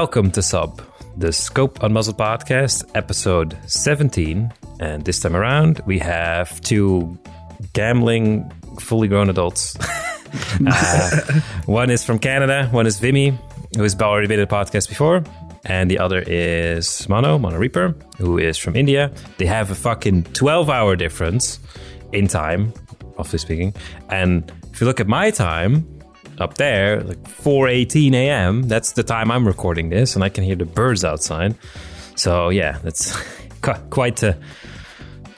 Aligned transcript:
Welcome 0.00 0.30
to 0.30 0.42
SUP, 0.42 0.80
the 1.16 1.32
Scope 1.32 1.80
Unmuzzled 1.80 2.18
podcast, 2.18 2.88
episode 2.94 3.58
17. 3.66 4.52
And 4.78 5.04
this 5.04 5.18
time 5.18 5.34
around, 5.34 5.80
we 5.86 5.98
have 5.98 6.60
two 6.60 7.18
gambling, 7.72 8.48
fully 8.78 9.08
grown 9.08 9.28
adults. 9.28 9.76
uh, 10.68 11.40
one 11.66 11.90
is 11.90 12.04
from 12.04 12.20
Canada, 12.20 12.68
one 12.70 12.86
is 12.86 13.00
Vimy, 13.00 13.36
who 13.74 13.82
has 13.82 14.00
already 14.00 14.28
been 14.28 14.38
in 14.38 14.46
the 14.48 14.54
podcast 14.54 14.88
before. 14.88 15.24
And 15.64 15.90
the 15.90 15.98
other 15.98 16.22
is 16.28 17.08
Mono, 17.08 17.36
Mono 17.36 17.58
Reaper, 17.58 17.96
who 18.18 18.38
is 18.38 18.56
from 18.56 18.76
India. 18.76 19.10
They 19.38 19.46
have 19.46 19.72
a 19.72 19.74
fucking 19.74 20.22
12 20.32 20.70
hour 20.70 20.94
difference 20.94 21.58
in 22.12 22.28
time, 22.28 22.72
roughly 23.16 23.40
speaking. 23.40 23.74
And 24.10 24.52
if 24.72 24.80
you 24.80 24.86
look 24.86 25.00
at 25.00 25.08
my 25.08 25.32
time, 25.32 25.97
up 26.40 26.54
there, 26.54 27.00
like 27.02 27.22
4:18 27.24 28.14
a.m. 28.14 28.62
That's 28.62 28.92
the 28.92 29.02
time 29.02 29.30
I'm 29.30 29.46
recording 29.46 29.90
this, 29.90 30.14
and 30.14 30.24
I 30.24 30.28
can 30.28 30.44
hear 30.44 30.56
the 30.56 30.64
birds 30.64 31.04
outside. 31.04 31.54
So 32.16 32.48
yeah, 32.48 32.78
that's 32.82 33.16
quite 33.90 34.16
the 34.16 34.36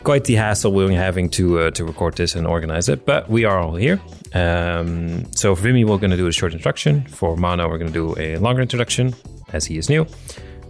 quite 0.03 0.25
the 0.25 0.35
hassle 0.35 0.73
we're 0.73 0.91
having 0.91 1.29
to 1.31 1.61
uh, 1.61 1.71
to 1.73 1.85
record 1.85 2.17
this 2.17 2.35
and 2.35 2.47
organize 2.47 2.89
it. 2.89 3.07
But 3.07 3.29
we 3.29 3.45
are 3.45 3.59
all 3.59 3.77
here. 3.77 4.01
Um, 4.33 5.31
so 5.35 5.55
for 5.55 5.63
Vimy, 5.63 5.85
we're 5.85 5.99
going 5.99 6.11
to 6.11 6.17
do 6.17 6.27
a 6.27 6.33
short 6.33 6.53
introduction. 6.53 7.07
For 7.07 7.37
Mono, 7.37 7.69
we're 7.69 7.79
going 7.79 7.93
to 7.93 8.15
do 8.15 8.15
a 8.19 8.37
longer 8.37 8.63
introduction, 8.63 9.15
as 9.53 9.67
he 9.67 9.79
is 9.79 9.89
new. 9.89 10.07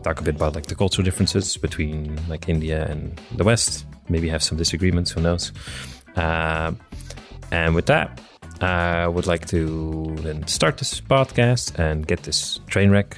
Talk 0.03 0.21
a 0.21 0.23
bit 0.23 0.37
about 0.37 0.55
like 0.55 0.67
the 0.67 0.75
cultural 0.75 1.05
differences 1.05 1.57
between 1.57 2.19
like 2.29 2.49
India 2.49 2.87
and 2.89 3.21
the 3.37 3.45
West. 3.45 3.85
Maybe 4.09 4.29
have 4.29 4.43
some 4.43 4.57
disagreements. 4.59 5.11
Who 5.11 5.21
knows? 5.21 5.53
Uh, 6.17 6.73
and 7.53 7.75
with 7.75 7.87
that, 7.87 8.21
I 8.61 9.09
would 9.09 9.27
like 9.27 9.47
to 9.47 10.17
then 10.21 10.47
start 10.47 10.77
this 10.77 11.01
podcast 11.01 11.79
and 11.79 12.07
get 12.07 12.25
this 12.25 12.61
train 12.67 12.91
wreck 12.91 13.17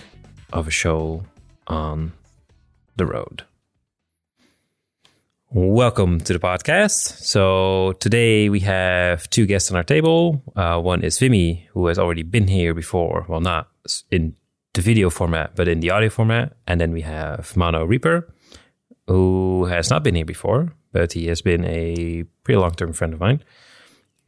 of 0.53 0.69
a 0.69 0.71
show 0.71 1.25
on 1.67 2.13
the 2.97 3.07
road. 3.07 3.43
Welcome 5.51 6.21
to 6.21 6.33
the 6.33 6.39
podcast. 6.39 7.25
So 7.25 7.95
today 7.99 8.51
we 8.51 8.61
have 8.61 9.29
two 9.31 9.45
guests 9.47 9.71
on 9.71 9.77
our 9.77 9.83
table. 9.83 10.43
Uh, 10.55 10.81
one 10.81 11.03
is 11.03 11.19
Vimy, 11.19 11.69
who 11.73 11.89
has 11.89 11.99
already 11.99 12.23
been 12.23 12.47
here 12.47 12.73
before. 12.73 13.27
Well, 13.29 13.41
not 13.41 13.69
in 14.13 14.37
the 14.75 14.81
video 14.81 15.11
format, 15.11 15.57
but 15.57 15.67
in 15.67 15.81
the 15.81 15.91
audio 15.91 16.09
format. 16.09 16.53
And 16.69 16.81
then 16.81 16.93
we 16.93 17.01
have 17.01 17.57
Mono 17.57 17.85
Reaper, 17.85 18.33
who 19.09 19.65
has 19.65 19.91
not 19.91 20.05
been 20.05 20.15
here 20.15 20.25
before, 20.25 20.73
but 20.93 21.15
he 21.15 21.27
has 21.27 21.43
been 21.43 21.65
a 21.65 22.23
pretty 22.45 22.59
long-term 22.59 22.93
friend 22.93 23.13
of 23.13 23.19
mine 23.19 23.43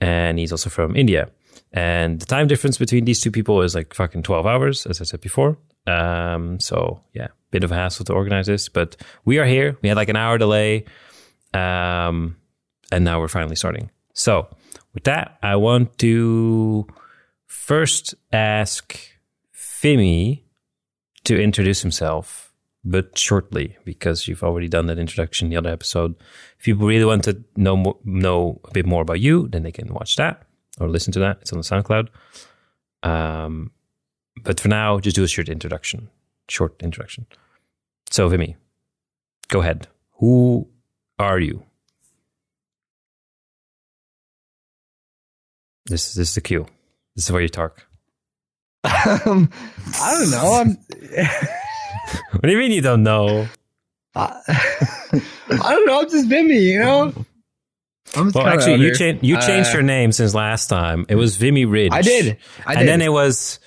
and 0.05 0.38
he's 0.38 0.52
also 0.52 0.69
from 0.69 0.94
India. 0.94 1.30
And 1.72 2.20
the 2.20 2.27
time 2.27 2.47
difference 2.47 2.77
between 2.77 3.06
these 3.06 3.20
two 3.20 3.30
people 3.30 3.62
is 3.62 3.74
like 3.74 3.94
fucking 3.94 4.22
12 4.22 4.46
hours, 4.46 4.86
as 4.86 5.00
I 5.00 5.05
said 5.05 5.22
before. 5.22 5.56
Um, 5.86 6.61
so 6.61 7.00
yeah, 7.14 7.28
bit 7.50 7.64
of 7.64 7.72
a 7.72 7.74
hassle 7.74 8.05
to 8.05 8.12
organize 8.12 8.46
this, 8.46 8.69
but 8.69 8.96
we 9.24 9.38
are 9.38 9.46
here. 9.46 9.78
We 9.80 9.88
had 9.88 9.96
like 9.96 10.11
an 10.11 10.16
hour 10.16 10.36
delay. 10.36 10.84
Um, 11.55 12.36
and 12.92 13.02
now 13.02 13.19
we're 13.19 13.28
finally 13.28 13.56
starting. 13.56 13.91
So 14.12 14.46
with 14.92 15.05
that, 15.05 15.38
I 15.42 15.56
want 15.56 15.96
to 15.98 16.86
first 17.46 18.14
ask 18.30 18.98
Vimy 19.80 20.44
to 21.24 21.42
introduce 21.42 21.80
himself, 21.80 22.52
but 22.84 23.18
shortly, 23.18 23.77
because 23.84 24.28
you've 24.28 24.42
already 24.42 24.68
done 24.68 24.86
that 24.86 24.98
introduction 24.98 25.46
in 25.46 25.50
the 25.50 25.56
other 25.56 25.70
episode. 25.70 26.14
If 26.58 26.64
people 26.64 26.86
really 26.86 27.04
want 27.04 27.24
to 27.24 27.42
know 27.56 27.98
know 28.04 28.60
a 28.64 28.72
bit 28.72 28.86
more 28.86 29.02
about 29.02 29.20
you, 29.20 29.48
then 29.48 29.62
they 29.62 29.72
can 29.72 29.92
watch 29.92 30.16
that 30.16 30.42
or 30.78 30.88
listen 30.88 31.12
to 31.12 31.20
that. 31.20 31.38
It's 31.40 31.52
on 31.52 31.58
the 31.58 31.64
SoundCloud. 31.64 32.08
Um, 33.02 33.70
but 34.42 34.60
for 34.60 34.68
now, 34.68 34.98
just 34.98 35.16
do 35.16 35.24
a 35.24 35.28
short 35.28 35.48
introduction. 35.48 36.11
Short 36.48 36.83
introduction. 36.83 37.27
So, 38.11 38.28
Vimy, 38.28 38.56
go 39.48 39.61
ahead. 39.61 39.89
Who 40.18 40.68
are 41.18 41.39
you? 41.39 41.64
This, 45.86 46.14
this 46.14 46.30
is 46.30 46.34
the 46.34 46.40
cue. 46.40 46.66
This 47.14 47.27
is 47.27 47.33
where 47.33 47.42
you 47.42 47.48
talk. 47.48 47.86
Um, 48.84 49.51
I 50.01 50.18
don't 50.18 50.30
know. 50.30 50.55
I'm, 50.55 50.78
what 52.30 52.42
do 52.42 52.50
you 52.50 52.58
mean 52.58 52.72
you 52.72 52.80
don't 52.82 53.02
know? 53.02 53.48
I, 54.14 54.40
I 54.48 55.20
don't 55.50 55.86
know. 55.86 56.00
I'm 56.00 56.08
just 56.08 56.28
Vimy, 56.28 56.54
you 56.58 56.78
know. 56.80 57.12
I'm 58.16 58.26
just 58.26 58.34
Well, 58.36 58.46
actually, 58.46 58.80
you 58.80 58.94
changed 58.94 59.24
you 59.24 59.40
changed 59.40 59.70
Uh, 59.70 59.74
your 59.74 59.82
name 59.82 60.12
since 60.12 60.34
last 60.34 60.68
time. 60.68 61.06
It 61.08 61.16
was 61.16 61.36
Vimy 61.36 61.64
Ridge. 61.64 61.92
I 61.92 62.02
did. 62.02 62.36
I 62.66 62.72
and 62.72 62.80
did. 62.80 62.88
then 62.88 63.02
it 63.02 63.12
was. 63.12 63.58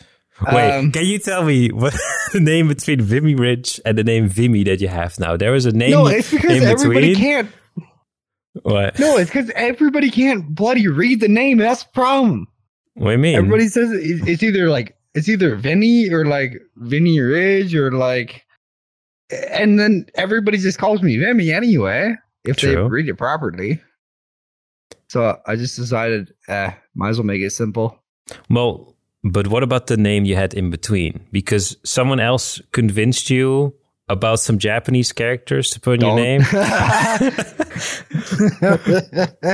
Wait, 0.54 0.72
Um, 0.72 0.92
can 0.92 1.06
you 1.06 1.18
tell 1.18 1.44
me 1.44 1.70
what 1.72 1.96
the 2.34 2.40
name 2.40 2.68
between 2.68 3.02
Vimy 3.02 3.34
Ridge 3.36 3.80
and 3.86 3.98
the 3.98 4.04
name 4.04 4.28
Vimy 4.30 4.64
that 4.66 4.80
you 4.80 4.88
have 4.88 5.20
now? 5.20 5.36
There 5.36 5.52
was 5.52 5.66
a 5.66 5.72
name 5.72 5.92
no, 5.92 6.06
it's 6.08 6.32
because 6.32 6.58
in 6.58 6.64
everybody 6.64 7.10
between. 7.10 7.16
can't. 7.16 7.52
What? 8.64 8.98
No, 9.00 9.18
it's 9.18 9.30
because 9.30 9.50
everybody 9.52 10.10
can't 10.10 10.48
bloody 10.54 10.88
read 10.88 11.20
the 11.22 11.28
name. 11.28 11.58
That's 11.58 11.84
the 11.84 11.90
problem. 11.94 12.48
What 12.96 13.06
do 13.10 13.12
you 13.14 13.18
mean? 13.20 13.36
Everybody 13.36 13.68
says 13.68 13.90
it's 13.94 14.42
either 14.44 14.70
like 14.70 14.96
it's 15.18 15.28
either 15.28 15.56
Vinny 15.56 16.10
or 16.12 16.26
like 16.26 16.62
Vinny 16.76 17.20
Ridge 17.20 17.74
or 17.74 17.92
like, 17.92 18.46
and 19.50 19.80
then 19.80 20.06
everybody 20.14 20.60
just 20.60 20.78
calls 20.78 21.02
me 21.02 21.18
Vimy 21.18 21.52
anyway 21.52 22.14
if 22.44 22.58
they 22.58 22.76
read 22.76 23.10
it 23.10 23.16
properly. 23.16 23.82
So 25.10 25.40
I 25.48 25.56
just 25.56 25.76
decided, 25.76 26.34
eh, 26.48 26.72
might 26.94 27.10
as 27.10 27.18
well 27.18 27.26
make 27.26 27.42
it 27.42 27.50
simple. 27.50 27.98
Well, 28.48 28.96
but 29.24 29.48
what 29.48 29.64
about 29.64 29.88
the 29.88 29.98
name 29.98 30.26
you 30.26 30.36
had 30.36 30.54
in 30.54 30.70
between? 30.70 31.26
Because 31.32 31.76
someone 31.84 32.20
else 32.20 32.62
convinced 32.72 33.32
you 33.32 33.74
about 34.10 34.40
some 34.40 34.58
Japanese 34.58 35.12
characters 35.12 35.70
to 35.72 35.82
put 35.82 35.96
in 36.02 36.08
your 36.08 36.16
Don't- 36.16 36.24
name. 36.24 36.42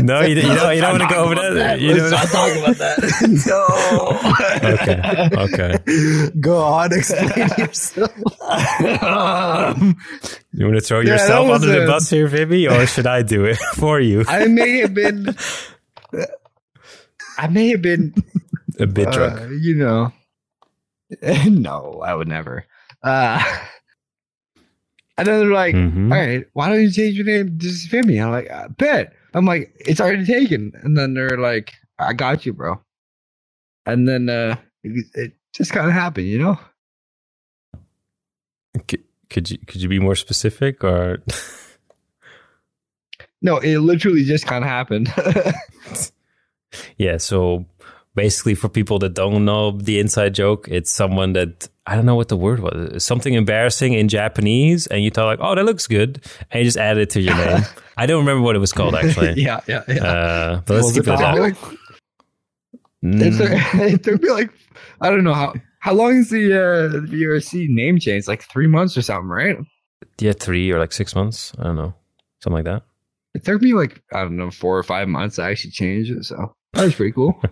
No, 0.04 0.22
you, 0.22 0.36
you 0.36 0.42
don't. 0.42 0.76
You 0.76 0.82
don't 0.82 1.00
want 1.00 1.10
to 1.10 1.16
go 1.16 1.24
over 1.26 1.36
that. 1.56 1.80
You 1.80 1.94
Let's 1.96 2.12
don't- 2.12 2.12
not 2.12 2.28
talk 2.28 2.52
about 2.58 2.78
that. 2.78 3.00
no. 5.34 5.44
Okay, 5.44 5.44
okay. 5.44 5.74
Go 6.40 6.58
on, 6.58 6.94
explain 6.94 7.50
yourself. 7.58 8.12
um, 9.04 9.96
You 10.54 10.66
want 10.66 10.76
to 10.78 10.82
throw 10.82 11.00
Yeah, 11.02 11.14
yourself 11.14 11.48
was 11.48 11.64
under 11.64 11.80
the 11.82 11.86
bus 11.88 12.10
here, 12.10 12.28
Vivi, 12.28 12.68
or 12.68 12.86
should 12.88 13.08
I 13.08 13.22
do 13.24 13.46
it 13.46 13.58
for 13.76 14.00
you? 14.00 14.24
I 14.28 14.48
may 14.48 14.78
have 14.80 14.94
been. 14.94 15.36
I 17.38 17.48
may 17.48 17.70
have 17.70 17.82
been. 17.82 18.14
A 18.80 18.88
bit 18.88 19.08
uh, 19.08 19.12
drunk. 19.12 19.52
you 19.62 19.76
know. 19.76 20.12
no, 21.50 22.02
I 22.06 22.14
would 22.16 22.28
never. 22.28 22.66
Uh, 23.04 23.44
and 25.18 25.28
then 25.28 25.40
they're 25.40 25.52
like, 25.52 25.76
Mhm. 25.76 26.12
all 26.12 26.18
right, 26.20 26.46
why 26.54 26.70
don't 26.70 26.82
you 26.82 26.92
change 26.92 27.16
your 27.16 27.26
name 27.26 27.58
to 27.60 27.70
Vimy? 27.90 28.20
I'm 28.20 28.32
like, 28.32 28.50
I 28.50 28.68
bet. 28.68 29.14
I'm 29.34 29.46
like, 29.46 29.74
it's 29.80 30.00
already 30.02 30.26
taken. 30.26 30.72
And 30.84 30.98
then 30.98 31.14
they're 31.14 31.38
like, 31.38 31.74
I 32.00 32.14
got 32.14 32.46
you, 32.46 32.54
bro. 32.54 32.82
And 33.86 34.08
then 34.08 34.30
uh, 34.30 34.56
it, 34.84 35.06
it 35.14 35.34
just 35.54 35.72
kind 35.72 35.88
of 35.88 35.94
happened, 35.94 36.28
you 36.28 36.40
know? 36.40 36.60
Could 39.30 39.50
you 39.50 39.58
could 39.66 39.82
you 39.82 39.90
be 39.90 39.98
more 40.00 40.16
specific, 40.16 40.84
or 40.84 41.18
No, 43.42 43.58
it 43.58 43.80
literally 43.80 44.24
just 44.24 44.46
kind 44.46 44.64
of 44.64 44.70
happened. 44.70 45.12
yeah? 46.98 47.18
So 47.18 47.66
basically, 48.16 48.56
for 48.56 48.70
people 48.70 49.00
that 49.00 49.14
don't 49.14 49.46
know 49.46 49.72
the 49.72 50.00
inside 50.00 50.34
joke, 50.34 50.68
it's 50.70 50.92
someone 50.92 51.34
that 51.34 51.68
I 51.86 51.96
don't 51.96 52.06
know 52.06 52.16
what 52.16 52.30
the 52.30 52.38
word 52.38 52.60
was. 52.60 53.04
Something 53.04 53.34
embarrassing 53.34 53.94
in 53.94 54.08
Japanese, 54.08 54.88
and 54.88 55.04
you 55.04 55.10
thought 55.10 55.26
like, 55.26 55.40
"Oh, 55.42 55.56
that 55.56 55.66
looks 55.66 55.88
good," 55.88 56.24
and 56.52 56.60
you 56.60 56.66
just 56.66 56.78
add 56.78 56.98
it 56.98 57.10
to 57.12 57.22
your 57.22 57.36
name. 57.36 57.64
I 57.98 58.06
don't 58.06 58.20
remember 58.20 58.42
what 58.42 58.56
it 58.56 58.60
was 58.60 58.72
called 58.74 58.96
actually. 58.96 59.34
yeah, 59.42 59.60
yeah, 59.68 59.84
yeah. 59.88 60.04
Uh, 60.04 60.62
but 60.66 60.76
let's 60.76 60.92
keep 60.94 61.04
it 61.04 61.10
it 61.10 61.14
at 61.14 61.20
that. 61.20 61.40
like, 61.40 61.56
it, 61.64 61.80
Mm, 63.04 63.38
took, 63.38 63.82
it 63.82 64.04
took 64.04 64.22
me 64.24 64.30
like 64.30 64.50
I 65.02 65.10
don't 65.10 65.26
know 65.26 65.34
how 65.34 65.54
how 65.80 65.94
long 65.94 66.16
is 66.16 66.30
the 66.30 66.54
uh, 66.54 66.90
VRC 67.08 67.68
name 67.70 68.00
change? 68.00 68.28
Like 68.28 68.44
three 68.44 68.68
months 68.68 68.96
or 68.98 69.02
something, 69.02 69.30
right? 69.30 69.58
yeah, 70.20 70.32
three 70.32 70.72
or 70.72 70.80
like 70.80 70.94
six 70.94 71.14
months. 71.16 71.52
I 71.60 71.64
don't 71.64 71.76
know, 71.76 71.94
something 72.42 72.64
like 72.64 72.66
that. 72.66 72.84
It 73.34 73.44
took 73.44 73.62
me 73.62 73.74
like 73.74 74.02
I 74.14 74.22
don't 74.22 74.38
know 74.38 74.52
four 74.52 74.78
or 74.78 74.84
five 74.84 75.10
months 75.10 75.36
to 75.36 75.44
actually 75.44 75.72
change 75.72 76.10
it, 76.10 76.24
so 76.24 76.56
that 76.74 76.84
was 76.84 76.96
pretty 76.96 77.12
cool. 77.12 77.42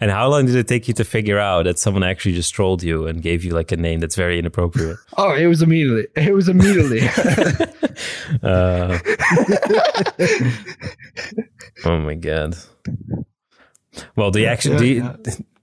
And 0.00 0.10
how 0.10 0.28
long 0.28 0.44
did 0.46 0.56
it 0.56 0.68
take 0.68 0.88
you 0.88 0.94
to 0.94 1.04
figure 1.04 1.38
out 1.38 1.64
that 1.64 1.78
someone 1.78 2.02
actually 2.02 2.34
just 2.34 2.54
trolled 2.54 2.82
you 2.82 3.06
and 3.06 3.22
gave 3.22 3.44
you 3.44 3.52
like 3.52 3.72
a 3.72 3.78
name 3.78 4.00
that's 4.00 4.14
very 4.14 4.38
inappropriate? 4.38 4.98
oh, 5.16 5.32
it 5.34 5.46
was 5.46 5.62
immediately. 5.62 6.06
It 6.22 6.34
was 6.34 6.48
immediately. 6.50 7.00
uh, 8.42 8.98
oh 11.86 11.98
my 12.00 12.14
god. 12.14 12.56
Well, 14.16 14.30
do 14.30 14.40
you 14.40 14.46
actually 14.46 15.02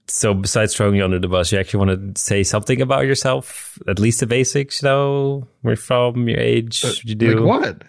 so 0.08 0.34
besides 0.34 0.74
throwing 0.74 0.96
you 0.96 1.04
under 1.04 1.18
the 1.18 1.28
bus, 1.28 1.52
you 1.52 1.58
actually 1.58 1.86
want 1.86 2.16
to 2.16 2.20
say 2.20 2.42
something 2.42 2.80
about 2.80 3.06
yourself? 3.06 3.78
At 3.86 3.98
least 3.98 4.20
the 4.20 4.26
basics, 4.26 4.82
you 4.82 4.88
know, 4.88 5.46
where 5.60 5.72
you're 5.72 5.76
from, 5.76 6.28
your 6.28 6.40
age, 6.40 6.82
what 6.82 7.04
you 7.04 7.14
do, 7.14 7.38
like 7.38 7.62
what? 7.62 7.82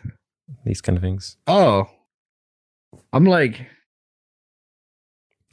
these 0.63 0.81
kind 0.81 0.97
of 0.97 1.01
things. 1.01 1.37
Oh, 1.47 1.89
I'm 3.11 3.25
like 3.25 3.67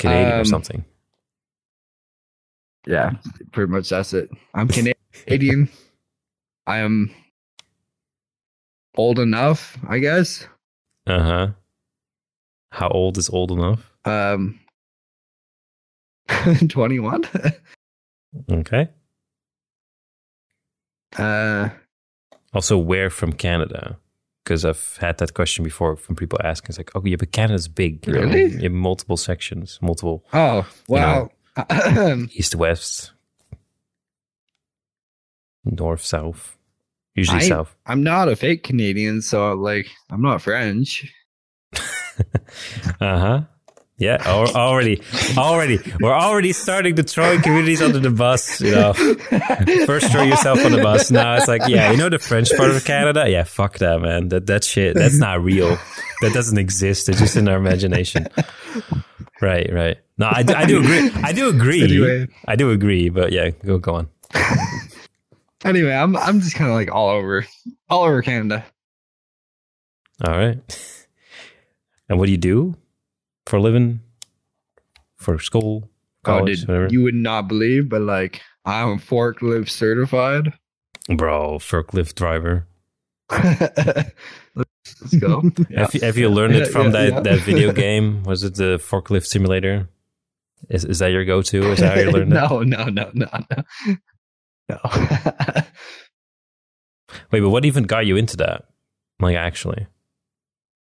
Canadian 0.01 0.33
or 0.33 0.41
Um, 0.41 0.45
something. 0.47 0.85
yeah, 2.87 3.13
pretty 3.53 3.71
much 3.71 3.89
that's 3.91 4.13
it. 4.15 4.31
I'm 4.55 4.69
Canadian. 4.69 5.69
I 6.67 6.79
am 6.79 7.11
old 8.97 9.19
enough, 9.19 9.79
I 9.89 9.99
guess. 9.99 10.47
Uh 11.07 11.23
huh. 11.23 11.47
How 12.73 12.89
old 12.89 13.19
is 13.19 13.29
old 13.31 13.51
enough? 13.51 13.91
Um, 14.05 14.61
21. 16.69 17.25
Okay. 18.51 18.89
uh, 21.19 21.69
Also, 22.55 22.79
where 22.79 23.11
from 23.11 23.33
Canada? 23.33 23.99
Because 24.45 24.65
I've 24.65 24.97
had 25.01 25.19
that 25.19 25.35
question 25.35 25.65
before 25.65 25.97
from 25.97 26.17
people 26.17 26.39
asking. 26.43 26.71
It's 26.71 26.79
like, 26.79 26.91
oh, 26.95 27.03
yeah, 27.05 27.17
but 27.17 27.33
Canada's 27.33 27.69
big. 27.69 28.07
You 28.07 28.15
know? 28.15 28.21
Really? 28.21 28.53
You 28.53 28.63
have 28.63 28.73
multiple 28.73 29.17
sections, 29.17 29.79
multiple 29.83 30.25
oh, 30.33 30.67
wow. 30.89 31.31
east, 32.33 32.55
west, 32.55 33.13
north, 35.65 36.03
south. 36.03 36.57
Usually 37.15 37.39
I- 37.43 37.49
south. 37.49 37.77
I'm 37.87 38.03
not 38.03 38.29
a 38.29 38.37
fake 38.37 38.63
Canadian, 38.65 39.21
so 39.21 39.53
like, 39.53 39.89
I'm 40.11 40.23
not 40.23 40.43
French. 40.43 41.13
Uh 43.01 43.19
huh. 43.19 43.41
Yeah, 44.01 44.17
already, 44.27 45.03
already, 45.37 45.79
we're 46.01 46.15
already 46.15 46.55
starting 46.55 46.97
to 46.97 47.03
throw 47.03 47.39
communities 47.39 47.83
under 47.83 47.99
the 47.99 48.09
bus. 48.11 48.59
You 48.63 48.71
know, 48.71 48.95
first 48.95 50.11
throw 50.11 50.23
yourself 50.23 50.65
on 50.65 50.73
the 50.73 50.81
bus. 50.83 51.11
Now 51.11 51.37
it's 51.37 51.49
like, 51.49 51.69
yeah, 51.69 51.91
you 51.91 51.99
know 51.99 52.09
the 52.09 52.19
French 52.19 52.51
part 52.57 52.71
of 52.71 52.83
Canada. 52.83 53.29
Yeah, 53.29 53.43
fuck 53.43 53.77
that, 53.79 54.01
man. 54.01 54.29
That 54.31 54.47
that 54.47 54.65
shit. 54.65 54.97
That's 54.97 55.19
not 55.19 55.45
real. 55.45 55.77
That 56.23 56.33
doesn't 56.33 56.57
exist. 56.57 57.11
It's 57.11 57.19
just 57.19 57.37
in 57.37 57.47
our 57.47 57.59
imagination. 57.59 58.27
Right, 59.43 59.71
right. 59.71 59.99
No, 60.17 60.29
I, 60.31 60.43
do- 60.45 60.55
I 60.55 60.65
do 60.65 60.81
agree. 60.81 61.11
I 61.23 61.33
do 61.33 61.49
agree. 61.51 61.83
Anyway. 61.83 62.29
I 62.49 62.57
do 62.57 62.71
agree. 62.71 63.11
But 63.11 63.33
yeah, 63.33 63.51
go 63.51 63.77
go 63.79 63.95
on. 63.97 64.09
Anyway, 65.63 65.93
I'm 65.93 66.17
I'm 66.17 66.41
just 66.41 66.57
kind 66.57 66.71
of 66.71 66.75
like 66.75 66.91
all 66.91 67.11
over, 67.11 67.47
all 67.91 68.05
over 68.05 68.23
Canada. 68.23 68.65
All 70.25 70.33
right. 70.33 70.59
And 72.09 72.19
what 72.19 72.27
do 72.27 72.33
you 72.33 72.39
do 72.39 72.77
for 73.51 73.57
a 73.57 73.61
living? 73.61 74.01
For 75.17 75.39
school, 75.39 75.91
Oh, 76.25 76.39
college, 76.39 76.61
dude, 76.61 76.69
whatever. 76.69 76.89
you 76.91 77.03
would 77.03 77.15
not 77.15 77.49
believe, 77.49 77.89
but 77.89 78.01
like, 78.03 78.41
I'm 78.65 78.99
forklift 78.99 79.69
certified. 79.69 80.53
Bro, 81.09 81.59
forklift 81.59 82.15
driver. 82.15 82.67
Let's 83.31 85.15
go. 85.19 85.43
Yeah. 85.71 85.81
Have, 85.81 85.95
you, 85.95 86.01
have 86.01 86.19
you 86.19 86.29
learned 86.29 86.55
it 86.57 86.69
from 86.69 86.87
yeah, 86.87 86.91
that, 86.93 87.13
yeah. 87.13 87.21
that 87.21 87.41
video 87.41 87.73
game? 87.87 88.23
Was 88.25 88.45
it 88.45 88.55
the 88.55 88.79
forklift 88.79 89.27
simulator? 89.27 89.89
Is 90.69 90.85
is 90.85 90.99
that 90.99 91.11
your 91.11 91.25
go 91.25 91.41
to? 91.43 91.73
Is 91.73 91.79
that 91.81 91.97
how 91.97 92.03
you 92.03 92.11
learned 92.11 92.33
it? 92.33 92.35
no, 92.35 92.63
no, 92.63 92.85
no, 92.85 93.11
no, 93.15 93.29
no. 93.51 93.63
No. 94.69 94.79
Wait, 97.33 97.41
but 97.41 97.51
what 97.51 97.65
even 97.65 97.85
got 97.85 98.07
you 98.07 98.17
into 98.17 98.37
that? 98.39 98.65
Like 99.21 99.37
actually? 99.37 99.87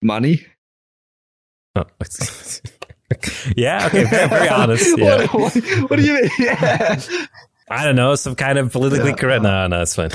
Money? 0.01 0.45
Oh. 1.75 1.83
yeah. 3.55 3.87
Okay. 3.87 4.03
Very, 4.05 4.29
very 4.29 4.49
honest. 4.49 4.97
Yeah. 4.97 5.25
what, 5.27 5.33
what, 5.55 5.55
what 5.89 5.95
do 5.99 6.03
you 6.05 6.13
mean? 6.21 6.29
Yeah. 6.39 7.01
I 7.69 7.83
don't 7.85 7.95
know. 7.95 8.15
Some 8.15 8.35
kind 8.35 8.57
of 8.57 8.71
politically 8.71 9.09
Yeah. 9.11 9.15
correct. 9.15 9.43
No, 9.43 9.67
no, 9.67 9.81
it's 9.81 9.95
fine. 9.95 10.09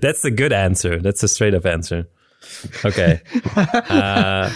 That's 0.00 0.24
a 0.24 0.30
good 0.30 0.52
answer. 0.52 0.98
That's 1.00 1.22
a 1.22 1.28
straight 1.28 1.54
up 1.54 1.66
answer. 1.66 2.08
Okay. 2.84 3.20
uh, 3.54 4.50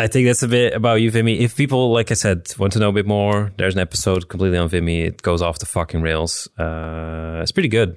I 0.00 0.06
think 0.06 0.26
that's 0.26 0.42
a 0.42 0.48
bit 0.48 0.74
about 0.74 1.00
you, 1.00 1.10
Vimy. 1.10 1.40
If 1.40 1.56
people, 1.56 1.92
like 1.92 2.10
I 2.10 2.14
said, 2.14 2.52
want 2.58 2.72
to 2.74 2.78
know 2.78 2.88
a 2.88 2.92
bit 2.92 3.06
more, 3.06 3.52
there's 3.58 3.74
an 3.74 3.80
episode 3.80 4.28
completely 4.28 4.58
on 4.58 4.68
Vimy. 4.68 5.02
It 5.02 5.22
goes 5.22 5.42
off 5.42 5.58
the 5.58 5.66
fucking 5.66 6.02
rails. 6.02 6.48
Uh, 6.58 7.40
it's 7.42 7.52
pretty 7.52 7.68
good. 7.68 7.96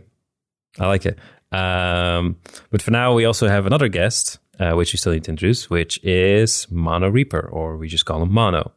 I 0.80 0.88
like 0.88 1.06
it. 1.06 1.18
Um, 1.52 2.38
but 2.70 2.82
for 2.82 2.92
now, 2.92 3.14
we 3.14 3.26
also 3.26 3.48
have 3.48 3.66
another 3.66 3.88
guest, 3.88 4.40
uh, 4.62 4.74
which 4.74 4.94
you 4.94 4.98
still 4.98 5.12
need 5.12 5.24
to 5.24 5.32
introduce, 5.32 5.70
which 5.70 6.00
is 6.04 6.68
Mono 6.70 7.10
Reaper, 7.10 7.50
or 7.52 7.78
we 7.78 7.88
just 7.88 8.06
call 8.06 8.22
him 8.22 8.32
Mono. 8.32 8.72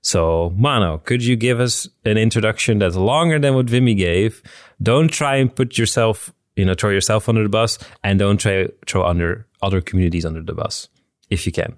So, 0.00 0.52
Mono, 0.56 0.98
could 0.98 1.22
you 1.22 1.36
give 1.36 1.60
us 1.60 1.88
an 2.04 2.16
introduction 2.16 2.78
that's 2.78 2.96
longer 2.96 3.38
than 3.38 3.54
what 3.54 3.68
Vimy 3.68 3.94
gave? 3.94 4.42
Don't 4.82 5.08
try 5.08 5.36
and 5.36 5.54
put 5.54 5.76
yourself, 5.76 6.32
you 6.54 6.64
know, 6.64 6.74
throw 6.74 6.90
yourself 6.90 7.28
under 7.28 7.42
the 7.42 7.48
bus, 7.48 7.78
and 8.02 8.18
don't 8.18 8.38
try 8.38 8.68
throw 8.86 9.04
under 9.04 9.46
other 9.62 9.80
communities 9.80 10.24
under 10.24 10.42
the 10.42 10.54
bus, 10.54 10.88
if 11.28 11.44
you 11.44 11.52
can. 11.52 11.76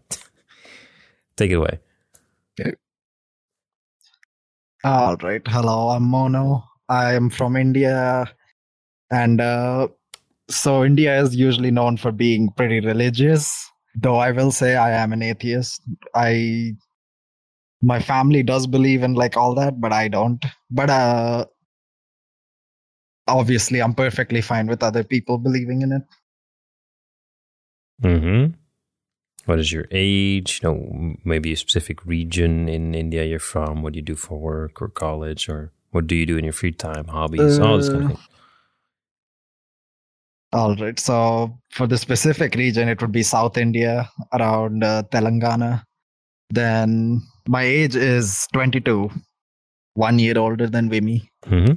Take 1.36 1.50
it 1.50 1.54
away. 1.54 1.80
Okay. 2.60 2.74
All 4.84 5.16
right. 5.16 5.42
Hello, 5.46 5.88
I'm 5.88 6.04
Mono. 6.04 6.64
I 6.88 7.14
am 7.14 7.30
from 7.30 7.56
India. 7.56 8.32
And 9.10 9.40
uh, 9.40 9.88
so, 10.50 10.84
India 10.84 11.20
is 11.20 11.36
usually 11.36 11.70
known 11.70 11.96
for 11.96 12.12
being 12.12 12.50
pretty 12.52 12.80
religious, 12.80 13.70
though 13.94 14.16
I 14.16 14.30
will 14.32 14.52
say 14.52 14.76
I 14.76 14.92
am 14.92 15.12
an 15.12 15.22
atheist. 15.22 15.82
I. 16.14 16.74
My 17.80 18.00
family 18.00 18.42
does 18.42 18.66
believe 18.66 19.04
in 19.04 19.14
like 19.14 19.36
all 19.36 19.54
that, 19.54 19.80
but 19.80 19.92
I 19.92 20.08
don't. 20.08 20.44
But 20.68 20.90
uh, 20.90 21.44
obviously, 23.28 23.80
I'm 23.80 23.94
perfectly 23.94 24.40
fine 24.40 24.66
with 24.66 24.82
other 24.82 25.04
people 25.04 25.38
believing 25.38 25.82
in 25.82 25.92
it. 25.92 26.02
Mm-hmm. 28.02 28.54
What 29.44 29.60
is 29.60 29.70
your 29.70 29.86
age? 29.92 30.60
You 30.60 30.68
know, 30.68 31.14
maybe 31.24 31.52
a 31.52 31.56
specific 31.56 32.04
region 32.04 32.68
in 32.68 32.96
India 32.96 33.24
you're 33.24 33.38
from. 33.38 33.82
What 33.82 33.92
do 33.92 33.98
you 33.98 34.04
do 34.04 34.16
for 34.16 34.38
work 34.38 34.82
or 34.82 34.88
college, 34.88 35.48
or 35.48 35.72
what 35.92 36.08
do 36.08 36.16
you 36.16 36.26
do 36.26 36.36
in 36.36 36.42
your 36.42 36.52
free 36.52 36.72
time, 36.72 37.06
hobbies, 37.06 37.60
all 37.60 37.76
this 37.76 37.90
kind 37.90 38.04
of 38.06 38.10
Uh, 38.10 38.14
thing. 38.14 38.18
All 40.52 40.74
right. 40.76 40.98
So 40.98 41.58
for 41.70 41.86
the 41.86 41.98
specific 41.98 42.54
region, 42.54 42.88
it 42.88 43.00
would 43.02 43.12
be 43.12 43.22
South 43.22 43.58
India, 43.58 44.08
around 44.32 44.82
uh, 44.82 45.02
Telangana. 45.10 45.82
Then 46.50 47.20
my 47.46 47.62
age 47.62 47.94
is 47.94 48.46
22, 48.54 49.10
one 49.94 50.18
year 50.18 50.38
older 50.38 50.66
than 50.66 50.88
Vimy. 50.88 51.30
Mm-hmm. 51.44 51.74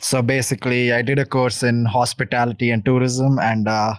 So 0.00 0.22
basically, 0.22 0.92
I 0.92 1.02
did 1.02 1.18
a 1.18 1.24
course 1.24 1.62
in 1.62 1.84
hospitality 1.84 2.70
and 2.70 2.84
tourism, 2.84 3.38
and 3.38 3.66
uh, 3.68 3.94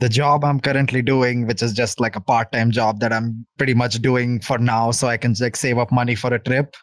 the 0.00 0.08
job 0.08 0.44
I'm 0.44 0.60
currently 0.60 1.02
doing, 1.02 1.46
which 1.46 1.62
is 1.62 1.72
just 1.72 2.00
like 2.00 2.16
a 2.16 2.20
part-time 2.20 2.70
job 2.70 3.00
that 3.00 3.12
I'm 3.12 3.46
pretty 3.56 3.74
much 3.74 4.00
doing 4.00 4.40
for 4.40 4.58
now, 4.58 4.90
so 4.90 5.08
I 5.08 5.16
can 5.16 5.34
like 5.40 5.56
save 5.56 5.78
up 5.78 5.90
money 5.90 6.14
for 6.14 6.32
a 6.32 6.38
trip 6.38 6.76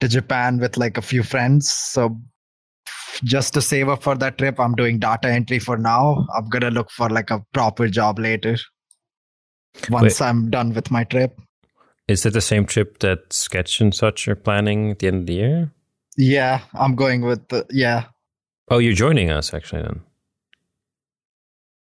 to 0.00 0.08
Japan 0.08 0.58
with 0.58 0.76
like 0.76 0.98
a 0.98 1.02
few 1.02 1.22
friends. 1.22 1.70
So 1.70 2.20
just 3.22 3.54
to 3.54 3.60
save 3.60 3.88
up 3.88 4.02
for 4.02 4.14
that 4.16 4.38
trip, 4.38 4.58
I'm 4.58 4.74
doing 4.74 4.98
data 4.98 5.28
entry 5.28 5.58
for 5.58 5.76
now. 5.76 6.26
I'm 6.36 6.48
gonna 6.48 6.70
look 6.70 6.90
for 6.90 7.08
like 7.08 7.30
a 7.30 7.44
proper 7.52 7.88
job 7.88 8.18
later 8.18 8.56
once 9.90 10.20
I'm 10.20 10.50
done 10.50 10.72
with 10.74 10.90
my 10.90 11.04
trip. 11.04 11.38
Is 12.08 12.26
it 12.26 12.32
the 12.32 12.40
same 12.40 12.66
trip 12.66 12.98
that 12.98 13.32
Sketch 13.32 13.80
and 13.80 13.94
such 13.94 14.28
are 14.28 14.36
planning 14.36 14.90
at 14.90 14.98
the 14.98 15.06
end 15.06 15.20
of 15.20 15.26
the 15.26 15.34
year? 15.34 15.72
Yeah, 16.16 16.60
I'm 16.74 16.94
going 16.94 17.22
with 17.22 17.46
the 17.48 17.66
yeah. 17.70 18.04
Oh, 18.68 18.78
you're 18.78 18.92
joining 18.94 19.30
us 19.30 19.52
actually 19.54 19.82
then. 19.82 20.00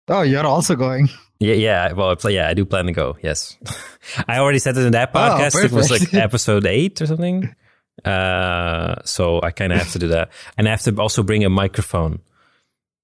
Oh, 0.09 0.23
you're 0.23 0.47
also 0.47 0.75
going. 0.76 1.09
Yeah, 1.40 1.54
yeah. 1.54 1.92
Well, 1.92 2.11
I 2.11 2.14
play, 2.14 2.37
yeah, 2.37 2.49
I 2.49 2.54
do 2.54 2.64
plan 2.64 2.87
to 2.87 2.92
go. 2.92 3.18
Yes, 3.21 3.59
I 4.28 4.38
already 4.38 4.61
said 4.61 4.76
it 4.78 4.87
in 4.87 4.92
that 4.92 5.11
Oh, 5.12 5.18
podcast. 5.18 5.62
it 5.62 5.73
was 5.73 5.90
like 5.90 6.14
episode 6.14 6.64
eight 6.64 7.02
or 7.02 7.06
something. 7.06 7.54
Uh, 8.05 8.97
so 9.05 9.41
I 9.43 9.51
kind 9.51 9.73
of 9.73 9.79
have 9.79 9.93
to 9.93 9.99
do 9.99 10.09
that, 10.09 10.31
and 10.59 10.67
I 10.67 10.71
have 10.71 10.83
to 10.83 10.95
also 11.01 11.23
bring 11.23 11.45
a 11.45 11.51
microphone 11.51 12.21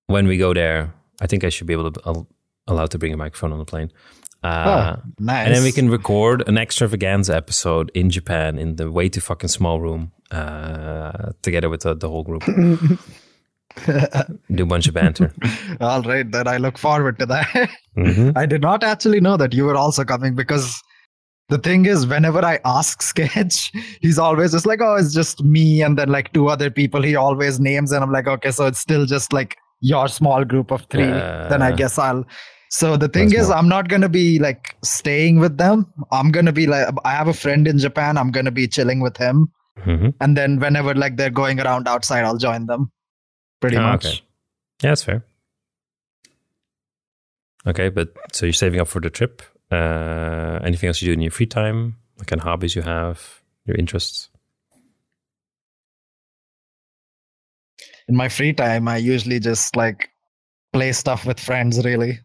when 0.07 0.27
we 0.27 0.37
go 0.37 0.53
there. 0.53 0.93
I 1.21 1.27
think 1.27 1.45
I 1.45 1.49
should 1.49 1.67
be 1.67 1.73
able 1.75 1.93
to 1.93 2.01
al- 2.07 2.29
allowed 2.67 2.91
to 2.93 2.99
bring 2.99 3.13
a 3.13 3.17
microphone 3.17 3.53
on 3.53 3.59
the 3.59 3.65
plane. 3.65 3.91
Uh, 4.43 4.97
oh, 4.97 5.03
nice. 5.19 5.47
And 5.47 5.55
then 5.55 5.63
we 5.63 5.71
can 5.73 5.91
record 5.91 6.49
an 6.49 6.57
extravaganza 6.57 7.37
episode 7.37 7.91
in 7.95 8.09
Japan 8.09 8.59
in 8.59 8.77
the 8.77 8.91
way 8.91 9.09
too 9.09 9.21
fucking 9.21 9.49
small 9.51 9.81
room 9.81 10.13
uh, 10.31 11.33
together 11.43 11.69
with 11.69 11.83
the, 11.83 11.95
the 11.95 12.09
whole 12.09 12.23
group. 12.25 12.43
Do 14.53 14.63
a 14.63 14.67
bunch 14.67 14.89
of 14.89 14.95
banter. 14.95 15.33
All 15.81 16.03
right, 16.03 16.29
then 16.31 16.49
I 16.49 16.57
look 16.57 16.77
forward 16.79 17.19
to 17.21 17.27
that. 17.27 17.71
hmm 17.95 18.31
I 18.37 18.47
did 18.47 18.63
not 18.63 18.83
actually 18.83 19.21
know 19.21 19.37
that 19.37 19.53
you 19.53 19.65
were 19.65 19.77
also 19.77 20.05
coming 20.05 20.35
because 20.35 20.83
the 21.51 21.59
thing 21.59 21.85
is, 21.87 22.07
whenever 22.07 22.45
I 22.45 22.59
ask 22.65 23.03
Sketch, 23.11 23.73
he's 24.01 24.19
always 24.19 24.53
just 24.53 24.67
like, 24.67 24.81
oh, 24.81 24.95
it's 24.97 25.13
just 25.13 25.43
me 25.45 25.83
and 25.83 25.99
then 25.99 26.09
like 26.09 26.33
two 26.33 26.49
other 26.49 26.71
people 26.71 27.03
he 27.03 27.15
always 27.17 27.61
names. 27.61 27.93
And 27.93 28.03
I'm 28.03 28.13
like, 28.13 28.27
okay, 28.27 28.51
so 28.51 28.67
it's 28.67 28.79
still 28.79 29.05
just 29.07 29.33
like 29.33 29.57
your 29.81 30.09
small 30.09 30.45
group 30.45 30.71
of 30.71 30.83
three. 30.91 31.03
then 31.51 31.63
I 31.63 31.73
Uh, 31.73 31.77
guess 31.77 31.99
I'll. 31.99 32.25
So 32.73 32.97
the 32.97 33.09
thing 33.09 33.33
is, 33.33 33.49
more- 33.49 33.57
I'm 33.57 33.69
not 33.69 33.89
going 33.89 34.03
to 34.03 34.09
be 34.09 34.39
like 34.39 34.77
staying 34.85 35.41
with 35.41 35.57
them. 35.59 35.87
I'm 36.13 36.31
going 36.31 36.47
to 36.47 36.53
be 36.53 36.67
like, 36.67 36.87
I 37.05 37.11
have 37.13 37.27
a 37.29 37.33
friend 37.35 37.67
in 37.67 37.79
Japan. 37.79 38.17
I'm 38.17 38.31
going 38.31 38.45
to 38.47 38.53
be 38.53 38.69
chilling 38.69 39.01
with 39.01 39.17
him. 39.17 39.51
hmm 39.83 40.11
And 40.21 40.37
then 40.37 40.59
whenever 40.61 40.95
like 40.95 41.17
they're 41.17 41.31
going 41.31 41.59
around 41.61 41.89
outside, 41.89 42.25
I'll 42.25 42.39
join 42.39 42.67
them. 42.67 42.93
Pretty 43.61 43.77
Ah, 43.77 43.93
much. 43.93 44.07
okay. 44.07 44.21
Yeah, 44.83 44.91
that's 44.93 45.03
fair. 45.03 45.25
Okay, 47.67 47.89
but 47.91 48.15
so 48.33 48.47
you're 48.47 48.53
saving 48.53 48.81
up 48.81 48.89
for 48.89 49.01
the 49.01 49.11
trip. 49.11 49.43
Uh, 49.71 50.59
anything 50.65 50.89
else 50.89 51.01
you 51.01 51.07
do 51.07 51.13
in 51.13 51.21
your 51.21 51.31
free 51.31 51.47
time? 51.47 51.97
What 52.17 52.27
kind 52.27 52.41
of 52.41 52.45
hobbies 52.45 52.75
you 52.75 52.83
have? 52.83 53.41
Your 53.67 53.77
interests? 53.77 54.31
in 58.11 58.17
my 58.17 58.29
free 58.29 58.53
time, 58.53 58.89
I 58.89 58.97
usually 58.97 59.39
just 59.39 59.77
like 59.77 60.11
play 60.73 60.93
stuff 60.93 61.25
with 61.25 61.39
friends. 61.39 61.85
Really, 61.85 62.19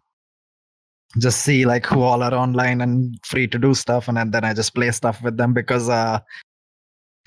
just 1.20 1.42
see 1.42 1.66
like 1.66 1.86
who 1.86 2.02
all 2.02 2.24
are 2.24 2.34
online 2.34 2.82
and 2.82 3.18
free 3.24 3.48
to 3.48 3.60
do 3.60 3.74
stuff, 3.76 4.08
and 4.08 4.18
then 4.34 4.44
I 4.44 4.54
just 4.54 4.74
play 4.74 4.90
stuff 4.92 5.22
with 5.22 5.38
them 5.38 5.54
because 5.54 5.88
uh, 5.88 6.20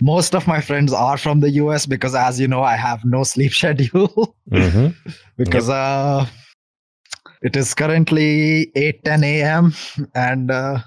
most 0.02 0.34
of 0.34 0.48
my 0.48 0.60
friends 0.60 0.92
are 0.92 1.16
from 1.16 1.38
the 1.38 1.50
US 1.50 1.86
because 1.86 2.16
as 2.16 2.40
you 2.40 2.48
know 2.48 2.62
I 2.62 2.76
have 2.76 3.04
no 3.04 3.22
sleep 3.32 3.52
schedule 3.52 4.36
hmm 4.50 4.88
because 5.36 5.68
uh 5.68 6.26
it 7.42 7.56
is 7.56 7.74
currently 7.74 8.70
8 8.74 9.04
10 9.04 9.24
a.m 9.24 9.74
and 10.14 10.50
uh, 10.50 10.78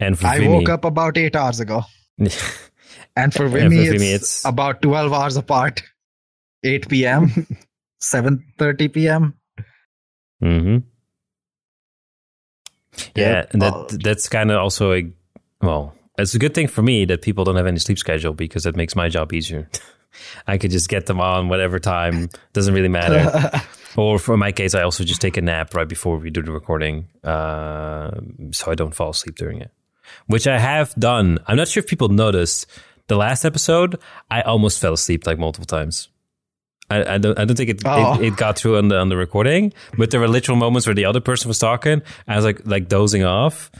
And 0.00 0.18
for 0.18 0.26
I 0.26 0.38
Vimy, 0.38 0.48
woke 0.48 0.68
up 0.68 0.84
about 0.84 1.16
8 1.18 1.34
hours 1.36 1.60
ago 1.60 1.82
and 3.16 3.34
for 3.34 3.48
Vimy, 3.48 3.76
it's, 3.78 4.02
it's- 4.02 4.42
about 4.44 4.82
12 4.82 5.12
hours 5.12 5.36
apart 5.36 5.82
8 6.64 6.88
p.m 6.88 7.28
7:30 8.02 8.92
p.m 8.92 9.34
hmm 10.40 10.78
Yeah, 13.14 13.28
Yep. 13.42 13.52
and 13.52 13.62
that 13.62 14.00
that's 14.02 14.28
kind 14.28 14.50
of 14.50 14.58
also 14.58 14.92
a 14.92 15.10
well, 15.62 15.94
it's 16.18 16.34
a 16.34 16.38
good 16.38 16.54
thing 16.54 16.68
for 16.68 16.82
me 16.82 17.04
that 17.06 17.22
people 17.22 17.44
don't 17.44 17.56
have 17.56 17.66
any 17.66 17.78
sleep 17.78 17.98
schedule 17.98 18.32
because 18.34 18.64
that 18.64 18.76
makes 18.76 18.94
my 18.96 19.08
job 19.08 19.32
easier. 19.32 19.68
I 20.46 20.56
could 20.58 20.70
just 20.70 20.88
get 20.88 21.06
them 21.06 21.20
on 21.20 21.48
whatever 21.48 21.78
time, 21.78 22.30
doesn't 22.52 22.72
really 22.74 22.88
matter. 22.88 23.50
or 23.96 24.18
for 24.18 24.36
my 24.36 24.52
case, 24.52 24.74
I 24.74 24.82
also 24.82 25.04
just 25.04 25.20
take 25.20 25.36
a 25.36 25.40
nap 25.42 25.74
right 25.74 25.88
before 25.88 26.18
we 26.18 26.30
do 26.30 26.42
the 26.42 26.52
recording, 26.52 27.08
uh, 27.24 28.10
so 28.52 28.70
I 28.70 28.74
don't 28.74 28.94
fall 28.94 29.10
asleep 29.10 29.36
during 29.36 29.60
it. 29.60 29.70
Which 30.26 30.46
I 30.46 30.58
have 30.58 30.94
done. 30.94 31.38
I'm 31.46 31.56
not 31.56 31.68
sure 31.68 31.82
if 31.82 31.88
people 31.88 32.08
noticed 32.08 32.66
the 33.08 33.16
last 33.16 33.44
episode. 33.44 33.98
I 34.30 34.42
almost 34.42 34.80
fell 34.80 34.92
asleep 34.92 35.26
like 35.26 35.38
multiple 35.38 35.66
times. 35.66 36.08
I, 36.88 37.14
I 37.14 37.18
don't. 37.18 37.36
I 37.38 37.44
don't 37.44 37.56
think 37.56 37.70
it, 37.70 37.82
Oh. 37.84 38.14
it 38.20 38.26
it 38.28 38.36
got 38.36 38.56
through 38.56 38.78
on 38.78 38.88
the 38.88 38.96
on 38.98 39.08
the 39.08 39.16
recording, 39.16 39.72
but 39.98 40.10
there 40.12 40.20
were 40.20 40.28
literal 40.28 40.56
moments 40.56 40.86
where 40.86 40.94
the 40.94 41.04
other 41.04 41.20
person 41.20 41.48
was 41.48 41.58
talking. 41.58 42.02
I 42.28 42.36
was 42.36 42.44
like 42.44 42.60
like 42.64 42.86
dozing 42.88 43.24
off, 43.24 43.70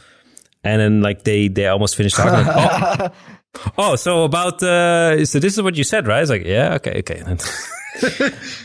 and 0.64 0.80
then 0.80 1.00
like 1.02 1.23
they 1.23 1.46
they 1.46 1.68
almost 1.68 1.94
finished 1.94 2.16
talking. 2.16 2.44
like, 2.44 3.12
oh, 3.78 3.92
oh, 3.92 3.96
so 3.96 4.25
about 4.25 4.61
uh, 4.61 5.25
so 5.25 5.38
this 5.38 5.52
is 5.54 5.62
what 5.62 5.76
you 5.76 5.85
said, 5.85 6.08
right? 6.08 6.16
I 6.18 6.20
was 6.20 6.30
like, 6.30 6.44
yeah, 6.44 6.75
okay, 6.75 6.99
okay. 6.99 7.23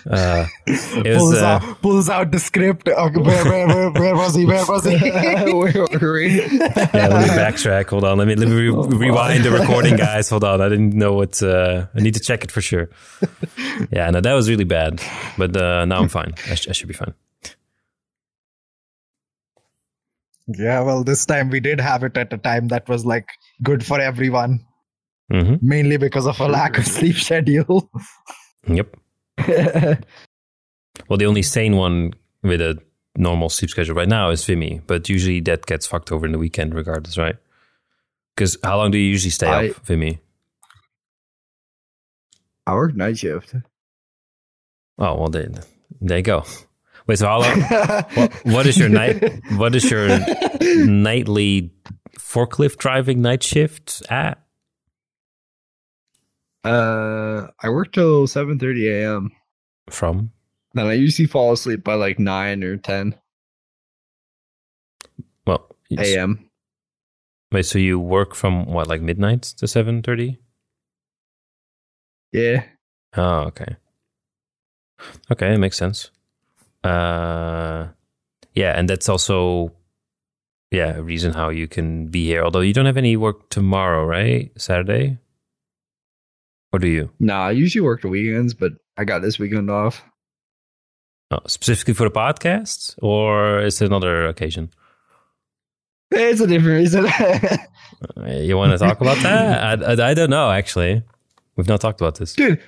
uh, 0.09 0.45
it 0.67 0.67
was, 0.67 1.17
pulls, 1.17 1.35
uh, 1.35 1.45
out, 1.45 1.81
pulls 1.81 2.09
out 2.09 2.31
the 2.31 2.39
script 2.39 2.87
uh, 2.89 3.09
where, 3.09 3.43
where, 3.45 3.67
where, 3.67 3.89
where 3.91 4.15
was 4.15 4.35
he 4.35 4.45
where 4.45 4.65
was 4.65 4.83
he 4.85 4.97
Where 5.11 5.87
were 6.01 6.13
we? 6.13 6.41
yeah, 6.49 7.07
let 7.07 7.21
me 7.21 7.33
backtrack. 7.35 7.89
Hold 7.89 8.03
on. 8.03 8.17
Let 8.17 8.27
me 8.27 8.35
let 8.35 8.47
me 8.49 8.55
re- 8.55 8.69
rewind 8.97 9.43
the 9.43 9.51
recording, 9.51 9.95
guys. 9.95 10.29
Hold 10.29 10.43
on. 10.43 10.61
I 10.61 10.69
didn't 10.69 10.93
know 10.93 11.13
what. 11.13 11.41
Uh, 11.41 11.87
I 11.95 11.99
need 11.99 12.13
to 12.15 12.19
check 12.19 12.43
it 12.43 12.51
for 12.51 12.61
sure. 12.61 12.89
Yeah, 13.91 14.09
no, 14.09 14.21
that 14.21 14.33
was 14.33 14.49
really 14.49 14.65
bad. 14.65 15.01
But 15.37 15.55
uh, 15.55 15.85
now 15.85 15.99
I'm 15.99 16.09
fine. 16.09 16.33
I, 16.49 16.55
sh- 16.55 16.67
I 16.69 16.71
should 16.73 16.87
be 16.87 16.93
fine. 16.93 17.13
yeah 20.47 20.81
well 20.81 21.03
this 21.03 21.25
time 21.25 21.49
we 21.49 21.59
did 21.59 21.79
have 21.79 22.03
it 22.03 22.17
at 22.17 22.33
a 22.33 22.37
time 22.37 22.67
that 22.67 22.89
was 22.89 23.05
like 23.05 23.29
good 23.63 23.85
for 23.85 23.99
everyone 24.01 24.59
hmm 25.31 25.55
mainly 25.61 25.95
because 25.97 26.25
of 26.27 26.37
a 26.41 26.47
lack 26.47 26.77
of 26.77 26.85
sleep 26.85 27.15
schedule 27.15 27.89
Yep. 28.67 28.95
Well, 31.07 31.17
the 31.17 31.25
only 31.25 31.41
sane 31.41 31.75
one 31.75 32.13
with 32.43 32.61
a 32.61 32.77
normal 33.15 33.49
sleep 33.49 33.71
schedule 33.71 33.95
right 33.95 34.07
now 34.07 34.29
is 34.29 34.45
Vimy, 34.45 34.81
but 34.87 35.09
usually 35.09 35.39
that 35.41 35.65
gets 35.65 35.87
fucked 35.87 36.11
over 36.11 36.25
in 36.25 36.31
the 36.31 36.37
weekend, 36.37 36.73
regardless, 36.73 37.17
right? 37.17 37.35
Because 38.35 38.57
how 38.63 38.77
long 38.77 38.91
do 38.91 38.97
you 38.97 39.09
usually 39.09 39.31
stay 39.31 39.47
I- 39.47 39.69
up, 39.69 39.85
Vimy? 39.85 40.19
I 42.67 42.73
work 42.75 42.95
night 42.95 43.17
shift. 43.17 43.55
Oh 44.99 45.15
well, 45.15 45.29
then 45.29 45.59
there 45.99 46.17
you 46.17 46.23
go. 46.23 46.45
Wait, 47.07 47.17
so 47.17 47.25
how 47.27 47.41
long? 47.41 47.61
what, 48.13 48.33
what 48.45 48.67
is 48.67 48.77
your 48.77 48.89
night? 48.89 49.41
What 49.57 49.75
is 49.75 49.89
your 49.89 50.07
nightly 50.85 51.71
forklift 52.19 52.77
driving 52.77 53.21
night 53.21 53.43
shift 53.43 54.03
at? 54.09 54.37
Uh, 56.63 57.47
I 57.61 57.69
work 57.69 57.91
till 57.91 58.27
seven 58.27 58.59
thirty 58.59 58.87
a.m. 58.89 59.31
From? 59.89 60.31
Then 60.73 60.87
I 60.87 60.93
usually 60.93 61.27
fall 61.27 61.51
asleep 61.53 61.83
by 61.83 61.95
like 61.95 62.19
nine 62.19 62.63
or 62.63 62.77
ten 62.77 63.15
Well, 65.45 65.67
a.m. 65.97 66.49
wait. 67.51 67.65
So 67.65 67.79
you 67.79 67.99
work 67.99 68.35
from 68.35 68.65
what, 68.65 68.87
like 68.87 69.01
midnight 69.01 69.41
to 69.57 69.67
seven 69.67 70.01
thirty? 70.01 70.39
Yeah, 72.31 72.63
Oh, 73.17 73.39
okay. 73.51 73.75
Okay, 75.31 75.53
it 75.53 75.57
makes 75.57 75.77
sense. 75.77 76.11
Uh, 76.83 77.87
yeah, 78.53 78.77
and 78.77 78.89
that's 78.89 79.09
also 79.09 79.73
yeah 80.71 80.95
a 80.95 81.01
reason 81.01 81.33
how 81.33 81.49
you 81.49 81.67
can 81.67 82.07
be 82.07 82.25
here. 82.25 82.43
Although 82.43 82.61
you 82.61 82.71
don't 82.73 82.85
have 82.85 82.97
any 82.97 83.17
work 83.17 83.49
tomorrow, 83.49 84.05
right? 84.05 84.51
Saturday, 84.55 85.17
or 86.73 86.79
do 86.79 86.87
you? 86.87 87.09
nah. 87.19 87.47
I 87.47 87.51
usually 87.51 87.81
work 87.81 88.01
the 88.01 88.07
weekends, 88.09 88.53
but 88.53 88.73
I 88.97 89.03
got 89.03 89.21
this 89.21 89.37
weekend 89.39 89.69
off. 89.69 90.03
Oh, 91.31 91.39
specifically 91.47 91.93
for 91.93 92.09
the 92.09 92.11
podcast, 92.15 92.95
or 93.01 93.59
is 93.61 93.81
it 93.81 93.85
another 93.85 94.25
occasion? 94.27 94.69
It's 96.11 96.41
a 96.41 96.47
different 96.47 96.77
reason. 96.79 97.07
Uh, 98.17 98.31
You 98.31 98.57
want 98.57 98.71
to 98.71 98.79
talk 98.79 98.99
about 98.99 99.15
that? 99.21 99.83
I, 99.83 99.93
I, 99.93 100.09
I 100.09 100.13
don't 100.15 100.31
know. 100.31 100.49
Actually, 100.49 101.03
we've 101.55 101.67
not 101.67 101.79
talked 101.81 102.01
about 102.01 102.15
this. 102.15 102.33
dude. 102.33 102.59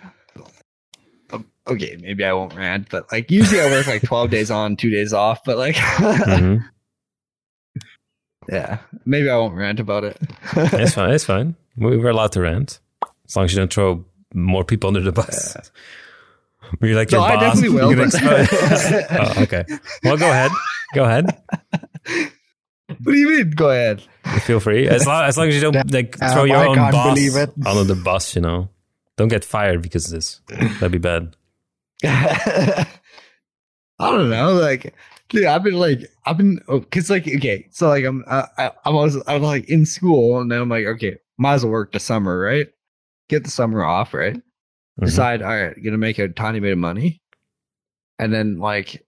Um, 1.31 1.48
Okay, 1.67 1.98
maybe 2.00 2.24
I 2.24 2.33
won't 2.33 2.53
rant, 2.53 2.88
but 2.91 3.12
like 3.12 3.31
usually 3.31 3.60
I 3.60 3.65
work 3.65 3.88
like 3.88 4.03
twelve 4.03 4.29
days 4.29 4.51
on, 4.51 4.75
two 4.75 4.91
days 4.91 5.12
off. 5.12 5.43
But 5.43 5.57
like, 5.57 5.75
hmm 5.77 6.57
yeah, 8.50 8.79
maybe 9.05 9.29
I 9.29 9.38
won't 9.38 9.55
rant 9.55 9.79
about 9.79 10.03
it. 10.03 10.17
It's 10.55 10.93
fine. 10.93 11.12
It's 11.13 11.25
fine. 11.25 11.55
We- 11.77 11.98
We're 11.98 12.10
allowed 12.10 12.33
to 12.33 12.41
rant 12.41 12.79
as 13.27 13.36
long 13.36 13.46
as 13.46 13.53
you 13.53 13.60
don't 13.60 13.74
throw 13.74 14.06
more 14.34 14.63
people 14.63 14.88
under 14.88 15.01
the 15.01 15.12
bus. 15.12 15.56
We're 16.82 16.96
like 16.96 17.12
No, 17.12 17.20
your 17.20 17.27
I 17.27 17.36
boss. 17.36 17.62
definitely 17.62 17.75
will, 17.77 17.96
but- 19.12 19.38
oh, 19.38 19.44
okay. 19.44 19.65
Well, 20.03 20.18
go 20.18 20.30
ahead. 20.30 20.51
Go 20.96 21.03
ahead. 21.06 21.38
what 22.88 23.03
do 23.06 23.13
you 23.18 23.30
mean? 23.30 23.51
Go 23.51 23.70
ahead. 23.70 24.01
Feel 24.44 24.60
free. 24.60 24.88
As 24.88 25.06
long 25.06 25.25
as, 25.25 25.38
long 25.38 25.48
as 25.50 25.56
you 25.56 25.62
don't 25.62 25.92
like 25.92 26.18
throw 26.18 26.44
um, 26.44 26.48
your 26.48 26.58
I 26.58 26.68
own 26.68 26.75
boss 26.75 27.38
under 27.65 27.84
the 27.84 28.00
bus. 28.03 28.36
You 28.36 28.42
know, 28.42 28.70
don't 29.18 29.27
get 29.27 29.44
fired 29.46 29.82
because 29.82 30.06
of 30.06 30.12
this. 30.13 30.42
That'd 30.48 30.92
be 30.92 30.98
bad. 30.98 31.36
I 32.06 32.86
don't 34.00 34.30
know. 34.30 34.53
Like, 34.53 34.94
dude, 35.30 35.46
I've 35.46 35.63
been 35.63 35.75
like, 35.75 36.10
I've 36.25 36.38
been, 36.38 36.60
oh, 36.68 36.82
cause 36.82 37.10
like, 37.10 37.27
okay, 37.27 37.68
so 37.72 37.88
like, 37.88 38.03
I'm, 38.06 38.24
I, 38.27 38.48
I, 38.58 38.72
I 38.86 38.89
was, 38.89 39.22
I 39.27 39.36
was 39.36 39.44
like 39.44 39.70
in 39.70 39.86
school, 39.86 40.39
and 40.42 40.51
then 40.51 40.62
I'm 40.62 40.70
like, 40.70 40.86
okay, 40.86 41.18
might 41.38 41.56
as 41.56 41.63
well 41.63 41.72
work 41.72 41.92
the 41.92 42.00
summer, 42.00 42.39
right? 42.39 42.68
Get 43.33 43.43
the 43.45 43.49
summer 43.49 43.83
off, 43.83 44.13
right? 44.13 44.35
Mhm. 45.01 45.05
Decide, 45.05 45.41
all 45.41 45.49
right, 45.49 45.75
gonna 45.83 45.97
make 45.97 46.19
a 46.19 46.27
tiny 46.29 46.59
bit 46.59 46.71
of 46.73 46.77
money, 46.77 47.19
and 48.19 48.31
then 48.31 48.59
like, 48.59 49.03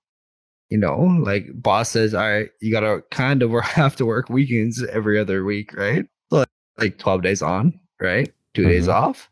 you 0.69 0.79
know, 0.79 0.97
like 1.21 1.45
boss 1.53 1.91
says, 1.91 2.15
all 2.15 2.27
right, 2.27 2.49
you 2.59 2.71
gotta 2.71 3.03
kind 3.11 3.43
of 3.43 3.49
work, 3.55 3.65
have 3.65 3.95
to 3.97 4.05
work 4.05 4.29
weekends 4.29 4.83
every 4.85 5.19
other 5.19 5.43
week, 5.43 5.73
right? 5.75 6.05
So 6.31 6.37
like, 6.39 6.49
like 6.79 6.97
twelve 6.97 7.21
days 7.21 7.41
on, 7.43 7.79
right? 8.01 8.33
2 8.55 8.63
days 8.65 8.87
Mhm. 8.87 8.93
off. 8.93 9.29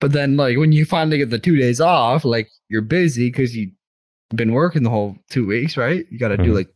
But 0.00 0.12
then, 0.12 0.36
like, 0.36 0.56
when 0.56 0.72
you 0.72 0.84
finally 0.84 1.18
get 1.18 1.30
the 1.30 1.38
two 1.38 1.56
days 1.56 1.80
off, 1.80 2.24
like, 2.24 2.48
you're 2.68 2.80
busy 2.82 3.28
because 3.30 3.56
you've 3.56 3.72
been 4.34 4.52
working 4.52 4.82
the 4.82 4.90
whole 4.90 5.16
two 5.30 5.46
weeks, 5.46 5.76
right? 5.76 6.06
You 6.10 6.18
got 6.18 6.28
to 6.28 6.36
do, 6.36 6.52
like, 6.54 6.68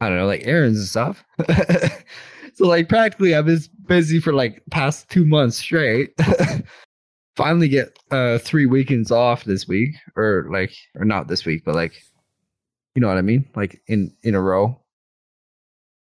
I 0.00 0.08
don't 0.08 0.18
know, 0.18 0.26
like 0.26 0.46
errands 0.46 0.78
and 0.78 0.86
stuff. 0.88 1.24
so, 2.54 2.66
like, 2.68 2.88
practically, 2.88 3.34
I've 3.34 3.46
was 3.46 3.68
busy 3.88 4.20
for 4.20 4.32
like 4.32 4.62
past 4.70 5.08
two 5.08 5.24
months 5.26 5.56
straight. 5.56 6.10
finally 7.36 7.68
get 7.68 7.96
uh 8.10 8.36
three 8.38 8.66
weekends 8.66 9.10
off 9.12 9.44
this 9.44 9.68
week, 9.68 9.94
or 10.16 10.48
like, 10.50 10.72
or 10.96 11.04
not 11.04 11.28
this 11.28 11.44
week, 11.44 11.64
but 11.64 11.74
like, 11.74 11.92
you 12.94 13.00
know 13.00 13.08
what 13.08 13.16
I 13.16 13.22
mean? 13.22 13.48
Like, 13.54 13.80
in 13.86 14.12
in 14.22 14.34
a 14.34 14.40
row. 14.40 14.80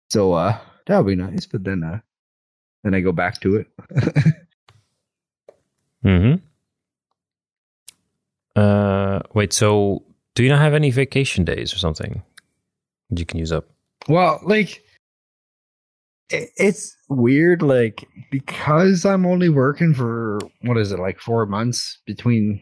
So, 0.09 0.33
uh, 0.33 0.57
that 0.87 0.97
would 0.97 1.07
be 1.07 1.15
nice. 1.15 1.45
But 1.45 1.63
then, 1.63 1.83
uh, 1.83 1.99
then 2.83 2.93
I 2.93 3.01
go 3.01 3.11
back 3.11 3.41
to 3.41 3.57
it. 3.57 3.67
hmm 6.03 6.35
Uh, 8.55 9.19
wait. 9.33 9.51
So, 9.51 10.03
do 10.35 10.43
you 10.43 10.49
not 10.49 10.59
have 10.61 10.73
any 10.73 10.91
vacation 10.91 11.43
days 11.43 11.73
or 11.73 11.77
something 11.77 12.21
that 13.09 13.19
you 13.19 13.25
can 13.25 13.39
use 13.39 13.51
up? 13.51 13.65
Well, 14.07 14.39
like 14.43 14.84
it's 16.29 16.95
weird, 17.09 17.61
like 17.61 18.07
because 18.31 19.05
I'm 19.05 19.25
only 19.25 19.49
working 19.49 19.93
for 19.93 20.39
what 20.61 20.77
is 20.77 20.91
it, 20.91 20.99
like 20.99 21.19
four 21.19 21.45
months 21.45 22.01
between 22.05 22.61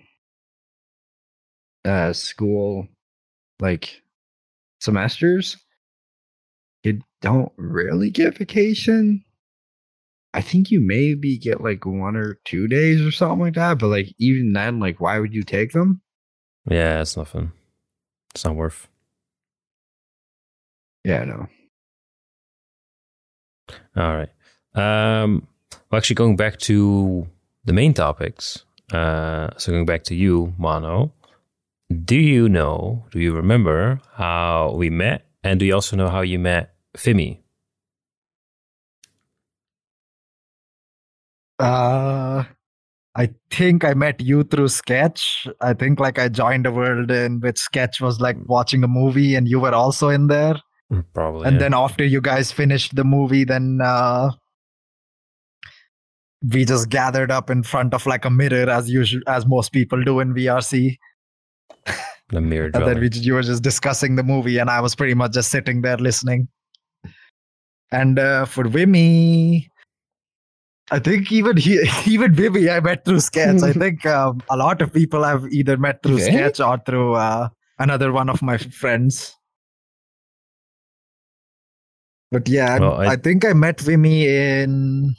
uh 1.86 2.13
school 2.13 2.88
like 3.60 4.01
semesters. 4.79 5.58
You 6.84 7.01
don't 7.22 7.51
really 7.55 8.10
get 8.10 8.38
vacation. 8.38 9.24
I 10.34 10.41
think 10.41 10.72
you 10.72 10.82
maybe 10.82 11.38
get 11.38 11.62
like 11.62 11.86
one 11.86 12.15
or 12.15 12.39
two 12.43 12.67
days 12.67 13.01
or 13.01 13.12
something 13.12 13.39
like 13.39 13.53
that. 13.53 13.79
But 13.79 13.88
like 13.88 14.13
even 14.17 14.51
then, 14.53 14.79
like 14.79 15.00
why 15.00 15.20
would 15.20 15.34
you 15.34 15.43
take 15.43 15.72
them? 15.72 16.01
Yeah, 16.70 17.01
it's 17.01 17.15
nothing. 17.15 17.51
It's 18.34 18.43
not 18.43 18.55
worth. 18.55 18.88
Yeah, 21.05 21.24
no. 21.25 21.48
All 23.96 24.17
right. 24.17 24.29
Um, 24.75 25.48
well, 25.89 25.98
actually, 25.98 26.15
going 26.15 26.36
back 26.36 26.58
to 26.60 27.27
the 27.65 27.74
main 27.74 27.93
topics. 27.93 28.65
Uh, 28.91 29.50
so 29.58 29.72
going 29.72 29.86
back 29.86 30.03
to 30.05 30.15
you, 30.15 30.53
Mono. 30.58 31.12
Do 32.05 32.15
you 32.15 32.50
know? 32.50 33.05
Do 33.12 33.20
you 33.20 33.34
remember 33.34 34.00
how 34.13 34.74
we 34.75 34.89
met? 34.89 35.25
And 35.43 35.60
do 35.60 35.65
you 35.65 35.75
also 35.75 35.96
know 35.96 36.10
how 36.10 36.22
you 36.22 36.39
met 36.39 36.74
Vimy? 36.98 37.43
Uh, 41.60 42.43
I 43.15 43.29
think 43.51 43.86
I 43.86 43.93
met 43.93 44.22
you 44.22 44.43
through 44.43 44.70
Sketch. 44.70 45.48
I 45.62 45.74
think 45.74 46.00
like 46.00 46.17
I 46.17 46.29
joined 46.29 46.65
a 46.65 46.72
world 46.72 47.12
in 47.12 47.39
which 47.41 47.60
Sketch 47.60 48.01
was 48.01 48.20
like 48.20 48.38
watching 48.46 48.84
a 48.84 48.88
movie 48.88 49.36
and 49.36 49.48
you 49.48 49.60
were 49.60 49.74
also 49.74 50.10
in 50.10 50.27
there. 50.27 50.55
Probably. 51.13 51.47
and 51.47 51.55
yeah. 51.55 51.59
then 51.59 51.73
after 51.73 52.03
you 52.03 52.21
guys 52.21 52.51
finished 52.51 52.95
the 52.95 53.03
movie, 53.03 53.43
then 53.43 53.79
uh, 53.83 54.31
we 56.51 56.65
just 56.65 56.89
gathered 56.89 57.31
up 57.31 57.50
in 57.50 57.63
front 57.63 57.93
of 57.93 58.05
like 58.05 58.25
a 58.25 58.29
mirror 58.29 58.69
as 58.69 58.89
usual, 58.89 59.21
as 59.27 59.45
most 59.45 59.71
people 59.71 60.03
do 60.03 60.19
in 60.19 60.33
VRC. 60.33 60.97
the 62.29 62.41
mirror 62.41 62.71
And 62.73 62.85
then 62.85 63.00
we, 63.00 63.09
you 63.13 63.33
were 63.33 63.43
just 63.43 63.63
discussing 63.63 64.15
the 64.15 64.23
movie, 64.23 64.57
and 64.57 64.69
I 64.69 64.81
was 64.81 64.95
pretty 64.95 65.13
much 65.13 65.33
just 65.33 65.51
sitting 65.51 65.81
there 65.81 65.97
listening. 65.97 66.47
And 67.91 68.17
uh, 68.17 68.45
for 68.45 68.67
Vimy, 68.67 69.69
I 70.91 71.00
think 71.00 71.31
even 71.31 71.57
he, 71.57 71.79
even 72.05 72.33
Vimy, 72.33 72.69
I 72.69 72.79
met 72.79 73.05
through 73.05 73.19
Sketch. 73.21 73.62
I 73.62 73.71
think 73.83 74.05
um, 74.05 74.41
a 74.50 74.57
lot 74.57 74.81
of 74.81 74.91
people 74.91 75.23
I've 75.23 75.47
either 75.51 75.77
met 75.77 76.03
through 76.03 76.15
Okay. 76.15 76.31
Sketch 76.31 76.59
or 76.59 76.77
through 76.85 77.13
uh, 77.13 77.50
another 77.79 78.12
one 78.12 78.29
of 78.29 78.41
my 78.41 78.57
friends. 78.57 79.35
But 82.33 82.49
yeah, 82.49 82.73
I- 82.73 82.79
Well, 82.79 82.99
I- 82.99 83.05
I, 83.09 83.15
think 83.15 83.45
I 83.45 83.53
met 83.53 83.79
Vimy 83.79 84.27
in. 84.27 85.15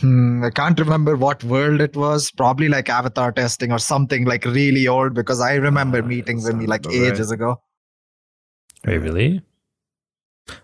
Hmm, 0.00 0.42
I 0.44 0.50
can't 0.50 0.78
remember 0.80 1.16
what 1.16 1.44
world 1.44 1.80
it 1.80 1.96
was. 1.96 2.32
Probably 2.32 2.68
like 2.68 2.88
avatar 2.90 3.30
testing 3.30 3.70
or 3.70 3.78
something 3.78 4.24
like 4.24 4.44
really 4.44 4.88
old 4.88 5.14
because 5.14 5.40
I 5.40 5.54
remember 5.54 6.02
Ah, 6.02 6.06
meeting 6.06 6.42
Vimy 6.42 6.66
like 6.66 6.80
about 6.86 6.94
right. 6.96 7.12
ages 7.12 7.30
ago. 7.30 7.62
Wait, 8.84 8.98
really? 8.98 9.42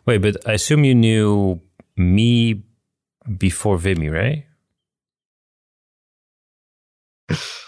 Wait, 0.06 0.18
but 0.18 0.36
I 0.48 0.54
assume 0.54 0.82
you 0.82 0.94
knew 0.94 1.60
me 1.96 2.64
before 3.38 3.78
Vimy, 3.78 4.08
right? 4.08 4.44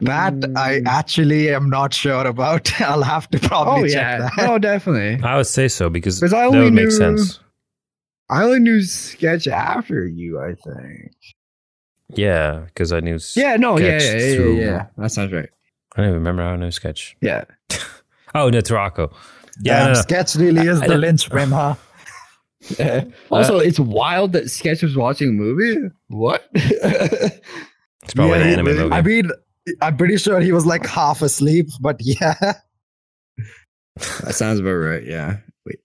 That 0.00 0.34
I 0.56 0.80
Mm. 0.80 0.86
actually 0.86 1.54
am 1.54 1.70
not 1.70 1.94
sure 1.94 2.26
about. 2.26 2.80
I'll 2.80 3.02
have 3.02 3.28
to 3.30 3.38
probably 3.38 3.84
oh 3.84 3.94
check 3.94 3.94
yeah, 3.94 4.18
that. 4.18 4.46
no, 4.46 4.58
definitely. 4.58 5.24
I 5.26 5.36
would 5.38 5.46
say 5.46 5.68
so 5.68 5.88
because 5.88 6.20
Because 6.20 6.34
I 6.34 6.40
that 6.42 6.46
only 6.48 6.60
would 6.64 6.72
make 6.74 6.84
knew- 6.86 6.90
sense. 6.90 7.40
I 8.28 8.42
only 8.42 8.58
knew 8.60 8.82
sketch 8.82 9.46
after 9.48 10.06
you. 10.06 10.38
I 10.40 10.54
think. 10.54 11.12
Yeah, 12.10 12.64
because 12.66 12.92
I 12.92 13.00
knew. 13.00 13.18
Yeah, 13.34 13.56
no, 13.56 13.78
yeah, 13.78 13.98
Sketch 13.98 14.02
yeah, 14.20 14.26
yeah, 14.28 14.36
through- 14.36 14.60
yeah. 14.60 14.86
That 14.98 15.12
sounds 15.12 15.32
right. 15.32 15.48
I 15.94 16.00
don't 16.02 16.06
even 16.10 16.18
remember 16.18 16.42
how 16.42 16.50
I 16.50 16.56
knew 16.56 16.70
Sketch. 16.70 17.16
Yeah. 17.20 17.44
Oh, 18.34 18.50
no, 18.50 18.58
Taraco. 18.58 19.10
Yeah, 19.62 19.78
Damn, 19.78 19.86
no, 19.86 19.92
no. 19.94 20.00
sketch 20.02 20.34
really 20.34 20.66
is 20.68 20.78
I 20.82 20.88
the 20.88 20.92
don't- 20.92 21.00
linchpin, 21.00 21.48
huh? 21.48 21.74
also, 23.30 23.58
it's 23.60 23.80
wild 23.80 24.32
that 24.34 24.50
Sketch 24.50 24.82
was 24.82 24.94
watching 24.94 25.30
a 25.30 25.32
movie. 25.32 25.88
What? 26.08 26.46
It's 26.52 28.14
probably 28.14 28.38
Yeah, 28.38 28.44
an 28.44 28.48
anime 28.60 28.64
movie. 28.76 28.92
I 28.94 29.00
mean, 29.00 29.30
I'm 29.80 29.96
pretty 29.96 30.16
sure 30.16 30.40
he 30.40 30.52
was 30.52 30.66
like 30.66 30.86
half 30.86 31.22
asleep, 31.22 31.68
but 31.80 31.96
yeah. 32.00 32.34
that 32.38 34.34
sounds 34.34 34.60
about 34.60 34.72
right. 34.72 35.04
Yeah. 35.04 35.38
Wait. 35.64 35.78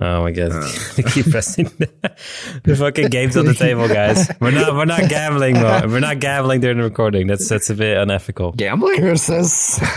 oh 0.00 0.22
my 0.22 0.30
god! 0.30 0.52
Uh. 0.52 0.68
keep 1.10 1.30
pressing 1.30 1.64
the, 1.78 2.16
the 2.64 2.76
fucking 2.76 3.08
games 3.08 3.36
on 3.36 3.46
the 3.46 3.54
table, 3.54 3.88
guys. 3.88 4.30
We're 4.40 4.52
not. 4.52 4.74
We're 4.74 4.84
not 4.84 5.08
gambling. 5.08 5.54
Mo. 5.54 5.82
We're 5.86 6.00
not 6.00 6.20
gambling 6.20 6.60
during 6.60 6.78
the 6.78 6.84
recording. 6.84 7.26
That's 7.26 7.48
that's 7.48 7.70
a 7.70 7.74
bit 7.74 7.96
unethical. 7.98 8.52
Gambling? 8.52 8.98
Curses. 8.98 9.80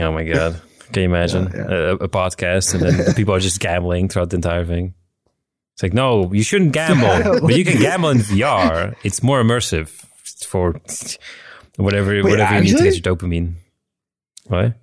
Oh 0.00 0.12
my 0.12 0.24
god! 0.24 0.60
Can 0.92 1.02
you 1.02 1.08
imagine 1.08 1.50
Yeah, 1.54 1.66
A, 1.70 1.92
a 1.94 2.08
podcast 2.08 2.74
and 2.74 2.82
then 2.82 3.14
people 3.14 3.34
are 3.34 3.40
just 3.40 3.60
gambling 3.60 4.08
throughout 4.08 4.30
the 4.30 4.36
entire 4.36 4.64
thing? 4.64 4.94
It's 5.78 5.82
like, 5.84 5.94
no, 5.94 6.32
you 6.32 6.42
shouldn't 6.42 6.72
gamble, 6.72 7.40
but 7.46 7.56
you 7.56 7.64
can 7.64 7.80
gamble 7.80 8.08
in 8.08 8.18
VR. 8.18 8.96
It's 9.04 9.22
more 9.22 9.40
immersive 9.40 9.86
for 10.44 10.72
whatever 11.76 12.20
whatever 12.24 12.54
you 12.56 12.62
need 12.62 12.76
to 12.76 12.82
get 12.82 13.06
your 13.06 13.16
dopamine. 13.16 13.54
What? 14.46 14.74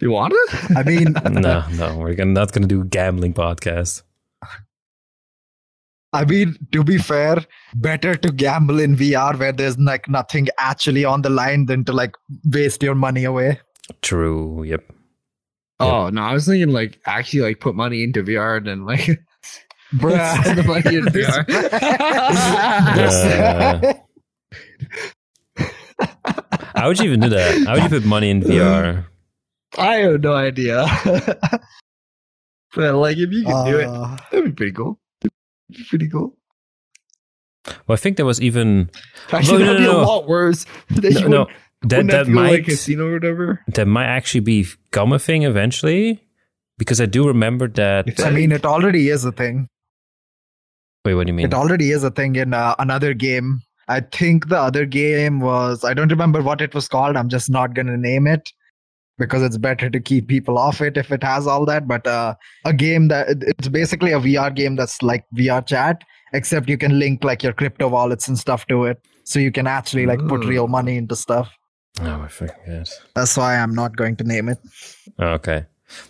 You 0.00 0.10
want 0.10 0.34
it? 0.34 0.76
I 0.76 0.82
mean, 0.82 1.12
No, 1.40 1.64
no, 1.68 1.98
we're 1.98 2.14
gonna, 2.14 2.32
not 2.32 2.50
going 2.50 2.62
to 2.62 2.68
do 2.68 2.80
a 2.80 2.84
gambling 2.84 3.32
podcast. 3.32 4.02
I 6.12 6.24
mean, 6.24 6.56
to 6.72 6.82
be 6.82 6.98
fair, 6.98 7.44
better 7.76 8.16
to 8.16 8.32
gamble 8.32 8.80
in 8.80 8.96
VR 8.96 9.38
where 9.38 9.52
there's 9.52 9.78
like 9.78 10.08
nothing 10.08 10.48
actually 10.58 11.04
on 11.04 11.22
the 11.22 11.30
line 11.30 11.66
than 11.66 11.84
to 11.84 11.92
like 11.92 12.16
waste 12.44 12.82
your 12.82 12.96
money 12.96 13.22
away. 13.22 13.60
True. 14.02 14.64
Yep. 14.64 14.82
Oh 15.82 16.08
no, 16.10 16.22
I 16.22 16.32
was 16.32 16.46
thinking 16.46 16.70
like 16.72 17.00
actually 17.06 17.42
like 17.42 17.60
put 17.60 17.74
money 17.74 18.02
into 18.02 18.22
VR 18.22 18.58
and 18.58 18.66
then 18.66 18.84
like 18.86 19.00
Bruh. 19.94 20.40
spend 20.42 20.58
the 20.58 20.62
money 20.64 20.96
in 20.96 21.04
VR. 21.06 21.44
Uh, 25.98 26.02
how 26.74 26.88
would 26.88 26.98
you 26.98 27.04
even 27.04 27.20
do 27.20 27.28
that? 27.28 27.66
How 27.66 27.74
would 27.74 27.82
you 27.84 27.88
put 27.88 28.04
money 28.04 28.30
in 28.30 28.40
VR? 28.40 29.04
I 29.78 29.96
have 29.96 30.20
no 30.20 30.32
idea. 30.34 30.86
but 32.74 32.94
like 32.94 33.16
if 33.18 33.30
you 33.32 33.44
could 33.44 33.64
do 33.66 33.78
it, 33.80 33.86
Uh, 33.86 34.18
that'd 34.30 34.44
be 34.46 34.52
pretty 34.52 34.72
cool. 34.72 34.98
That'd 35.20 35.32
be 35.70 35.84
pretty 35.88 36.08
cool. 36.08 36.36
Well, 37.86 37.94
I 37.94 37.96
think 37.96 38.16
there 38.16 38.26
was 38.26 38.40
even 38.40 38.90
Actually, 39.30 39.58
no, 39.60 39.66
that'd 39.66 39.78
be 39.80 39.84
no, 39.86 40.00
a 40.00 40.04
lot 40.04 40.26
worse. 40.28 40.66
That 40.90 41.12
no, 41.14 41.20
you 41.20 41.28
no 41.28 41.46
that 41.82 42.06
that 42.06 42.24
to 42.26 42.32
go 42.32 42.40
like 42.40 42.64
casino 42.64 43.08
or 43.08 43.12
whatever. 43.14 43.60
that 43.68 43.86
might 43.86 44.06
actually 44.06 44.40
become 44.40 45.12
a 45.12 45.18
thing 45.18 45.42
eventually 45.42 46.22
because 46.78 47.00
I 47.00 47.06
do 47.06 47.26
remember 47.26 47.68
that. 47.68 48.20
I 48.20 48.30
mean, 48.30 48.52
it 48.52 48.64
already 48.64 49.08
is 49.08 49.24
a 49.24 49.32
thing. 49.32 49.68
Wait, 51.04 51.14
what 51.14 51.26
do 51.26 51.30
you 51.30 51.34
mean? 51.34 51.46
It 51.46 51.54
already 51.54 51.90
is 51.90 52.04
a 52.04 52.10
thing 52.10 52.36
in 52.36 52.54
uh, 52.54 52.74
another 52.78 53.14
game. 53.14 53.62
I 53.88 54.00
think 54.00 54.48
the 54.48 54.58
other 54.58 54.86
game 54.86 55.40
was, 55.40 55.84
I 55.84 55.94
don't 55.94 56.10
remember 56.10 56.42
what 56.42 56.60
it 56.60 56.74
was 56.74 56.88
called. 56.88 57.16
I'm 57.16 57.28
just 57.28 57.50
not 57.50 57.74
going 57.74 57.88
to 57.88 57.96
name 57.96 58.26
it 58.26 58.52
because 59.18 59.42
it's 59.42 59.58
better 59.58 59.90
to 59.90 60.00
keep 60.00 60.28
people 60.28 60.56
off 60.58 60.80
it 60.80 60.96
if 60.96 61.10
it 61.10 61.22
has 61.22 61.46
all 61.46 61.66
that. 61.66 61.88
But 61.88 62.06
uh, 62.06 62.34
a 62.64 62.72
game 62.72 63.08
that 63.08 63.28
it's 63.42 63.68
basically 63.68 64.12
a 64.12 64.20
VR 64.20 64.54
game 64.54 64.76
that's 64.76 65.02
like 65.02 65.24
VR 65.34 65.66
chat, 65.66 66.02
except 66.32 66.68
you 66.68 66.78
can 66.78 66.98
link 66.98 67.24
like 67.24 67.42
your 67.42 67.52
crypto 67.52 67.88
wallets 67.88 68.28
and 68.28 68.38
stuff 68.38 68.66
to 68.66 68.84
it. 68.84 69.04
So 69.24 69.38
you 69.38 69.52
can 69.52 69.66
actually 69.66 70.06
like 70.06 70.26
put 70.26 70.44
real 70.44 70.68
money 70.68 70.96
into 70.96 71.16
stuff. 71.16 71.52
Oh, 72.00 72.22
I 72.22 72.28
forget. 72.28 72.88
That's 73.14 73.36
why 73.36 73.56
I'm 73.56 73.74
not 73.74 73.96
going 73.96 74.16
to 74.16 74.24
name 74.24 74.48
it. 74.48 74.58
Oh, 75.18 75.28
okay. 75.28 75.66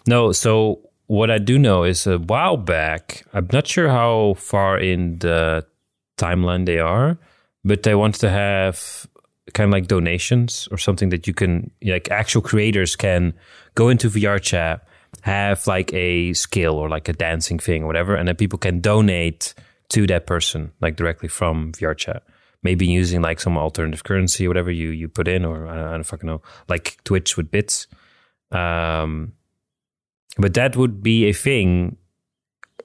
No, 0.07 0.33
so 0.33 0.81
what 1.07 1.31
I 1.31 1.39
do 1.39 1.59
know 1.59 1.85
is 1.85 2.07
a 2.07 2.19
while 2.19 2.57
back, 2.57 3.27
I'm 3.35 3.49
not 3.53 3.67
sure 3.67 3.89
how 3.89 4.35
far 4.39 4.79
in 4.79 5.19
the 5.19 5.67
timeline 6.17 6.67
they 6.67 6.79
are, 6.79 7.19
but 7.65 7.83
they 7.83 7.95
wanted 7.95 8.21
to 8.21 8.31
have 8.31 9.07
kind 9.55 9.69
of 9.69 9.73
like 9.73 9.89
donations 9.89 10.69
or 10.71 10.79
something 10.79 11.09
that 11.09 11.27
you 11.27 11.35
can, 11.35 11.71
like 11.85 12.11
actual 12.11 12.43
creators 12.43 12.95
can 12.95 13.35
go 13.75 13.89
into 13.89 14.09
VR 14.09 14.41
chat, 14.41 14.87
have 15.23 15.67
like 15.67 15.93
a 15.93 16.33
skill 16.33 16.75
or 16.75 16.89
like 16.89 17.09
a 17.09 17.13
dancing 17.13 17.59
thing 17.59 17.83
or 17.83 17.87
whatever, 17.87 18.15
and 18.15 18.29
then 18.29 18.37
people 18.37 18.59
can 18.59 18.81
donate 18.81 19.53
to 19.89 20.07
that 20.07 20.27
person, 20.27 20.73
like 20.81 20.97
directly 20.97 21.29
from 21.29 21.73
VR 21.73 21.97
chat. 21.97 22.23
Maybe 22.63 22.87
using 22.87 23.23
like 23.23 23.41
some 23.41 23.59
alternative 23.59 24.05
currency, 24.05 24.47
whatever 24.47 24.71
you, 24.71 24.91
you 24.91 25.09
put 25.09 25.27
in, 25.29 25.45
or 25.45 25.67
I 25.67 25.75
don't, 25.77 25.85
I 25.89 25.91
don't 25.93 26.03
fucking 26.05 26.27
know, 26.29 26.43
like 26.69 26.97
Twitch 27.05 27.37
with 27.37 27.51
bits. 27.51 27.89
Um, 28.53 29.33
but 30.39 30.55
that 30.55 30.77
would 30.77 31.03
be 31.03 31.25
a 31.29 31.33
thing 31.33 31.97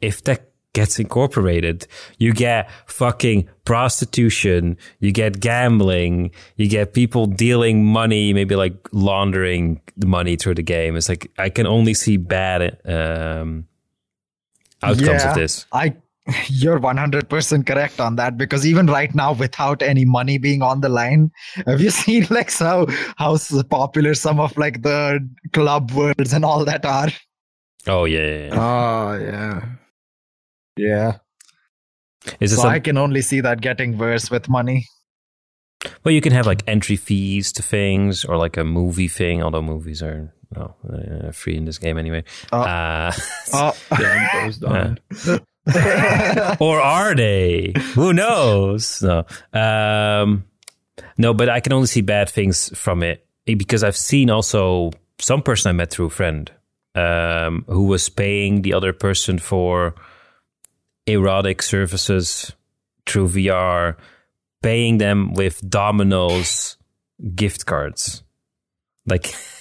if 0.02 0.24
that 0.24 0.50
gets 0.74 1.00
incorporated. 1.00 1.88
You 2.18 2.34
get 2.34 2.70
fucking 2.88 3.50
prostitution, 3.66 4.78
you 5.00 5.12
get 5.12 5.40
gambling, 5.40 6.32
you 6.56 6.70
get 6.70 6.94
people 6.94 7.26
dealing 7.26 7.86
money, 7.86 8.34
maybe 8.34 8.56
like 8.56 8.76
laundering 8.92 9.82
the 9.96 10.08
money 10.08 10.36
through 10.38 10.56
the 10.56 10.64
game. 10.64 10.96
It's 10.96 11.10
like 11.10 11.32
I 11.38 11.50
can 11.50 11.68
only 11.68 11.94
see 11.94 12.18
bad 12.18 12.80
um, 12.86 13.68
outcomes 14.84 15.08
Yeah. 15.24 15.30
of 15.30 15.36
this. 15.36 15.66
I 15.72 15.96
you're 16.50 16.80
100% 16.80 17.66
correct 17.66 18.00
on 18.00 18.16
that 18.18 18.38
because 18.38 18.66
even 18.66 18.88
right 18.88 19.14
now 19.16 19.32
without 19.34 19.82
any 19.82 20.04
money 20.04 20.38
being 20.38 20.62
on 20.62 20.82
the 20.82 20.90
line 20.90 21.32
have 21.66 21.80
you 21.80 21.90
seen 22.02 22.28
like 22.30 22.52
how 22.52 22.86
how 23.18 23.38
popular 23.70 24.14
some 24.14 24.40
of 24.40 24.58
like 24.58 24.82
the 24.82 25.20
club 25.54 25.92
worlds 25.92 26.34
and 26.34 26.44
all 26.44 26.66
that 26.66 26.86
are 26.86 27.10
Oh 27.88 28.04
yeah, 28.04 28.20
yeah, 28.20 28.46
yeah. 28.48 28.60
Oh 28.60 29.18
yeah. 29.18 29.66
Yeah. 30.76 31.18
Is 32.42 32.52
it 32.52 32.58
So 32.58 32.64
some, 32.64 32.72
I 32.72 32.80
can 32.80 32.98
only 32.98 33.22
see 33.22 33.40
that 33.42 33.62
getting 33.62 33.98
worse 33.98 34.30
with 34.30 34.50
money. 34.50 34.86
well, 36.04 36.14
you 36.14 36.20
can 36.20 36.34
have 36.34 36.46
like 36.46 36.64
entry 36.68 36.98
fees 36.98 37.54
to 37.54 37.64
things 37.64 38.26
or 38.26 38.36
like 38.36 38.58
a 38.58 38.66
movie 38.66 39.08
thing. 39.08 39.42
Although 39.42 39.62
movies 39.62 40.04
are 40.04 40.34
no 40.56 40.76
uh, 40.92 41.32
free 41.32 41.56
in 41.56 41.64
this 41.64 41.78
game 41.78 41.98
anyway. 41.98 42.24
Oh. 42.52 42.60
Uh, 42.62 43.12
Oh, 43.54 43.74
Damn, 43.98 44.44
goes 44.46 44.58
down. 44.58 45.00
Or 46.60 46.80
are 46.80 47.16
they? 47.16 47.74
Who 47.94 48.14
knows? 48.14 49.02
No. 49.02 49.26
Um, 49.54 50.46
no, 51.18 51.34
but 51.34 51.50
I 51.50 51.60
can 51.60 51.74
only 51.74 51.88
see 51.88 52.02
bad 52.02 52.30
things 52.30 52.76
from 52.78 53.04
it 53.04 53.26
because 53.46 53.84
I've 53.84 53.98
seen 53.98 54.30
also 54.30 54.92
some 55.20 55.42
person 55.42 55.70
I 55.70 55.74
met 55.74 55.92
through 55.92 56.08
a 56.08 56.12
friend 56.12 56.52
um, 56.96 57.66
who 57.68 57.84
was 57.84 58.10
paying 58.10 58.62
the 58.62 58.74
other 58.74 58.94
person 58.94 59.40
for 59.40 59.96
erotic 61.06 61.62
services 61.62 62.52
through 63.06 63.30
VR, 63.30 63.96
paying 64.62 64.98
them 64.98 65.34
with 65.34 65.68
Domino's 65.68 66.78
gift 67.36 67.66
cards. 67.66 68.24
Like 69.06 69.34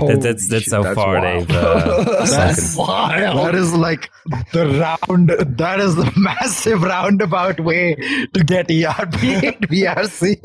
that, 0.00 0.20
that's 0.22 0.48
that's 0.48 0.72
how 0.72 0.82
Holy 0.82 0.94
far 0.94 1.20
they've 1.20 1.50
uh, 1.50 2.04
That's 2.24 2.72
sunken. 2.72 2.86
wild. 2.86 3.38
that 3.38 3.54
is 3.54 3.72
like 3.74 4.10
the 4.52 4.66
round. 4.66 5.30
That 5.58 5.80
is 5.80 5.94
the 5.96 6.12
massive 6.16 6.82
roundabout 6.82 7.60
way 7.60 7.94
to 8.34 8.44
get 8.44 8.70
ERP 8.70 9.22
in 9.22 9.54
VRC. 9.68 10.36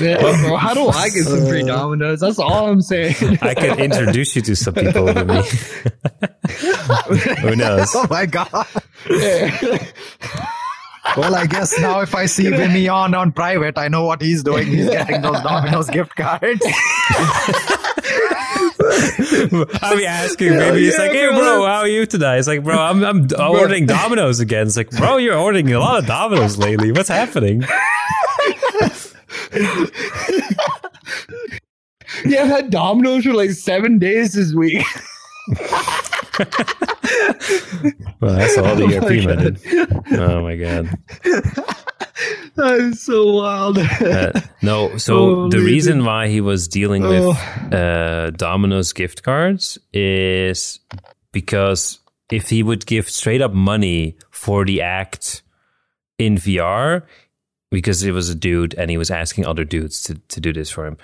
Yeah, 0.00 0.18
bro, 0.18 0.56
how 0.56 0.74
do 0.74 0.88
I 0.88 1.08
get 1.08 1.24
some 1.24 1.46
free 1.46 1.62
dominoes? 1.64 2.20
That's 2.20 2.38
all 2.38 2.68
I'm 2.70 2.80
saying. 2.82 3.14
I 3.42 3.54
could 3.54 3.78
introduce 3.80 4.36
you 4.36 4.42
to 4.42 4.56
some 4.56 4.74
people 4.74 5.04
with 5.04 5.26
me. 5.28 5.42
Who 7.40 7.56
knows? 7.56 7.88
oh 7.94 8.06
my 8.10 8.26
god. 8.26 8.66
Yeah. 9.10 9.78
Well, 11.18 11.34
I 11.34 11.44
guess 11.46 11.78
now 11.78 12.00
if 12.00 12.14
I 12.14 12.24
see 12.26 12.48
Vimy 12.48 12.88
on 12.88 13.14
on 13.14 13.30
private, 13.30 13.76
I 13.78 13.88
know 13.88 14.04
what 14.06 14.22
he's 14.22 14.42
doing. 14.42 14.66
He's 14.68 14.88
getting 14.88 15.20
those 15.20 15.40
Domino's 15.42 15.90
gift 15.90 16.16
cards. 16.16 16.64
I'll 19.82 19.96
be 19.96 20.06
asking, 20.06 20.50
maybe 20.50 20.86
it's 20.86 20.96
yeah, 20.96 21.04
like, 21.04 21.12
hey, 21.12 21.28
bro. 21.28 21.38
bro, 21.38 21.66
how 21.66 21.80
are 21.80 21.88
you 21.88 22.06
today? 22.06 22.38
It's 22.38 22.48
like, 22.48 22.64
bro, 22.64 22.78
I'm, 22.78 23.04
I'm 23.04 23.28
ordering 23.38 23.86
Domino's 23.86 24.40
again. 24.40 24.66
It's 24.66 24.76
like, 24.76 24.90
bro, 24.90 25.16
you're 25.18 25.36
ordering 25.38 25.72
a 25.72 25.78
lot 25.78 25.98
of 25.98 26.06
Domino's 26.06 26.58
lately. 26.58 26.92
What's 26.92 27.08
happening? 27.08 27.62
yeah, 32.24 32.42
I've 32.42 32.48
had 32.48 32.70
dominoes 32.70 33.24
for 33.24 33.34
like 33.34 33.50
seven 33.50 33.98
days 33.98 34.34
this 34.34 34.52
week. 34.54 34.84
Well, 38.20 38.34
that's 38.34 38.58
all 38.58 38.74
the 38.74 38.84
Oh 40.16 40.16
my. 40.16 40.16
Oh 40.18 40.42
my 40.42 40.56
god. 40.56 41.78
That 42.56 42.78
is 42.78 43.02
so 43.02 43.32
wild. 43.32 43.78
Uh, 43.78 44.30
no, 44.62 44.96
so 44.96 45.48
the 45.48 45.56
Holy 45.58 45.72
reason 45.72 46.04
why 46.04 46.28
he 46.28 46.40
was 46.40 46.68
dealing 46.68 47.02
with 47.02 47.24
Oh. 47.24 47.76
uh, 47.76 48.30
Domino's 48.30 48.92
gift 48.92 49.22
cards 49.24 49.76
is 49.92 50.78
because 51.32 51.98
if 52.30 52.48
he 52.50 52.62
would 52.62 52.86
give 52.86 53.08
straight 53.10 53.42
up 53.42 53.52
money 53.52 54.16
for 54.30 54.64
the 54.64 54.82
act 54.82 55.42
in 56.18 56.36
VR, 56.36 57.02
because 57.72 58.04
it 58.04 58.12
was 58.12 58.28
a 58.28 58.34
dude 58.36 58.72
and 58.74 58.88
he 58.88 58.96
was 58.96 59.10
asking 59.10 59.46
other 59.46 59.64
dudes 59.64 60.00
to, 60.02 60.14
to 60.28 60.40
do 60.40 60.52
this 60.52 60.70
for 60.70 60.86
him, 60.86 60.96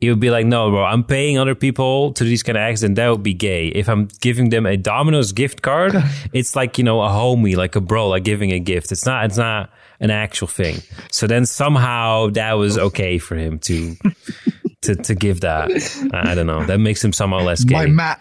he 0.00 0.10
would 0.10 0.20
be 0.20 0.30
like, 0.30 0.44
no, 0.46 0.70
bro, 0.70 0.84
I'm 0.84 1.02
paying 1.04 1.38
other 1.38 1.54
people 1.54 2.12
to 2.12 2.22
do 2.24 2.28
these 2.28 2.42
kind 2.42 2.56
of 2.58 2.62
acts, 2.62 2.82
and 2.82 2.94
that 2.96 3.08
would 3.08 3.22
be 3.22 3.34
gay. 3.34 3.68
If 3.68 3.88
I'm 3.88 4.08
giving 4.20 4.50
them 4.50 4.66
a 4.66 4.76
Domino's 4.76 5.32
gift 5.32 5.62
card, 5.62 5.92
it's 6.34 6.54
like, 6.54 6.76
you 6.76 6.84
know, 6.84 7.00
a 7.02 7.08
homie, 7.08 7.56
like 7.56 7.74
a 7.76 7.80
bro, 7.80 8.08
like 8.10 8.24
giving 8.24 8.52
a 8.52 8.60
gift. 8.60 8.92
It's 8.92 9.06
not, 9.06 9.24
it's 9.24 9.38
not 9.38 9.70
an 10.00 10.10
actual 10.10 10.48
thing. 10.48 10.80
So 11.10 11.26
then 11.26 11.46
somehow 11.46 12.28
that 12.30 12.52
was 12.54 12.78
okay 12.78 13.18
for 13.18 13.36
him 13.36 13.58
to 13.60 13.96
to 14.82 14.94
to 14.94 15.14
give 15.14 15.40
that. 15.40 15.70
I 16.12 16.32
I 16.32 16.34
don't 16.34 16.46
know. 16.46 16.64
That 16.64 16.78
makes 16.78 17.04
him 17.04 17.12
somehow 17.12 17.40
less 17.40 17.64
gay. 17.64 17.74
My 17.86 17.86
man, 17.86 18.16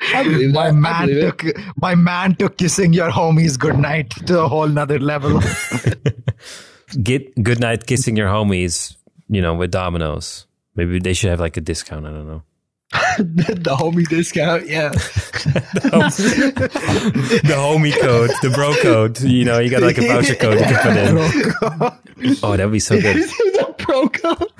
I 0.00 0.48
my 0.52 0.70
man 0.70 1.08
took 1.08 1.44
my 1.76 1.94
man 1.94 2.34
took 2.34 2.56
kissing 2.56 2.92
your 2.92 3.10
homies 3.10 3.58
goodnight 3.58 4.10
to 4.26 4.40
a 4.40 4.48
whole 4.48 4.68
nother 4.68 4.98
level. 4.98 5.40
Get 7.02 7.42
good 7.42 7.60
night 7.60 7.86
kissing 7.86 8.16
your 8.16 8.28
homies, 8.28 8.96
you 9.28 9.42
know, 9.42 9.54
with 9.54 9.70
Domino's. 9.70 10.46
Maybe 10.74 10.98
they 10.98 11.12
should 11.12 11.30
have 11.30 11.40
like 11.40 11.56
a 11.56 11.60
discount. 11.60 12.06
I 12.06 12.10
don't 12.10 12.26
know. 12.26 12.42
the 13.18 13.76
homie 13.78 14.08
discount. 14.08 14.66
Yeah. 14.66 14.88
the 14.92 14.98
homie 17.54 17.92
code, 18.00 18.30
the 18.42 18.50
bro 18.54 18.74
code. 18.80 19.20
You 19.20 19.44
know, 19.44 19.58
you 19.58 19.70
got 19.70 19.82
like 19.82 19.98
a 19.98 20.06
voucher 20.08 20.34
code 20.36 20.58
you 20.58 20.64
can 20.64 20.82
put 20.82 20.96
in. 20.96 22.38
Oh, 22.42 22.56
that'd 22.56 22.72
be 22.72 22.80
so 22.80 23.00
good. 23.00 23.16
the 23.16 23.74
pro 23.78 24.08
code. 24.08 24.50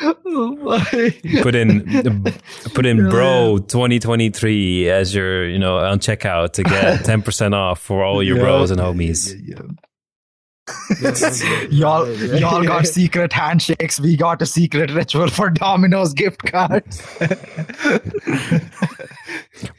oh 0.00 0.56
my. 0.62 1.42
Put 1.42 1.54
in 1.54 2.24
put 2.74 2.86
in 2.86 3.10
bro 3.10 3.58
2023 3.58 4.88
as 4.88 5.14
your, 5.14 5.46
you 5.46 5.58
know, 5.58 5.76
on 5.78 5.98
checkout 5.98 6.54
to 6.54 6.62
get 6.62 7.00
10% 7.00 7.52
off 7.52 7.78
for 7.80 8.02
all 8.04 8.22
your 8.22 8.36
Yeah. 8.38 8.42
bros 8.44 8.70
and 8.70 8.80
homies. 8.80 9.34
y'all, 11.70 12.10
y'all 12.10 12.64
got 12.64 12.86
secret 12.86 13.32
handshakes. 13.32 14.00
We 14.00 14.16
got 14.16 14.42
a 14.42 14.46
secret 14.46 14.90
ritual 14.90 15.28
for 15.28 15.48
Domino's 15.50 16.12
gift 16.12 16.42
cards. 16.44 17.00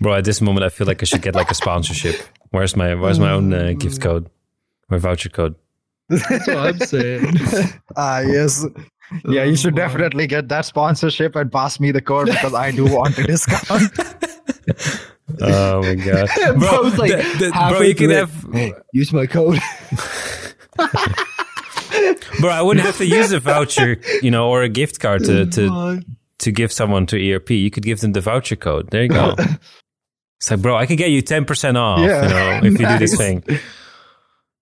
Bro, 0.02 0.14
at 0.16 0.24
this 0.24 0.42
moment, 0.42 0.64
I 0.66 0.70
feel 0.70 0.88
like 0.88 1.02
I 1.02 1.06
should 1.06 1.22
get 1.22 1.36
like 1.36 1.52
a 1.52 1.54
sponsorship. 1.56 2.16
Where's 2.52 2.76
my 2.76 2.96
Where's 2.96 3.20
my 3.20 3.32
own 3.32 3.54
uh, 3.54 3.74
gift 3.78 4.02
code 4.02 4.30
or 4.90 4.98
voucher 5.00 5.30
code? 5.30 5.56
That's 6.10 6.48
what 6.48 6.58
I'm 6.58 6.80
saying. 6.80 7.34
Ah, 7.98 8.20
yes. 8.20 8.66
Yeah, 9.28 9.44
you 9.44 9.56
should 9.56 9.76
definitely 9.76 10.28
get 10.28 10.48
that 10.50 10.66
sponsorship 10.66 11.36
and 11.36 11.52
pass 11.52 11.80
me 11.80 11.92
the 11.92 12.02
code 12.02 12.28
because 12.28 12.54
I 12.54 12.72
do 12.72 12.86
want 12.86 13.18
a 13.18 13.24
discount. 13.24 13.92
Oh 15.42 15.82
my 15.82 15.96
god, 15.96 16.30
bro! 16.58 16.82
Bro's 16.82 16.98
like, 16.98 17.12
the- 17.12 17.18
the- 17.40 17.52
bro, 17.52 17.82
you 17.82 17.96
can 17.96 18.12
it, 18.12 18.16
have, 18.16 18.48
Hey, 18.54 18.74
use 18.94 19.12
my 19.12 19.26
code. 19.26 19.60
bro. 22.40 22.50
I 22.50 22.62
wouldn't 22.62 22.86
have 22.86 22.98
to 22.98 23.06
use 23.06 23.32
a 23.32 23.40
voucher, 23.40 24.00
you 24.22 24.32
know, 24.32 24.50
or 24.50 24.62
a 24.64 24.70
gift 24.70 25.00
card 25.00 25.24
to 25.26 25.46
to 25.48 26.02
to 26.40 26.52
give 26.52 26.72
someone 26.72 27.06
to 27.08 27.34
ERP. 27.34 27.52
You 27.52 27.72
could 27.72 27.84
give 27.84 28.00
them 28.00 28.14
the 28.14 28.22
voucher 28.22 28.56
code. 28.56 28.90
There 28.92 29.04
you 29.04 29.10
go. 29.10 29.36
It's 30.40 30.52
like, 30.52 30.62
bro, 30.62 30.76
I 30.78 30.86
can 30.86 30.98
get 30.98 31.10
you 31.10 31.24
ten 31.24 31.46
percent 31.46 31.78
off. 31.78 32.00
Yeah, 32.00 32.22
you 32.22 32.30
know, 32.30 32.68
if 32.68 32.80
you 32.80 32.88
do 32.88 33.00
this 33.00 33.18
thing. 33.18 33.44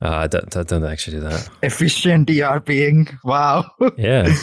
Uh, 0.01 0.25
don't, 0.27 0.49
don't, 0.49 0.67
don't 0.67 0.85
actually 0.85 1.17
do 1.17 1.23
that. 1.23 1.49
Efficient 1.63 2.27
ERPing. 2.29 3.17
Wow. 3.23 3.69
Yeah. 3.97 4.33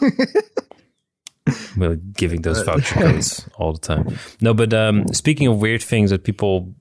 We're 1.76 1.96
giving 1.96 2.42
those 2.42 2.62
voucher 2.62 2.94
codes 2.94 3.48
all 3.56 3.72
the 3.74 3.80
time. 3.80 4.18
No, 4.40 4.54
but 4.54 4.72
um, 4.72 5.06
speaking 5.08 5.46
of 5.46 5.58
weird 5.58 5.82
things 5.82 6.10
that 6.10 6.24
people 6.24 6.74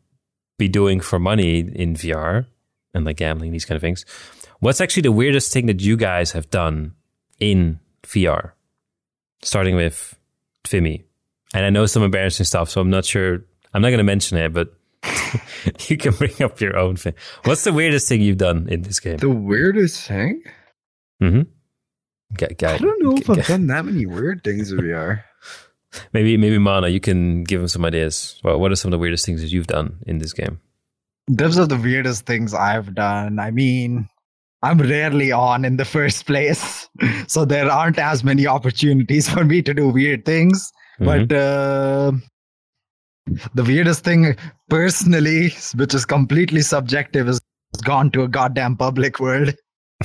be 0.58 0.68
doing 0.68 1.00
for 1.00 1.20
money 1.20 1.60
in 1.60 1.96
VR 1.96 2.46
and 2.94 3.06
like 3.06 3.18
gambling, 3.18 3.52
these 3.52 3.66
kind 3.66 3.76
of 3.76 3.82
things, 3.82 4.06
what's 4.60 4.82
actually 4.82 5.02
the 5.02 5.12
weirdest 5.12 5.52
thing 5.54 5.66
that 5.68 5.82
you 5.82 5.98
guys 5.98 6.32
have 6.32 6.50
done 6.50 6.94
in 7.40 7.80
VR? 8.04 8.52
Starting 9.42 9.76
with 9.76 10.18
Vimy. 10.68 11.04
And 11.54 11.66
I 11.66 11.70
know 11.70 11.86
some 11.86 12.04
embarrassing 12.04 12.46
stuff, 12.46 12.70
so 12.70 12.82
I'm 12.82 12.90
not 12.90 13.06
sure. 13.06 13.46
I'm 13.74 13.82
not 13.82 13.90
going 13.90 13.98
to 14.00 14.04
mention 14.04 14.38
it, 14.38 14.54
but 14.54 14.74
you 15.90 15.98
can 15.98 16.14
bring 16.14 16.42
up 16.42 16.60
your 16.62 16.78
own 16.78 16.96
thing. 16.96 17.14
What's 17.44 17.64
the 17.64 17.74
weirdest 17.74 18.08
thing 18.08 18.22
you've 18.22 18.38
done 18.38 18.68
in 18.70 18.82
this 18.82 19.00
game? 19.00 19.18
The 19.18 19.30
weirdest 19.30 20.08
thing? 20.08 20.44
Mm-hmm. 21.22 21.42
G- 22.38 22.56
guy- 22.58 22.74
I 22.76 22.78
don't 22.78 23.04
know 23.04 23.16
if 23.18 23.30
I've 23.30 23.46
done 23.46 23.68
that 23.68 23.86
many 23.86 24.06
weird 24.06 24.44
things 24.44 24.72
in 24.72 24.80
VR. 24.80 25.24
Maybe, 26.12 26.38
maybe 26.38 26.58
Mono, 26.58 26.88
you 26.88 27.00
can 27.00 27.44
give 27.44 27.62
him 27.62 27.68
some 27.68 27.86
ideas. 27.86 28.40
What, 28.42 28.60
what 28.60 28.72
are 28.72 28.76
some 28.76 28.90
of 28.90 28.94
the 28.94 28.98
weirdest 28.98 29.28
things 29.28 29.44
that 29.44 29.52
you've 29.52 29.68
done 29.68 30.00
in 30.08 30.18
this 30.18 30.34
game? 30.34 30.60
Those 31.28 31.58
are 31.58 31.66
the 31.68 31.78
weirdest 31.78 32.26
things 32.26 32.54
I've 32.54 32.94
done. 32.96 33.40
I 33.40 33.52
mean, 33.52 34.08
I'm 34.62 34.78
rarely 34.80 35.32
on 35.32 35.66
in 35.66 35.78
the 35.78 35.86
first 35.86 36.26
place. 36.26 36.90
So 37.28 37.44
there 37.46 37.70
aren't 37.72 37.98
as 37.98 38.24
many 38.24 38.46
opportunities 38.46 39.28
for 39.34 39.44
me 39.44 39.62
to 39.64 39.74
do 39.74 39.88
weird 39.90 40.26
things. 40.26 40.72
Mhm. 41.00 41.06
But 41.06 41.36
uh, 41.36 42.12
the 43.56 43.64
weirdest 43.64 44.04
thing, 44.04 44.36
personally, 44.70 45.52
which 45.76 45.94
is 45.96 46.06
completely 46.06 46.62
subjective, 46.62 47.28
is 47.28 47.40
gone 47.84 48.12
to 48.12 48.24
a 48.24 48.28
goddamn 48.28 48.76
public 48.78 49.20
world. 49.20 49.56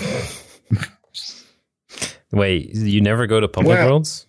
wait, 2.32 2.74
you 2.74 3.00
never 3.00 3.26
go 3.26 3.40
to 3.40 3.48
public 3.48 3.76
Well- 3.76 3.88
worlds? 3.90 4.26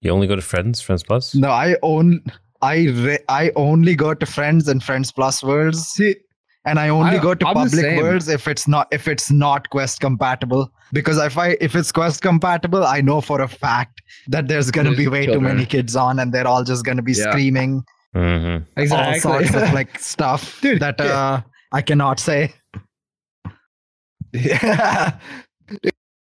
You 0.00 0.10
only 0.10 0.26
go 0.26 0.36
to 0.36 0.42
Friends, 0.42 0.82
Friends 0.82 1.02
Plus? 1.02 1.34
No, 1.34 1.48
I 1.48 1.76
own. 1.82 2.22
I 2.64 2.74
re- 3.06 3.24
I 3.28 3.50
only 3.56 3.94
go 3.94 4.14
to 4.14 4.26
friends 4.34 4.68
and 4.74 4.82
friends 4.90 5.12
plus 5.12 5.42
worlds. 5.42 5.86
See, 5.88 6.16
and 6.64 6.78
I 6.82 6.88
only 6.88 7.18
I- 7.18 7.22
go 7.22 7.34
to 7.34 7.46
I'm 7.46 7.54
public 7.60 7.96
worlds 8.02 8.28
if 8.36 8.48
it's 8.52 8.66
not 8.74 8.88
if 8.98 9.08
it's 9.14 9.30
not 9.30 9.68
Quest 9.74 10.00
compatible. 10.06 10.70
Because 10.92 11.18
if 11.26 11.36
I 11.46 11.48
if 11.68 11.74
it's 11.80 11.92
Quest 12.00 12.22
compatible, 12.22 12.84
I 12.84 13.00
know 13.10 13.20
for 13.20 13.40
a 13.42 13.48
fact 13.48 14.00
that 14.36 14.48
there's 14.48 14.70
gonna 14.70 14.90
There's 14.90 15.04
be 15.04 15.08
way 15.16 15.26
too 15.26 15.40
many 15.40 15.66
kids 15.66 15.96
on, 16.06 16.18
and 16.24 16.32
they're 16.32 16.46
all 16.54 16.64
just 16.64 16.84
gonna 16.90 17.02
be 17.10 17.12
Yeah. 17.12 17.30
screaming 17.30 17.82
hmm 18.14 18.58
all 18.92 19.14
sorts 19.20 19.52
of 19.60 19.72
like 19.78 19.98
stuff 19.98 20.60
Dude, 20.60 20.78
that 20.80 21.00
yeah. 21.00 21.06
uh, 21.06 21.40
I 21.72 21.82
cannot 21.82 22.20
say. 22.20 22.54
Yeah. 24.32 25.18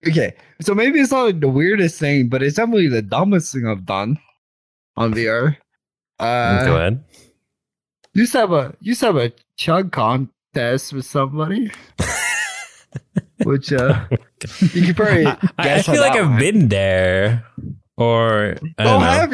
okay, 0.07 0.33
so 0.61 0.73
maybe 0.73 0.99
it's 0.99 1.11
not 1.11 1.23
like 1.25 1.39
the 1.39 1.47
weirdest 1.49 1.99
thing, 1.99 2.27
but 2.29 2.41
it's 2.43 2.55
definitely 2.55 2.87
the 2.87 3.01
dumbest 3.01 3.53
thing 3.53 3.67
I've 3.67 3.85
done 3.85 4.17
on 4.97 5.13
VR. 5.13 5.57
Uh, 6.19 6.65
Go 6.65 6.75
ahead. 6.75 7.03
used 8.13 8.31
to 8.33 8.39
have 8.39 8.51
a 8.51 8.75
used 8.81 8.99
to 9.01 9.05
have 9.07 9.17
a 9.17 9.31
chug 9.55 9.91
contest 9.91 10.93
with 10.93 11.05
somebody, 11.05 11.71
which 13.43 13.71
uh, 13.71 14.05
you 14.73 14.85
could 14.87 14.95
probably. 14.97 15.25
I, 15.25 15.37
I 15.57 15.63
guess 15.63 15.85
feel 15.85 16.01
like 16.01 16.13
I've 16.19 16.27
went. 16.29 16.39
been 16.39 16.67
there, 16.69 17.45
or 17.97 18.55
I 18.77 18.83
Oh, 18.83 18.99
don't 18.99 19.01
know. 19.01 19.07
have 19.07 19.33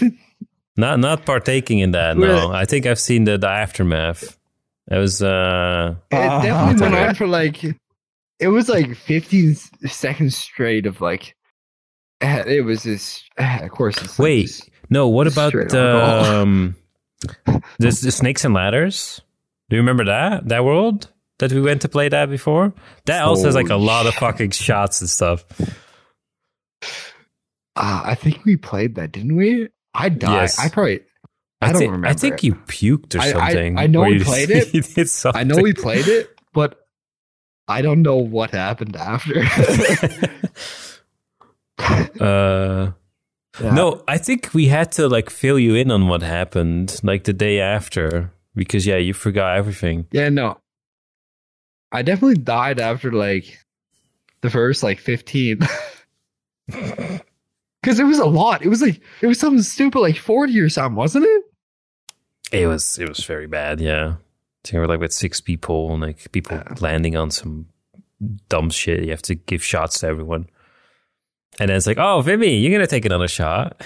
you? 0.00 0.12
Not 0.78 1.00
not 1.00 1.26
partaking 1.26 1.80
in 1.80 1.90
that. 1.92 2.16
Really? 2.16 2.28
No, 2.34 2.50
I 2.50 2.64
think 2.64 2.86
I've 2.86 2.98
seen 2.98 3.24
the, 3.24 3.36
the 3.36 3.46
aftermath. 3.48 4.38
It 4.90 4.96
was 4.96 5.22
uh 5.22 5.96
it 6.10 6.16
Uh, 6.16 6.42
definitely 6.42 6.80
went 6.90 7.08
on 7.08 7.14
for 7.14 7.26
like 7.26 7.62
it 8.40 8.48
was 8.48 8.70
like 8.70 8.96
15 8.96 9.50
s- 9.50 9.70
seconds 9.92 10.34
straight 10.34 10.86
of 10.86 11.02
like 11.02 11.36
eh, 12.22 12.42
it 12.46 12.64
was 12.64 12.84
just 12.84 13.24
eh, 13.36 13.58
of 13.62 13.70
course 13.70 14.00
it's 14.02 14.18
like 14.18 14.24
Wait. 14.24 14.46
just- 14.46 14.70
no. 14.92 15.08
What 15.08 15.26
about 15.26 15.54
um 15.74 16.76
this 17.78 18.00
the 18.02 18.12
snakes 18.12 18.44
and 18.44 18.54
ladders? 18.54 19.20
Do 19.70 19.76
you 19.76 19.82
remember 19.82 20.04
that 20.06 20.48
that 20.48 20.64
world 20.64 21.08
that 21.38 21.52
we 21.52 21.60
went 21.60 21.82
to 21.82 21.88
play 21.88 22.08
that 22.08 22.28
before? 22.30 22.72
That 23.06 23.22
also 23.24 23.46
has 23.46 23.54
like 23.54 23.70
a 23.70 23.76
lot 23.76 24.06
of 24.06 24.14
fucking 24.14 24.50
shots 24.50 25.00
and 25.00 25.08
stuff. 25.10 25.44
Ah, 27.74 28.02
I 28.04 28.14
think 28.14 28.44
we 28.44 28.56
played 28.56 28.96
that 28.96 29.12
didn't 29.12 29.34
we 29.36 29.68
I 29.94 30.08
died 30.10 30.32
Yes. 30.42 30.58
I 30.60 30.68
probably 30.68 31.00
I, 31.62 31.72
don't 31.72 31.80
thi- 31.80 31.86
remember 31.86 32.08
I 32.08 32.12
think 32.12 32.34
it. 32.34 32.44
you 32.44 32.54
puked 32.54 33.14
or 33.14 33.20
I- 33.20 33.24
I- 33.28 33.32
something. 33.32 33.78
I 33.78 33.86
know 33.86 34.02
we 34.02 34.22
played 34.22 34.50
it. 34.52 35.26
I 35.34 35.44
know 35.44 35.56
we 35.62 35.72
played 35.72 36.06
it 36.08 36.30
but 36.52 36.78
I 37.68 37.80
don't 37.80 38.02
know 38.02 38.16
what 38.16 38.50
happened 38.50 38.96
after 38.96 39.40
uh 42.20 42.90
Yeah. 43.60 43.74
No, 43.74 44.02
I 44.08 44.16
think 44.18 44.54
we 44.54 44.68
had 44.68 44.92
to 44.92 45.08
like 45.08 45.28
fill 45.28 45.58
you 45.58 45.74
in 45.74 45.90
on 45.90 46.08
what 46.08 46.22
happened 46.22 46.98
like 47.02 47.24
the 47.24 47.32
day 47.34 47.60
after 47.60 48.32
because 48.54 48.86
yeah, 48.86 48.96
you 48.96 49.12
forgot 49.14 49.56
everything. 49.56 50.06
Yeah, 50.10 50.28
no. 50.30 50.58
I 51.92 52.00
definitely 52.02 52.38
died 52.38 52.80
after 52.80 53.12
like 53.12 53.58
the 54.40 54.48
first 54.50 54.82
like 54.82 54.98
15. 54.98 55.58
Cause 57.82 57.98
it 57.98 58.04
was 58.04 58.18
a 58.20 58.24
lot. 58.26 58.62
It 58.64 58.68
was 58.68 58.80
like 58.80 59.00
it 59.20 59.26
was 59.26 59.40
something 59.40 59.62
stupid 59.62 59.98
like 59.98 60.16
40 60.16 60.58
or 60.60 60.68
something, 60.68 60.94
wasn't 60.96 61.24
it? 61.24 61.42
It 62.52 62.66
was 62.68 62.98
it 62.98 63.08
was 63.08 63.24
very 63.24 63.46
bad, 63.48 63.80
yeah. 63.80 64.14
I 64.14 64.68
think 64.68 64.74
we 64.74 64.78
were 64.80 64.86
like 64.86 65.00
with 65.00 65.12
six 65.12 65.40
people 65.40 65.92
and 65.92 66.00
like 66.00 66.30
people 66.32 66.56
Yeah. 66.58 66.74
landing 66.80 67.16
on 67.16 67.30
some 67.32 67.66
dumb 68.48 68.70
shit. 68.70 69.02
You 69.04 69.10
have 69.10 69.22
to 69.22 69.34
give 69.34 69.64
shots 69.64 69.98
to 70.00 70.06
everyone. 70.06 70.48
And 71.60 71.68
then 71.68 71.76
it's 71.76 71.86
like, 71.86 71.98
oh, 71.98 72.20
Vimy, 72.22 72.56
you're 72.56 72.72
gonna 72.72 72.86
take 72.86 73.04
another 73.04 73.28
shot. 73.28 73.82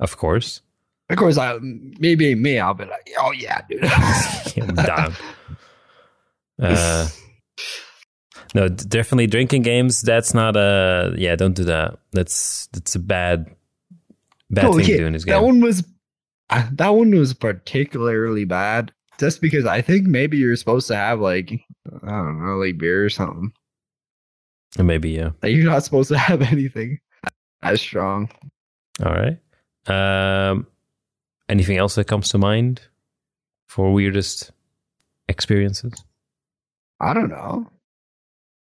Of 0.00 0.16
course. 0.16 0.60
Of 1.10 1.16
course, 1.16 1.38
I 1.38 1.58
maybe 1.60 2.34
me, 2.34 2.58
I'll 2.58 2.74
be 2.74 2.84
like, 2.84 3.10
oh 3.18 3.32
yeah, 3.32 3.62
dude. 3.68 3.84
I'm 4.68 4.74
down. 4.74 5.14
Uh, 6.60 7.08
no, 8.54 8.68
definitely 8.68 9.26
drinking 9.26 9.62
games. 9.62 10.02
That's 10.02 10.34
not 10.34 10.56
a 10.56 11.14
yeah. 11.16 11.36
Don't 11.36 11.54
do 11.54 11.64
that. 11.64 11.98
That's 12.12 12.66
that's 12.72 12.94
a 12.94 12.98
bad 12.98 13.54
bad 14.50 14.64
No, 14.64 14.72
thing 14.74 14.86
to 14.86 14.96
do 14.98 15.06
in 15.06 15.12
this 15.12 15.24
game. 15.24 15.34
That 15.34 15.42
one 15.44 15.60
was 15.60 15.84
uh, 16.50 16.68
that 16.72 16.88
one 16.90 17.10
was 17.14 17.32
particularly 17.32 18.44
bad. 18.44 18.92
Just 19.18 19.40
because 19.40 19.66
I 19.66 19.82
think 19.82 20.06
maybe 20.06 20.36
you're 20.36 20.56
supposed 20.56 20.88
to 20.88 20.96
have 20.96 21.20
like 21.20 21.52
I 22.02 22.06
don't 22.06 22.44
know, 22.44 22.56
like 22.56 22.78
beer 22.78 23.04
or 23.04 23.10
something. 23.10 23.52
Maybe 24.76 25.10
yeah. 25.10 25.30
Like 25.42 25.54
you're 25.54 25.70
not 25.70 25.84
supposed 25.84 26.08
to 26.10 26.18
have 26.18 26.42
anything 26.42 26.98
as 27.62 27.80
strong. 27.80 28.30
All 29.04 29.14
right. 29.14 29.38
Um, 29.86 30.66
anything 31.48 31.78
else 31.78 31.94
that 31.94 32.06
comes 32.06 32.28
to 32.30 32.38
mind 32.38 32.82
for 33.68 33.92
weirdest 33.92 34.50
experiences? 35.28 36.04
I 37.00 37.14
don't 37.14 37.30
know. 37.30 37.70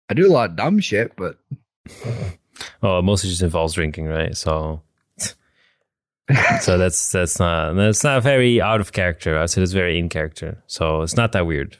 I 0.10 0.14
do 0.14 0.28
a 0.28 0.32
lot 0.32 0.52
of 0.52 0.56
dumb 0.56 0.80
shit, 0.80 1.16
but 1.16 1.40
Oh, 2.84 3.00
it 3.00 3.04
mostly 3.04 3.30
just 3.30 3.42
involves 3.42 3.74
drinking, 3.74 4.06
right? 4.06 4.36
So, 4.36 4.82
so 6.62 6.78
that's 6.78 7.12
that's 7.12 7.40
not 7.40 7.74
that's 7.74 8.04
not 8.04 8.24
very 8.24 8.62
out 8.62 8.82
of 8.82 8.92
character. 8.92 9.38
I 9.38 9.46
said 9.46 9.64
it's 9.64 9.72
very 9.74 9.98
in 9.98 10.10
character. 10.10 10.62
So 10.68 11.02
it's 11.02 11.16
not 11.16 11.32
that 11.32 11.46
weird 11.46 11.78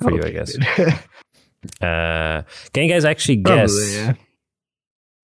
for 0.00 0.12
you, 0.12 0.22
I 0.22 0.30
guess. 0.30 0.56
Uh, 1.80 2.42
can 2.72 2.84
you 2.84 2.88
guys 2.88 3.04
actually 3.04 3.38
Probably, 3.42 3.62
guess 3.62 3.94
yeah. 3.94 4.12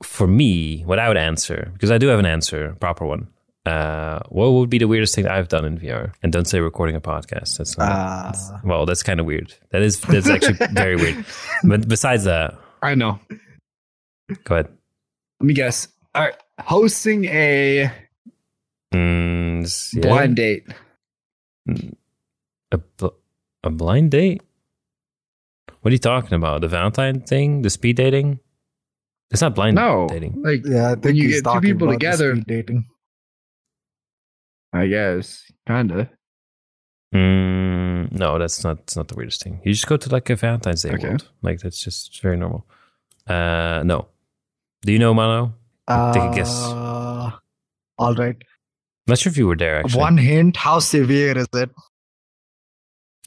for 0.03 0.27
me 0.27 0.83
what 0.83 0.99
I 0.99 1.09
would 1.09 1.17
answer? 1.17 1.71
Because 1.73 1.91
I 1.91 1.99
do 1.99 2.09
have 2.09 2.19
an 2.19 2.27
answer, 2.27 2.67
a 2.71 2.75
proper 2.77 3.07
one. 3.07 3.29
Uh, 3.65 4.21
what 4.29 4.51
would 4.53 4.71
be 4.71 4.79
the 4.79 4.87
weirdest 4.87 5.15
thing 5.15 5.27
I've 5.27 5.49
done 5.49 5.65
in 5.65 5.79
VR? 5.79 6.13
And 6.23 6.33
don't 6.33 6.47
say 6.47 6.61
recording 6.61 6.95
a 6.95 7.01
podcast. 7.01 7.57
That's 7.59 7.77
not, 7.77 7.91
Uh, 7.91 8.23
that's- 8.27 8.53
well, 8.63 8.87
that's 8.87 9.03
kind 9.03 9.19
of 9.19 9.27
weird. 9.27 9.55
That 9.71 9.83
is 9.83 10.01
that's 10.03 10.29
actually 10.29 10.59
very 10.73 10.95
weird. 10.97 11.25
But 11.65 11.89
besides 11.89 12.25
that, 12.25 12.55
I 12.83 12.95
know. 12.95 13.19
go 14.45 14.55
ahead. 14.57 14.69
Let 15.41 15.47
me 15.47 15.55
guess. 15.55 15.89
All 16.15 16.23
right, 16.23 16.35
hosting 16.61 17.25
a 17.25 17.91
Mm, 18.95 19.93
yeah. 19.95 20.01
blind 20.01 20.37
date. 20.37 20.65
A, 22.73 22.79
bl- 22.79 23.07
a 23.65 23.71
blind 23.71 24.11
date? 24.13 24.43
What 25.87 25.93
are 25.93 25.95
you 25.95 25.99
talking 26.01 26.33
about? 26.35 26.63
The 26.63 26.67
Valentine 26.67 27.21
thing? 27.21 27.63
The 27.63 27.71
speed 27.71 27.95
dating? 27.97 28.41
It's 29.31 29.41
not 29.41 29.55
blind 29.55 29.77
No, 29.77 30.09
dating. 30.11 30.43
like 30.43 30.67
yeah, 30.67 30.87
I 30.87 30.95
think 30.95 31.05
when 31.05 31.15
you 31.15 31.29
he's 31.29 31.43
get 31.43 31.53
two 31.53 31.61
people 31.61 31.87
about 31.87 32.01
together. 32.01 32.35
speed 32.35 32.47
dating. 32.49 32.87
I 34.73 34.89
guess 34.89 35.45
kinda. 35.65 36.11
Mm, 37.15 38.11
no, 38.11 38.37
that's 38.37 38.65
not. 38.65 38.79
That's 38.79 38.97
not 38.97 39.07
the 39.07 39.15
weirdest 39.15 39.45
thing. 39.45 39.61
You 39.63 39.73
just 39.73 39.87
go 39.87 39.97
to 39.97 40.09
like 40.11 40.29
a 40.29 40.35
Valentine's 40.35 40.83
Day 40.83 40.91
Okay. 40.91 41.07
world. 41.07 41.31
Like 41.43 41.61
that's 41.61 41.81
just 41.81 42.21
very 42.21 42.37
normal. 42.37 42.67
Uh, 43.25 43.83
no. 43.85 44.09
Do 44.83 44.93
you 44.93 44.99
know 44.99 45.15
Mono? 45.15 45.55
Take 46.13 46.25
a 46.25 46.33
guess. 46.35 46.51
Uh, 46.65 47.31
all 47.97 48.15
right. 48.17 48.35
Not 49.07 49.19
sure 49.19 49.31
if 49.31 49.37
you 49.37 49.47
were 49.47 49.55
there. 49.57 49.77
Actually, 49.79 50.01
One 50.01 50.19
hint. 50.19 50.57
How 50.57 50.81
severe 50.81 51.39
is 51.39 51.47
it? 51.55 51.71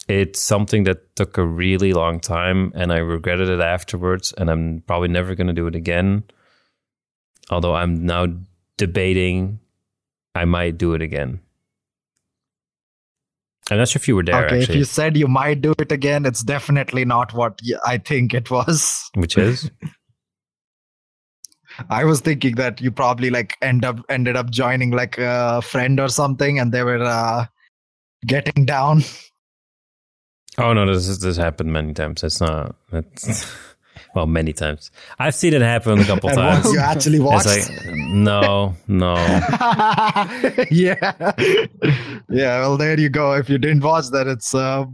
It's 0.09 0.39
something 0.39 0.83
that 0.85 1.15
took 1.15 1.37
a 1.37 1.45
really 1.45 1.93
long 1.93 2.19
time, 2.19 2.71
and 2.75 2.91
I 2.91 2.97
regretted 2.97 3.47
it 3.47 3.61
afterwards. 3.61 4.33
And 4.37 4.49
I'm 4.49 4.81
probably 4.87 5.07
never 5.07 5.35
going 5.35 5.47
to 5.47 5.53
do 5.53 5.67
it 5.67 5.75
again. 5.75 6.23
Although 7.51 7.75
I'm 7.75 8.05
now 8.05 8.27
debating, 8.77 9.59
I 10.33 10.45
might 10.45 10.77
do 10.77 10.93
it 10.93 11.01
again. 11.01 11.39
I'm 13.69 13.77
not 13.77 13.89
sure 13.89 13.99
if 13.99 14.07
you 14.07 14.15
were 14.15 14.23
there. 14.23 14.47
okay, 14.47 14.63
if 14.63 14.73
you 14.73 14.83
said 14.83 15.15
you 15.15 15.27
might 15.27 15.61
do 15.61 15.75
it 15.77 15.91
again, 15.91 16.25
it's 16.25 16.41
definitely 16.41 17.05
not 17.05 17.33
what 17.33 17.59
I 17.85 17.99
think 17.99 18.33
it 18.33 18.49
was. 18.49 19.11
which 19.13 19.37
is 19.37 19.69
I 21.89 22.03
was 22.03 22.19
thinking 22.19 22.55
that 22.55 22.81
you 22.81 22.91
probably 22.91 23.29
like 23.29 23.55
end 23.61 23.85
up 23.85 23.99
ended 24.09 24.35
up 24.35 24.49
joining 24.49 24.89
like 24.89 25.19
a 25.19 25.61
friend 25.61 25.99
or 25.99 26.09
something, 26.09 26.59
and 26.59 26.71
they 26.71 26.83
were 26.83 27.03
uh, 27.03 27.45
getting 28.25 28.65
down. 28.65 29.03
Oh 30.59 30.73
no, 30.73 30.85
this 30.85 31.17
this 31.17 31.37
happened 31.37 31.71
many 31.71 31.93
times. 31.93 32.23
It's 32.23 32.41
not. 32.41 32.75
It's, 32.91 33.55
well, 34.15 34.25
many 34.25 34.53
times. 34.53 34.91
I've 35.17 35.35
seen 35.35 35.53
it 35.53 35.61
happen 35.61 35.99
a 35.99 36.05
couple 36.05 36.29
times. 36.33 36.71
you 36.71 36.79
actually 36.79 37.19
watched? 37.19 37.47
It's 37.49 37.69
like 37.69 37.95
no, 38.09 38.75
no. 38.87 39.15
yeah, 40.71 41.13
yeah. 42.29 42.59
Well, 42.59 42.77
there 42.77 42.99
you 42.99 43.09
go. 43.09 43.33
If 43.33 43.49
you 43.49 43.57
didn't 43.57 43.83
watch 43.83 44.09
that, 44.09 44.27
it's 44.27 44.53
uh, 44.53 44.85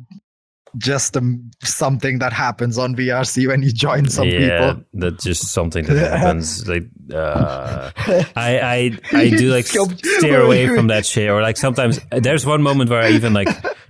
just 0.78 1.17
um, 1.17 1.49
something 1.63 2.19
that 2.19 2.34
happens 2.34 2.78
on 2.78 2.95
VRC 2.95 3.47
when 3.47 3.63
you 3.63 3.71
join 3.71 4.10
some 4.10 4.28
yeah, 4.28 4.73
people. 4.73 4.84
that's 4.93 5.23
just 5.23 5.54
something 5.54 5.86
that 5.86 6.19
happens. 6.19 6.67
Like, 6.67 6.84
uh, 7.13 7.91
I, 8.36 8.60
I, 8.60 8.99
I 9.13 9.30
do 9.30 9.49
like 9.51 9.65
steer 9.65 10.41
away 10.41 10.67
from 10.67 10.88
that 10.88 11.06
shit. 11.06 11.30
Or 11.30 11.41
like 11.41 11.58
sometimes 11.58 11.99
there's 12.12 12.45
one 12.45 12.62
moment 12.62 12.89
where 12.89 13.01
I 13.01 13.12
even 13.12 13.34
like 13.34 13.47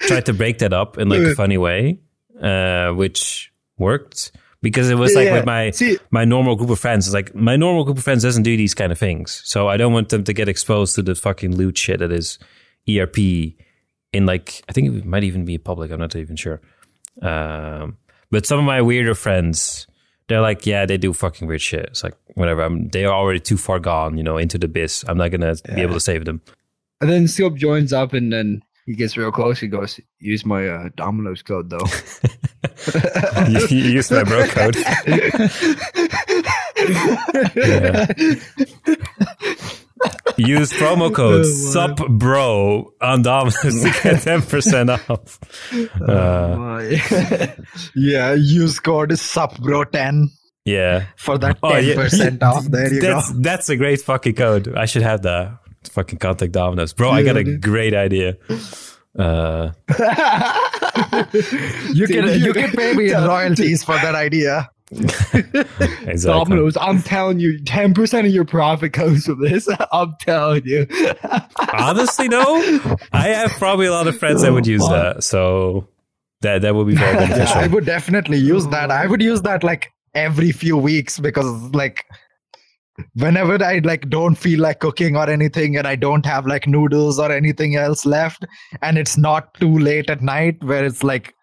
tried 0.07 0.25
to 0.27 0.33
break 0.33 0.59
that 0.59 0.73
up 0.73 0.97
in 0.97 1.09
like 1.09 1.21
a 1.21 1.35
funny 1.35 1.57
way, 1.57 1.99
uh, 2.41 2.91
which 2.91 3.51
worked 3.77 4.31
because 4.61 4.89
it 4.89 4.95
was 4.95 5.13
like 5.13 5.25
Yeah, 5.25 5.33
with 5.35 5.45
my 5.45 5.71
see- 5.71 5.97
my 6.11 6.25
normal 6.25 6.55
group 6.55 6.69
of 6.69 6.79
friends. 6.79 7.07
It's 7.07 7.13
like 7.13 7.35
my 7.35 7.55
normal 7.55 7.83
group 7.83 7.97
of 7.97 8.03
friends 8.03 8.23
doesn't 8.23 8.43
do 8.43 8.55
these 8.57 8.73
kind 8.73 8.91
of 8.91 8.97
things, 8.97 9.41
so 9.45 9.67
I 9.67 9.77
don't 9.77 9.93
want 9.93 10.09
them 10.09 10.23
to 10.23 10.33
get 10.33 10.47
exposed 10.49 10.95
to 10.95 11.01
the 11.03 11.13
fucking 11.15 11.55
loot 11.55 11.77
shit 11.77 11.99
that 11.99 12.11
is 12.11 12.39
ERP. 12.89 13.17
In 14.13 14.25
like, 14.25 14.63
I 14.69 14.71
think 14.71 14.87
it 14.95 15.05
might 15.05 15.25
even 15.25 15.43
be 15.43 15.57
public. 15.57 15.91
I'm 15.91 15.99
not 15.99 16.15
even 16.15 16.37
sure. 16.37 16.61
Um, 17.21 17.97
but 18.31 18.45
some 18.45 18.59
of 18.59 18.65
my 18.65 18.81
weirder 18.81 19.13
friends, 19.15 19.87
they're 20.27 20.41
like, 20.41 20.65
yeah, 20.65 20.85
they 20.85 20.97
do 20.97 21.11
fucking 21.13 21.47
weird 21.47 21.61
shit. 21.61 21.85
It's 21.87 22.03
like 22.03 22.15
whatever. 22.35 22.61
I'm, 22.61 22.87
they 22.89 23.05
are 23.05 23.13
already 23.13 23.39
too 23.39 23.57
far 23.57 23.79
gone, 23.79 24.17
you 24.17 24.23
know, 24.23 24.37
into 24.37 24.57
the 24.57 24.65
abyss. 24.65 25.03
I'm 25.07 25.17
not 25.17 25.31
gonna 25.31 25.55
be 25.75 25.81
able 25.81 25.93
to 25.95 25.99
save 25.99 26.25
them. 26.25 26.41
And 27.01 27.09
then 27.09 27.27
Scope 27.27 27.55
joins 27.55 27.91
up 27.91 28.13
and 28.13 28.31
then 28.31 28.63
he 28.85 28.93
gets 28.95 29.17
real 29.17 29.31
close. 29.31 29.59
He 29.59 29.67
goes, 29.67 29.99
use 30.19 30.45
my 30.45 30.67
uh, 30.67 30.89
Domino's 30.95 31.41
code 31.41 31.69
though. 31.69 31.85
you, 33.49 33.67
you 33.69 33.91
use 33.93 34.11
my 34.11 34.23
bro 34.23 34.45
code. 34.47 34.75
Use 40.37 40.73
promo 40.73 41.13
code 41.13 41.45
Oh, 41.45 41.71
SUPBRO 41.73 42.91
on 43.01 43.21
Domino's 43.21 43.55
to 43.61 43.89
get 44.03 44.21
10% 44.21 45.09
off. 45.09 45.39
Uh, 46.01 46.55
My- 46.57 47.55
Yeah, 47.95 48.33
use 48.33 48.79
code 48.81 49.11
SUPBRO10 49.11 50.25
yeah. 50.65 51.05
for 51.15 51.37
that 51.37 51.57
Oh, 51.63 51.77
yeah. 51.77 51.95
10% 51.95 52.43
off. 52.43 52.65
There 52.65 52.93
you 52.93 53.01
That's, 53.01 53.31
go. 53.31 53.39
that's 53.41 53.69
a 53.69 53.77
great 53.77 54.01
fucking 54.01 54.35
code. 54.35 54.75
I 54.75 54.85
should 54.85 55.03
have 55.03 55.21
that. 55.21 55.57
Fucking 55.89 56.19
contact 56.19 56.51
Domino's. 56.51 56.93
Bro, 56.93 57.11
I 57.11 57.23
got 57.23 57.37
a 57.37 57.43
dude. 57.43 57.61
great 57.61 57.93
idea. 57.93 58.37
Uh, 59.17 59.71
You 61.93 62.07
can 62.07 62.39
you 62.41 62.53
can 62.53 62.71
pay 62.71 62.93
me 62.93 63.11
royalties 63.13 63.83
for 63.83 63.95
that 63.95 64.15
idea. 64.15 64.69
exactly. 64.91 66.15
Domino's, 66.23 66.77
I'm 66.77 67.01
telling 67.01 67.39
you, 67.39 67.59
10% 67.63 68.19
of 68.19 68.31
your 68.31 68.45
profit 68.45 68.93
comes 68.93 69.25
from 69.25 69.41
this. 69.41 69.67
I'm 69.91 70.13
telling 70.21 70.63
you. 70.65 70.87
Honestly, 71.73 72.27
no. 72.27 72.43
I 73.11 73.29
have 73.29 73.51
probably 73.51 73.87
a 73.87 73.91
lot 73.91 74.07
of 74.07 74.17
friends 74.17 74.41
that 74.43 74.53
would 74.53 74.67
use 74.67 74.87
that. 74.87 75.23
So 75.23 75.87
that, 76.41 76.61
that 76.61 76.75
would 76.75 76.87
be 76.87 76.95
very 76.95 77.13
Yeah, 77.15 77.27
beneficial. 77.27 77.57
I 77.57 77.67
would 77.67 77.85
definitely 77.85 78.37
use 78.37 78.67
that. 78.67 78.91
I 78.91 79.07
would 79.07 79.21
use 79.21 79.41
that 79.41 79.63
like 79.63 79.91
every 80.13 80.51
few 80.51 80.77
weeks 80.77 81.19
because 81.19 81.45
like 81.73 82.05
whenever 83.13 83.61
I 83.63 83.79
like 83.79 84.09
don't 84.09 84.35
feel 84.35 84.61
like 84.61 84.79
cooking 84.79 85.17
or 85.17 85.29
anything 85.29 85.77
and 85.77 85.87
I 85.87 85.95
don't 85.95 86.25
have 86.25 86.47
like 86.47 86.67
noodles 86.67 87.19
or 87.19 87.31
anything 87.31 87.75
else 87.75 88.05
left 88.05 88.45
and 88.81 88.97
it's 88.97 89.17
not 89.17 89.53
too 89.55 89.77
late 89.77 90.09
at 90.09 90.21
night 90.21 90.63
where 90.63 90.85
it's 90.85 91.03
like 91.03 91.33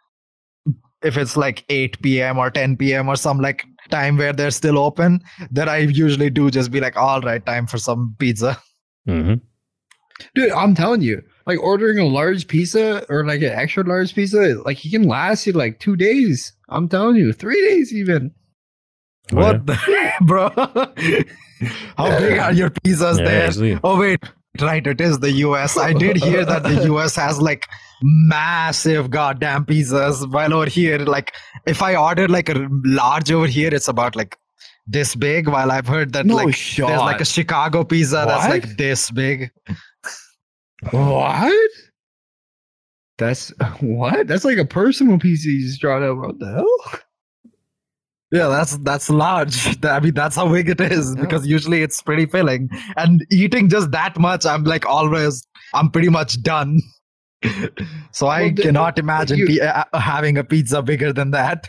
if 1.02 1.16
it's 1.16 1.36
like 1.36 1.64
8 1.68 2.00
p.m. 2.02 2.38
or 2.38 2.50
10 2.50 2.76
p.m. 2.76 3.08
or 3.08 3.16
some 3.16 3.38
like 3.38 3.64
time 3.90 4.16
where 4.16 4.32
they're 4.32 4.50
still 4.50 4.78
open, 4.78 5.20
then 5.50 5.68
I 5.68 5.78
usually 5.78 6.30
do 6.30 6.50
just 6.50 6.70
be 6.70 6.80
like, 6.80 6.96
all 6.96 7.20
right, 7.20 7.44
time 7.44 7.66
for 7.66 7.78
some 7.78 8.14
pizza. 8.18 8.60
Mm-hmm. 9.08 9.34
Dude, 10.34 10.52
I'm 10.52 10.74
telling 10.74 11.00
you, 11.00 11.22
like 11.46 11.58
ordering 11.58 11.98
a 11.98 12.06
large 12.06 12.46
pizza 12.46 13.04
or 13.08 13.26
like 13.26 13.42
an 13.42 13.50
extra 13.50 13.82
large 13.82 14.14
pizza, 14.14 14.54
like 14.64 14.76
he 14.76 14.90
can 14.90 15.08
last 15.08 15.46
you 15.46 15.52
like 15.52 15.80
two 15.80 15.96
days. 15.96 16.52
I'm 16.68 16.88
telling 16.88 17.16
you, 17.16 17.32
three 17.32 17.60
days 17.68 17.92
even. 17.92 18.32
Oh, 19.30 19.36
what, 19.36 19.66
the, 19.66 19.78
bro? 20.22 20.48
How 21.96 22.18
big 22.18 22.38
are 22.38 22.52
your 22.52 22.70
pizzas 22.70 23.18
Yeah, 23.18 23.24
there? 23.24 23.48
easily. 23.48 23.78
Oh 23.84 23.98
wait, 23.98 24.20
right, 24.60 24.84
it 24.86 25.00
is 25.00 25.20
the 25.20 25.30
US. 25.46 25.78
I 25.78 25.92
did 25.92 26.16
hear 26.16 26.44
that 26.44 26.64
the 26.64 26.84
US 26.92 27.14
has 27.16 27.40
like 27.40 27.66
massive 28.02 29.10
goddamn 29.10 29.64
pizzas. 29.64 30.30
While 30.30 30.52
over 30.54 30.66
here, 30.68 30.98
like 30.98 31.32
if 31.66 31.82
I 31.82 31.94
order 31.94 32.26
like 32.28 32.48
a 32.48 32.68
large 32.84 33.30
over 33.30 33.46
here, 33.46 33.72
it's 33.72 33.88
about 33.88 34.16
like 34.16 34.36
this 34.86 35.14
big. 35.14 35.48
While 35.48 35.70
I've 35.70 35.86
heard 35.86 36.12
that 36.14 36.26
No 36.26 36.34
like 36.34 36.54
shot. 36.54 36.88
there's 36.88 37.00
like 37.00 37.20
a 37.20 37.24
Chicago 37.24 37.84
pizza 37.84 38.24
that's 38.26 38.48
like 38.50 38.76
this 38.76 39.10
big. 39.12 39.50
What? 40.90 41.70
That's 43.18 43.50
what? 43.80 44.26
That's 44.26 44.44
like 44.44 44.58
a 44.58 44.64
personal 44.64 45.18
pizza 45.18 45.48
you 45.48 45.62
just 45.66 45.80
drawn 45.80 46.02
out. 46.02 46.16
What 46.16 46.38
the 46.40 46.52
hell? 46.52 47.00
Yeah, 48.32 48.48
that's 48.48 48.76
that's 48.78 49.10
large. 49.10 49.78
I 49.84 50.00
mean, 50.00 50.14
that's 50.14 50.36
how 50.36 50.50
big 50.50 50.68
it 50.70 50.80
is 50.80 51.14
because 51.14 51.46
usually 51.46 51.82
it's 51.82 52.00
pretty 52.02 52.26
filling. 52.26 52.70
And 52.96 53.24
eating 53.30 53.68
just 53.68 53.90
that 53.92 54.18
much, 54.18 54.46
I'm 54.46 54.64
like 54.64 54.86
always, 54.86 55.46
I'm 55.74 55.90
pretty 55.90 56.08
much 56.08 56.42
done. 56.42 56.80
so 58.12 58.26
I 58.28 58.42
Well, 58.44 58.52
the- 58.54 58.62
cannot 58.62 58.98
imagine 58.98 59.38
you- 59.38 59.60
pi- 59.60 59.66
uh, 59.92 59.98
having 59.98 60.38
a 60.38 60.44
pizza 60.44 60.80
bigger 60.82 61.12
than 61.12 61.30
that. 61.32 61.68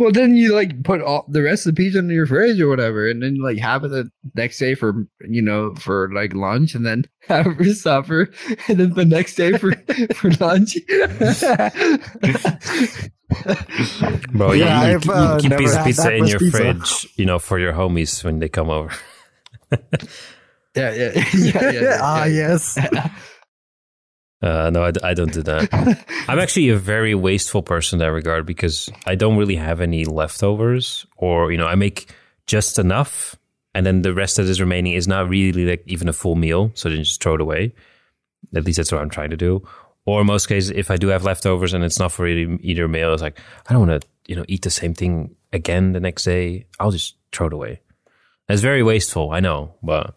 Well, 0.00 0.10
then 0.10 0.34
you 0.34 0.54
like 0.54 0.82
put 0.82 1.02
all 1.02 1.26
the 1.28 1.42
rest 1.42 1.66
of 1.66 1.74
the 1.74 1.82
pizza 1.82 1.98
in 1.98 2.08
your 2.08 2.24
fridge 2.24 2.58
or 2.58 2.70
whatever, 2.70 3.06
and 3.06 3.22
then 3.22 3.34
like 3.34 3.58
have 3.58 3.84
it 3.84 3.88
the 3.88 4.10
next 4.34 4.58
day 4.58 4.74
for 4.74 5.06
you 5.28 5.42
know 5.42 5.74
for 5.74 6.10
like 6.14 6.32
lunch, 6.32 6.74
and 6.74 6.86
then 6.86 7.04
have 7.28 7.46
it 7.46 7.58
for 7.58 7.64
supper, 7.74 8.30
and 8.68 8.78
then 8.78 8.94
the 8.94 9.04
next 9.04 9.34
day 9.34 9.58
for 9.58 9.72
for 10.14 10.30
lunch. 10.40 10.78
Bro, 14.32 14.52
Yeah, 14.52 14.84
you, 14.84 14.88
you, 14.88 14.94
I've, 14.94 15.04
you 15.04 15.12
uh, 15.12 15.38
keep 15.38 15.50
never 15.50 15.62
pizza, 15.64 15.84
pizza 15.84 16.14
in 16.14 16.24
your 16.24 16.38
pizza. 16.38 16.56
fridge, 16.56 17.08
you 17.16 17.26
know, 17.26 17.38
for 17.38 17.58
your 17.58 17.74
homies 17.74 18.24
when 18.24 18.38
they 18.38 18.48
come 18.48 18.70
over. 18.70 18.90
yeah, 19.70 19.76
yeah, 20.74 20.92
yeah, 20.94 21.24
yeah, 21.34 21.70
yeah, 21.72 21.98
ah, 22.00 22.24
yeah. 22.24 22.48
yes. 22.48 22.78
Uh, 24.42 24.70
no, 24.70 24.90
I 25.02 25.14
don't 25.14 25.32
do 25.32 25.42
that. 25.42 25.68
I'm 26.28 26.38
actually 26.38 26.70
a 26.70 26.76
very 26.76 27.14
wasteful 27.14 27.62
person 27.62 27.96
in 27.96 28.06
that 28.06 28.12
regard 28.12 28.46
because 28.46 28.88
I 29.04 29.14
don't 29.14 29.36
really 29.36 29.56
have 29.56 29.80
any 29.80 30.04
leftovers, 30.06 31.06
or 31.16 31.52
you 31.52 31.58
know, 31.58 31.66
I 31.66 31.74
make 31.74 32.10
just 32.46 32.78
enough, 32.78 33.36
and 33.74 33.84
then 33.84 34.02
the 34.02 34.14
rest 34.14 34.36
that 34.36 34.46
is 34.46 34.60
remaining 34.60 34.94
is 34.94 35.06
not 35.06 35.28
really 35.28 35.66
like 35.66 35.82
even 35.86 36.08
a 36.08 36.12
full 36.14 36.36
meal, 36.36 36.72
so 36.74 36.88
then 36.88 36.98
just 37.04 37.22
throw 37.22 37.34
it 37.34 37.40
away. 37.40 37.74
At 38.54 38.64
least 38.64 38.78
that's 38.78 38.90
what 38.90 39.02
I'm 39.02 39.10
trying 39.10 39.30
to 39.30 39.36
do. 39.36 39.62
Or 40.06 40.22
in 40.22 40.26
most 40.26 40.46
cases, 40.46 40.70
if 40.70 40.90
I 40.90 40.96
do 40.96 41.08
have 41.08 41.24
leftovers 41.24 41.74
and 41.74 41.84
it's 41.84 41.98
not 41.98 42.10
for 42.10 42.26
either, 42.26 42.56
either 42.62 42.88
meal, 42.88 43.12
it's 43.12 43.22
like 43.22 43.38
I 43.68 43.74
don't 43.74 43.86
want 43.86 44.02
to, 44.02 44.08
you 44.26 44.36
know, 44.36 44.44
eat 44.48 44.62
the 44.62 44.70
same 44.70 44.94
thing 44.94 45.36
again 45.52 45.92
the 45.92 46.00
next 46.00 46.24
day. 46.24 46.66
I'll 46.80 46.90
just 46.90 47.16
throw 47.30 47.48
it 47.48 47.52
away. 47.52 47.80
That's 48.48 48.62
very 48.62 48.82
wasteful, 48.82 49.30
I 49.30 49.40
know, 49.40 49.74
but 49.82 50.14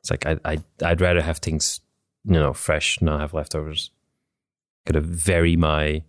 it's 0.00 0.10
like 0.10 0.26
I, 0.26 0.38
I 0.44 0.58
I'd 0.84 1.00
rather 1.00 1.22
have 1.22 1.38
things 1.38 1.80
you 2.24 2.34
know, 2.34 2.52
fresh, 2.52 3.00
not 3.00 3.20
have 3.20 3.34
leftovers. 3.34 3.90
Gotta 4.86 5.00
vary 5.00 5.56
my 5.56 6.02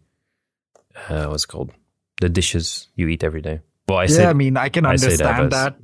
uh, 1.09 1.27
what's 1.27 1.43
it 1.43 1.47
called 1.47 1.71
the 2.21 2.29
dishes 2.29 2.87
you 2.95 3.07
eat 3.07 3.23
every 3.23 3.41
day. 3.41 3.61
Well, 3.87 3.97
I 3.97 4.03
yeah, 4.03 4.07
say 4.07 4.25
I 4.25 4.33
mean, 4.33 4.57
I 4.57 4.69
can 4.69 4.85
I 4.85 4.95
say 4.95 5.15
that, 5.17 5.39
understand 5.39 5.51
that. 5.51 5.75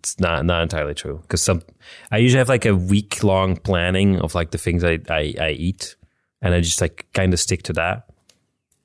it's 0.00 0.20
not 0.20 0.44
not 0.44 0.62
entirely 0.62 0.94
true 0.94 1.18
because 1.22 1.42
some 1.42 1.62
I 2.10 2.18
usually 2.18 2.38
have 2.38 2.48
like 2.48 2.66
a 2.66 2.74
week 2.74 3.22
long 3.22 3.56
planning 3.56 4.20
of 4.20 4.34
like 4.34 4.50
the 4.50 4.58
things 4.58 4.84
I 4.84 5.00
I, 5.08 5.34
I 5.40 5.50
eat, 5.50 5.96
and 6.40 6.54
I 6.54 6.60
just 6.60 6.80
like 6.80 7.06
kind 7.12 7.32
of 7.32 7.40
stick 7.40 7.62
to 7.64 7.72
that. 7.74 8.06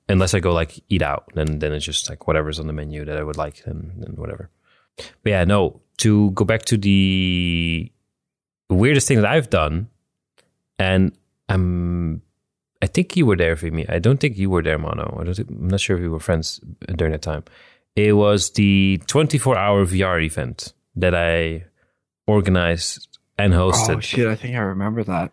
Unless 0.07 0.33
I 0.33 0.39
go 0.39 0.53
like 0.53 0.83
eat 0.89 1.03
out, 1.03 1.25
then 1.35 1.59
then 1.59 1.71
it's 1.71 1.85
just 1.85 2.09
like 2.09 2.27
whatever's 2.27 2.59
on 2.59 2.67
the 2.67 2.73
menu 2.73 3.05
that 3.05 3.17
I 3.17 3.23
would 3.23 3.37
like, 3.37 3.61
and, 3.65 4.03
and 4.03 4.17
whatever. 4.17 4.49
But 4.97 5.29
yeah, 5.29 5.43
no. 5.43 5.81
To 5.97 6.31
go 6.31 6.45
back 6.45 6.63
to 6.63 6.77
the 6.77 7.91
weirdest 8.69 9.07
thing 9.07 9.17
that 9.21 9.29
I've 9.29 9.49
done, 9.49 9.89
and 10.79 11.11
I'm 11.49 12.21
I 12.81 12.87
think 12.87 13.17
you 13.17 13.25
were 13.25 13.35
there 13.35 13.55
for 13.57 13.65
me. 13.67 13.85
I 13.89 13.99
don't 13.99 14.19
think 14.19 14.37
you 14.37 14.49
were 14.49 14.63
there, 14.63 14.77
Mono. 14.77 15.17
I 15.19 15.25
don't 15.25 15.33
think, 15.33 15.49
I'm 15.49 15.67
not 15.67 15.81
sure 15.81 15.97
if 15.97 16.01
we 16.01 16.07
were 16.07 16.19
friends 16.21 16.61
during 16.95 17.11
that 17.11 17.21
time. 17.21 17.43
It 17.95 18.13
was 18.13 18.51
the 18.51 19.01
24 19.07 19.57
hour 19.57 19.85
VR 19.85 20.23
event 20.23 20.73
that 20.95 21.13
I 21.13 21.65
organized 22.25 23.19
and 23.37 23.53
hosted. 23.53 23.97
Oh 23.97 23.99
shit! 23.99 24.27
I 24.27 24.35
think 24.35 24.55
I 24.55 24.59
remember 24.59 25.03
that. 25.03 25.31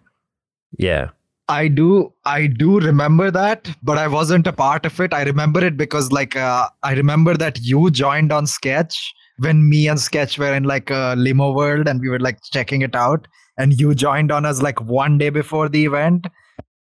yeah. 0.78 1.10
I 1.48 1.68
do 1.68 2.12
I 2.24 2.48
do 2.48 2.80
remember 2.80 3.30
that, 3.30 3.70
but 3.80 3.98
I 3.98 4.08
wasn't 4.08 4.48
a 4.48 4.52
part 4.52 4.84
of 4.84 4.98
it. 4.98 5.14
I 5.14 5.22
remember 5.22 5.64
it 5.64 5.76
because 5.76 6.10
like 6.10 6.34
uh, 6.34 6.68
I 6.82 6.94
remember 6.94 7.36
that 7.36 7.60
you 7.60 7.88
joined 7.92 8.32
on 8.32 8.48
Sketch 8.48 9.14
when 9.38 9.68
me 9.68 9.86
and 9.86 10.00
Sketch 10.00 10.40
were 10.40 10.52
in 10.52 10.64
like 10.64 10.90
a 10.90 11.14
limo 11.16 11.52
world 11.52 11.86
and 11.86 12.00
we 12.00 12.08
were 12.08 12.18
like 12.18 12.40
checking 12.42 12.82
it 12.82 12.96
out 12.96 13.28
and 13.58 13.78
you 13.80 13.94
joined 13.94 14.30
on 14.32 14.44
us 14.46 14.60
like 14.62 14.80
one 14.82 15.18
day 15.18 15.30
before 15.30 15.68
the 15.68 15.84
event 15.84 16.26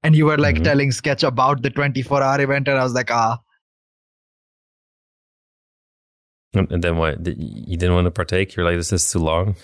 and 0.03 0.15
you 0.15 0.25
were 0.25 0.37
like 0.37 0.55
Mhm. 0.57 0.63
telling 0.63 0.91
Sketch 0.91 1.23
about 1.23 1.61
the 1.61 1.69
24 1.69 2.21
hour 2.23 2.39
event 2.41 2.67
and 2.67 2.77
I 2.77 2.83
was 2.83 2.93
like 2.93 3.11
ah 3.11 3.39
And, 6.55 6.83
then 6.83 6.97
what? 6.97 7.23
Did- 7.23 7.37
You 7.39 7.77
didn't 7.77 7.95
want 7.95 8.05
to 8.05 8.11
partake? 8.11 8.55
You're 8.55 8.65
like, 8.65 8.77
this 8.77 8.93
is 8.93 9.09
too 9.11 9.19
long. 9.19 9.55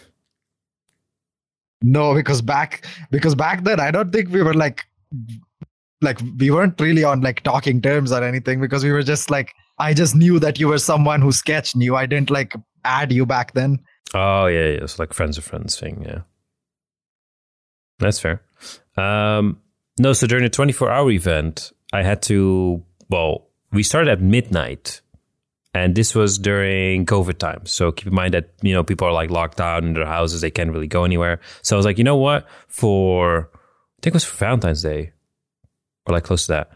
no 1.81 2.13
because 2.13 2.41
back 2.41 2.85
because 3.09 3.35
back 3.35 3.63
then 3.63 3.79
I 3.79 3.89
don't 3.89 4.11
think 4.11 4.27
we 4.31 4.41
were 4.43 4.53
like 4.53 4.85
like 6.01 6.19
we 6.37 6.51
weren't 6.51 6.81
really 6.81 7.05
on 7.05 7.21
like 7.21 7.41
talking 7.43 7.81
terms 7.81 8.11
or 8.11 8.21
anything 8.21 8.59
because 8.59 8.83
we 8.83 8.91
were 8.91 9.01
just 9.03 9.29
like 9.31 9.53
I 9.77 9.93
just 9.93 10.13
knew 10.13 10.39
that 10.39 10.59
you 10.59 10.67
were 10.67 10.77
someone 10.77 11.21
who 11.21 11.31
Sketch 11.31 11.77
knew. 11.77 11.95
I 11.95 12.05
didn't 12.05 12.29
like 12.31 12.53
add 12.83 13.13
you 13.13 13.25
back 13.25 13.53
then. 13.53 13.79
Oh, 14.13 14.47
yeah, 14.47 14.65
yeah. 14.71 14.83
It's 14.83 14.99
like 14.99 15.13
friends 15.13 15.37
of 15.37 15.45
friends 15.45 15.79
thing. 15.79 16.03
Yeah. 16.05 16.21
That's 17.99 18.19
fair. 18.19 18.41
Um, 18.97 19.61
no, 19.97 20.13
so 20.13 20.27
during 20.27 20.43
the 20.43 20.49
24 20.49 20.89
hour 20.91 21.11
event, 21.11 21.71
I 21.93 22.03
had 22.03 22.21
to, 22.23 22.83
well, 23.09 23.47
we 23.71 23.83
started 23.83 24.09
at 24.11 24.21
midnight. 24.21 25.01
And 25.75 25.93
this 25.93 26.15
was 26.15 26.39
during 26.39 27.05
COVID 27.05 27.37
time. 27.37 27.65
So 27.67 27.91
keep 27.91 28.07
in 28.07 28.15
mind 28.15 28.33
that, 28.33 28.49
you 28.63 28.73
know, 28.73 28.83
people 28.83 29.07
are 29.07 29.13
like 29.13 29.29
locked 29.29 29.57
down 29.59 29.85
in 29.85 29.93
their 29.93 30.05
houses. 30.05 30.41
They 30.41 30.49
can't 30.49 30.71
really 30.71 30.87
go 30.87 31.03
anywhere. 31.03 31.39
So 31.61 31.75
I 31.75 31.77
was 31.77 31.85
like, 31.85 31.99
you 31.99 32.03
know 32.03 32.15
what? 32.15 32.47
For, 32.67 33.51
I 33.53 33.99
think 34.01 34.13
it 34.13 34.15
was 34.15 34.23
for 34.23 34.35
Valentine's 34.37 34.81
Day 34.81 35.11
or 36.07 36.13
like 36.13 36.23
close 36.23 36.47
to 36.47 36.53
that. 36.53 36.71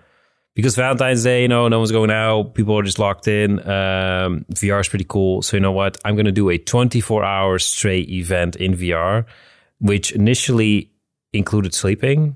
because 0.54 0.76
Valentine's 0.76 1.24
Day, 1.24 1.42
you 1.42 1.48
know, 1.48 1.68
no 1.68 1.80
one's 1.80 1.92
going 1.92 2.12
out. 2.12 2.54
People 2.54 2.78
are 2.78 2.84
just 2.84 3.00
locked 3.00 3.28
in. 3.28 3.60
Um, 3.62 4.46
VR 4.54 4.82
is 4.82 4.88
pretty 4.88 5.06
cool. 5.06 5.42
So 5.42 5.58
you 5.58 5.62
know 5.62 5.72
what? 5.72 5.98
I'm 6.06 6.16
going 6.16 6.28
to 6.28 6.32
do 6.32 6.50
a 6.50 6.60
24 6.60 7.24
hour 7.24 7.58
straight 7.58 8.10
event 8.10 8.56
in 8.58 8.74
VR, 8.76 9.26
which 9.80 10.12
initially 10.12 10.92
included 11.34 11.74
sleeping, 11.74 12.36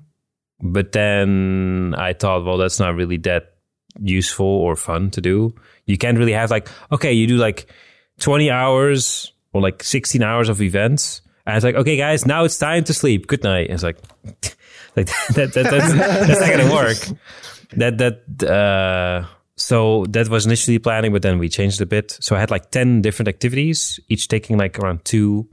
but 0.62 0.92
then 0.92 1.96
I 1.98 2.14
thought, 2.14 2.46
well, 2.46 2.58
that's 2.58 2.80
not 2.80 2.96
really 2.96 3.18
that 3.18 3.54
useful 4.00 4.46
or 4.46 4.76
fun 4.76 5.12
to 5.12 5.22
do. 5.22 5.54
You 5.86 5.98
can't 5.98 6.18
really 6.18 6.34
have 6.34 6.52
like, 6.52 6.70
okay, 6.92 7.14
you 7.14 7.28
do 7.28 7.38
like 7.38 7.68
20 8.20 8.50
hours 8.50 9.32
or 9.54 9.62
like 9.62 9.84
16 9.84 10.22
hours 10.22 10.50
of 10.50 10.62
events. 10.62 11.22
And 11.46 11.56
it's 11.56 11.64
like, 11.64 11.76
okay, 11.76 11.96
guys, 11.96 12.26
now 12.26 12.44
it's 12.44 12.58
time 12.58 12.84
to 12.86 12.94
sleep. 12.94 13.28
Good 13.28 13.44
night. 13.44 13.70
And 13.70 13.76
it's 13.76 13.84
like, 13.84 13.98
like 14.96 15.08
that, 15.34 15.54
that, 15.54 15.54
that's, 15.54 15.94
that's 15.94 16.40
not 16.40 16.50
going 16.50 16.68
to 16.68 16.74
work. 16.74 17.20
That, 17.76 17.98
that, 17.98 18.50
uh, 18.50 19.28
so 19.56 20.06
that 20.10 20.30
was 20.30 20.46
initially 20.46 20.80
planning, 20.80 21.12
but 21.12 21.22
then 21.22 21.40
we 21.40 21.50
changed 21.50 21.82
a 21.82 21.86
bit. 21.86 22.18
So 22.22 22.36
I 22.36 22.40
had 22.40 22.52
like 22.52 22.72
10 22.72 23.02
different 23.02 23.28
activities, 23.28 24.00
each 24.10 24.28
taking 24.28 24.58
like 24.58 24.78
around 24.78 25.06
two 25.06 25.48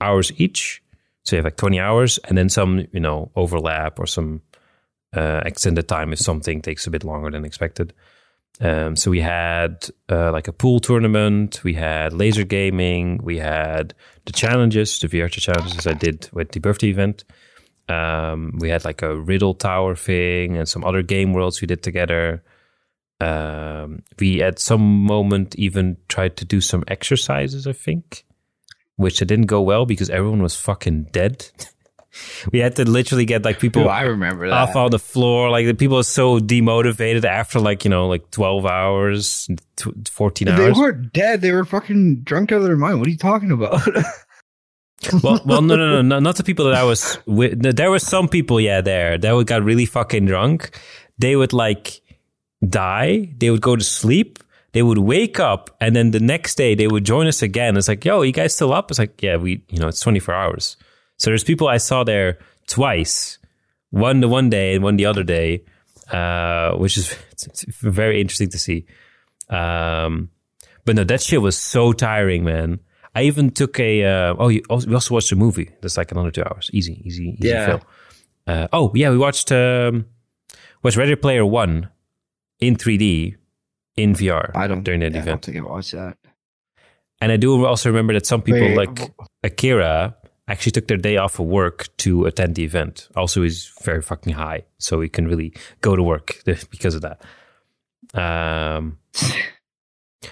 hours 0.00 0.32
each. 0.36 0.82
So 1.24 1.36
you 1.36 1.38
have 1.38 1.44
like 1.44 1.56
20 1.56 1.78
hours 1.80 2.18
and 2.24 2.38
then 2.38 2.48
some, 2.48 2.86
you 2.92 3.00
know, 3.00 3.30
overlap 3.36 3.98
or 3.98 4.06
some 4.06 4.42
uh, 5.14 5.42
extended 5.44 5.88
time 5.88 6.12
if 6.12 6.18
something 6.18 6.62
takes 6.62 6.86
a 6.86 6.90
bit 6.90 7.04
longer 7.04 7.30
than 7.30 7.44
expected. 7.44 7.92
Um, 8.60 8.96
so 8.96 9.10
we 9.10 9.20
had 9.20 9.88
uh, 10.10 10.32
like 10.32 10.48
a 10.48 10.52
pool 10.52 10.80
tournament, 10.80 11.62
we 11.62 11.74
had 11.74 12.12
laser 12.12 12.44
gaming, 12.44 13.20
we 13.22 13.38
had 13.38 13.94
the 14.24 14.32
challenges, 14.32 14.98
the 14.98 15.08
VR 15.08 15.30
challenges 15.30 15.86
I 15.86 15.92
did 15.92 16.28
with 16.32 16.50
the 16.50 16.60
birthday 16.60 16.88
event. 16.88 17.24
Um, 17.88 18.58
we 18.58 18.68
had 18.68 18.84
like 18.84 19.02
a 19.02 19.16
riddle 19.16 19.54
tower 19.54 19.94
thing 19.94 20.56
and 20.56 20.68
some 20.68 20.84
other 20.84 21.02
game 21.02 21.32
worlds 21.32 21.60
we 21.60 21.66
did 21.66 21.82
together. 21.82 22.42
Um, 23.20 24.02
we 24.18 24.42
at 24.42 24.58
some 24.58 25.04
moment 25.04 25.54
even 25.56 25.96
tried 26.08 26.36
to 26.38 26.44
do 26.44 26.60
some 26.60 26.84
exercises, 26.88 27.66
I 27.66 27.72
think, 27.72 28.24
which 28.98 29.22
it 29.22 29.26
didn't 29.26 29.46
go 29.46 29.62
well 29.62 29.86
because 29.86 30.10
everyone 30.10 30.42
was 30.42 30.54
fucking 30.54 31.04
dead. 31.12 31.50
we 32.52 32.58
had 32.58 32.74
to 32.76 32.84
literally 32.88 33.24
get 33.24 33.44
like 33.44 33.58
people 33.60 33.84
Oh, 33.84 33.88
I 33.88 34.02
remember 34.02 34.48
that. 34.48 34.54
off 34.68 34.74
on 34.76 34.90
the 34.90 34.98
floor. 34.98 35.50
Like 35.50 35.66
the 35.66 35.74
people 35.74 35.98
are 35.98 36.02
so 36.02 36.38
demotivated 36.40 37.24
after 37.24 37.60
like 37.60 37.84
you 37.84 37.90
know 37.90 38.06
like 38.08 38.30
twelve 38.30 38.66
hours, 38.66 39.48
tw- 39.76 40.08
fourteen 40.10 40.46
they 40.48 40.52
hours. 40.52 40.76
weren't 40.76 41.12
dead. 41.12 41.40
They 41.40 41.52
were 41.52 41.64
fucking 41.64 42.22
drunk 42.24 42.52
out 42.52 42.56
of 42.58 42.64
their 42.64 42.76
mind. 42.76 42.98
What 42.98 43.08
are 43.08 43.10
you 43.10 43.16
talking 43.18 43.52
about? 43.52 43.80
well, 45.22 45.40
well, 45.46 45.62
no, 45.62 45.76
no, 45.76 45.86
no, 45.90 46.02
no, 46.02 46.18
not 46.18 46.36
the 46.36 46.42
people 46.44 46.64
that 46.64 46.74
I 46.74 46.82
was 46.82 47.18
with. 47.26 47.62
There 47.76 47.90
were 47.90 48.00
some 48.00 48.28
people, 48.28 48.60
yeah, 48.60 48.80
there 48.80 49.16
that 49.18 49.32
would 49.32 49.46
got 49.46 49.62
really 49.62 49.86
fucking 49.86 50.26
drunk. 50.26 50.70
They 51.18 51.36
would 51.36 51.52
like 51.52 52.00
die. 52.66 53.32
They 53.38 53.50
would 53.50 53.60
go 53.60 53.76
to 53.76 53.84
sleep. 53.84 54.38
They 54.78 54.82
would 54.84 54.98
wake 54.98 55.40
up, 55.40 55.76
and 55.80 55.96
then 55.96 56.12
the 56.12 56.20
next 56.20 56.54
day 56.54 56.76
they 56.76 56.86
would 56.86 57.04
join 57.04 57.26
us 57.26 57.42
again. 57.42 57.76
It's 57.76 57.88
like, 57.88 58.04
yo, 58.04 58.22
you 58.22 58.30
guys 58.30 58.54
still 58.54 58.72
up? 58.72 58.92
It's 58.92 58.98
like, 59.00 59.20
yeah, 59.20 59.34
we, 59.36 59.60
you 59.70 59.80
know, 59.80 59.88
it's 59.88 59.98
twenty 59.98 60.20
four 60.20 60.34
hours. 60.36 60.76
So 61.16 61.30
there's 61.30 61.42
people 61.42 61.66
I 61.66 61.78
saw 61.78 62.04
there 62.04 62.38
twice, 62.68 63.38
one 63.90 64.20
the 64.20 64.28
one 64.28 64.48
day 64.50 64.76
and 64.76 64.84
one 64.84 64.96
the 64.96 65.06
other 65.06 65.24
day, 65.24 65.64
uh, 66.12 66.76
which 66.76 66.96
is 66.96 67.12
it's, 67.32 67.48
it's 67.48 67.64
very 67.80 68.20
interesting 68.20 68.50
to 68.50 68.58
see. 68.60 68.86
Um, 69.48 70.30
but 70.84 70.94
no, 70.94 71.02
that 71.02 71.22
shit 71.22 71.42
was 71.42 71.58
so 71.58 71.92
tiring, 71.92 72.44
man. 72.44 72.78
I 73.16 73.22
even 73.22 73.50
took 73.50 73.80
a. 73.80 74.04
Uh, 74.04 74.34
oh, 74.38 74.46
you 74.48 74.62
also, 74.70 74.86
we 74.86 74.94
also 74.94 75.12
watched 75.14 75.32
a 75.32 75.36
movie. 75.36 75.70
That's 75.80 75.96
like 75.96 76.12
another 76.12 76.30
two 76.30 76.44
hours. 76.44 76.70
Easy, 76.72 77.02
easy, 77.04 77.36
easy 77.40 77.48
Yeah. 77.48 77.66
film. 77.66 77.80
Uh, 78.46 78.68
oh 78.72 78.92
yeah, 78.94 79.10
we 79.10 79.18
watched. 79.18 79.50
Um, 79.50 80.06
was 80.84 80.96
Ready 80.96 81.16
Player 81.16 81.44
One 81.44 81.88
in 82.60 82.76
3D 82.76 83.34
in 83.98 84.14
VR 84.14 84.54
I 84.54 84.66
don't 84.66 84.84
during 84.84 85.00
that 85.00 85.12
yeah, 85.12 85.22
I 85.22 85.24
don't 85.24 85.28
event. 85.28 85.44
think 85.44 85.56
I 85.58 85.60
watched 85.60 85.92
that. 85.92 86.16
And 87.20 87.32
I 87.32 87.36
do 87.36 87.66
also 87.66 87.90
remember 87.90 88.12
that 88.12 88.26
some 88.26 88.42
people 88.42 88.60
Wait, 88.60 88.76
like 88.76 89.12
Akira 89.42 90.16
actually 90.46 90.72
took 90.72 90.86
their 90.86 90.96
day 90.96 91.16
off 91.16 91.38
of 91.38 91.46
work 91.46 91.88
to 91.98 92.24
attend 92.24 92.54
the 92.54 92.64
event. 92.64 93.08
Also, 93.16 93.42
he's 93.42 93.72
very 93.82 94.00
fucking 94.00 94.34
high, 94.34 94.62
so 94.78 95.00
he 95.00 95.08
can 95.08 95.26
really 95.26 95.52
go 95.80 95.96
to 95.96 96.02
work 96.02 96.40
because 96.70 96.94
of 96.94 97.02
that. 97.02 97.20
Um, 98.14 98.98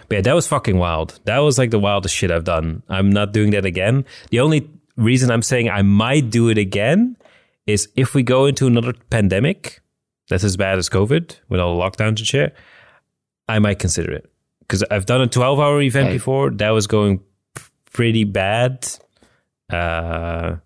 but 0.09 0.15
yeah, 0.15 0.21
that 0.23 0.35
was 0.35 0.47
fucking 0.47 0.79
wild. 0.79 1.21
That 1.25 1.39
was 1.39 1.59
like 1.59 1.71
the 1.71 1.79
wildest 1.79 2.15
shit 2.15 2.31
I've 2.31 2.45
done. 2.45 2.83
I'm 2.89 3.11
not 3.11 3.33
doing 3.33 3.51
that 3.51 3.65
again. 3.65 4.05
The 4.31 4.41
only 4.41 4.71
reason 4.97 5.31
I'm 5.31 5.43
saying 5.43 5.69
I 5.69 5.83
might 5.83 6.31
do 6.31 6.49
it 6.49 6.59
again 6.59 7.17
is 7.67 7.89
if 7.97 8.15
we 8.15 8.23
go 8.23 8.47
into 8.47 8.67
another 8.67 8.95
pandemic 9.11 9.81
that's 10.29 10.45
as 10.45 10.57
bad 10.57 10.79
as 10.79 10.89
COVID 10.89 11.37
with 11.49 11.61
all 11.61 11.77
the 11.77 11.83
lockdowns 11.83 12.19
and 12.19 12.27
shit, 12.27 12.55
I 13.49 13.59
might 13.59 13.79
consider 13.79 14.13
it. 14.13 14.31
Because 14.61 14.83
I've 14.91 15.07
done 15.07 15.21
a 15.21 15.27
12 15.29 15.61
hour 15.61 15.81
event 15.81 16.09
Hey. 16.09 16.15
before. 16.15 16.51
That 16.51 16.71
was 16.71 16.87
going 16.87 17.21
pretty 17.93 18.25
bad. 18.25 18.87
Uh, 19.71 20.57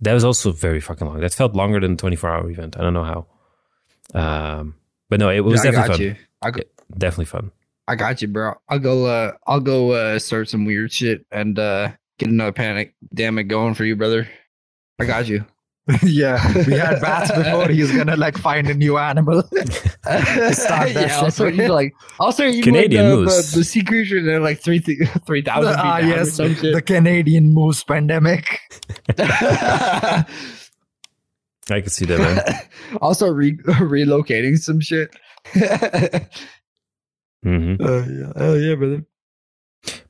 that 0.00 0.12
was 0.14 0.24
also 0.24 0.52
very 0.52 0.80
fucking 0.80 1.06
long. 1.06 1.20
That 1.20 1.32
felt 1.34 1.54
longer 1.54 1.80
than 1.80 1.92
a 1.92 1.96
24 1.96 2.30
hour 2.30 2.50
event. 2.50 2.76
I 2.78 2.82
don't 2.82 2.94
know 2.94 3.04
how. 3.04 3.26
Um, 4.14 4.74
but 5.10 5.20
no, 5.20 5.30
it 5.30 5.40
was 5.40 5.60
I 5.60 5.64
definitely 5.70 5.88
got 5.88 5.96
fun. 5.96 6.00
you. 6.06 6.16
I 6.42 6.50
got, 6.50 6.64
Definitely 6.98 7.24
fun. 7.26 7.50
I 7.88 7.96
got 7.96 8.22
you, 8.22 8.28
bro. 8.28 8.54
I'll 8.68 8.78
go. 8.78 9.06
Uh, 9.06 9.32
I'll 9.46 9.60
go 9.60 9.92
uh, 9.92 10.18
start 10.18 10.48
some 10.48 10.64
weird 10.64 10.92
shit 10.92 11.26
and 11.30 11.58
uh, 11.58 11.92
get 12.18 12.28
another 12.28 12.52
panic. 12.52 12.94
Damn 13.12 13.38
it, 13.38 13.44
going 13.44 13.74
for 13.74 13.84
you, 13.84 13.96
brother. 13.96 14.28
I 15.00 15.04
got 15.06 15.26
you. 15.28 15.44
yeah, 16.02 16.40
we 16.66 16.72
had 16.72 16.98
bats 17.00 17.30
before. 17.30 17.68
He's 17.68 17.94
gonna 17.94 18.16
like 18.16 18.38
find 18.38 18.70
a 18.70 18.74
new 18.74 18.96
animal. 18.96 19.42
start 19.52 19.60
that 20.04 20.92
yeah, 20.94 21.16
I'll 21.18 21.24
shit 21.24 21.34
start 21.34 21.50
with. 21.52 21.60
you 21.60 21.68
like 21.68 21.94
I'll 22.18 22.32
you 22.32 22.62
Canadian 22.62 23.04
like, 23.04 23.12
uh, 23.12 23.16
moose. 23.16 23.50
The, 23.52 23.58
the 23.58 23.64
sea 23.64 23.84
creature. 23.84 24.22
They're 24.22 24.40
like 24.40 24.60
three 24.60 24.80
th- 24.80 25.06
three 25.26 25.42
thousand 25.42 25.74
ah, 25.76 26.00
down 26.00 26.10
or 26.10 26.14
yes, 26.14 26.32
some 26.32 26.54
the 26.54 26.80
Canadian 26.80 27.52
moose 27.52 27.84
pandemic. 27.84 28.60
I 29.18 30.24
can 31.68 31.88
see 31.88 32.06
that, 32.06 32.18
man. 32.18 32.98
also 33.02 33.28
re- 33.28 33.56
relocating 33.56 34.56
some 34.56 34.80
shit. 34.80 35.14
hmm 37.42 37.74
Oh 37.80 38.06
yeah, 38.08 38.32
oh 38.36 38.54
yeah, 38.54 38.74
brother. 38.74 39.04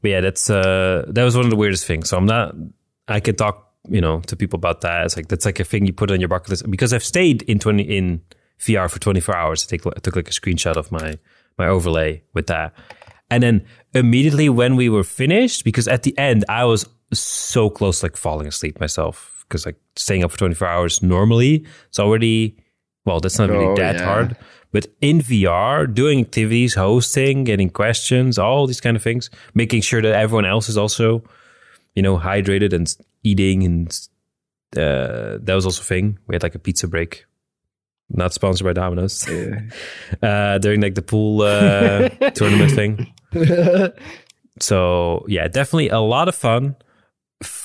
But 0.03 0.09
yeah, 0.09 0.21
that's 0.21 0.49
uh, 0.49 1.05
that 1.09 1.25
was 1.25 1.35
one 1.35 1.45
of 1.45 1.51
the 1.51 1.57
weirdest 1.57 1.85
things. 1.85 2.09
So 2.11 2.17
I'm 2.17 2.27
not. 2.27 2.55
I 3.09 3.21
could 3.21 3.37
talk, 3.37 3.64
you 3.89 4.01
know, 4.01 4.21
to 4.21 4.37
people 4.37 4.57
about 4.57 4.81
that. 4.83 5.05
It's 5.07 5.17
like 5.17 5.29
that's 5.29 5.45
like 5.45 5.61
a 5.61 5.65
thing 5.65 5.87
you 5.87 5.93
put 5.93 6.11
on 6.11 6.21
your 6.21 6.29
bucket 6.29 6.51
list 6.51 6.71
because 6.71 6.93
I've 6.93 7.05
stayed 7.05 7.43
in 7.43 7.59
twenty 7.59 7.83
in 7.83 8.23
VR 8.61 8.89
for 8.91 8.99
24 9.01 9.35
hours. 9.37 9.67
I, 9.67 9.77
take, 9.77 9.87
I 9.87 9.99
took 10.01 10.17
like 10.17 10.29
a 10.29 10.33
screenshot 10.33 10.77
of 10.77 10.91
my 10.93 11.19
my 11.59 11.67
overlay 11.69 12.23
with 12.35 12.47
that, 12.47 12.73
and 13.31 13.43
then 13.43 13.65
immediately 13.95 14.49
when 14.49 14.77
we 14.77 14.89
were 14.89 15.05
finished, 15.05 15.65
because 15.65 15.87
at 15.89 16.03
the 16.03 16.17
end 16.19 16.45
I 16.49 16.65
was 16.65 16.89
so 17.13 17.69
close, 17.71 18.03
like 18.03 18.17
falling 18.17 18.47
asleep 18.47 18.81
myself, 18.81 19.45
because 19.49 19.67
like 19.67 19.77
staying 19.97 20.25
up 20.25 20.33
for 20.33 20.39
24 20.39 20.67
hours 20.67 21.03
normally 21.03 21.65
it's 21.89 22.01
already 22.01 22.57
well, 23.07 23.21
that's 23.21 23.39
not 23.39 23.51
really 23.51 23.67
Oh, 23.67 23.77
that 23.77 23.97
yeah. 23.97 24.05
hard. 24.05 24.37
But 24.73 24.87
in 25.03 25.19
VR, 25.21 25.93
doing 25.93 26.21
activities, 26.21 26.75
hosting, 26.75 27.45
getting 27.45 27.69
questions, 27.69 28.39
all 28.39 28.67
these 28.67 28.81
kind 28.81 28.97
of 28.97 29.03
things, 29.03 29.29
making 29.53 29.83
sure 29.83 30.01
that 30.01 30.15
everyone 30.15 30.47
else 30.47 30.71
is 30.71 30.79
also, 30.79 31.23
you 31.95 32.03
know, 32.03 32.17
hydrated 32.19 32.73
and 32.73 32.93
eating, 33.25 33.65
and 33.65 33.89
uh, 34.77 35.39
that 35.43 35.55
was 35.55 35.67
also 35.67 35.81
a 35.81 35.85
thing. 35.85 36.19
We 36.29 36.35
had 36.35 36.43
like 36.43 36.55
a 36.55 36.61
pizza 36.61 36.87
break, 36.87 37.27
not 38.11 38.33
sponsored 38.33 38.65
by 38.65 38.73
Domino's, 38.73 39.29
uh, 40.23 40.59
during 40.59 40.81
like 40.81 40.95
the 40.95 41.03
pool 41.03 41.43
uh, 41.43 42.09
tournament 42.35 42.73
thing. 42.73 43.13
So 44.61 45.25
yeah, 45.29 45.49
definitely 45.49 45.89
a 45.89 46.01
lot 46.01 46.29
of 46.29 46.35
fun, 46.35 46.77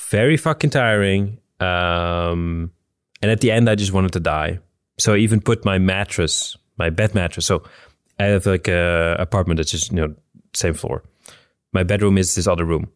very 0.10 0.38
fucking 0.38 0.72
tiring. 0.72 1.40
Um, 1.60 2.72
and 3.22 3.32
at 3.32 3.42
the 3.42 3.52
end, 3.52 3.70
I 3.70 3.76
just 3.76 3.94
wanted 3.94 4.14
to 4.14 4.20
die. 4.20 4.60
So 4.98 5.14
I 5.14 5.18
even 5.18 5.42
put 5.42 5.66
my 5.66 5.78
mattress, 5.78 6.58
my 6.78 6.90
bed 6.90 7.14
mattress. 7.14 7.46
So 7.46 7.64
I 8.18 8.26
have 8.26 8.46
like 8.46 8.68
a 8.68 9.16
apartment 9.20 9.58
that's 9.58 9.72
just 9.72 9.92
you 9.92 9.98
know 9.98 10.16
same 10.54 10.74
floor. 10.74 11.04
My 11.74 11.84
bedroom 11.84 12.18
is 12.18 12.36
this 12.36 12.48
other 12.48 12.66
room. 12.66 12.92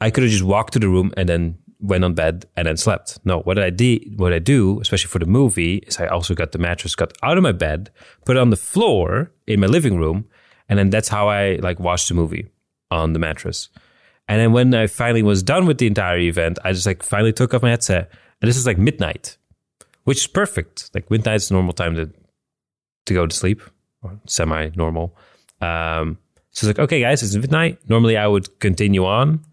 I 0.00 0.10
could 0.10 0.22
have 0.22 0.30
just 0.30 0.44
walked 0.44 0.74
to 0.74 0.78
the 0.78 0.88
room 0.88 1.12
and 1.16 1.28
then 1.28 1.58
went 1.80 2.04
on 2.04 2.14
bed 2.14 2.46
and 2.56 2.66
then 2.66 2.76
slept. 2.76 3.18
No, 3.24 3.40
what 3.40 3.58
I 3.58 3.70
did, 3.70 4.18
what 4.18 4.32
I 4.32 4.38
do, 4.38 4.80
especially 4.80 5.08
for 5.08 5.18
the 5.18 5.26
movie, 5.26 5.76
is 5.78 5.98
I 5.98 6.06
also 6.06 6.34
got 6.34 6.52
the 6.52 6.58
mattress 6.58 6.94
got 6.94 7.12
out 7.22 7.36
of 7.36 7.42
my 7.42 7.52
bed, 7.52 7.90
put 8.24 8.36
it 8.36 8.40
on 8.40 8.50
the 8.50 8.56
floor 8.56 9.30
in 9.46 9.60
my 9.60 9.66
living 9.66 9.98
room, 9.98 10.26
and 10.68 10.78
then 10.78 10.90
that's 10.90 11.08
how 11.08 11.28
I 11.28 11.56
like 11.56 11.78
watched 11.78 12.08
the 12.08 12.14
movie 12.14 12.48
on 12.90 13.12
the 13.12 13.18
mattress. 13.18 13.68
And 14.28 14.40
then 14.40 14.52
when 14.52 14.74
I 14.74 14.86
finally 14.86 15.22
was 15.22 15.42
done 15.42 15.66
with 15.66 15.78
the 15.78 15.86
entire 15.86 16.18
event, 16.18 16.58
I 16.64 16.72
just 16.72 16.86
like 16.86 17.02
finally 17.02 17.32
took 17.32 17.54
off 17.54 17.62
my 17.62 17.70
headset, 17.70 18.10
and 18.40 18.48
this 18.48 18.56
is 18.56 18.66
like 18.66 18.78
midnight, 18.78 19.36
which 20.04 20.22
is 20.22 20.26
perfect. 20.26 20.90
Like 20.94 21.10
midnight's 21.10 21.48
the 21.48 21.54
normal 21.54 21.72
time 21.72 21.94
to 21.94 22.10
to 23.06 23.14
go 23.14 23.26
to 23.26 23.34
sleep, 23.34 23.62
or 24.02 24.18
semi 24.26 24.70
normal. 24.74 25.16
Um, 25.60 26.18
so 26.50 26.66
it's 26.68 26.78
like, 26.78 26.84
okay, 26.84 27.00
guys, 27.00 27.22
it's 27.22 27.36
midnight. 27.36 27.78
Normally, 27.88 28.16
I 28.16 28.26
would 28.26 28.58
continue 28.58 29.04
on 29.04 29.44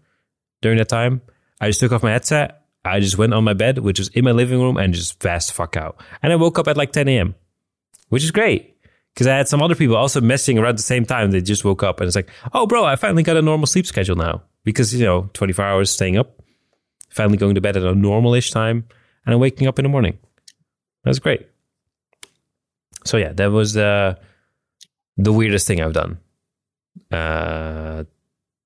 during 0.60 0.78
that 0.78 0.88
time. 0.88 1.22
I 1.60 1.68
just 1.68 1.80
took 1.80 1.92
off 1.92 2.02
my 2.02 2.12
headset. 2.12 2.62
I 2.84 3.00
just 3.00 3.18
went 3.18 3.34
on 3.34 3.44
my 3.44 3.54
bed, 3.54 3.78
which 3.78 3.98
was 3.98 4.08
in 4.08 4.24
my 4.24 4.32
living 4.32 4.60
room, 4.60 4.76
and 4.76 4.94
just 4.94 5.20
fast 5.20 5.52
fuck 5.52 5.76
out. 5.76 6.00
And 6.22 6.32
I 6.32 6.36
woke 6.36 6.58
up 6.58 6.68
at 6.68 6.76
like 6.76 6.92
10 6.92 7.08
a.m. 7.08 7.34
which 8.08 8.22
is 8.22 8.30
great. 8.30 8.74
Because 9.12 9.26
I 9.26 9.36
had 9.36 9.48
some 9.48 9.62
other 9.62 9.74
people 9.74 9.96
also 9.96 10.20
messing 10.20 10.58
around 10.58 10.76
the 10.76 10.82
same 10.82 11.06
time. 11.06 11.30
They 11.30 11.40
just 11.40 11.64
woke 11.64 11.82
up 11.82 12.00
and 12.00 12.06
it's 12.06 12.14
like, 12.14 12.28
oh, 12.52 12.66
bro, 12.66 12.84
I 12.84 12.96
finally 12.96 13.22
got 13.22 13.38
a 13.38 13.42
normal 13.42 13.66
sleep 13.66 13.86
schedule 13.86 14.14
now. 14.14 14.42
Because, 14.62 14.94
you 14.94 15.06
know, 15.06 15.30
24 15.32 15.64
hours 15.64 15.90
staying 15.90 16.18
up, 16.18 16.42
finally 17.08 17.38
going 17.38 17.54
to 17.54 17.62
bed 17.62 17.78
at 17.78 17.82
a 17.82 17.94
normal 17.94 18.34
ish 18.34 18.50
time, 18.50 18.84
and 19.24 19.34
I'm 19.34 19.40
waking 19.40 19.68
up 19.68 19.78
in 19.78 19.84
the 19.84 19.88
morning. 19.88 20.18
That's 21.02 21.18
great. 21.18 21.48
So, 23.06 23.16
yeah, 23.16 23.32
that 23.32 23.50
was 23.52 23.74
uh, 23.74 24.16
the 25.16 25.32
weirdest 25.32 25.66
thing 25.66 25.80
I've 25.80 25.94
done 25.94 26.18
uh, 27.10 28.04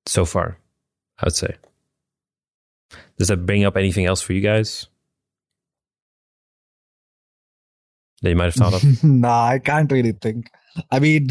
so 0.06 0.24
far, 0.24 0.58
I 1.20 1.26
would 1.26 1.36
say. 1.36 1.54
Does 3.20 3.28
that 3.28 3.46
bring 3.46 3.64
up 3.64 3.76
anything 3.76 4.06
else 4.06 4.20
for 4.22 4.32
you 4.32 4.40
guys? 4.40 4.88
that 8.22 8.28
you 8.30 8.36
might 8.36 8.46
have 8.46 8.54
thought 8.54 8.74
of? 8.74 9.04
nah, 9.04 9.44
I 9.46 9.58
can't 9.58 9.90
really 9.90 10.12
think. 10.12 10.50
I 10.90 10.98
mean, 10.98 11.28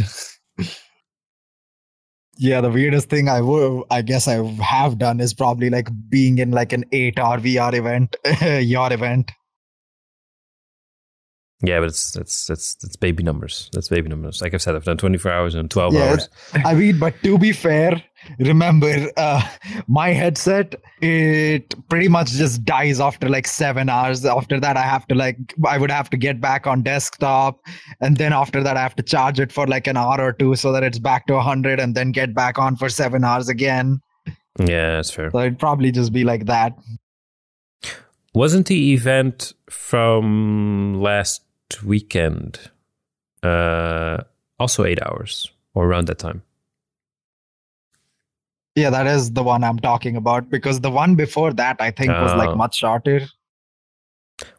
yeah, 2.38 2.62
the 2.62 2.70
weirdest 2.70 3.10
thing 3.10 3.30
I 3.30 3.42
would, 3.42 3.84
I 3.92 4.02
guess 4.02 4.28
I 4.28 4.44
have 4.44 4.98
done 4.98 5.20
is 5.20 5.34
probably 5.34 5.70
like 5.70 5.90
being 6.10 6.38
in 6.40 6.52
like 6.52 6.74
an 6.74 6.86
eight-hour 6.92 7.40
VR 7.40 7.74
event, 7.74 8.16
your 8.66 8.92
event. 8.92 9.32
Yeah, 11.62 11.80
but 11.80 11.88
it's 11.88 12.16
it's 12.16 12.50
it's 12.50 12.78
it's 12.84 12.96
baby 12.96 13.22
numbers. 13.22 13.70
That's 13.74 13.90
baby 13.90 14.08
numbers. 14.08 14.42
Like 14.42 14.54
I've 14.54 14.62
said, 14.62 14.76
I've 14.78 14.86
done 14.86 14.98
24 14.98 15.32
hours 15.32 15.56
and 15.56 15.70
12 15.70 15.94
Yeah, 15.94 16.12
hours. 16.12 16.30
I 16.54 16.74
mean, 16.74 17.00
but 17.00 17.16
to 17.24 17.38
be 17.38 17.52
fair, 17.52 18.02
remember 18.38 19.11
uh, 19.17 19.41
my 19.88 20.09
headset 20.09 20.75
it 21.01 21.75
pretty 21.89 22.07
much 22.07 22.32
just 22.32 22.63
dies 22.65 22.99
after 22.99 23.30
like 23.30 23.47
seven 23.47 23.89
hours. 23.89 24.25
After 24.25 24.59
that, 24.59 24.77
I 24.77 24.84
have 24.84 25.07
to 25.07 25.15
like 25.15 25.38
I 25.67 25.77
would 25.77 25.91
have 25.91 26.09
to 26.11 26.17
get 26.17 26.39
back 26.39 26.67
on 26.67 26.84
desktop, 26.84 27.59
and 28.01 28.17
then 28.17 28.34
after 28.34 28.61
that, 28.63 28.77
I 28.77 28.82
have 28.82 28.95
to 28.97 29.03
charge 29.03 29.39
it 29.39 29.51
for 29.51 29.67
like 29.67 29.88
an 29.88 29.97
hour 29.97 30.21
or 30.21 30.34
two 30.34 30.55
so 30.55 30.71
that 30.71 30.84
it's 30.84 30.99
back 30.99 31.27
to 31.27 31.34
100, 31.34 31.80
and 31.80 31.95
then 31.95 32.11
get 32.11 32.34
back 32.34 32.59
on 32.59 32.75
for 32.75 32.89
seven 32.89 33.23
hours 33.23 33.49
again. 33.49 34.01
Yeah, 34.59 34.95
that's 34.95 35.11
fair. 35.11 35.32
So 35.32 35.39
it'd 35.39 35.59
probably 35.59 35.91
just 35.91 36.11
be 36.11 36.23
like 36.23 36.45
that. 36.45 36.77
Wasn't 38.34 38.67
the 38.67 38.93
event 38.93 39.53
from 39.69 41.01
last 41.01 41.41
weekend 41.84 42.59
uh, 43.41 44.17
also 44.59 44.86
eight 44.86 44.99
hours 45.05 45.51
or 45.73 45.88
around 45.88 46.07
that 46.07 46.19
time? 46.19 46.43
Yeah, 48.80 48.89
that 48.91 49.07
is 49.07 49.32
the 49.32 49.43
one 49.43 49.63
I'm 49.63 49.80
talking 49.80 50.15
about 50.15 50.49
because 50.49 50.80
the 50.82 50.91
one 50.91 51.15
before 51.15 51.53
that 51.53 51.77
I 51.80 51.91
think 51.91 52.09
was 52.11 52.32
Oh. 52.34 52.38
like 52.38 52.55
much 52.55 52.77
shorter. 52.77 53.21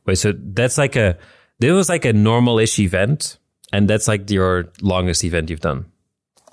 Wait, 0.06 0.16
so 0.16 0.32
that's 0.36 0.76
like 0.78 0.96
a 0.96 1.16
there 1.58 1.74
was 1.74 1.88
like 1.88 2.04
a 2.04 2.12
normal-ish 2.12 2.78
event, 2.78 3.38
and 3.72 3.88
that's 3.88 4.08
like 4.08 4.30
your 4.30 4.72
longest 4.82 5.24
event 5.24 5.50
you've 5.50 5.60
done. 5.60 5.86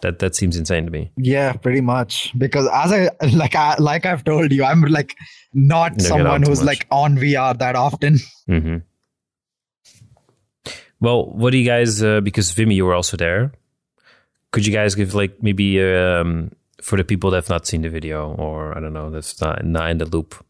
That 0.02 0.20
that 0.20 0.36
seems 0.36 0.56
insane 0.56 0.86
to 0.86 0.92
me. 0.92 1.10
Yeah, 1.18 1.54
pretty 1.54 1.82
much. 1.82 2.32
Because 2.38 2.68
as 2.72 2.92
I 2.94 3.10
like 3.34 3.56
I 3.56 3.76
like 3.80 4.06
I've 4.06 4.24
told 4.24 4.52
you, 4.52 4.64
I'm 4.64 4.82
like 4.82 5.16
not 5.54 6.02
someone 6.02 6.44
who's 6.44 6.60
much. 6.60 6.68
like 6.68 6.88
on 6.92 7.18
VR 7.18 7.58
that 7.58 7.76
often. 7.76 8.20
hmm 8.48 8.78
Well, 11.00 11.26
what 11.32 11.52
do 11.52 11.58
you 11.58 11.66
guys? 11.66 12.02
Uh, 12.02 12.22
because 12.22 12.52
Vimy, 12.52 12.76
you 12.76 12.86
were 12.86 12.94
also 12.96 13.18
there. 13.18 13.52
Could 14.52 14.66
you 14.66 14.74
guys 14.74 14.96
give 14.96 15.14
like 15.14 15.42
maybe 15.44 15.82
um, 15.84 16.52
for 16.82 16.98
the 16.98 17.04
people 17.04 17.32
that 17.32 17.38
have 17.38 17.50
not 17.50 17.66
seen 17.68 17.82
the 17.82 17.90
video, 17.90 18.34
or 18.36 18.78
I 18.78 18.80
don't 18.80 18.94
know, 18.94 19.10
that's 19.10 19.40
not 19.42 19.66
not 19.66 19.90
in 19.90 19.98
the 19.98 20.06
loop. 20.06 20.44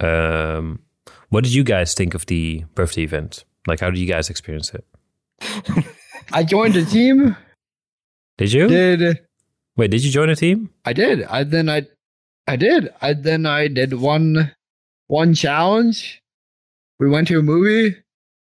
Um, 0.00 0.80
what 1.30 1.44
did 1.44 1.54
you 1.54 1.64
guys 1.64 1.94
think 1.94 2.14
of 2.14 2.26
the 2.26 2.64
birthday 2.74 3.02
event? 3.02 3.44
Like, 3.66 3.80
how 3.80 3.90
did 3.90 3.98
you 3.98 4.06
guys 4.06 4.30
experience 4.30 4.72
it? 4.74 4.84
I 6.32 6.44
joined 6.44 6.76
a 6.76 6.84
team. 6.84 7.36
Did 8.38 8.52
you? 8.52 8.68
Did 8.68 9.18
Wait, 9.76 9.90
did 9.92 10.04
you 10.04 10.10
join 10.10 10.28
a 10.28 10.36
team? 10.36 10.70
I 10.84 10.92
did. 10.92 11.22
I 11.24 11.44
then 11.44 11.68
I 11.68 11.86
I 12.48 12.56
did. 12.56 12.92
I 13.00 13.12
then 13.12 13.46
I 13.46 13.68
did 13.68 13.94
one 13.94 14.52
one 15.06 15.34
challenge. 15.34 16.20
We 16.98 17.08
went 17.08 17.28
to 17.28 17.38
a 17.38 17.42
movie 17.42 17.96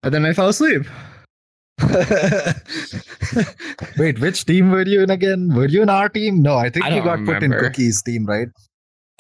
and 0.03 0.12
then 0.12 0.27
I 0.27 0.33
fell 0.33 0.49
asleep. 0.49 0.83
Wait, 3.99 4.18
which 4.20 4.45
team 4.45 4.70
were 4.70 4.87
you 4.87 5.03
in 5.03 5.11
again? 5.11 5.53
Were 5.55 5.66
you 5.68 5.83
in 5.83 5.91
our 5.91 6.09
team? 6.09 6.43
No, 6.43 6.57
I 6.57 6.70
think 6.70 6.85
I 6.85 6.91
you 6.91 7.03
don't 7.03 7.24
got 7.24 7.35
put 7.35 7.43
in. 7.43 7.51
Cookie's 7.53 8.03
team, 8.03 8.26
right? 8.26 8.49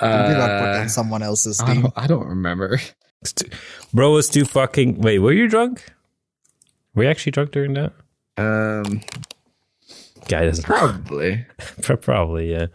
I 0.00 0.28
you 0.30 0.34
got 0.34 0.60
put 0.60 0.68
Uh, 0.78 0.82
in 0.82 0.88
someone 0.88 1.22
else's 1.22 1.60
I 1.60 1.72
team. 1.74 1.82
don't, 1.82 1.94
I 1.96 2.06
don't 2.06 2.26
remember. 2.26 2.78
Too- 3.24 3.48
Bro 3.94 4.12
was 4.14 4.28
too 4.28 4.44
fucking. 4.44 5.00
Wait, 5.00 5.20
were 5.20 5.32
you 5.32 5.46
drunk? 5.48 5.84
Were 6.94 7.04
you 7.04 7.08
actually 7.10 7.32
drunk 7.32 7.52
during 7.52 7.74
that? 7.74 7.92
Um, 8.36 9.00
Guy 10.28 10.44
doesn't. 10.46 10.64
probably. 10.64 11.46
Probably, 11.82 12.50
yeah. 12.52 12.66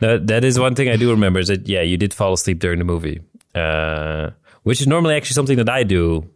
That 0.00 0.26
that 0.26 0.44
is 0.44 0.58
one 0.58 0.74
thing 0.74 0.88
I 0.88 0.96
do 0.96 1.10
remember 1.10 1.40
is 1.40 1.48
that 1.48 1.66
yeah, 1.68 1.80
you 1.82 1.96
did 1.96 2.12
fall 2.12 2.34
asleep 2.34 2.58
during 2.60 2.78
the 2.78 2.84
movie, 2.84 3.20
uh, 3.54 4.30
which 4.64 4.80
is 4.80 4.86
normally 4.86 5.14
actually 5.14 5.34
something 5.34 5.56
that 5.56 5.68
I 5.70 5.82
do, 5.82 6.28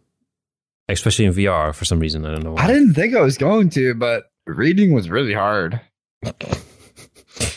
especially 0.89 1.25
in 1.25 1.33
VR 1.33 1.73
for 1.73 1.85
some 1.85 1.99
reason. 1.99 2.25
I 2.25 2.31
don't 2.31 2.43
know. 2.43 2.53
Why. 2.53 2.63
I 2.63 2.67
didn't 2.67 2.93
think 2.93 3.15
I 3.15 3.21
was 3.21 3.37
going 3.37 3.69
to, 3.71 3.93
but 3.95 4.25
reading 4.45 4.93
was 4.93 5.09
really 5.09 5.33
hard. 5.33 5.81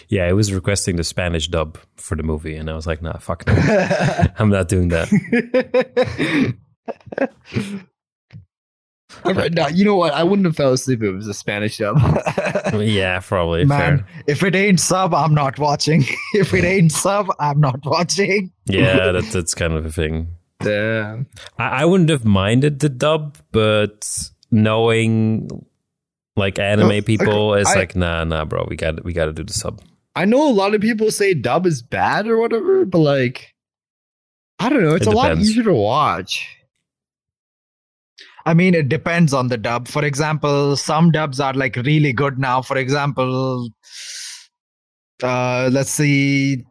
Yeah, 0.08 0.24
I 0.24 0.32
was 0.32 0.52
requesting 0.52 0.96
the 0.96 1.04
Spanish 1.04 1.46
dub 1.46 1.78
for 1.94 2.16
the 2.16 2.24
movie, 2.24 2.56
and 2.56 2.68
I 2.68 2.74
was 2.74 2.84
like, 2.86 3.00
nah, 3.00 3.18
fuck 3.18 3.46
no, 3.46 3.54
I'm 4.38 4.50
not 4.50 4.68
doing 4.68 4.88
that. 4.88 5.08
Alright, 9.24 9.52
no, 9.52 9.68
you 9.68 9.84
know 9.84 9.96
what? 9.96 10.12
I 10.12 10.24
wouldn't 10.24 10.46
have 10.46 10.56
fell 10.56 10.72
asleep 10.72 11.02
if 11.02 11.10
it 11.10 11.14
was 11.14 11.28
a 11.28 11.34
Spanish 11.34 11.78
dub. 11.78 11.98
yeah, 12.74 13.20
probably. 13.20 13.64
Man, 13.64 13.98
fair. 13.98 14.06
if 14.26 14.42
it 14.42 14.56
ain't 14.56 14.80
sub, 14.80 15.14
I'm 15.14 15.34
not 15.34 15.58
watching. 15.58 16.04
if 16.34 16.52
it 16.54 16.64
ain't 16.64 16.90
sub, 16.90 17.28
I'm 17.38 17.60
not 17.60 17.84
watching. 17.84 18.50
Yeah, 18.66 19.12
that, 19.12 19.24
that's 19.32 19.54
kind 19.54 19.74
of 19.74 19.86
a 19.86 19.92
thing. 19.92 20.28
Damn. 20.60 21.26
I, 21.58 21.82
I 21.82 21.84
wouldn't 21.84 22.10
have 22.10 22.24
minded 22.24 22.80
the 22.80 22.88
dub, 22.88 23.38
but 23.52 24.30
knowing 24.50 25.48
like 26.36 26.58
anime 26.58 26.90
Oh, 26.90 27.02
people, 27.02 27.54
it's 27.54 27.70
I- 27.70 27.78
like, 27.80 27.96
nah, 27.96 28.24
nah, 28.24 28.44
bro, 28.44 28.66
we 28.68 28.76
got 28.76 29.02
we 29.04 29.12
got 29.12 29.26
to 29.26 29.32
do 29.32 29.44
the 29.44 29.52
sub. 29.52 29.80
I 30.16 30.24
know 30.24 30.48
a 30.48 30.52
lot 30.52 30.74
of 30.74 30.80
people 30.80 31.10
say 31.10 31.34
dub 31.34 31.66
is 31.66 31.82
bad 31.82 32.26
or 32.26 32.38
whatever, 32.38 32.84
but 32.84 32.98
like, 32.98 33.54
I 34.58 34.68
don't 34.68 34.82
know. 34.82 34.94
It's 34.94 35.06
It 35.06 35.12
a 35.12 35.16
lot 35.16 35.38
easier 35.38 35.62
to 35.64 35.72
watch. 35.72 36.56
I 38.44 38.54
mean, 38.54 38.74
it 38.74 38.88
depends 38.88 39.32
on 39.32 39.48
the 39.48 39.56
dub. 39.58 39.86
For 39.86 40.04
example, 40.04 40.76
some 40.76 41.10
dubs 41.10 41.40
are 41.40 41.52
like 41.52 41.76
really 41.76 42.12
good 42.12 42.38
now. 42.38 42.60
For 42.62 42.76
example, 42.76 43.68
uh, 45.22 45.68
let's 45.72 45.90
see. 45.90 46.64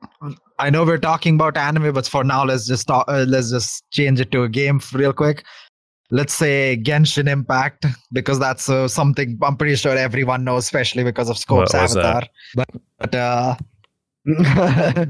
I 0.59 0.69
know 0.69 0.83
we're 0.83 0.97
talking 0.97 1.35
about 1.35 1.57
anime, 1.57 1.93
but 1.93 2.07
for 2.07 2.23
now, 2.23 2.43
let's 2.43 2.67
just 2.67 2.87
talk, 2.87 3.05
uh, 3.07 3.25
let's 3.27 3.49
just 3.51 3.89
change 3.91 4.19
it 4.19 4.31
to 4.31 4.43
a 4.43 4.49
game 4.49 4.81
real 4.93 5.13
quick. 5.13 5.43
Let's 6.11 6.33
say 6.33 6.79
Genshin 6.81 7.27
Impact 7.29 7.85
because 8.11 8.39
that's 8.39 8.67
uh, 8.67 8.87
something 8.87 9.37
I'm 9.43 9.55
pretty 9.55 9.75
sure 9.75 9.95
everyone 9.95 10.43
knows, 10.43 10.63
especially 10.63 11.03
because 11.03 11.29
of 11.29 11.37
Scope's 11.37 11.71
that? 11.71 11.83
avatar. 11.83 12.23
But, 12.55 12.69
but 12.97 13.15
uh, 13.15 13.55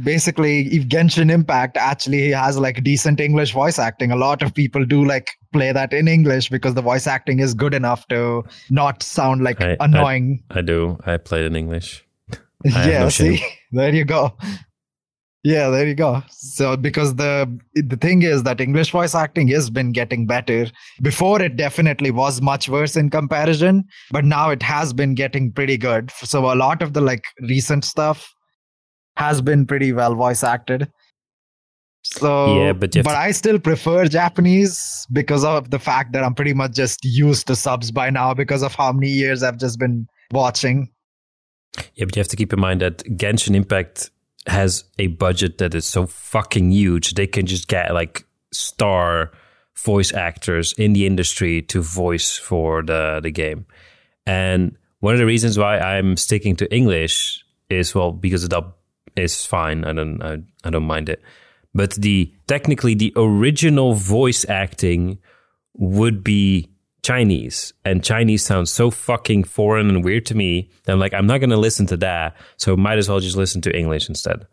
basically 0.03 0.67
if 0.67 0.87
genshin 0.87 1.31
impact 1.31 1.75
actually 1.77 2.29
has 2.29 2.57
like 2.59 2.83
decent 2.83 3.19
english 3.19 3.51
voice 3.51 3.79
acting 3.79 4.11
a 4.11 4.15
lot 4.15 4.41
of 4.43 4.53
people 4.53 4.85
do 4.85 5.03
like 5.03 5.31
play 5.51 5.71
that 5.73 5.91
in 5.93 6.07
english 6.07 6.49
because 6.49 6.75
the 6.75 6.81
voice 6.81 7.07
acting 7.07 7.39
is 7.39 7.53
good 7.55 7.73
enough 7.73 8.07
to 8.07 8.43
not 8.69 9.01
sound 9.01 9.43
like 9.43 9.59
I- 9.61 9.71
I- 9.71 9.77
annoying 9.85 10.43
I 10.51 10.61
do. 10.61 10.97
I 11.05 11.17
played 11.17 11.45
in 11.45 11.55
English. 11.55 12.05
have 12.65 12.87
yeah 12.87 12.99
no 12.99 13.09
see 13.09 13.43
there 13.71 13.93
you 13.93 14.05
go 14.05 14.37
yeah 15.43 15.69
there 15.69 15.87
you 15.87 15.95
go. 15.95 16.23
So 16.29 16.75
because 16.77 17.15
the 17.15 17.59
the 17.73 17.97
thing 17.97 18.21
is 18.23 18.43
that 18.43 18.61
english 18.61 18.91
voice 18.91 19.15
acting 19.15 19.47
has 19.49 19.69
been 19.69 19.91
getting 19.91 20.25
better. 20.25 20.67
Before 21.01 21.41
it 21.41 21.55
definitely 21.55 22.11
was 22.11 22.41
much 22.41 22.69
worse 22.69 22.95
in 22.95 23.09
comparison 23.09 23.85
but 24.11 24.25
now 24.25 24.49
it 24.49 24.63
has 24.63 24.93
been 24.93 25.15
getting 25.15 25.51
pretty 25.51 25.77
good. 25.77 26.11
So 26.11 26.51
a 26.51 26.55
lot 26.55 26.81
of 26.81 26.93
the 26.93 27.01
like 27.01 27.23
recent 27.41 27.85
stuff 27.85 28.33
has 29.17 29.41
been 29.41 29.65
pretty 29.65 29.91
well 29.93 30.15
voice 30.15 30.43
acted. 30.43 30.89
So 32.03 32.55
Yeah, 32.55 32.73
but 32.73 32.93
but 32.93 33.07
i 33.07 33.31
still 33.31 33.59
prefer 33.59 34.05
japanese 34.05 35.05
because 35.11 35.43
of 35.43 35.69
the 35.69 35.77
fact 35.77 36.13
that 36.13 36.23
i'm 36.23 36.33
pretty 36.33 36.53
much 36.53 36.71
just 36.71 37.03
used 37.03 37.45
to 37.47 37.57
subs 37.57 37.91
by 37.91 38.09
now 38.09 38.33
because 38.33 38.63
of 38.63 38.73
how 38.73 38.93
many 38.93 39.09
years 39.09 39.43
i've 39.43 39.57
just 39.57 39.77
been 39.77 40.07
watching. 40.31 40.89
Yeah, 41.95 42.05
but 42.05 42.15
you 42.15 42.19
have 42.19 42.27
to 42.29 42.35
keep 42.35 42.53
in 42.53 42.59
mind 42.59 42.81
that 42.81 43.03
Genshin 43.17 43.55
Impact 43.55 44.09
has 44.47 44.83
a 44.97 45.07
budget 45.07 45.57
that 45.57 45.75
is 45.75 45.85
so 45.85 46.05
fucking 46.05 46.71
huge. 46.71 47.13
They 47.13 47.27
can 47.27 47.45
just 47.45 47.67
get 47.67 47.93
like 47.93 48.25
star 48.51 49.31
voice 49.77 50.13
actors 50.13 50.73
in 50.73 50.93
the 50.93 51.05
industry 51.05 51.61
to 51.63 51.81
voice 51.81 52.37
for 52.37 52.83
the 52.83 53.19
the 53.21 53.31
game. 53.31 53.65
And 54.25 54.77
one 54.99 55.13
of 55.13 55.19
the 55.19 55.25
reasons 55.25 55.57
why 55.57 55.79
I'm 55.79 56.17
sticking 56.17 56.55
to 56.57 56.73
English 56.73 57.43
is 57.69 57.95
well 57.95 58.11
because 58.11 58.41
the 58.41 58.49
dub 58.49 58.75
is 59.15 59.45
fine. 59.45 59.85
I 59.85 59.93
don't 59.93 60.21
I, 60.21 60.37
I 60.63 60.69
don't 60.69 60.83
mind 60.83 61.09
it. 61.09 61.21
But 61.73 61.93
the 61.93 62.31
technically 62.47 62.95
the 62.95 63.13
original 63.15 63.93
voice 63.93 64.47
acting 64.49 65.19
would 65.75 66.23
be 66.23 66.69
Chinese, 67.01 67.73
and 67.85 68.03
Chinese 68.03 68.43
sounds 68.43 68.71
so 68.71 68.91
fucking 68.91 69.45
foreign 69.45 69.89
and 69.89 70.03
weird 70.03 70.25
to 70.27 70.35
me. 70.35 70.69
That 70.83 70.93
I'm 70.93 70.99
like, 70.99 71.13
I'm 71.13 71.27
not 71.27 71.39
going 71.39 71.49
to 71.51 71.57
listen 71.57 71.85
to 71.87 71.97
that. 71.97 72.35
So 72.57 72.75
might 72.75 72.97
as 72.97 73.09
well 73.09 73.19
just 73.19 73.37
listen 73.37 73.61
to 73.61 73.75
English 73.75 74.09
instead. 74.09 74.47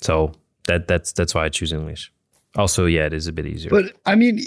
So 0.00 0.32
that 0.66 0.88
that's 0.88 1.12
that's 1.12 1.34
why 1.34 1.44
I 1.44 1.48
choose 1.48 1.72
English. 1.72 2.12
Also, 2.56 2.86
yeah, 2.86 3.06
it 3.06 3.12
is 3.12 3.26
a 3.26 3.32
bit 3.32 3.46
easier. 3.46 3.70
But 3.70 3.92
I 4.06 4.14
mean, 4.14 4.40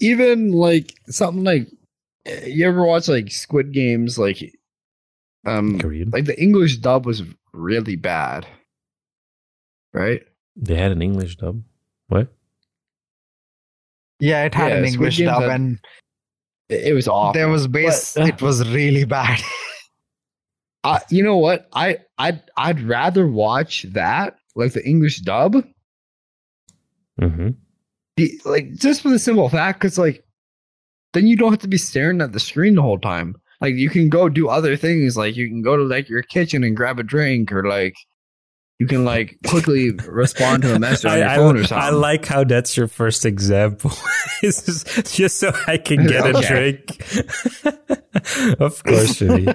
even 0.00 0.52
like 0.52 0.94
something 1.06 1.44
like 1.44 1.68
you 2.44 2.66
ever 2.66 2.84
watch 2.84 3.08
like 3.08 3.30
Squid 3.30 3.72
Games, 3.72 4.18
like 4.18 4.54
um, 5.46 5.78
Korean. 5.78 6.10
like 6.10 6.24
the 6.24 6.40
English 6.40 6.78
dub 6.78 7.06
was 7.06 7.22
really 7.52 7.96
bad, 7.96 8.46
right? 9.92 10.22
They 10.56 10.74
had 10.74 10.92
an 10.92 11.02
English 11.02 11.36
dub. 11.36 11.62
What? 12.08 12.28
Yeah, 14.20 14.44
it 14.44 14.54
had 14.54 14.70
Yeah, 14.72 14.78
an 14.78 14.84
English 14.84 15.16
Games 15.18 15.30
dub, 15.30 15.42
had- 15.42 15.50
and 15.50 15.78
It, 16.68 16.88
it 16.88 16.92
was 16.94 17.08
awful. 17.08 17.32
there 17.32 17.48
was 17.48 17.66
base. 17.66 18.14
But- 18.14 18.28
it 18.28 18.42
was 18.42 18.66
really 18.68 19.04
bad. 19.04 19.40
Uh, 20.82 20.98
you 21.10 21.22
know 21.22 21.36
what? 21.36 21.68
I 21.74 21.98
I'd 22.16 22.40
I'd 22.56 22.80
rather 22.80 23.26
watch 23.28 23.82
that 23.92 24.36
like 24.54 24.72
the 24.72 24.82
English 24.88 25.18
dub, 25.20 25.56
Mm-hmm. 27.20 27.48
the, 28.16 28.40
like 28.46 28.72
just 28.76 29.02
for 29.02 29.10
the 29.10 29.18
simple 29.18 29.48
fact, 29.50 29.80
because 29.80 29.98
like 29.98 30.24
then 31.12 31.26
you 31.26 31.36
don't 31.36 31.50
have 31.52 31.60
to 31.60 31.68
be 31.68 31.76
staring 31.76 32.22
at 32.22 32.32
the 32.32 32.40
screen 32.40 32.76
the 32.76 32.82
whole 32.82 32.98
time. 32.98 33.34
Like 33.60 33.74
you 33.74 33.90
can 33.90 34.08
go 34.08 34.30
do 34.30 34.48
other 34.48 34.74
things. 34.74 35.18
Like 35.18 35.36
you 35.36 35.48
can 35.48 35.60
go 35.60 35.76
to 35.76 35.82
like 35.82 36.08
your 36.08 36.22
kitchen 36.22 36.64
and 36.64 36.74
grab 36.74 36.98
a 36.98 37.02
drink, 37.02 37.52
or 37.52 37.68
like 37.68 37.94
you 38.80 38.86
can 38.86 39.04
like 39.04 39.36
quickly 39.46 39.90
respond 40.08 40.62
to 40.62 40.74
a 40.74 40.78
message 40.78 41.04
on 41.04 41.12
I, 41.12 41.18
your 41.18 41.28
I- 41.28 41.36
phone 41.36 41.56
or 41.58 41.64
something. 41.64 41.86
I 41.86 41.90
like 41.90 42.24
how 42.24 42.44
that's 42.44 42.76
your 42.78 42.88
first 42.88 43.26
example. 43.26 43.92
it's 44.42 44.64
just, 44.64 45.14
just 45.14 45.36
so 45.38 45.52
I 45.66 45.76
can 45.76 46.06
get 46.06 46.26
a 46.26 46.32
drink. 46.48 46.98
of 48.58 48.82
course, 48.82 49.18
Jimmy. 49.18 49.52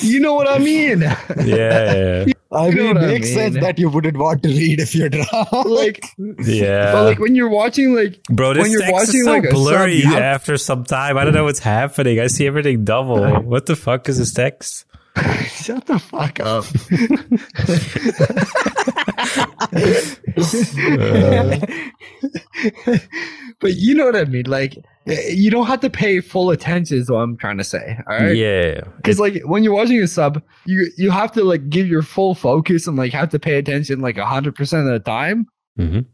you 0.00 0.20
know 0.20 0.34
what 0.34 0.48
I 0.48 0.58
mean? 0.58 1.00
Yeah, 1.02 1.24
yeah, 1.36 2.24
I 2.50 2.68
You 2.68 2.74
know 2.76 2.82
mean, 2.82 2.94
what 2.94 3.04
I 3.04 3.06
makes 3.08 3.32
sense 3.32 3.56
that 3.60 3.78
you 3.78 3.90
wouldn't 3.90 4.16
want 4.16 4.42
to 4.44 4.48
read 4.48 4.80
if 4.80 4.94
you're 4.94 5.10
drunk. 5.10 5.30
like, 5.66 6.02
yeah. 6.38 6.92
but 6.92 7.04
like 7.04 7.18
when 7.18 7.34
you're 7.34 7.50
watching 7.50 7.94
like 7.94 8.22
Bro, 8.24 8.54
this 8.54 8.62
when 8.62 8.72
you're 8.72 8.80
text 8.80 8.92
watching, 8.94 9.16
is 9.20 9.24
so 9.24 9.30
like, 9.32 9.44
a 9.44 9.48
sub, 9.48 9.54
blurry 9.56 10.02
after 10.04 10.56
some 10.56 10.84
time. 10.84 11.18
I 11.18 11.24
don't 11.24 11.34
know 11.34 11.44
what's 11.44 11.58
happening. 11.60 12.18
I 12.20 12.26
see 12.28 12.46
everything 12.46 12.84
double. 12.84 13.42
What 13.42 13.66
the 13.66 13.76
fuck 13.76 14.08
is 14.08 14.18
this 14.18 14.32
text? 14.32 14.86
shut 15.48 15.86
the 15.86 15.98
fuck 15.98 16.38
up. 16.40 16.64
but 23.60 23.74
you 23.74 23.94
know 23.94 24.06
what 24.06 24.16
I 24.16 24.24
mean? 24.24 24.44
Like 24.46 24.76
you 25.06 25.50
don't 25.50 25.66
have 25.66 25.80
to 25.80 25.90
pay 25.90 26.20
full 26.20 26.50
attention 26.50 26.98
is 26.98 27.10
what 27.10 27.18
I'm 27.18 27.36
trying 27.36 27.58
to 27.58 27.64
say. 27.64 27.98
All 28.08 28.16
right. 28.16 28.36
Yeah. 28.36 28.82
Because 28.96 29.18
like 29.18 29.42
when 29.44 29.64
you're 29.64 29.74
watching 29.74 30.00
a 30.00 30.06
sub, 30.06 30.42
you 30.66 30.90
you 30.96 31.10
have 31.10 31.32
to 31.32 31.44
like 31.44 31.68
give 31.68 31.88
your 31.88 32.02
full 32.02 32.34
focus 32.34 32.86
and 32.86 32.96
like 32.96 33.12
have 33.12 33.30
to 33.30 33.38
pay 33.38 33.58
attention 33.58 34.00
like 34.00 34.16
hundred 34.16 34.54
percent 34.54 34.86
of 34.86 34.92
the 34.92 35.00
time. 35.00 35.46
Mhm. 35.78 36.06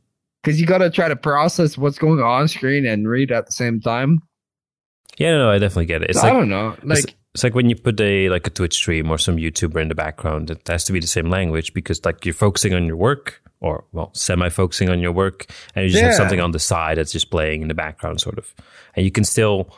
Because 0.42 0.61
you 0.61 0.66
gotta 0.66 0.90
try 0.90 1.09
to 1.09 1.16
process 1.16 1.76
what's 1.76 1.99
going 1.99 2.20
on 2.20 2.49
screen 2.49 2.86
and 2.86 3.09
read 3.09 3.32
at 3.32 3.47
the 3.47 3.53
same 3.53 3.80
time. 3.80 4.20
Yeah, 5.18 5.32
no, 5.32 5.47
no, 5.47 5.51
I 5.51 5.59
definitely 5.59 5.86
get 5.86 6.03
it. 6.03 6.11
It's 6.11 6.20
So 6.20 6.26
I 6.26 6.30
don't 6.30 6.49
know. 6.49 6.76
Like 6.82 7.16
it's 7.37 7.45
like 7.45 7.55
when 7.55 7.68
you 7.68 7.76
put 7.76 8.01
a 8.01 8.30
like 8.30 8.47
a 8.47 8.51
Twitch 8.51 8.72
stream 8.72 9.11
or 9.11 9.18
some 9.18 9.37
YouTuber 9.37 9.78
in 9.82 9.89
the 9.89 9.95
background, 9.95 10.51
it 10.51 10.66
has 10.68 10.84
to 10.84 10.93
be 10.95 11.01
the 11.01 11.07
same 11.07 11.28
language 11.28 11.74
because 11.74 12.03
like 12.03 12.24
you're 12.24 12.32
focusing 12.32 12.72
on 12.72 12.87
your 12.87 12.97
work 12.97 13.43
or 13.61 13.84
well, 13.93 14.09
semi 14.14 14.49
focusing 14.49 14.89
on 14.89 15.01
your 15.01 15.12
work 15.12 15.45
and 15.74 15.84
you 15.84 15.91
just 15.91 16.03
have 16.03 16.14
something 16.14 16.41
on 16.41 16.53
the 16.53 16.59
side 16.59 16.97
that's 16.97 17.12
just 17.12 17.30
playing 17.30 17.61
in 17.61 17.68
the 17.68 17.74
background 17.74 18.22
sort 18.22 18.39
of. 18.39 18.55
And 18.95 19.05
you 19.05 19.11
can 19.11 19.22
still 19.22 19.68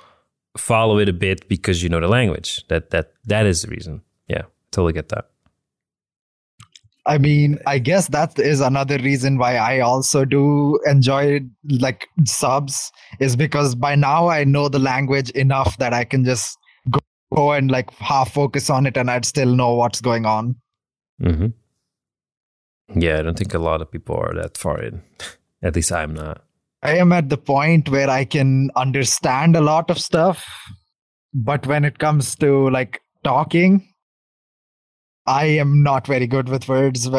follow 0.56 1.00
it 1.00 1.08
a 1.08 1.12
bit 1.12 1.48
because 1.48 1.82
you 1.82 1.88
know 1.88 1.98
the 1.98 2.06
language. 2.06 2.64
That 2.68 2.90
that 2.90 3.10
that 3.24 3.44
is 3.44 3.62
the 3.62 3.68
reason. 3.70 4.02
Yeah, 4.28 4.42
totally 4.70 4.92
get 4.92 5.08
that. 5.08 5.28
I 7.06 7.18
mean, 7.18 7.58
I 7.66 7.80
guess 7.80 8.06
that 8.10 8.38
is 8.38 8.60
another 8.60 8.98
reason 8.98 9.36
why 9.36 9.56
I 9.56 9.80
also 9.80 10.24
do 10.24 10.78
enjoy 10.86 11.40
like 11.68 12.06
subs 12.24 12.92
is 13.18 13.34
because 13.34 13.74
by 13.74 13.96
now 13.96 14.28
I 14.28 14.44
know 14.44 14.68
the 14.68 14.78
language 14.78 15.30
enough 15.30 15.76
that 15.78 15.92
I 15.92 16.04
can 16.04 16.24
just 16.24 16.56
go, 17.34 17.52
and 17.52 17.70
like 17.70 17.92
half 17.94 18.32
focus 18.32 18.70
on 18.70 18.86
it 18.86 18.96
and 18.96 19.10
I'd 19.10 19.24
still 19.24 19.54
know 19.54 19.74
what's 19.74 20.00
going 20.00 20.26
on. 20.26 20.56
hmm 21.20 21.46
Yeah, 22.94 23.18
I 23.18 23.22
don't 23.22 23.36
think 23.36 23.54
a 23.54 23.58
lot 23.58 23.82
of 23.82 23.90
people 23.90 24.16
are 24.16 24.34
that 24.34 24.56
far 24.56 24.82
in. 24.82 25.02
At 25.62 25.76
least 25.76 25.92
I'm 25.92 26.14
not. 26.14 26.44
I 26.82 26.96
am 26.96 27.12
at 27.12 27.28
the 27.28 27.36
point 27.36 27.88
where 27.88 28.08
I 28.08 28.24
can 28.24 28.70
understand 28.76 29.56
a 29.56 29.60
lot 29.60 29.90
of 29.90 29.98
stuff, 29.98 30.46
but 31.34 31.66
when 31.66 31.84
it 31.84 31.98
comes 31.98 32.36
to 32.36 32.70
like 32.70 33.00
talking, 33.24 33.92
I 35.26 35.46
am 35.46 35.82
not 35.82 36.06
very 36.06 36.28
good 36.28 36.48
with 36.48 36.68
words. 36.68 37.10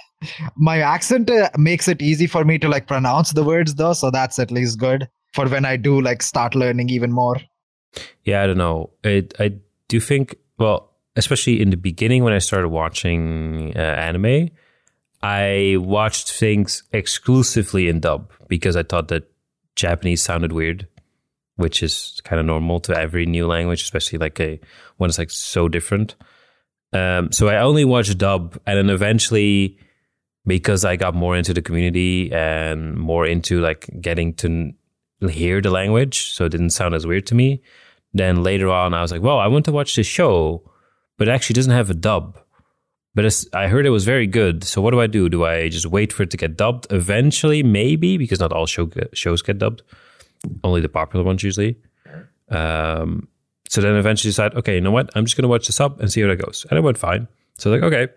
My 0.56 0.78
accent 0.78 1.30
uh, 1.30 1.50
makes 1.58 1.88
it 1.88 2.00
easy 2.00 2.26
for 2.26 2.44
me 2.44 2.58
to 2.58 2.68
like 2.68 2.86
pronounce 2.86 3.32
the 3.32 3.44
words 3.44 3.74
though, 3.74 3.92
so 3.92 4.10
that's 4.10 4.38
at 4.38 4.50
least 4.50 4.78
good 4.78 5.08
for 5.34 5.46
when 5.48 5.64
I 5.64 5.76
do 5.76 6.00
like 6.00 6.22
start 6.22 6.54
learning 6.54 6.88
even 6.88 7.12
more. 7.12 7.36
Yeah, 8.24 8.42
I 8.42 8.46
don't 8.46 8.58
know. 8.58 8.90
I 9.04 9.26
I 9.38 9.52
do 9.88 10.00
think 10.00 10.36
well, 10.58 10.90
especially 11.16 11.60
in 11.60 11.70
the 11.70 11.76
beginning 11.76 12.24
when 12.24 12.32
I 12.32 12.38
started 12.38 12.68
watching 12.68 13.72
uh, 13.76 13.80
anime, 13.80 14.50
I 15.22 15.76
watched 15.78 16.32
things 16.32 16.82
exclusively 16.92 17.88
in 17.88 18.00
dub 18.00 18.32
because 18.48 18.76
I 18.76 18.82
thought 18.82 19.08
that 19.08 19.30
Japanese 19.76 20.22
sounded 20.22 20.52
weird, 20.52 20.88
which 21.56 21.82
is 21.82 22.20
kind 22.24 22.40
of 22.40 22.46
normal 22.46 22.80
to 22.80 22.98
every 22.98 23.26
new 23.26 23.46
language, 23.46 23.82
especially 23.82 24.18
like 24.18 24.40
a 24.40 24.60
when 24.96 25.08
it's 25.08 25.18
like 25.18 25.30
so 25.30 25.68
different. 25.68 26.16
Um, 26.92 27.32
so 27.32 27.48
I 27.48 27.58
only 27.58 27.84
watched 27.84 28.18
dub, 28.18 28.58
and 28.66 28.76
then 28.76 28.90
eventually, 28.90 29.78
because 30.46 30.84
I 30.84 30.96
got 30.96 31.14
more 31.14 31.36
into 31.36 31.54
the 31.54 31.62
community 31.62 32.30
and 32.32 32.96
more 32.96 33.26
into 33.26 33.60
like 33.60 33.88
getting 34.00 34.34
to 34.34 34.72
hear 35.28 35.60
the 35.60 35.70
language, 35.70 36.32
so 36.32 36.44
it 36.44 36.50
didn't 36.50 36.70
sound 36.70 36.94
as 36.94 37.06
weird 37.06 37.26
to 37.26 37.34
me. 37.34 37.62
Then 38.14 38.42
later 38.42 38.68
on, 38.68 38.94
I 38.94 39.02
was 39.02 39.12
like, 39.12 39.22
well, 39.22 39.38
I 39.38 39.46
want 39.46 39.64
to 39.66 39.72
watch 39.72 39.96
this 39.96 40.06
show, 40.06 40.62
but 41.16 41.28
it 41.28 41.30
actually 41.30 41.54
doesn't 41.54 41.72
have 41.72 41.90
a 41.90 41.94
dub. 41.94 42.38
But 43.14 43.34
I 43.52 43.68
heard 43.68 43.84
it 43.84 43.90
was 43.90 44.04
very 44.04 44.26
good. 44.26 44.64
So 44.64 44.80
what 44.80 44.92
do 44.92 45.00
I 45.00 45.06
do? 45.06 45.28
Do 45.28 45.44
I 45.44 45.68
just 45.68 45.86
wait 45.86 46.12
for 46.12 46.22
it 46.22 46.30
to 46.30 46.36
get 46.36 46.56
dubbed? 46.56 46.86
Eventually, 46.90 47.62
maybe 47.62 48.16
because 48.16 48.40
not 48.40 48.52
all 48.52 48.66
show 48.66 48.90
shows 49.12 49.42
get 49.42 49.58
dubbed, 49.58 49.82
only 50.64 50.80
the 50.80 50.88
popular 50.88 51.24
ones 51.24 51.42
usually. 51.42 51.76
Um, 52.48 53.28
so 53.68 53.80
then 53.80 53.96
eventually 53.96 54.30
decide, 54.30 54.54
okay, 54.54 54.74
you 54.74 54.80
know 54.80 54.90
what? 54.90 55.10
I'm 55.14 55.24
just 55.24 55.36
going 55.36 55.44
to 55.44 55.48
watch 55.48 55.66
the 55.66 55.72
sub 55.72 56.00
and 56.00 56.10
see 56.10 56.20
how 56.20 56.28
that 56.28 56.36
goes. 56.36 56.66
And 56.70 56.78
it 56.78 56.82
went 56.82 56.98
fine. 56.98 57.28
So 57.58 57.70
like, 57.70 57.82
okay, 57.82 58.08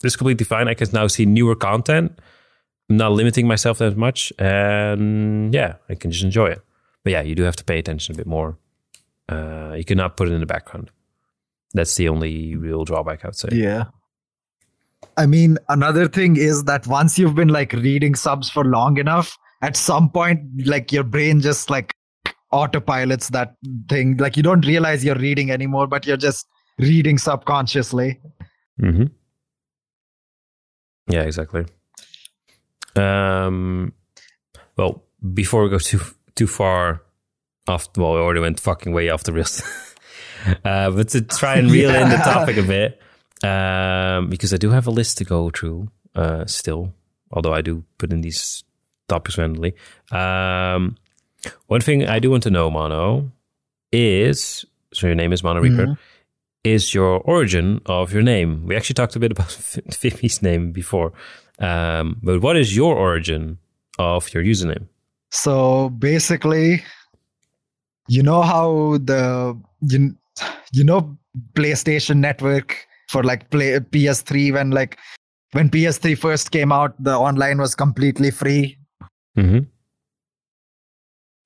this 0.00 0.12
is 0.12 0.16
completely 0.16 0.44
fine. 0.44 0.68
I 0.68 0.74
can 0.74 0.88
now 0.92 1.06
see 1.06 1.24
newer 1.24 1.54
content. 1.54 2.18
I'm 2.90 2.96
not 2.96 3.12
limiting 3.12 3.46
myself 3.46 3.78
that 3.78 3.96
much, 3.96 4.32
and 4.38 5.52
yeah, 5.54 5.76
I 5.88 5.94
can 5.94 6.10
just 6.10 6.24
enjoy 6.24 6.48
it. 6.48 6.62
But 7.02 7.12
yeah, 7.12 7.22
you 7.22 7.34
do 7.34 7.42
have 7.42 7.56
to 7.56 7.64
pay 7.64 7.78
attention 7.78 8.14
a 8.14 8.16
bit 8.16 8.26
more. 8.26 8.58
Uh, 9.28 9.74
you 9.76 9.84
cannot 9.84 10.16
put 10.16 10.28
it 10.28 10.32
in 10.32 10.40
the 10.40 10.46
background. 10.46 10.90
That's 11.72 11.94
the 11.96 12.08
only 12.08 12.56
real 12.56 12.84
drawback, 12.84 13.24
I 13.24 13.28
would 13.28 13.36
say. 13.36 13.48
Yeah. 13.52 13.84
I 15.16 15.26
mean, 15.26 15.58
another 15.68 16.08
thing 16.08 16.36
is 16.36 16.64
that 16.64 16.86
once 16.86 17.18
you've 17.18 17.34
been 17.34 17.48
like 17.48 17.72
reading 17.72 18.14
subs 18.14 18.50
for 18.50 18.64
long 18.64 18.98
enough, 18.98 19.36
at 19.62 19.76
some 19.76 20.10
point, 20.10 20.42
like 20.66 20.92
your 20.92 21.04
brain 21.04 21.40
just 21.40 21.70
like 21.70 21.94
autopilots 22.52 23.30
that 23.30 23.56
thing. 23.88 24.16
Like 24.16 24.36
you 24.36 24.42
don't 24.42 24.64
realize 24.66 25.04
you're 25.04 25.16
reading 25.16 25.50
anymore, 25.50 25.86
but 25.86 26.06
you're 26.06 26.16
just 26.16 26.46
reading 26.78 27.18
subconsciously. 27.18 28.20
Mm-hmm. 28.80 29.06
Yeah, 31.08 31.22
exactly. 31.22 31.66
Um, 32.96 33.92
well, 34.76 35.02
before 35.32 35.64
we 35.64 35.70
go 35.70 35.78
too 35.78 36.00
too 36.36 36.46
far 36.46 37.02
off, 37.68 37.88
well, 37.96 38.14
we 38.14 38.20
already 38.20 38.40
went 38.40 38.60
fucking 38.60 38.92
way 38.92 39.08
off 39.08 39.24
the 39.24 39.32
rails. 39.32 39.62
uh, 40.64 40.90
but 40.90 41.08
to 41.10 41.22
try 41.22 41.56
and 41.56 41.70
reel 41.72 41.94
in 41.94 42.08
the 42.08 42.16
topic 42.16 42.56
a 42.56 42.62
bit, 42.62 43.00
um, 43.48 44.28
because 44.28 44.52
I 44.52 44.56
do 44.56 44.70
have 44.70 44.86
a 44.86 44.90
list 44.90 45.18
to 45.18 45.24
go 45.24 45.50
through 45.50 45.88
uh, 46.14 46.44
still, 46.46 46.92
although 47.30 47.52
I 47.54 47.62
do 47.62 47.84
put 47.98 48.12
in 48.12 48.20
these 48.20 48.64
topics 49.08 49.38
randomly. 49.38 49.74
Um, 50.12 50.96
one 51.66 51.80
thing 51.80 52.06
I 52.08 52.18
do 52.20 52.30
want 52.30 52.42
to 52.44 52.50
know, 52.50 52.70
Mono, 52.70 53.30
is 53.92 54.64
so 54.92 55.06
your 55.06 55.16
name 55.16 55.32
is 55.32 55.42
Mono 55.42 55.60
Reaper 55.60 55.86
Mhm. 55.86 55.98
is 56.62 56.94
your 56.94 57.20
origin 57.20 57.80
of 57.86 58.12
your 58.12 58.22
name. 58.22 58.66
We 58.66 58.76
actually 58.76 58.94
talked 58.94 59.16
a 59.16 59.20
bit 59.20 59.32
about 59.32 59.48
Fifi's 59.90 60.40
name 60.42 60.72
before, 60.72 61.12
um, 61.58 62.18
but 62.22 62.40
what 62.40 62.56
is 62.56 62.76
your 62.76 62.96
origin 62.96 63.58
of 63.98 64.32
your 64.34 64.42
username? 64.42 64.86
So 65.30 65.90
basically, 65.90 66.82
you 68.08 68.22
know 68.22 68.42
how 68.42 68.98
the 68.98 69.58
you, 69.82 70.16
you 70.72 70.84
know 70.84 71.16
PlayStation 71.54 72.16
Network 72.18 72.86
for 73.08 73.22
like 73.22 73.50
play 73.50 73.78
PS3 73.78 74.52
when 74.54 74.70
like 74.70 74.98
when 75.52 75.70
PS3 75.70 76.18
first 76.18 76.50
came 76.50 76.72
out, 76.72 76.94
the 77.02 77.14
online 77.16 77.58
was 77.58 77.74
completely 77.74 78.30
free. 78.30 78.76
Mm-hmm. 79.36 79.60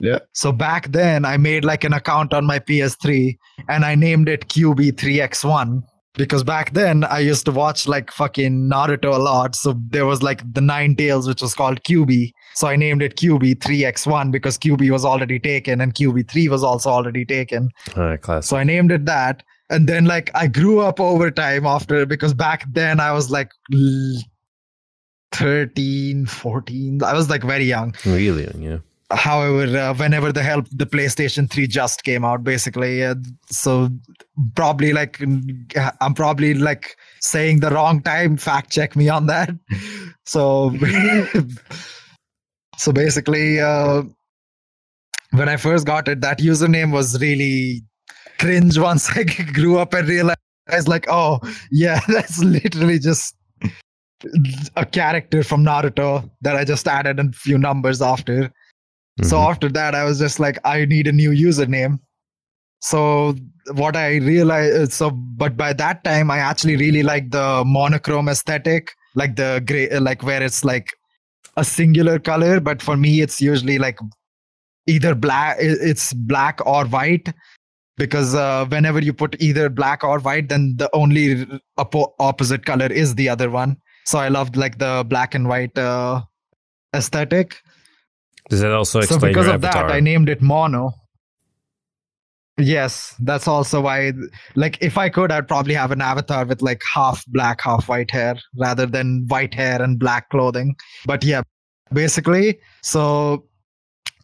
Yeah. 0.01 0.21
So 0.33 0.53
back 0.53 0.93
then, 0.93 1.25
I 1.25 1.37
made 1.37 1.65
like 1.65 1.85
an 1.85 1.93
account 1.93 2.33
on 2.33 2.47
my 2.47 2.59
PS3 2.59 3.37
and 3.69 3.85
I 3.85 3.95
named 3.95 4.29
it 4.29 4.49
QB3X1 4.49 5.83
because 6.19 6.45
back 6.45 6.75
then 6.75 7.05
I 7.05 7.21
used 7.21 7.47
to 7.47 7.53
watch 7.53 7.89
like 7.89 8.11
fucking 8.11 8.69
Naruto 8.69 9.15
a 9.15 9.19
lot. 9.19 9.55
So 9.55 9.75
there 9.89 10.05
was 10.05 10.23
like 10.23 10.43
the 10.53 10.61
Nine 10.61 10.97
Tails, 10.97 11.27
which 11.27 11.41
was 11.41 11.55
called 11.55 11.83
QB. 11.85 12.33
So 12.55 12.67
I 12.67 12.77
named 12.77 13.01
it 13.03 13.17
QB3X1 13.17 14.31
because 14.33 14.59
QB 14.59 14.91
was 14.91 15.05
already 15.05 15.39
taken 15.39 15.81
and 15.81 15.95
QB3 15.95 16.49
was 16.51 16.63
also 16.65 16.91
already 16.91 17.25
taken. 17.25 17.71
All 17.97 18.03
right, 18.03 18.21
class. 18.21 18.47
So 18.47 18.57
I 18.57 18.65
named 18.65 18.93
it 18.93 19.07
that. 19.07 19.43
And 19.71 19.89
then 19.89 20.05
like 20.07 20.31
I 20.35 20.47
grew 20.49 20.81
up 20.81 20.99
over 20.99 21.31
time 21.31 21.65
after 21.67 22.05
because 22.05 22.35
back 22.35 22.65
then 22.73 23.01
I 23.01 23.13
was 23.13 23.31
like 23.31 23.51
l- 23.73 24.21
13, 25.33 26.27
14. 26.27 27.03
I 27.03 27.13
was 27.13 27.31
like 27.31 27.43
very 27.43 27.65
young. 27.65 27.95
Really? 28.05 28.45
Young, 28.45 28.63
yeah. 28.63 28.79
However, 29.11 29.79
uh, 29.79 29.95
whenever 29.95 30.33
the 30.33 30.43
help 30.43 30.67
the 30.71 30.85
PlayStation 30.85 31.51
3 31.51 31.67
just 31.67 32.05
came 32.05 32.27
out, 32.27 32.45
basically, 32.45 33.03
uh, 33.03 33.15
so 33.51 33.89
probably 34.55 34.93
like 34.93 35.19
I'm 36.03 36.13
probably 36.13 36.53
like 36.53 36.95
saying 37.21 37.61
the 37.61 37.71
wrong 37.71 38.03
time. 38.03 38.37
Fact 38.37 38.71
check 38.71 38.97
me 38.97 39.09
on 39.09 39.27
that. 39.27 39.51
So, 40.29 40.77
so 42.77 42.93
basically, 42.93 43.59
uh, 43.59 44.03
when 45.31 45.49
I 45.49 45.57
first 45.57 45.87
got 45.87 46.07
it, 46.07 46.21
that 46.21 46.41
username 46.41 46.93
was 46.93 47.19
really 47.19 47.83
cringe. 48.39 48.79
Once 48.79 49.09
I 49.17 49.23
grew 49.23 49.79
up 49.79 49.95
and 49.95 50.07
realized, 50.07 50.37
like, 50.87 51.07
oh 51.09 51.41
yeah, 51.71 52.01
that's 52.09 52.45
literally 52.45 52.99
just 52.99 53.35
a 54.77 54.85
character 54.85 55.43
from 55.43 55.65
Naruto 55.65 56.29
that 56.43 56.57
I 56.57 56.67
just 56.67 56.87
added 56.87 57.19
a 57.19 57.33
few 57.33 57.57
numbers 57.57 58.03
after. 58.03 58.53
So 59.23 59.37
Mhm. 59.37 59.51
after 59.51 59.69
that, 59.71 59.95
I 59.95 60.05
was 60.05 60.19
just 60.19 60.39
like, 60.39 60.59
I 60.65 60.85
need 60.85 61.07
a 61.07 61.13
new 61.13 61.31
username. 61.31 61.99
So 62.81 63.35
what 63.73 63.97
I 63.97 64.17
realized, 64.17 64.93
so 64.93 65.11
but 65.11 65.57
by 65.57 65.73
that 65.73 66.05
time, 66.05 66.31
I 66.31 66.39
actually 66.39 66.77
really 66.77 67.03
like 67.03 67.31
the 67.31 67.65
monochrome 67.67 68.29
aesthetic, 68.29 68.93
like 69.15 69.37
the 69.37 69.63
gray, 69.67 69.89
like 69.99 70.23
where 70.23 70.43
it's 70.43 70.65
like 70.65 70.93
a 71.57 71.65
singular 71.65 72.19
color. 72.19 72.61
But 72.61 72.81
for 72.81 72.97
me, 72.97 73.21
it's 73.21 73.41
usually 73.41 73.79
like 73.79 73.99
either 74.87 75.15
black, 75.15 75.57
it's 75.61 76.13
black 76.13 76.65
or 76.67 76.85
white. 76.87 77.33
Because 77.97 78.33
uh, 78.33 78.65
whenever 78.67 79.01
you 79.01 79.13
put 79.13 79.35
either 79.41 79.69
black 79.69 80.05
or 80.05 80.21
white, 80.21 80.49
then 80.49 80.77
the 80.77 80.89
only 80.93 81.45
oppo- 81.81 82.13
opposite 82.21 82.65
color 82.65 82.87
is 82.87 83.17
the 83.17 83.29
other 83.29 83.51
one. 83.51 83.77
So 84.05 84.21
I 84.21 84.29
loved 84.29 84.57
like 84.57 84.79
the 84.79 85.05
black 85.09 85.35
and 85.35 85.49
white 85.49 85.77
uh, 85.77 86.23
aesthetic 86.95 87.57
Does 88.49 88.61
that 88.61 88.73
also 88.73 88.99
explain 89.01 89.21
so 89.21 89.27
because 89.29 89.47
your 89.47 89.55
of 89.57 89.65
avatar? 89.65 89.89
that 89.89 89.95
i 89.95 90.01
named 90.01 90.29
it 90.29 90.41
mono. 90.43 90.93
Yes 92.61 93.15
that's 93.21 93.47
also 93.47 93.81
why 93.81 94.13
like 94.57 94.79
if 94.81 94.99
i 94.99 95.09
could 95.09 95.31
i'd 95.31 95.47
probably 95.47 95.75
have 95.75 95.93
an 95.93 96.01
avatar 96.01 96.45
with 96.45 96.61
like 96.61 96.83
half 96.93 97.25
black 97.29 97.61
half 97.61 97.89
white 97.89 98.11
hair 98.11 98.35
rather 98.57 98.85
than 98.85 99.27
white 99.29 99.55
hair 99.55 99.81
and 99.81 99.99
black 99.99 100.29
clothing. 100.31 100.75
But 101.07 101.23
yeah 101.25 101.43
basically 101.93 102.59
so 102.83 103.45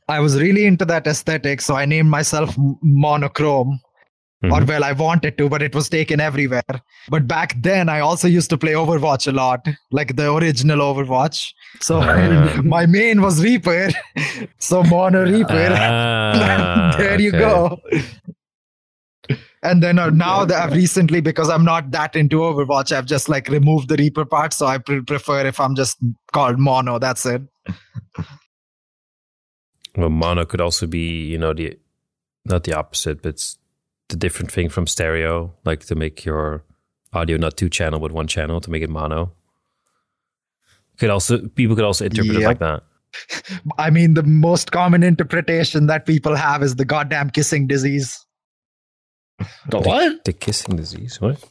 i 0.09 0.20
was 0.20 0.41
really 0.41 0.66
into 0.66 0.85
that 0.85 1.07
aesthetic 1.07 1.61
so 1.61 1.75
i 1.77 1.87
named 1.87 2.11
myself 2.11 2.59
M- 2.59 2.77
monochrome 4.49 4.62
or 4.62 4.64
well 4.72 4.84
i 4.84 4.92
wanted 4.92 5.36
to 5.38 5.49
but 5.49 5.62
it 5.62 5.74
was 5.74 5.88
taken 5.88 6.20
everywhere. 6.20 6.62
But 7.09 7.26
back 7.28 7.55
then 7.61 7.88
i 7.88 8.01
also 8.01 8.28
used 8.28 8.51
to 8.51 8.59
play 8.59 8.72
overwatch 8.72 9.26
a 9.28 9.32
lot 9.32 9.66
like 9.90 10.16
the 10.16 10.32
original 10.32 10.78
overwatch. 10.80 11.53
So 11.80 12.01
Ah. 12.03 12.61
my 12.64 12.86
main 12.86 13.20
was 13.22 13.42
reaper. 13.42 13.88
So 14.59 14.82
mono 14.82 15.24
reaper. 15.24 15.68
Ah, 15.80 16.95
there 16.99 17.20
you 17.20 17.32
go. 17.32 17.80
and 19.62 19.82
then 19.82 19.99
uh, 19.99 20.11
now 20.11 20.45
that 20.45 20.62
i've 20.62 20.72
recently 20.74 21.20
because 21.22 21.49
i'm 21.49 21.64
not 21.64 21.90
that 21.90 22.14
into 22.16 22.40
overwatch 22.40 22.92
i've 22.95 23.07
just 23.07 23.28
like 23.30 23.49
removed 23.49 23.88
the 23.88 23.97
reaper 23.97 24.24
part 24.26 24.53
so 24.53 24.66
i 24.66 24.76
pre- 24.76 25.01
prefer 25.01 25.47
if 25.47 25.59
i'm 25.59 25.74
just 25.74 25.97
called 26.32 26.59
mono 26.59 26.99
that's 26.99 27.24
it. 27.24 27.42
Well, 29.97 30.11
mono 30.11 30.45
could 30.45 30.61
also 30.61 30.86
be, 30.86 31.24
you 31.26 31.38
know, 31.38 31.55
the 31.55 31.78
not 32.45 32.64
the 32.64 32.72
opposite, 32.74 33.22
but 33.22 33.28
it's 33.30 33.57
the 34.09 34.16
different 34.16 34.50
thing 34.52 34.68
from 34.68 34.86
stereo, 34.86 35.55
like 35.64 35.80
to 35.86 35.94
make 35.94 36.24
your 36.24 36.64
audio 37.12 37.36
not 37.36 37.57
two 37.57 37.68
channel 37.68 38.00
but 38.00 38.12
one 38.12 38.26
channel 38.26 38.61
to 38.61 38.70
make 38.70 38.82
it 38.82 38.90
mono. 38.90 39.32
Could 40.98 41.11
also 41.11 41.48
people 41.48 41.76
could 41.76 41.84
also 41.84 42.05
interpret 42.05 42.36
it 42.36 42.44
like 42.44 42.59
that. 42.61 42.82
i 43.78 43.90
mean 43.90 44.14
the 44.14 44.24
most 44.24 44.72
common 44.72 45.05
interpretation 45.05 45.86
that 45.86 46.05
people 46.05 46.34
have 46.34 46.64
is 46.64 46.74
the 46.74 46.84
goddamn 46.84 47.30
kissing 47.30 47.68
disease 47.68 48.24
The 49.68 49.80
what? 49.80 50.24
The 50.24 50.32
kissing 50.32 50.76
disease. 50.76 51.20
What? 51.20 51.42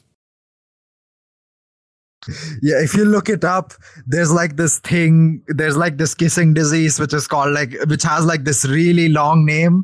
Yeah, 2.61 2.79
if 2.81 2.93
you 2.93 3.03
look 3.03 3.27
it 3.27 3.43
up, 3.43 3.73
there's 4.05 4.31
like 4.31 4.55
this 4.55 4.79
thing, 4.79 5.43
there's 5.47 5.75
like 5.75 5.97
this 5.97 6.15
kissing 6.15 6.53
disease, 6.53 6.97
which 6.99 7.13
is 7.13 7.27
called 7.27 7.51
like, 7.53 7.73
which 7.87 8.03
has 8.03 8.25
like 8.25 8.45
this 8.45 8.63
really 8.63 9.09
long 9.09 9.45
name, 9.45 9.83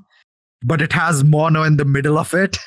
but 0.63 0.81
it 0.81 0.93
has 0.93 1.23
mono 1.23 1.63
in 1.63 1.77
the 1.77 1.85
middle 1.85 2.17
of 2.17 2.33
it. 2.33 2.57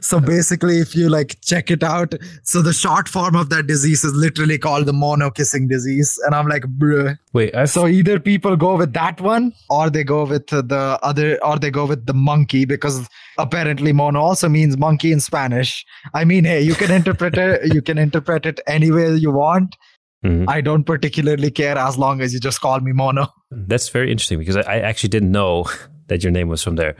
so 0.00 0.18
basically, 0.18 0.78
if 0.78 0.96
you 0.96 1.08
like 1.08 1.40
check 1.42 1.70
it 1.70 1.84
out, 1.84 2.12
so 2.42 2.60
the 2.60 2.72
short 2.72 3.08
form 3.08 3.36
of 3.36 3.50
that 3.50 3.68
disease 3.68 4.02
is 4.02 4.12
literally 4.12 4.58
called 4.58 4.86
the 4.86 4.92
mono 4.92 5.30
kissing 5.30 5.68
disease. 5.68 6.18
And 6.26 6.34
I'm 6.34 6.48
like, 6.48 6.64
bruh. 6.64 7.16
Wait, 7.32 7.54
I 7.54 7.66
So 7.66 7.86
either 7.86 8.18
people 8.18 8.56
go 8.56 8.76
with 8.76 8.92
that 8.94 9.20
one 9.20 9.52
or 9.70 9.90
they 9.90 10.02
go 10.02 10.24
with 10.24 10.48
the 10.48 10.98
other, 11.02 11.38
or 11.44 11.58
they 11.58 11.70
go 11.70 11.86
with 11.86 12.06
the 12.06 12.14
monkey 12.14 12.64
because 12.64 13.08
apparently 13.38 13.92
mono 13.92 14.20
also 14.20 14.48
means 14.48 14.76
monkey 14.76 15.12
in 15.12 15.20
Spanish. 15.20 15.84
I 16.14 16.24
mean, 16.24 16.44
hey, 16.44 16.60
you 16.60 16.74
can 16.74 16.90
interpret 16.90 17.38
it, 17.38 17.72
you 17.74 17.82
can 17.82 17.98
interpret 17.98 18.44
it 18.44 18.60
any 18.66 18.90
way 18.90 19.14
you 19.14 19.30
want. 19.30 19.76
Mhm. 20.24 20.46
I 20.48 20.60
don't 20.60 20.82
particularly 20.82 21.52
care 21.52 21.78
as 21.78 21.96
long 21.96 22.20
as 22.20 22.34
you 22.34 22.40
just 22.40 22.60
call 22.60 22.80
me 22.80 22.90
mono. 22.90 23.28
That's 23.52 23.88
very 23.88 24.10
interesting 24.10 24.40
because 24.40 24.56
I, 24.56 24.62
I 24.62 24.78
actually 24.80 25.10
didn't 25.10 25.30
know 25.30 25.66
that 26.08 26.22
your 26.22 26.32
name 26.32 26.48
was 26.48 26.62
from 26.62 26.76
there. 26.76 26.96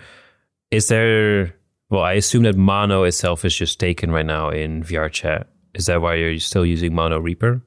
Is 0.70 0.88
there? 0.88 1.54
Well, 1.90 2.02
I 2.02 2.12
assume 2.14 2.42
that 2.42 2.56
Mono 2.56 3.04
itself 3.04 3.44
is 3.44 3.56
just 3.56 3.80
taken 3.80 4.10
right 4.10 4.26
now 4.26 4.50
in 4.50 4.82
VR 4.82 5.10
chat. 5.10 5.48
Is 5.74 5.86
that 5.86 6.02
why 6.02 6.16
you're 6.16 6.38
still 6.38 6.66
using 6.66 6.94
Mono 6.94 7.18
Reaper? 7.18 7.62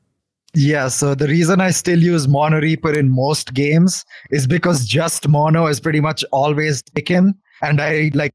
Yeah, 0.53 0.89
so 0.89 1.15
the 1.15 1.27
reason 1.27 1.61
I 1.61 1.71
still 1.71 1.99
use 1.99 2.27
Mono 2.27 2.59
Reaper 2.59 2.93
in 2.97 3.09
most 3.09 3.53
games 3.53 4.03
is 4.31 4.47
because 4.47 4.85
just 4.85 5.27
Mono 5.27 5.67
is 5.67 5.79
pretty 5.79 6.01
much 6.01 6.25
always 6.31 6.81
taken, 6.81 7.33
and 7.61 7.81
I 7.81 8.11
like 8.13 8.33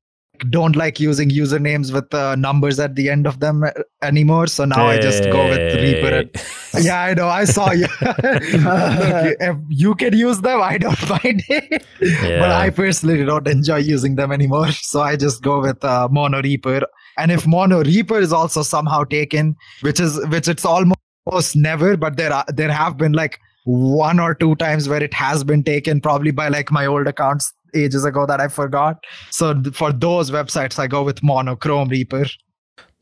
don't 0.51 0.77
like 0.77 1.01
using 1.01 1.31
usernames 1.31 1.93
with 1.93 2.13
uh, 2.15 2.37
numbers 2.37 2.79
at 2.79 2.95
the 2.95 3.09
end 3.09 3.27
of 3.27 3.41
them 3.41 3.65
uh, 3.65 3.71
anymore. 4.03 4.47
So 4.47 4.65
now 4.65 4.87
I 4.87 4.99
just 4.99 5.25
go 5.25 5.45
with 5.49 5.75
Reaper. 5.75 6.29
And, 6.75 6.85
yeah, 6.85 7.03
I 7.03 7.15
know. 7.15 7.29
I 7.29 7.45
saw 7.45 7.73
you. 7.73 7.87
Look, 8.01 9.59
you 9.69 9.95
can 9.95 10.17
use 10.17 10.41
them. 10.41 10.61
I 10.63 10.79
don't 10.79 11.09
mind 11.11 11.43
it, 11.49 11.85
but 12.01 12.51
I 12.51 12.71
personally 12.71 13.25
don't 13.25 13.47
enjoy 13.49 13.79
using 13.79 14.17
them 14.17 14.33
anymore. 14.33 14.73
So 14.73 15.01
I 15.03 15.17
just 15.17 15.43
go 15.43 15.61
with 15.61 15.85
uh, 15.85 16.09
Mono 16.11 16.43
Reaper. 16.43 16.83
And 17.19 17.31
if 17.31 17.47
Mono 17.47 17.83
Reaper 17.83 18.19
is 18.19 18.33
also 18.33 18.63
somehow 18.63 19.05
taken, 19.05 19.57
which 19.81 20.01
is 20.01 20.25
which 20.27 20.49
it's 20.49 20.65
almost 20.65 20.97
never, 21.55 21.97
but 21.97 22.17
there 22.17 22.33
are 22.33 22.45
there 22.49 22.71
have 22.71 22.97
been 22.97 23.13
like 23.13 23.39
one 23.65 24.21
or 24.21 24.35
two 24.35 24.55
times 24.57 24.89
where 24.89 25.03
it 25.03 25.13
has 25.13 25.43
been 25.43 25.65
taken, 25.65 26.01
probably 26.01 26.31
by 26.31 26.49
like 26.49 26.71
my 26.71 26.87
old 26.87 27.07
accounts 27.07 27.53
ages 27.77 28.05
ago 28.05 28.27
that 28.27 28.41
I 28.41 28.49
forgot. 28.49 29.05
So 29.31 29.63
for 29.73 29.93
those 29.93 30.31
websites, 30.31 30.79
I 30.79 30.87
go 30.87 31.03
with 31.03 31.23
Monochrome 31.23 31.89
Reaper. 31.89 32.27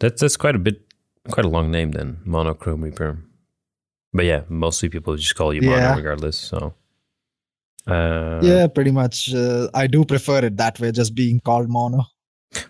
That's 0.00 0.20
that's 0.20 0.36
quite 0.36 0.56
a 0.56 0.58
bit, 0.58 0.82
quite 1.30 1.46
a 1.46 1.48
long 1.48 1.70
name 1.70 1.92
then, 1.92 2.18
Monochrome 2.24 2.82
Reaper. 2.82 3.18
But 4.12 4.24
yeah, 4.26 4.42
mostly 4.48 4.88
people 4.88 5.16
just 5.16 5.34
call 5.34 5.52
you 5.54 5.62
Mono 5.62 5.76
Yeah. 5.76 5.94
regardless. 5.96 6.38
So 6.38 6.74
uh, 7.86 8.40
yeah, 8.42 8.66
pretty 8.66 8.90
much. 8.90 9.34
Uh, 9.34 9.68
I 9.74 9.86
do 9.86 10.04
prefer 10.04 10.44
it 10.44 10.56
that 10.56 10.80
way, 10.80 10.90
just 10.92 11.14
being 11.14 11.40
called 11.40 11.68
Mono. 11.68 12.04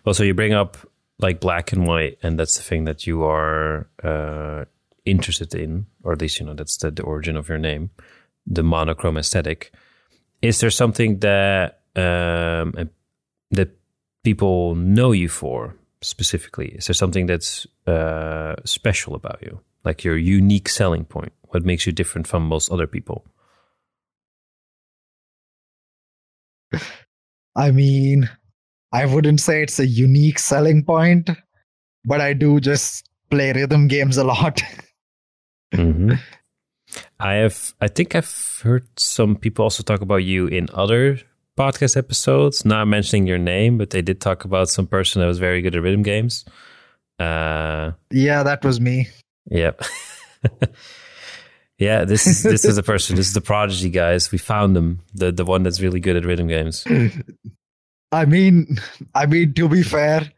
Well, 0.04 0.14
so 0.14 0.24
you 0.24 0.34
bring 0.34 0.52
up 0.52 0.76
like 1.20 1.40
black 1.40 1.72
and 1.72 1.86
white, 1.86 2.18
and 2.22 2.38
that's 2.38 2.56
the 2.56 2.62
thing 2.62 2.84
that 2.86 3.06
you 3.06 3.22
are 3.22 3.88
uh, 4.02 4.64
interested 5.04 5.54
in, 5.54 5.86
or 6.02 6.12
at 6.12 6.20
least 6.20 6.40
you 6.40 6.46
know 6.46 6.54
that's 6.54 6.76
the, 6.78 6.90
the 6.90 7.02
origin 7.02 7.36
of 7.36 7.48
your 7.48 7.58
name, 7.58 7.90
the 8.46 8.62
monochrome 8.62 9.16
aesthetic. 9.18 9.72
Is 10.42 10.60
there 10.60 10.70
something 10.70 11.20
that 11.20 11.80
um, 11.96 12.72
that 13.50 13.70
people 14.22 14.74
know 14.74 15.12
you 15.12 15.28
for 15.28 15.76
specifically? 16.02 16.68
Is 16.70 16.86
there 16.86 16.94
something 16.94 17.26
that's 17.26 17.66
uh, 17.86 18.56
special 18.64 19.14
about 19.14 19.40
you, 19.42 19.60
like 19.84 20.04
your 20.04 20.16
unique 20.16 20.68
selling 20.68 21.04
point? 21.04 21.32
What 21.48 21.64
makes 21.64 21.86
you 21.86 21.92
different 21.92 22.26
from 22.26 22.46
most 22.46 22.70
other 22.70 22.86
people? 22.86 23.24
I 27.56 27.70
mean, 27.70 28.28
I 28.92 29.06
wouldn't 29.06 29.40
say 29.40 29.62
it's 29.62 29.78
a 29.78 29.86
unique 29.86 30.38
selling 30.38 30.84
point, 30.84 31.30
but 32.04 32.20
I 32.20 32.32
do 32.32 32.60
just 32.60 33.08
play 33.30 33.52
rhythm 33.52 33.88
games 33.88 34.16
a 34.16 34.24
lot. 34.24 34.62
hmm 35.74 36.14
I 37.18 37.34
have. 37.34 37.74
I 37.80 37.88
think 37.88 38.14
I've 38.14 38.60
heard 38.62 38.86
some 38.98 39.34
people 39.34 39.64
also 39.64 39.82
talk 39.82 40.00
about 40.00 40.22
you 40.22 40.46
in 40.46 40.68
other 40.72 41.18
podcast 41.56 41.96
episodes. 41.96 42.64
Not 42.64 42.86
mentioning 42.86 43.26
your 43.26 43.38
name, 43.38 43.78
but 43.78 43.90
they 43.90 44.02
did 44.02 44.20
talk 44.20 44.44
about 44.44 44.68
some 44.68 44.86
person 44.86 45.20
that 45.20 45.26
was 45.26 45.38
very 45.38 45.62
good 45.62 45.74
at 45.74 45.82
rhythm 45.82 46.02
games. 46.02 46.44
Uh, 47.18 47.92
Yeah, 48.10 48.42
that 48.42 48.64
was 48.64 48.80
me. 48.80 49.08
Yep. 49.50 49.82
yeah, 51.78 52.04
this 52.04 52.26
is 52.26 52.42
this 52.42 52.64
is 52.64 52.78
a 52.78 52.82
person. 52.82 53.16
This 53.16 53.28
is 53.28 53.34
the 53.34 53.40
prodigy, 53.40 53.90
guys. 53.90 54.32
We 54.32 54.38
found 54.38 54.74
them. 54.74 55.00
The 55.14 55.32
the 55.32 55.44
one 55.44 55.62
that's 55.62 55.80
really 55.80 56.00
good 56.00 56.16
at 56.16 56.24
rhythm 56.24 56.48
games. 56.48 56.84
I 58.12 58.24
mean, 58.24 58.78
I 59.14 59.26
mean 59.26 59.54
to 59.54 59.68
be 59.68 59.82
fair, 59.82 60.30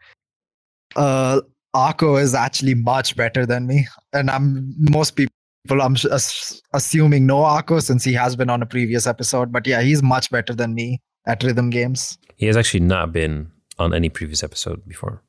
uh, 0.97 1.41
Akko 1.75 2.21
is 2.21 2.35
actually 2.35 2.75
much 2.75 3.17
better 3.17 3.47
than 3.47 3.67
me, 3.67 3.87
and 4.13 4.31
I'm 4.31 4.75
most 4.91 5.17
people. 5.17 5.33
I'm 5.71 5.97
ass- 6.13 6.61
assuming 6.73 7.27
no 7.27 7.39
Akko 7.43 7.83
since 7.83 8.05
he 8.05 8.13
has 8.15 8.37
been 8.37 8.51
on 8.51 8.63
a 8.63 8.67
previous 8.67 9.07
episode, 9.07 9.53
but 9.53 9.67
yeah, 9.67 9.81
he's 9.83 10.03
much 10.03 10.31
better 10.31 10.55
than 10.55 10.75
me 10.75 11.01
at 11.27 11.43
rhythm 11.43 11.71
games. 11.71 12.19
He 12.37 12.47
has 12.47 12.57
actually 12.57 12.81
not 12.81 13.13
been 13.13 13.51
on 13.79 13.93
any 13.95 14.09
previous 14.09 14.43
episode 14.43 14.87
before. 14.87 15.23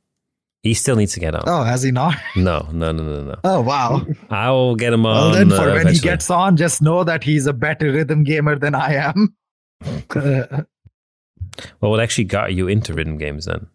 He 0.63 0.73
still 0.73 0.95
needs 0.95 1.13
to 1.13 1.19
get 1.19 1.33
on. 1.35 1.43
Oh, 1.47 1.63
has 1.63 1.83
he 1.83 1.91
not? 1.91 2.15
No, 2.35 2.67
no, 2.71 2.91
no, 2.91 3.03
no, 3.03 3.23
no. 3.23 3.35
Oh, 3.43 3.61
wow. 3.61 4.05
I 4.29 4.49
will 4.49 4.75
get 4.75 4.91
him 4.93 5.05
on. 5.05 5.15
well, 5.15 5.31
then 5.31 5.49
for 5.49 5.69
uh, 5.69 5.73
when 5.75 5.88
he 5.88 5.99
gets 5.99 6.29
on, 6.29 6.57
just 6.57 6.81
know 6.81 7.03
that 7.03 7.23
he's 7.23 7.45
a 7.45 7.53
better 7.53 7.91
rhythm 7.91 8.23
gamer 8.23 8.57
than 8.57 8.75
I 8.75 9.13
am. 9.13 9.35
Well, 11.81 11.91
what 11.91 11.99
actually 11.99 12.25
got 12.25 12.53
you 12.53 12.67
into 12.67 12.93
rhythm 12.93 13.17
games 13.17 13.45
then? 13.45 13.67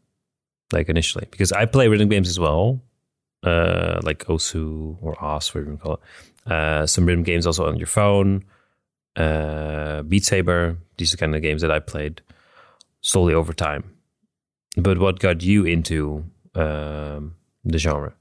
Like 0.72 0.88
initially, 0.88 1.26
because 1.30 1.50
I 1.52 1.66
play 1.66 1.88
rhythm 1.88 2.08
games 2.08 2.28
as 2.28 2.38
well, 2.38 2.80
uh, 3.42 4.00
like 4.04 4.24
Osu 4.26 4.96
or 5.00 5.22
Os, 5.22 5.52
whatever 5.52 5.72
you 5.72 5.76
call 5.78 5.94
it. 5.94 6.00
Uh, 6.46 6.86
some 6.86 7.06
rhythm 7.06 7.22
games 7.22 7.46
also 7.46 7.66
on 7.66 7.76
your 7.76 7.86
phone, 7.86 8.44
uh, 9.16 10.02
Beat 10.02 10.24
Saber. 10.24 10.76
These 10.98 11.14
are 11.14 11.16
kind 11.16 11.36
of 11.36 11.42
games 11.42 11.62
that 11.62 11.70
I 11.70 11.78
played 11.78 12.20
slowly 13.00 13.34
over 13.34 13.52
time. 13.52 13.84
But 14.76 14.98
what 14.98 15.20
got 15.20 15.42
you 15.42 15.64
into 15.64 16.24
um, 16.54 17.34
the 17.64 17.78
genre? 17.78 18.14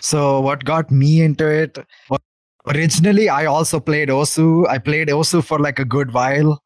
So 0.00 0.40
what 0.40 0.64
got 0.64 0.90
me 0.90 1.22
into 1.22 1.46
it? 1.46 1.78
Originally, 2.66 3.28
I 3.28 3.44
also 3.44 3.78
played 3.78 4.08
Osu. 4.08 4.66
I 4.68 4.78
played 4.78 5.08
Osu 5.08 5.44
for 5.44 5.58
like 5.58 5.78
a 5.78 5.84
good 5.84 6.14
while, 6.14 6.62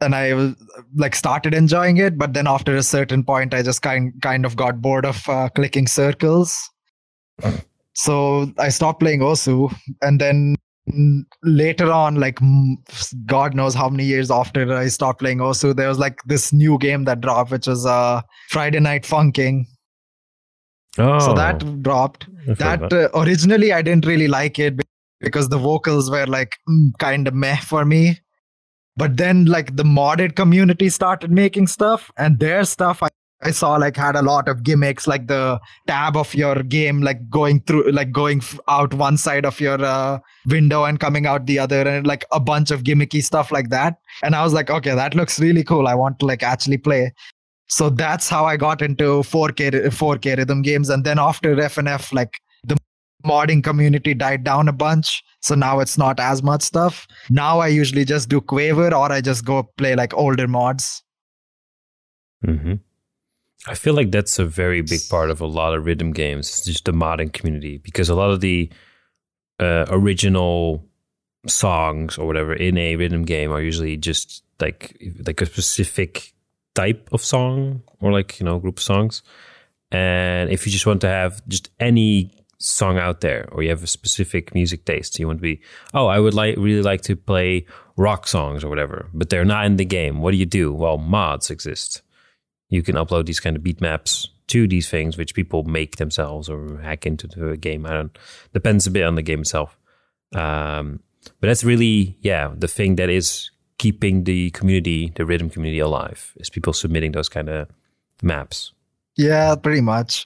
and 0.00 0.14
I 0.14 0.54
like 0.94 1.16
started 1.16 1.54
enjoying 1.54 1.96
it. 1.96 2.16
But 2.16 2.32
then 2.32 2.46
after 2.46 2.76
a 2.76 2.82
certain 2.82 3.24
point, 3.24 3.52
I 3.52 3.62
just 3.62 3.82
kind 3.82 4.12
kind 4.22 4.46
of 4.46 4.56
got 4.56 4.80
bored 4.80 5.04
of 5.04 5.28
uh, 5.28 5.48
clicking 5.48 5.88
circles. 5.88 6.70
So 7.94 8.52
I 8.58 8.70
stopped 8.70 9.00
playing 9.00 9.20
Osu, 9.20 9.74
and 10.00 10.20
then 10.20 10.56
later 11.42 11.92
on, 11.92 12.16
like 12.16 12.38
God 13.26 13.54
knows 13.54 13.74
how 13.74 13.88
many 13.88 14.04
years 14.04 14.30
after 14.30 14.74
I 14.74 14.88
stopped 14.88 15.20
playing 15.20 15.38
Osu, 15.38 15.76
there 15.76 15.88
was 15.88 15.98
like 15.98 16.18
this 16.26 16.52
new 16.52 16.78
game 16.78 17.04
that 17.04 17.20
dropped, 17.20 17.50
which 17.50 17.66
was 17.66 17.86
uh, 17.86 18.22
Friday 18.48 18.80
Night 18.80 19.04
Funkin'. 19.04 19.66
Oh, 20.98 21.18
So 21.20 21.34
that 21.34 21.82
dropped 21.82 22.26
heard 22.46 22.58
that 22.58 22.92
uh, 22.92 23.08
originally 23.14 23.72
I 23.72 23.82
didn't 23.82 24.06
really 24.06 24.28
like 24.28 24.58
it 24.58 24.80
because 25.20 25.48
the 25.48 25.58
vocals 25.58 26.10
were 26.10 26.26
like 26.26 26.56
mm, 26.68 26.90
kind 26.98 27.28
of 27.28 27.34
meh 27.34 27.56
for 27.56 27.84
me. 27.84 28.20
But 28.96 29.16
then 29.16 29.46
like 29.46 29.76
the 29.76 29.84
modded 29.84 30.36
community 30.36 30.88
started 30.90 31.30
making 31.30 31.68
stuff 31.68 32.10
and 32.18 32.38
their 32.38 32.64
stuff 32.64 33.02
I, 33.02 33.08
I 33.42 33.50
saw 33.50 33.74
like 33.74 33.96
had 33.96 34.14
a 34.14 34.22
lot 34.22 34.48
of 34.48 34.62
gimmicks 34.62 35.06
like 35.06 35.26
the 35.26 35.60
tab 35.88 36.16
of 36.16 36.34
your 36.34 36.62
game 36.62 37.02
like 37.02 37.28
going 37.28 37.60
through 37.62 37.90
like 37.90 38.12
going 38.12 38.40
out 38.68 38.94
one 38.94 39.16
side 39.16 39.44
of 39.44 39.60
your 39.60 39.84
uh, 39.84 40.20
window 40.46 40.84
and 40.84 41.00
coming 41.00 41.26
out 41.26 41.46
the 41.46 41.58
other 41.58 41.86
and 41.86 42.06
like 42.06 42.24
a 42.30 42.38
bunch 42.38 42.70
of 42.70 42.84
gimmicky 42.84 43.22
stuff 43.22 43.50
like 43.50 43.68
that. 43.70 43.96
And 44.22 44.36
I 44.36 44.44
was 44.44 44.52
like 44.52 44.70
okay 44.70 44.94
that 44.94 45.14
looks 45.14 45.40
really 45.40 45.64
cool. 45.64 45.88
I 45.88 45.94
want 45.94 46.20
to 46.20 46.26
like 46.26 46.42
actually 46.42 46.78
play. 46.78 47.12
So 47.68 47.90
that's 47.90 48.28
how 48.28 48.44
I 48.44 48.56
got 48.56 48.80
into 48.80 49.22
4K 49.22 49.86
4K 49.86 50.36
rhythm 50.36 50.62
games. 50.62 50.88
And 50.88 51.04
then 51.04 51.18
after 51.18 51.56
FNF 51.56 52.12
like 52.12 52.30
the 52.64 52.76
modding 53.26 53.62
community 53.62 54.14
died 54.14 54.44
down 54.44 54.68
a 54.68 54.72
bunch. 54.72 55.22
So 55.40 55.56
now 55.56 55.80
it's 55.80 55.98
not 55.98 56.20
as 56.20 56.42
much 56.44 56.62
stuff. 56.62 57.08
Now 57.28 57.58
I 57.58 57.68
usually 57.68 58.04
just 58.04 58.28
do 58.28 58.40
Quaver 58.40 58.94
or 58.94 59.10
I 59.10 59.20
just 59.20 59.44
go 59.44 59.68
play 59.76 59.96
like 59.96 60.14
older 60.14 60.46
mods. 60.46 61.02
Hmm 62.44 62.74
I 63.66 63.74
feel 63.74 63.94
like 63.94 64.10
that's 64.10 64.38
a 64.38 64.44
very 64.44 64.82
big 64.82 65.00
part 65.08 65.30
of 65.30 65.40
a 65.40 65.46
lot 65.46 65.74
of 65.74 65.84
rhythm 65.84 66.12
games, 66.12 66.64
just 66.64 66.84
the 66.84 66.92
modding 66.92 67.32
community, 67.32 67.78
because 67.78 68.08
a 68.08 68.14
lot 68.14 68.30
of 68.30 68.40
the 68.40 68.68
uh, 69.60 69.86
original 69.88 70.84
songs 71.46 72.18
or 72.18 72.26
whatever 72.26 72.54
in 72.54 72.76
a 72.78 72.96
rhythm 72.96 73.24
game 73.24 73.52
are 73.52 73.60
usually 73.60 73.96
just 73.96 74.44
like 74.60 74.96
like 75.26 75.40
a 75.40 75.46
specific 75.46 76.32
type 76.74 77.08
of 77.12 77.20
song 77.20 77.82
or 78.00 78.12
like 78.12 78.38
you 78.40 78.44
know 78.44 78.58
group 78.58 78.78
of 78.78 78.82
songs. 78.82 79.22
And 79.92 80.50
if 80.50 80.66
you 80.66 80.72
just 80.72 80.86
want 80.86 81.00
to 81.02 81.08
have 81.08 81.46
just 81.46 81.70
any 81.78 82.30
song 82.58 82.96
out 82.96 83.20
there, 83.20 83.48
or 83.52 83.62
you 83.62 83.68
have 83.68 83.82
a 83.82 83.88
specific 83.88 84.54
music 84.54 84.84
taste, 84.86 85.18
you 85.18 85.26
want 85.26 85.38
to 85.38 85.42
be 85.42 85.60
oh, 85.94 86.06
I 86.08 86.18
would 86.18 86.34
like 86.34 86.56
really 86.56 86.82
like 86.82 87.02
to 87.02 87.14
play 87.14 87.66
rock 87.96 88.26
songs 88.26 88.64
or 88.64 88.68
whatever, 88.68 89.08
but 89.14 89.30
they're 89.30 89.44
not 89.44 89.66
in 89.66 89.76
the 89.76 89.84
game. 89.84 90.20
What 90.20 90.32
do 90.32 90.36
you 90.36 90.46
do? 90.46 90.72
Well, 90.72 90.98
mods 90.98 91.48
exist 91.48 92.02
you 92.72 92.82
can 92.82 92.96
upload 92.96 93.26
these 93.26 93.38
kind 93.38 93.54
of 93.54 93.62
beat 93.62 93.82
maps 93.82 94.30
to 94.48 94.66
these 94.66 94.88
things, 94.88 95.18
which 95.18 95.34
people 95.34 95.62
make 95.64 95.96
themselves 95.96 96.48
or 96.48 96.78
hack 96.78 97.04
into 97.04 97.26
the 97.26 97.56
game. 97.56 97.84
I 97.84 97.92
don't 97.92 98.18
depends 98.54 98.86
a 98.86 98.90
bit 98.90 99.04
on 99.04 99.14
the 99.14 99.22
game 99.22 99.40
itself. 99.40 99.78
Um, 100.34 101.00
but 101.40 101.48
that's 101.48 101.62
really, 101.62 102.16
yeah, 102.22 102.50
the 102.56 102.66
thing 102.66 102.96
that 102.96 103.10
is 103.10 103.50
keeping 103.76 104.24
the 104.24 104.50
community, 104.52 105.12
the 105.16 105.26
rhythm 105.26 105.50
community 105.50 105.80
alive, 105.80 106.32
is 106.36 106.48
people 106.48 106.72
submitting 106.72 107.12
those 107.12 107.28
kind 107.28 107.50
of 107.50 107.68
maps. 108.22 108.72
Yeah, 109.16 109.54
pretty 109.54 109.82
much. 109.82 110.24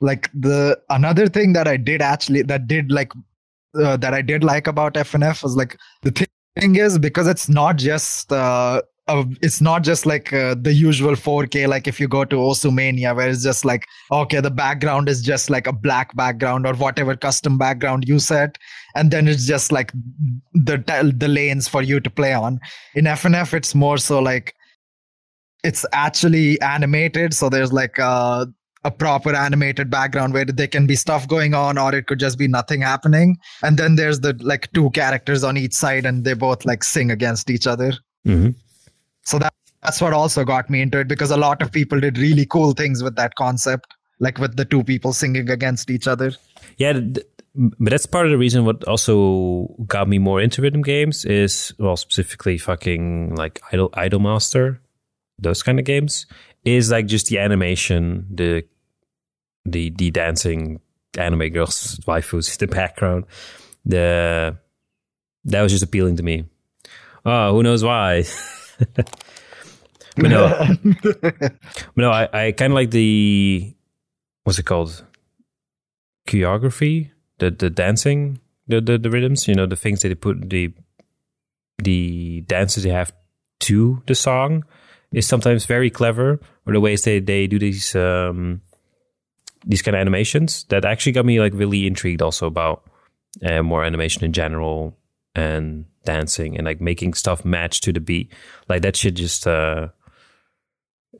Like 0.00 0.30
the 0.32 0.78
another 0.90 1.26
thing 1.26 1.54
that 1.54 1.66
I 1.66 1.76
did 1.76 2.02
actually 2.02 2.42
that 2.42 2.68
did 2.68 2.92
like 2.92 3.12
uh, 3.74 3.96
that 3.96 4.14
I 4.14 4.22
did 4.22 4.44
like 4.44 4.68
about 4.68 4.94
FNF 4.94 5.42
was 5.42 5.56
like 5.56 5.76
the 6.02 6.12
thing 6.56 6.76
is 6.76 7.00
because 7.00 7.26
it's 7.26 7.48
not 7.48 7.76
just 7.76 8.32
uh, 8.32 8.82
uh 9.06 9.24
it's 9.42 9.60
not 9.60 9.82
just 9.82 10.06
like 10.06 10.32
uh, 10.32 10.54
the 10.58 10.72
usual 10.72 11.14
4K 11.14 11.68
like 11.68 11.86
if 11.86 12.00
you 12.00 12.08
go 12.08 12.24
to 12.24 12.36
Osumania 12.36 13.14
where 13.14 13.28
it's 13.28 13.42
just 13.42 13.64
like 13.64 13.84
okay 14.10 14.40
the 14.40 14.50
background 14.50 15.08
is 15.08 15.20
just 15.20 15.50
like 15.50 15.66
a 15.66 15.72
black 15.72 16.14
background 16.16 16.66
or 16.66 16.74
whatever 16.74 17.14
custom 17.14 17.58
background 17.58 18.08
you 18.08 18.18
set 18.18 18.56
and 18.94 19.10
then 19.10 19.28
it's 19.28 19.46
just 19.46 19.72
like 19.72 19.92
the 20.54 20.82
the 21.16 21.28
lanes 21.28 21.68
for 21.68 21.82
you 21.82 22.00
to 22.00 22.10
play 22.10 22.32
on. 22.32 22.60
In 22.94 23.04
FNF 23.04 23.52
it's 23.52 23.74
more 23.74 23.98
so 23.98 24.20
like 24.20 24.54
it's 25.62 25.84
actually 25.92 26.60
animated 26.60 27.34
so 27.34 27.48
there's 27.48 27.72
like 27.72 27.98
a, 27.98 28.46
a 28.84 28.90
proper 28.90 29.34
animated 29.34 29.90
background 29.90 30.32
where 30.32 30.44
there 30.44 30.66
can 30.66 30.86
be 30.86 30.96
stuff 30.96 31.26
going 31.28 31.54
on 31.54 31.76
or 31.78 31.94
it 31.94 32.06
could 32.06 32.18
just 32.18 32.38
be 32.38 32.48
nothing 32.48 32.80
happening 32.80 33.36
and 33.62 33.78
then 33.78 33.96
there's 33.96 34.20
the 34.20 34.34
like 34.40 34.70
two 34.72 34.90
characters 34.90 35.42
on 35.44 35.56
each 35.56 35.72
side 35.74 36.06
and 36.06 36.24
they 36.24 36.34
both 36.34 36.64
like 36.64 36.84
sing 36.84 37.10
against 37.10 37.50
each 37.50 37.66
other 37.66 37.92
Mm-hmm. 38.26 38.50
So 39.24 39.38
that 39.38 39.54
that's 39.82 40.00
what 40.00 40.12
also 40.12 40.44
got 40.44 40.70
me 40.70 40.80
into 40.80 40.98
it 40.98 41.08
because 41.08 41.30
a 41.30 41.36
lot 41.36 41.62
of 41.62 41.70
people 41.70 42.00
did 42.00 42.18
really 42.18 42.46
cool 42.46 42.72
things 42.72 43.02
with 43.02 43.16
that 43.16 43.34
concept 43.34 43.94
like 44.20 44.38
with 44.38 44.56
the 44.56 44.64
two 44.64 44.82
people 44.82 45.12
singing 45.12 45.50
against 45.50 45.90
each 45.90 46.06
other 46.06 46.32
Yeah, 46.78 47.00
but 47.54 47.90
that's 47.90 48.06
part 48.06 48.24
of 48.24 48.32
the 48.32 48.38
reason 48.38 48.64
what 48.64 48.82
also 48.84 49.74
got 49.86 50.08
me 50.08 50.18
more 50.18 50.40
into 50.40 50.62
rhythm 50.62 50.80
games 50.80 51.26
is 51.26 51.74
well 51.78 51.96
specifically 51.96 52.56
fucking 52.56 53.34
like 53.34 53.60
Idol 53.72 53.90
Idolmaster 53.90 54.78
those 55.38 55.62
kind 55.62 55.78
of 55.78 55.84
games 55.84 56.26
is 56.64 56.90
like 56.90 57.06
just 57.06 57.28
the 57.28 57.38
animation, 57.38 58.26
the 58.30 58.64
the 59.64 59.90
the 59.90 60.10
dancing 60.10 60.80
anime 61.18 61.48
girls 61.50 61.98
waifus 62.06 62.60
in 62.60 62.66
the 62.66 62.74
background. 62.74 63.24
The 63.84 64.56
that 65.44 65.62
was 65.62 65.72
just 65.72 65.84
appealing 65.84 66.16
to 66.16 66.22
me. 66.22 66.44
Oh, 67.24 67.52
who 67.52 67.62
knows 67.62 67.82
why? 67.82 68.24
but 70.16 70.28
no, 70.28 70.68
but 71.12 71.96
no, 71.96 72.10
I, 72.10 72.28
I 72.32 72.52
kind 72.52 72.72
of 72.72 72.74
like 72.74 72.90
the 72.90 73.74
what's 74.44 74.58
it 74.58 74.66
called? 74.66 75.04
Choreography, 76.28 77.10
the 77.38 77.50
the 77.50 77.70
dancing, 77.70 78.40
the, 78.66 78.80
the 78.80 78.98
the 78.98 79.10
rhythms. 79.10 79.46
You 79.48 79.54
know, 79.54 79.66
the 79.66 79.76
things 79.76 80.00
that 80.02 80.08
they 80.08 80.14
put 80.14 80.48
the 80.50 80.72
the 81.78 82.42
dances 82.42 82.84
they 82.84 82.90
have 82.90 83.12
to 83.60 84.02
the 84.06 84.14
song 84.14 84.64
is 85.12 85.26
sometimes 85.26 85.66
very 85.66 85.90
clever, 85.90 86.40
or 86.66 86.72
the 86.72 86.80
ways 86.80 87.02
they 87.02 87.20
they 87.20 87.46
do 87.46 87.58
these 87.58 87.94
um 87.94 88.62
these 89.66 89.82
kind 89.82 89.94
of 89.94 90.00
animations 90.00 90.64
that 90.64 90.84
actually 90.84 91.12
got 91.12 91.24
me 91.24 91.40
like 91.40 91.52
really 91.54 91.86
intrigued 91.86 92.22
also 92.22 92.46
about 92.46 92.84
uh, 93.44 93.62
more 93.62 93.84
animation 93.84 94.24
in 94.24 94.32
general 94.32 94.96
and 95.34 95.86
dancing 96.04 96.56
and 96.56 96.64
like 96.66 96.80
making 96.80 97.14
stuff 97.14 97.44
match 97.44 97.80
to 97.82 97.92
the 97.92 98.00
beat. 98.00 98.32
Like 98.68 98.82
that 98.82 98.96
shit 98.96 99.14
just 99.14 99.46
uh 99.46 99.88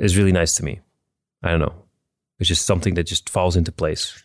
is 0.01 0.16
really 0.16 0.32
nice 0.32 0.57
to 0.57 0.64
me. 0.64 0.80
I 1.43 1.51
don't 1.51 1.61
know. 1.61 1.74
It's 2.39 2.49
just 2.49 2.66
something 2.66 2.95
that 2.95 3.05
just 3.05 3.28
falls 3.28 3.57
into 3.57 3.72
place. 3.72 4.22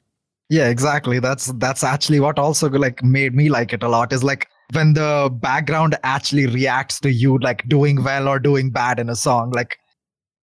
Yeah, 0.50 0.70
exactly. 0.70 1.20
That's 1.20 1.48
that's 1.54 1.84
actually 1.84 2.20
what 2.20 2.40
also 2.40 2.70
like 2.70 3.04
made 3.04 3.36
me 3.36 3.50
like 3.50 3.74
it 3.74 3.84
a 3.84 3.90
lot. 3.90 4.14
Is 4.14 4.24
like 4.24 4.48
when 4.74 4.94
the 4.94 5.30
background 5.42 5.98
actually 6.04 6.48
reacts 6.48 7.00
to 7.02 7.12
you 7.12 7.38
like 7.40 7.68
doing 7.68 8.04
well 8.04 8.28
or 8.28 8.40
doing 8.40 8.70
bad 8.70 9.00
in 9.00 9.10
a 9.10 9.16
song 9.16 9.50
like 9.50 9.80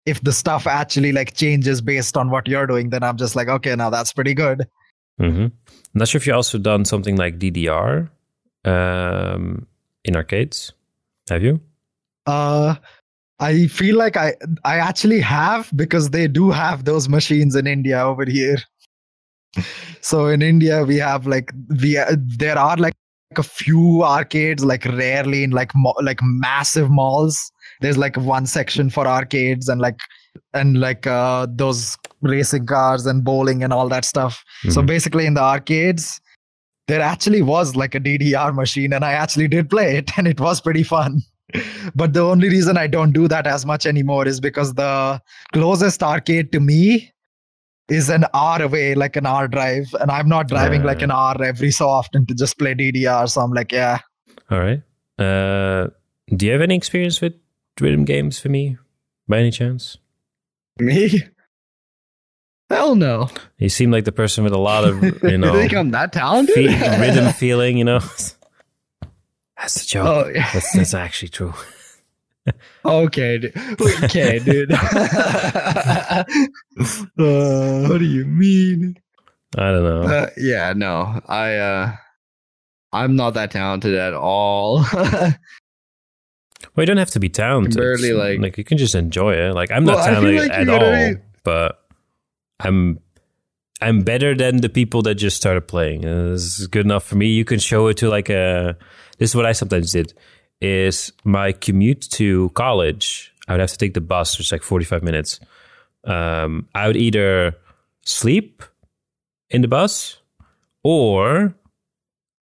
if 0.05 0.21
the 0.21 0.31
stuff 0.31 0.67
actually 0.67 1.11
like 1.11 1.33
changes 1.33 1.81
based 1.81 2.15
on 2.15 2.29
what 2.29 2.47
you're 2.47 2.67
doing 2.67 2.91
then 2.91 3.01
i'm 3.01 3.17
just 3.17 3.35
like 3.35 3.47
okay 3.47 3.75
now 3.75 3.89
that's 3.89 4.13
pretty 4.13 4.35
good 4.35 4.67
Mm-hmm. 5.19 5.47
Not 5.93 6.07
sure 6.07 6.19
if 6.19 6.27
you 6.27 6.33
also 6.33 6.57
done 6.57 6.85
something 6.85 7.15
like 7.15 7.37
DDR 7.39 8.09
um, 8.65 9.67
in 10.05 10.15
arcades. 10.15 10.73
Have 11.29 11.43
you? 11.43 11.59
uh 12.25 12.75
i 13.41 13.67
feel 13.67 13.97
like 13.97 14.15
i 14.15 14.33
i 14.63 14.77
actually 14.77 15.19
have 15.19 15.69
because 15.75 16.11
they 16.11 16.25
do 16.25 16.51
have 16.51 16.85
those 16.85 17.09
machines 17.09 17.53
in 17.53 17.67
india 17.67 17.99
over 18.01 18.23
here 18.23 18.55
so 20.01 20.27
in 20.27 20.41
india 20.41 20.83
we 20.85 20.95
have 20.95 21.27
like 21.27 21.51
we 21.81 21.97
there 22.37 22.57
are 22.57 22.77
like 22.77 22.93
a 23.37 23.43
few 23.43 24.03
arcades 24.03 24.63
like 24.63 24.85
rarely 24.85 25.43
in 25.43 25.51
like 25.51 25.71
like 26.01 26.19
massive 26.23 26.89
malls 26.89 27.51
there's 27.81 27.97
like 27.97 28.15
one 28.15 28.45
section 28.45 28.89
for 28.89 29.05
arcades 29.05 29.67
and 29.67 29.81
like 29.81 29.99
and 30.53 30.79
like 30.79 31.05
uh 31.05 31.45
those 31.49 31.97
racing 32.21 32.65
cars 32.65 33.05
and 33.05 33.25
bowling 33.25 33.63
and 33.65 33.73
all 33.73 33.89
that 33.89 34.05
stuff 34.05 34.45
so 34.69 34.81
Mhm. 34.81 34.85
basically 34.87 35.25
in 35.25 35.33
the 35.33 35.41
arcades 35.41 36.21
there 36.87 37.01
actually 37.01 37.41
was 37.41 37.75
like 37.75 37.95
a 37.95 37.99
ddr 37.99 38.53
machine 38.53 38.93
and 38.93 39.05
i 39.05 39.11
actually 39.11 39.47
did 39.47 39.69
play 39.69 39.97
it 39.97 40.11
and 40.17 40.27
it 40.27 40.39
was 40.39 40.61
pretty 40.61 40.83
fun 40.83 41.21
but 41.95 42.13
the 42.13 42.21
only 42.21 42.49
reason 42.49 42.77
i 42.77 42.87
don't 42.87 43.11
do 43.11 43.27
that 43.27 43.47
as 43.47 43.65
much 43.65 43.85
anymore 43.85 44.27
is 44.27 44.39
because 44.39 44.73
the 44.73 45.21
closest 45.53 46.03
arcade 46.03 46.51
to 46.51 46.59
me 46.59 47.09
is 47.89 48.09
an 48.09 48.25
hour 48.33 48.61
away 48.61 48.95
like 48.95 49.15
an 49.15 49.25
hour 49.25 49.47
drive 49.47 49.93
and 49.99 50.09
i'm 50.09 50.27
not 50.27 50.47
driving 50.47 50.83
like 50.83 51.01
an 51.01 51.11
hour 51.11 51.41
every 51.43 51.71
so 51.71 51.87
often 51.87 52.25
to 52.25 52.33
just 52.33 52.57
play 52.57 52.73
ddr 52.73 53.29
so 53.29 53.41
i'm 53.41 53.51
like 53.51 53.71
yeah 53.71 53.99
All 54.49 54.59
right. 54.59 54.81
Uh, 55.17 55.89
do 56.35 56.45
you 56.45 56.51
have 56.51 56.61
any 56.61 56.75
experience 56.75 57.21
with 57.21 57.33
rhythm 57.79 58.05
games 58.05 58.39
for 58.39 58.49
me, 58.49 58.77
by 59.27 59.39
any 59.39 59.51
chance? 59.51 59.97
Me? 60.79 61.23
Hell 62.75 62.95
no. 62.95 63.29
You 63.57 63.69
seem 63.69 63.91
like 63.91 64.05
the 64.05 64.11
person 64.11 64.43
with 64.43 64.53
a 64.53 64.57
lot 64.57 64.83
of 64.83 65.01
you 65.03 65.19
you 65.23 65.37
know 65.37 65.53
think 65.53 65.73
I'm 65.73 65.91
that 65.91 66.11
talented? 66.13 66.55
fe- 66.55 66.99
rhythm 66.99 67.31
feeling. 67.33 67.77
You 67.77 67.83
know, 67.85 67.99
that's 69.57 69.83
a 69.83 69.87
joke. 69.87 70.05
Oh, 70.07 70.29
yeah. 70.33 70.49
That's, 70.53 70.73
that's 70.75 70.93
actually 70.93 71.29
true. 71.29 71.53
Okay, 72.83 73.37
dude. 73.37 73.53
Okay, 74.03 74.39
dude. 74.39 74.71
Uh, 77.17 77.87
what 77.87 77.99
do 77.99 78.05
you 78.05 78.25
mean? 78.25 78.97
I 79.57 79.71
don't 79.71 79.83
know. 79.83 80.01
Uh, 80.01 80.29
yeah, 80.37 80.73
no. 80.75 81.21
I 81.27 81.55
uh 81.55 81.91
I'm 82.91 83.15
not 83.15 83.35
that 83.35 83.51
talented 83.51 83.93
at 83.95 84.13
all. 84.13 84.83
Well, 84.93 86.81
you 86.81 86.85
don't 86.87 86.97
have 86.97 87.11
to 87.11 87.19
be 87.19 87.29
talented. 87.29 87.75
barely, 87.77 88.13
like- 88.13 88.39
like 88.39 88.57
you 88.57 88.63
can 88.63 88.77
just 88.77 88.95
enjoy 88.95 89.33
it. 89.35 89.53
Like 89.53 89.71
I'm 89.71 89.85
not 89.85 89.97
Well, 89.97 90.03
I 90.05 90.09
talented 90.09 90.35
like 90.41 90.51
at 90.51 90.69
all, 90.69 91.13
be- 91.13 91.19
but 91.43 91.82
I'm 92.59 92.99
I'm 93.81 94.01
better 94.01 94.35
than 94.35 94.57
the 94.61 94.69
people 94.69 95.01
that 95.03 95.15
just 95.15 95.37
started 95.37 95.67
playing. 95.67 96.05
Uh, 96.05 96.29
This 96.31 96.59
is 96.59 96.67
good 96.67 96.85
enough 96.85 97.03
for 97.03 97.15
me. 97.15 97.27
You 97.27 97.43
can 97.45 97.59
show 97.59 97.87
it 97.87 97.97
to 97.97 98.09
like 98.09 98.29
a. 98.29 98.77
This 99.17 99.31
is 99.31 99.35
what 99.35 99.45
I 99.45 99.51
sometimes 99.51 99.91
did. 99.91 100.13
Is 100.61 101.11
my 101.25 101.51
commute 101.51 102.01
to 102.11 102.49
college? 102.49 103.33
I 103.47 103.53
would 103.53 103.59
have 103.59 103.71
to 103.71 103.77
take 103.77 103.93
the 103.93 104.01
bus, 104.01 104.37
which 104.37 104.47
is 104.47 104.51
like 104.53 104.63
45 104.63 105.03
minutes. 105.03 105.39
Um, 106.05 106.69
I 106.73 106.87
would 106.87 106.95
either 106.95 107.55
sleep 108.05 108.63
in 109.49 109.61
the 109.61 109.67
bus, 109.67 110.17
or 110.83 111.53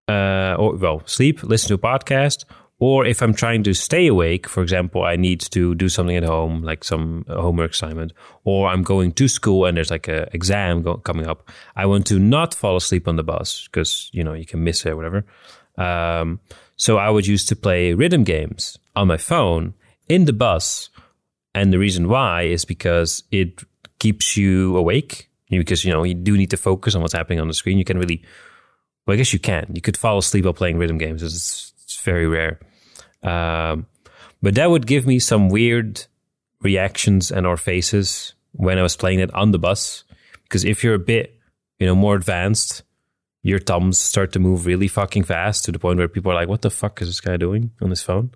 uh, 0.08 0.54
or 0.58 0.76
well, 0.76 1.02
sleep, 1.06 1.42
listen 1.42 1.68
to 1.68 1.74
a 1.74 1.78
podcast, 1.78 2.44
or 2.82 3.06
if 3.06 3.22
I'm 3.22 3.32
trying 3.32 3.62
to 3.62 3.74
stay 3.74 4.08
awake, 4.08 4.48
for 4.48 4.60
example, 4.60 5.04
I 5.04 5.14
need 5.14 5.38
to 5.52 5.72
do 5.76 5.88
something 5.88 6.16
at 6.16 6.24
home, 6.24 6.64
like 6.64 6.82
some 6.82 7.24
homework 7.28 7.70
assignment, 7.70 8.12
or 8.42 8.68
I'm 8.68 8.82
going 8.82 9.12
to 9.12 9.28
school 9.28 9.66
and 9.66 9.76
there's 9.76 9.92
like 9.92 10.08
a 10.08 10.28
exam 10.34 10.82
go- 10.82 10.96
coming 10.96 11.28
up. 11.28 11.48
I 11.76 11.86
want 11.86 12.08
to 12.08 12.18
not 12.18 12.54
fall 12.54 12.74
asleep 12.74 13.06
on 13.06 13.14
the 13.14 13.22
bus 13.22 13.68
because 13.68 14.10
you 14.12 14.24
know 14.24 14.32
you 14.32 14.44
can 14.44 14.64
miss 14.64 14.84
it 14.84 14.90
or 14.90 14.96
whatever. 14.96 15.24
Um, 15.78 16.40
so 16.74 16.98
I 16.98 17.08
would 17.08 17.24
use 17.24 17.44
to 17.46 17.54
play 17.54 17.94
rhythm 17.94 18.24
games 18.24 18.80
on 18.96 19.06
my 19.06 19.16
phone 19.16 19.74
in 20.08 20.24
the 20.24 20.32
bus, 20.32 20.90
and 21.54 21.72
the 21.72 21.78
reason 21.78 22.08
why 22.08 22.42
is 22.42 22.64
because 22.64 23.22
it 23.30 23.62
keeps 24.00 24.36
you 24.36 24.76
awake. 24.76 25.28
Because 25.50 25.84
you 25.84 25.92
know 25.92 26.02
you 26.02 26.14
do 26.14 26.36
need 26.36 26.50
to 26.50 26.56
focus 26.56 26.96
on 26.96 27.02
what's 27.02 27.14
happening 27.14 27.38
on 27.38 27.46
the 27.46 27.54
screen. 27.54 27.78
You 27.78 27.84
can 27.84 27.98
really 27.98 28.24
well, 29.06 29.14
I 29.14 29.18
guess 29.18 29.32
you 29.32 29.38
can. 29.38 29.70
You 29.72 29.80
could 29.80 29.96
fall 29.96 30.18
asleep 30.18 30.46
while 30.46 30.52
playing 30.52 30.78
rhythm 30.78 30.98
games. 30.98 31.22
It's, 31.22 31.72
it's 31.84 32.02
very 32.02 32.26
rare. 32.26 32.58
Um, 33.22 33.86
but 34.42 34.54
that 34.56 34.70
would 34.70 34.86
give 34.86 35.06
me 35.06 35.18
some 35.18 35.48
weird 35.48 36.06
reactions 36.60 37.30
and 37.30 37.46
or 37.46 37.56
faces 37.56 38.34
when 38.52 38.78
I 38.78 38.82
was 38.82 38.96
playing 38.96 39.20
it 39.20 39.32
on 39.34 39.52
the 39.52 39.58
bus. 39.58 40.04
Because 40.44 40.64
if 40.64 40.82
you're 40.82 40.94
a 40.94 40.98
bit, 40.98 41.38
you 41.78 41.86
know, 41.86 41.94
more 41.94 42.14
advanced, 42.14 42.82
your 43.42 43.58
thumbs 43.58 43.98
start 43.98 44.32
to 44.32 44.38
move 44.38 44.66
really 44.66 44.88
fucking 44.88 45.24
fast 45.24 45.64
to 45.64 45.72
the 45.72 45.78
point 45.78 45.98
where 45.98 46.08
people 46.08 46.30
are 46.30 46.34
like, 46.34 46.48
"What 46.48 46.62
the 46.62 46.70
fuck 46.70 47.02
is 47.02 47.08
this 47.08 47.20
guy 47.20 47.36
doing 47.36 47.70
on 47.80 47.90
his 47.90 48.02
phone?" 48.02 48.30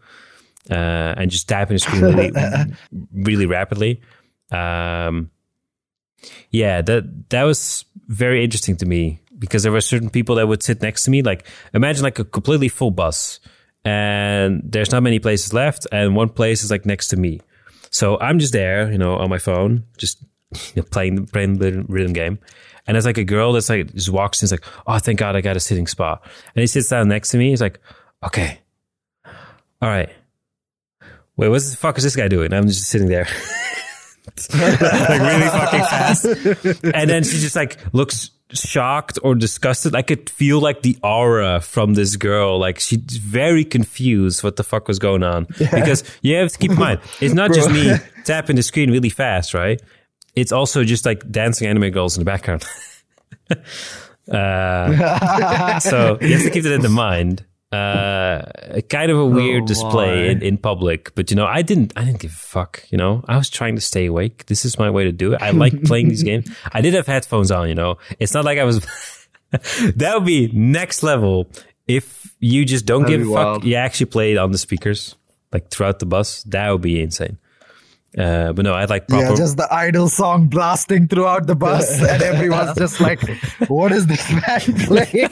Uh, 0.71 1.15
and 1.17 1.31
just 1.31 1.49
tapping 1.49 1.77
the 1.77 1.79
screen 1.79 2.03
really, 2.03 2.33
really 3.13 3.47
rapidly. 3.47 4.01
Um, 4.51 5.31
yeah, 6.51 6.83
that 6.83 7.31
that 7.31 7.45
was 7.45 7.85
very 8.09 8.43
interesting 8.43 8.77
to 8.79 8.87
me 8.87 9.21
because 9.39 9.63
there 9.63 9.73
were 9.73 9.81
certain 9.81 10.11
people 10.11 10.37
that 10.37 10.49
would 10.49 10.63
sit 10.63 10.83
next 10.83 11.05
to 11.05 11.11
me. 11.11 11.23
Like 11.23 11.47
imagine 11.73 12.03
like 12.03 12.19
a 12.19 12.25
completely 12.25 12.69
full 12.69 12.91
bus, 12.91 13.39
and 13.87 14.63
there's 14.65 14.91
not 14.91 15.03
many 15.05 15.21
places 15.21 15.53
left, 15.55 15.87
and 15.93 16.17
one 16.17 16.29
place 16.29 16.65
is 16.65 16.73
like 16.73 16.85
next 16.85 17.09
to 17.09 17.17
me. 17.17 17.41
So 17.91 18.19
I'm 18.19 18.41
just 18.41 18.53
there, 18.53 18.91
you 18.91 18.99
know, 18.99 19.15
on 19.15 19.31
my 19.31 19.39
phone, 19.39 19.85
just 19.97 20.21
you 20.75 20.83
know, 20.83 20.89
playing 20.91 21.27
playing 21.27 21.59
the 21.59 21.85
rhythm 21.89 22.13
game. 22.13 22.39
And 22.89 22.95
there's 22.95 23.07
like 23.07 23.19
a 23.19 23.25
girl 23.25 23.53
that's 23.53 23.69
like 23.69 23.93
just 23.95 24.11
walks 24.11 24.43
in, 24.43 24.47
is 24.47 24.51
like, 24.51 24.65
oh, 24.87 24.99
thank 24.99 25.19
God 25.19 25.37
I 25.37 25.41
got 25.41 25.57
a 25.57 25.61
sitting 25.61 25.87
spot. 25.87 26.23
And 26.55 26.61
he 26.61 26.67
sits 26.67 26.89
down 26.89 27.09
next 27.09 27.31
to 27.31 27.39
me. 27.39 27.51
He's 27.51 27.61
like, 27.61 27.81
okay, 28.25 28.59
all 29.81 29.89
right. 29.89 30.09
Wait, 31.37 31.49
what 31.49 31.63
the 31.63 31.77
fuck 31.77 31.99
is 31.99 32.05
this 32.05 32.17
guy 32.17 32.29
doing? 32.29 32.53
I'm 32.53 32.67
just 32.67 32.85
sitting 32.85 33.09
there. 33.09 33.29
like 34.53 35.21
really 35.21 35.49
fucking 35.49 35.81
fast. 35.81 36.25
And 36.25 37.09
then 37.09 37.23
she 37.23 37.39
just 37.39 37.55
like 37.55 37.79
looks 37.95 38.31
shocked 38.53 39.19
or 39.23 39.35
disgusted. 39.35 39.95
I 39.95 40.03
could 40.03 40.31
feel 40.31 40.61
like 40.61 40.83
the 40.83 40.97
aura 41.03 41.61
from 41.61 41.95
this 41.95 42.17
girl. 42.17 42.59
Like 42.59 42.79
she's 42.79 43.17
very 43.17 43.65
confused 43.65 44.45
what 44.45 44.57
the 44.57 44.65
fuck 44.65 44.89
was 44.89 44.99
going 44.99 45.23
on. 45.23 45.47
Because 45.77 46.05
you 46.23 46.37
have 46.37 46.53
to 46.53 46.59
keep 46.59 46.71
in 46.71 46.79
mind, 46.79 47.01
it's 47.21 47.35
not 47.35 47.53
just 47.53 47.71
me 47.71 47.93
tapping 48.25 48.57
the 48.57 48.63
screen 48.63 48.91
really 48.91 49.11
fast, 49.11 49.53
right? 49.53 49.81
It's 50.35 50.53
also 50.53 50.85
just 50.85 51.05
like 51.05 51.31
dancing 51.31 51.67
anime 51.67 51.91
girls 51.91 52.17
in 52.17 52.21
the 52.21 52.25
background. 52.25 52.65
uh, 54.31 55.79
so 55.81 56.19
you 56.21 56.35
have 56.35 56.45
to 56.45 56.51
keep 56.51 56.65
that 56.65 56.85
in 56.85 56.93
mind. 56.93 57.45
Uh, 57.73 58.43
kind 58.89 59.11
of 59.11 59.19
a 59.19 59.25
weird 59.27 59.65
Oh, 59.65 59.67
display 59.67 60.31
in, 60.31 60.41
in 60.43 60.57
public, 60.57 61.15
but 61.15 61.31
you 61.31 61.37
know, 61.37 61.47
I 61.47 61.63
didn't, 61.63 61.93
I 61.97 62.05
didn't 62.05 62.21
give 62.21 62.31
a 62.31 62.35
fuck. 62.35 62.85
You 62.91 62.99
know, 62.99 63.25
I 63.29 63.37
was 63.37 63.51
trying 63.51 63.75
to 63.75 63.81
stay 63.81 64.07
awake. 64.07 64.47
This 64.47 64.65
is 64.65 64.79
my 64.79 64.89
way 64.89 65.05
to 65.05 65.13
do 65.13 65.33
it. 65.33 65.43
I 65.43 65.51
like 65.51 65.83
playing 65.85 66.09
these 66.09 66.23
games. 66.23 66.49
I 66.73 66.81
did 66.81 66.95
have 66.95 67.07
headphones 67.07 67.51
on. 67.51 67.69
You 67.69 67.75
know, 67.75 67.99
it's 68.21 68.35
not 68.35 68.45
like 68.45 68.59
I 68.59 68.65
was. 68.65 68.81
that 69.97 70.15
would 70.15 70.25
be 70.27 70.49
next 70.53 71.03
level 71.03 71.49
if 71.87 72.35
you 72.41 72.65
just 72.65 72.87
don't 72.87 73.03
That'd 73.03 73.21
give 73.21 73.29
a 73.29 73.33
fuck. 73.35 73.47
wild. 73.47 73.65
You 73.65 73.75
actually 73.75 74.07
played 74.07 74.39
on 74.39 74.53
the 74.53 74.59
speakers, 74.59 75.17
like 75.53 75.69
throughout 75.71 75.99
the 75.99 76.07
bus. 76.07 76.45
That 76.45 76.71
would 76.71 76.83
be 76.83 77.03
insane. 77.03 77.39
Uh, 78.17 78.53
but 78.55 78.65
no, 78.65 78.73
I 78.73 78.81
had 78.81 78.91
like 78.91 79.09
proper. 79.09 79.25
yeah 79.25 79.37
just 79.37 79.59
the 79.59 79.69
idol 79.73 80.09
song 80.09 80.49
blasting 80.49 81.07
throughout 81.07 81.47
the 81.47 81.55
bus 81.55 82.01
and 82.13 82.23
everyone's 82.23 82.75
just 82.79 82.99
like 82.99 83.21
what 83.69 83.93
is 83.93 84.07
this 84.07 84.31
man 84.33 84.61
playing 84.87 85.29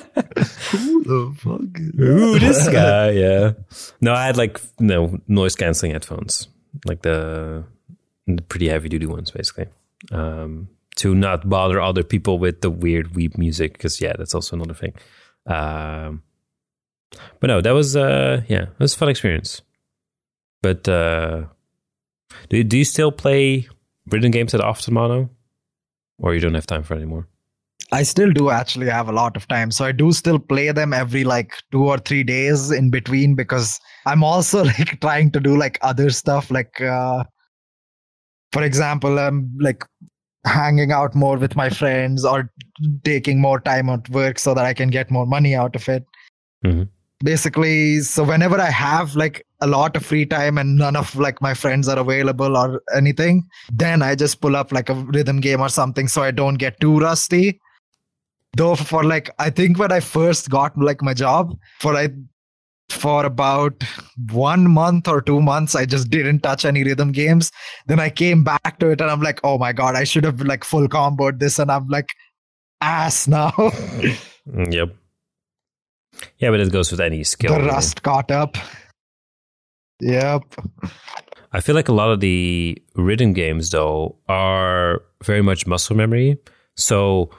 Who 0.71 1.03
the 1.05 1.35
fuck 1.39 1.79
is 1.79 2.01
Ooh, 2.01 2.39
this 2.39 2.69
guy, 2.81 3.11
yeah. 3.11 3.53
No, 4.01 4.13
I 4.13 4.27
had 4.27 4.37
like 4.37 4.61
no 4.79 5.19
noise 5.29 5.55
canceling 5.55 5.93
headphones, 5.93 6.49
like 6.85 7.03
the, 7.03 7.65
the 8.27 8.43
pretty 8.43 8.69
heavy 8.69 8.89
duty 8.89 9.07
ones, 9.07 9.31
basically, 9.31 9.67
um, 10.13 10.69
to 10.97 11.15
not 11.15 11.49
bother 11.49 11.81
other 11.81 12.03
people 12.03 12.39
with 12.39 12.61
the 12.61 12.71
weird 12.71 13.13
weeb 13.15 13.39
music. 13.39 13.75
Because 13.75 14.01
yeah, 14.01 14.15
that's 14.19 14.35
also 14.35 14.57
another 14.57 14.75
thing. 14.75 14.93
Um, 15.47 16.23
but 17.41 17.47
no, 17.49 17.61
that 17.61 17.73
was 17.73 17.97
uh, 17.97 18.43
yeah, 18.49 18.63
it 18.65 18.81
was 18.81 18.95
a 18.95 18.99
fun 18.99 19.09
experience. 19.09 19.63
But 20.63 20.89
uh, 20.89 21.45
do 22.49 22.59
you, 22.59 22.65
do 22.65 22.79
you 22.79 22.85
still 22.85 23.13
play 23.13 23.69
rhythm 24.11 24.31
games 24.31 24.55
at 24.55 24.61
often, 24.61 24.95
Mono, 24.95 25.31
or 26.19 26.35
you 26.35 26.41
don't 26.41 26.55
have 26.55 26.67
time 26.67 26.83
for 26.83 26.95
anymore? 26.95 27.29
I 27.93 28.03
still 28.03 28.33
do 28.33 28.51
actually 28.51 28.89
have 28.89 29.09
a 29.09 29.13
lot 29.13 29.37
of 29.37 29.47
time. 29.47 29.71
So 29.71 29.85
I 29.85 29.93
do 29.93 30.13
still 30.13 30.39
play 30.39 30.73
them 30.73 30.93
every 30.93 31.23
like 31.23 31.53
two 31.71 31.85
or 31.85 31.99
three 31.99 32.25
days 32.25 32.71
in 32.71 32.91
between 32.91 33.35
because 33.35 33.79
I'm 34.07 34.25
also 34.25 34.65
like 34.79 35.01
trying 35.01 35.31
to 35.33 35.41
do 35.41 35.57
like 35.57 35.79
other 35.83 36.11
stuff. 36.11 36.51
Like, 36.51 36.81
uh, 36.81 37.25
for 38.53 38.63
example, 38.63 39.19
I'm 39.19 39.53
like 39.61 39.85
hanging 40.45 40.93
out 40.93 41.15
more 41.15 41.37
with 41.37 41.57
my 41.57 41.71
friends 41.71 42.25
or 42.25 42.51
taking 43.05 43.41
more 43.41 43.61
time 43.61 43.89
at 43.89 44.09
work 44.11 44.39
so 44.39 44.55
that 44.55 44.65
I 44.65 44.75
can 44.75 44.91
get 44.91 45.11
more 45.11 45.27
money 45.27 45.55
out 45.55 45.77
of 45.77 45.89
it. 45.89 46.05
Mhm. 46.65 46.89
Basically 47.21 48.01
so 48.01 48.25
whenever 48.25 48.61
i 48.61 48.71
have 48.71 49.15
like 49.15 49.47
a 49.61 49.67
lot 49.67 49.97
of 49.97 50.05
free 50.05 50.27
time 50.27 50.59
and 50.59 50.77
none 50.77 50.97
of 50.97 51.15
like 51.17 51.41
my 51.41 51.55
friends 51.55 51.89
are 51.89 51.99
available 51.99 52.57
or 52.57 52.83
anything 52.95 53.43
then 53.73 54.03
i 54.03 54.15
just 54.15 54.41
pull 54.41 54.57
up 54.57 54.73
like 54.73 54.89
a 54.89 54.95
rhythm 54.95 55.41
game 55.41 55.61
or 55.61 55.69
something 55.69 56.09
so 56.09 56.23
i 56.23 56.31
don't 56.31 56.57
get 56.57 56.79
too 56.81 56.99
rusty. 56.99 57.61
Though 58.57 58.77
for 58.77 59.03
like 59.03 59.31
i 59.39 59.51
think 59.51 59.79
when 59.79 59.91
i 59.91 60.01
first 60.01 60.49
got 60.49 60.77
like 60.79 61.03
my 61.03 61.15
job 61.15 61.57
for 61.81 61.97
i 61.97 62.09
for 62.91 63.25
about 63.25 63.83
one 64.33 64.71
month 64.71 65.09
or 65.09 65.21
two 65.23 65.41
months 65.41 65.75
i 65.75 65.85
just 65.87 66.11
didn't 66.11 66.41
touch 66.41 66.65
any 66.65 66.85
rhythm 66.85 67.11
games. 67.11 67.51
Then 67.87 67.99
i 67.99 68.11
came 68.11 68.45
back 68.45 68.79
to 68.79 68.91
it 68.91 69.01
and 69.01 69.11
i'm 69.11 69.23
like 69.23 69.41
oh 69.43 69.59
my 69.59 69.73
god 69.73 69.97
i 69.97 70.05
should 70.05 70.25
have 70.25 70.41
like 70.43 70.63
full 70.63 70.87
comboed 70.87 71.41
this 71.41 71.59
and 71.59 71.71
i'm 71.71 71.89
like 71.89 72.11
ass 72.81 73.27
now. 73.27 73.53
Mm, 74.47 74.75
Yep. 74.75 74.95
Yeah, 76.39 76.51
but 76.51 76.61
it 76.61 76.73
goes 76.73 76.91
with 76.91 77.01
any 77.01 77.25
skill. 77.25 77.55
the 77.55 77.65
rust 77.65 78.03
caught 78.03 78.31
up 78.31 78.57
yep 80.01 80.43
I 81.53 81.61
feel 81.61 81.77
like 81.77 81.89
a 81.89 81.93
lot 81.93 82.11
of 82.11 82.19
the 82.19 82.77
rhythm 82.97 83.33
games, 83.33 83.71
though, 83.71 84.17
are 84.29 85.03
very 85.23 85.41
much 85.41 85.69
muscle 85.69 85.95
memory. 85.95 86.37
So, 86.77 87.31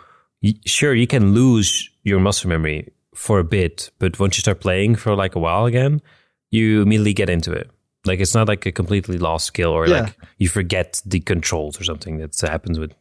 y- 0.42 0.54
sure, 0.66 0.94
you 0.96 1.06
can 1.06 1.34
lose 1.34 1.90
your 2.04 2.22
muscle 2.22 2.48
memory 2.50 2.94
for 3.14 3.40
a 3.40 3.44
bit, 3.44 3.92
but 4.00 4.18
once 4.18 4.38
you 4.38 4.40
start 4.40 4.62
playing 4.62 4.96
for 4.96 5.16
like 5.18 5.36
a 5.36 5.40
while 5.40 5.66
again, 5.66 6.02
you 6.50 6.82
immediately 6.82 7.14
get 7.14 7.30
into 7.30 7.52
it. 7.52 7.70
Like 8.06 8.22
it's 8.22 8.34
not 8.34 8.48
like 8.48 8.66
a 8.66 8.72
completely 8.72 9.18
lost 9.18 9.48
skill 9.48 9.72
or 9.72 9.86
Yeah. 9.86 10.04
like 10.04 10.16
you 10.38 10.48
forget 10.48 11.02
the 11.06 11.20
controls 11.20 11.78
or 11.78 11.84
something 11.84 12.20
that 12.20 12.40
happens 12.40 12.80
with 12.80 12.94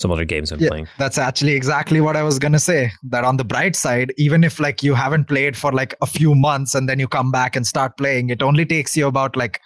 some 0.00 0.10
other 0.10 0.24
games 0.24 0.50
I'm 0.50 0.60
yeah, 0.60 0.68
playing. 0.68 0.88
that's 0.98 1.18
actually 1.18 1.52
exactly 1.52 2.00
what 2.00 2.16
I 2.16 2.22
was 2.22 2.38
gonna 2.38 2.58
say. 2.58 2.90
That 3.04 3.22
on 3.24 3.36
the 3.36 3.44
bright 3.44 3.76
side, 3.76 4.12
even 4.16 4.42
if 4.42 4.58
like 4.58 4.82
you 4.82 4.94
haven't 4.94 5.26
played 5.28 5.56
for 5.56 5.72
like 5.72 5.94
a 6.00 6.06
few 6.06 6.34
months 6.34 6.74
and 6.74 6.88
then 6.88 6.98
you 6.98 7.06
come 7.06 7.30
back 7.30 7.54
and 7.54 7.66
start 7.66 7.96
playing, 7.98 8.30
it 8.30 8.42
only 8.42 8.64
takes 8.64 8.96
you 8.96 9.06
about 9.06 9.36
like 9.36 9.60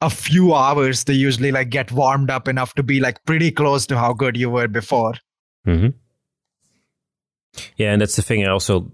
a 0.00 0.10
few 0.10 0.54
hours 0.54 1.04
to 1.04 1.14
usually 1.14 1.52
like 1.52 1.70
get 1.70 1.92
warmed 1.92 2.30
up 2.30 2.48
enough 2.48 2.74
to 2.74 2.82
be 2.82 2.98
like 3.00 3.24
pretty 3.24 3.50
close 3.50 3.86
to 3.86 3.96
how 3.96 4.12
good 4.12 4.36
you 4.36 4.50
were 4.50 4.68
before. 4.68 5.14
hmm 5.64 5.88
Yeah, 7.76 7.92
and 7.92 8.02
that's 8.02 8.16
the 8.16 8.22
thing. 8.22 8.44
I 8.44 8.48
also, 8.48 8.90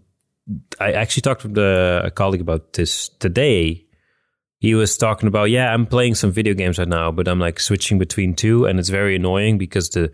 I 0.78 0.92
actually 0.92 1.22
talked 1.22 1.42
with 1.42 1.56
a, 1.56 2.02
a 2.04 2.10
colleague 2.10 2.42
about 2.42 2.74
this 2.74 3.08
today. 3.08 3.86
He 4.58 4.74
was 4.74 4.98
talking 4.98 5.26
about, 5.26 5.44
yeah, 5.50 5.72
I'm 5.72 5.86
playing 5.86 6.16
some 6.16 6.30
video 6.30 6.52
games 6.52 6.78
right 6.78 6.86
now, 6.86 7.10
but 7.10 7.26
I'm 7.26 7.38
like 7.40 7.60
switching 7.60 7.98
between 7.98 8.34
two, 8.34 8.66
and 8.66 8.78
it's 8.78 8.90
very 8.90 9.16
annoying 9.16 9.56
because 9.56 9.88
the 9.88 10.12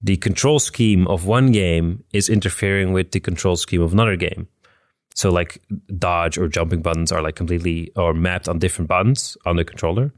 the 0.00 0.16
control 0.16 0.58
scheme 0.58 1.06
of 1.08 1.26
one 1.26 1.50
game 1.52 2.04
is 2.12 2.28
interfering 2.28 2.92
with 2.92 3.10
the 3.10 3.20
control 3.20 3.56
scheme 3.56 3.82
of 3.82 3.92
another 3.92 4.16
game. 4.16 4.48
So 5.14 5.30
like 5.30 5.60
dodge 5.98 6.38
or 6.38 6.46
jumping 6.48 6.82
buttons 6.82 7.10
are 7.10 7.22
like 7.22 7.34
completely 7.34 7.90
or 7.96 8.14
mapped 8.14 8.48
on 8.48 8.60
different 8.60 8.88
buttons 8.88 9.36
on 9.44 9.56
the 9.56 9.64
controller, 9.64 10.12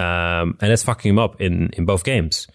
um, 0.00 0.56
and 0.60 0.70
that's 0.70 0.82
fucking 0.82 1.10
him 1.10 1.18
up 1.18 1.40
in 1.40 1.70
in 1.74 1.84
both 1.84 2.02
games. 2.02 2.48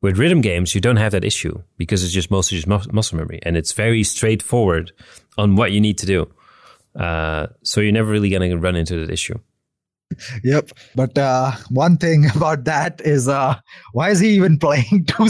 With 0.00 0.18
rhythm 0.18 0.40
games, 0.40 0.74
you 0.74 0.80
don't 0.80 0.96
have 0.96 1.12
that 1.12 1.24
issue 1.24 1.62
because 1.76 2.02
it's 2.02 2.12
just 2.12 2.30
mostly 2.30 2.56
just 2.56 2.66
mus- 2.66 2.90
muscle 2.92 3.18
memory, 3.18 3.40
and 3.42 3.56
it's 3.56 3.72
very 3.72 4.02
straightforward 4.04 4.92
on 5.36 5.56
what 5.56 5.72
you 5.72 5.80
need 5.80 5.98
to 5.98 6.06
do. 6.06 6.30
Uh, 6.98 7.48
so 7.62 7.80
you're 7.80 7.92
never 7.92 8.10
really 8.10 8.30
gonna 8.30 8.56
run 8.56 8.76
into 8.76 8.98
that 9.00 9.10
issue. 9.10 9.38
Yep. 10.42 10.70
But 10.94 11.16
uh, 11.18 11.52
one 11.70 11.96
thing 11.96 12.26
about 12.34 12.64
that 12.64 13.00
is, 13.04 13.28
uh, 13.28 13.56
why 13.92 14.10
is 14.10 14.20
he 14.20 14.30
even 14.30 14.58
playing 14.66 15.04
two 15.06 15.28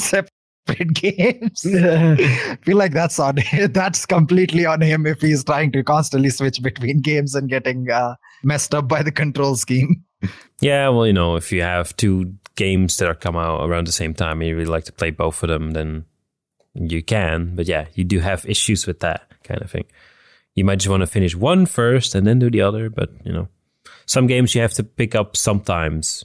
games? 0.95 1.67
I 1.67 2.57
feel 2.63 2.77
like 2.77 2.93
that's 2.93 3.19
on 3.19 3.39
that's 3.71 4.07
completely 4.07 4.67
on 4.67 4.81
him 4.81 5.07
if 5.07 5.21
he's 5.21 5.45
trying 5.45 5.73
to 5.73 5.83
constantly 5.83 6.31
switch 6.31 6.63
between 6.63 7.01
games 7.01 7.35
and 7.35 7.49
getting 7.49 7.91
uh, 7.91 8.17
messed 8.43 8.75
up 8.75 8.89
by 8.89 9.03
the 9.03 9.13
control 9.13 9.57
scheme. 9.57 10.05
Yeah, 10.61 10.89
well, 10.89 11.07
you 11.07 11.13
know, 11.13 11.37
if 11.37 11.53
you 11.53 11.63
have 11.63 11.95
two 11.97 12.35
games 12.57 12.97
that 12.97 13.09
are 13.09 13.15
come 13.15 13.37
out 13.37 13.69
around 13.69 13.87
the 13.87 13.93
same 13.93 14.15
time 14.15 14.41
and 14.41 14.49
you 14.49 14.57
really 14.57 14.71
like 14.71 14.85
to 14.85 14.93
play 14.93 15.11
both 15.11 15.43
of 15.43 15.49
them, 15.49 15.73
then 15.73 16.05
you 16.75 17.03
can. 17.03 17.55
But 17.55 17.67
yeah, 17.67 17.87
you 17.95 18.05
do 18.05 18.21
have 18.21 18.45
issues 18.47 18.87
with 18.87 19.01
that 19.01 19.31
kind 19.43 19.63
of 19.63 19.71
thing. 19.71 19.85
You 20.55 20.65
might 20.65 20.77
just 20.79 20.89
want 20.89 21.01
to 21.01 21.07
finish 21.07 21.35
one 21.35 21.67
first 21.67 22.15
and 22.15 22.27
then 22.27 22.39
do 22.39 22.51
the 22.51 22.61
other. 22.61 22.89
But 22.91 23.11
you 23.25 23.33
know, 23.33 23.49
some 24.07 24.27
games 24.27 24.55
you 24.55 24.61
have 24.61 24.75
to 24.75 24.85
pick 24.85 25.15
up 25.15 25.37
sometimes. 25.37 26.25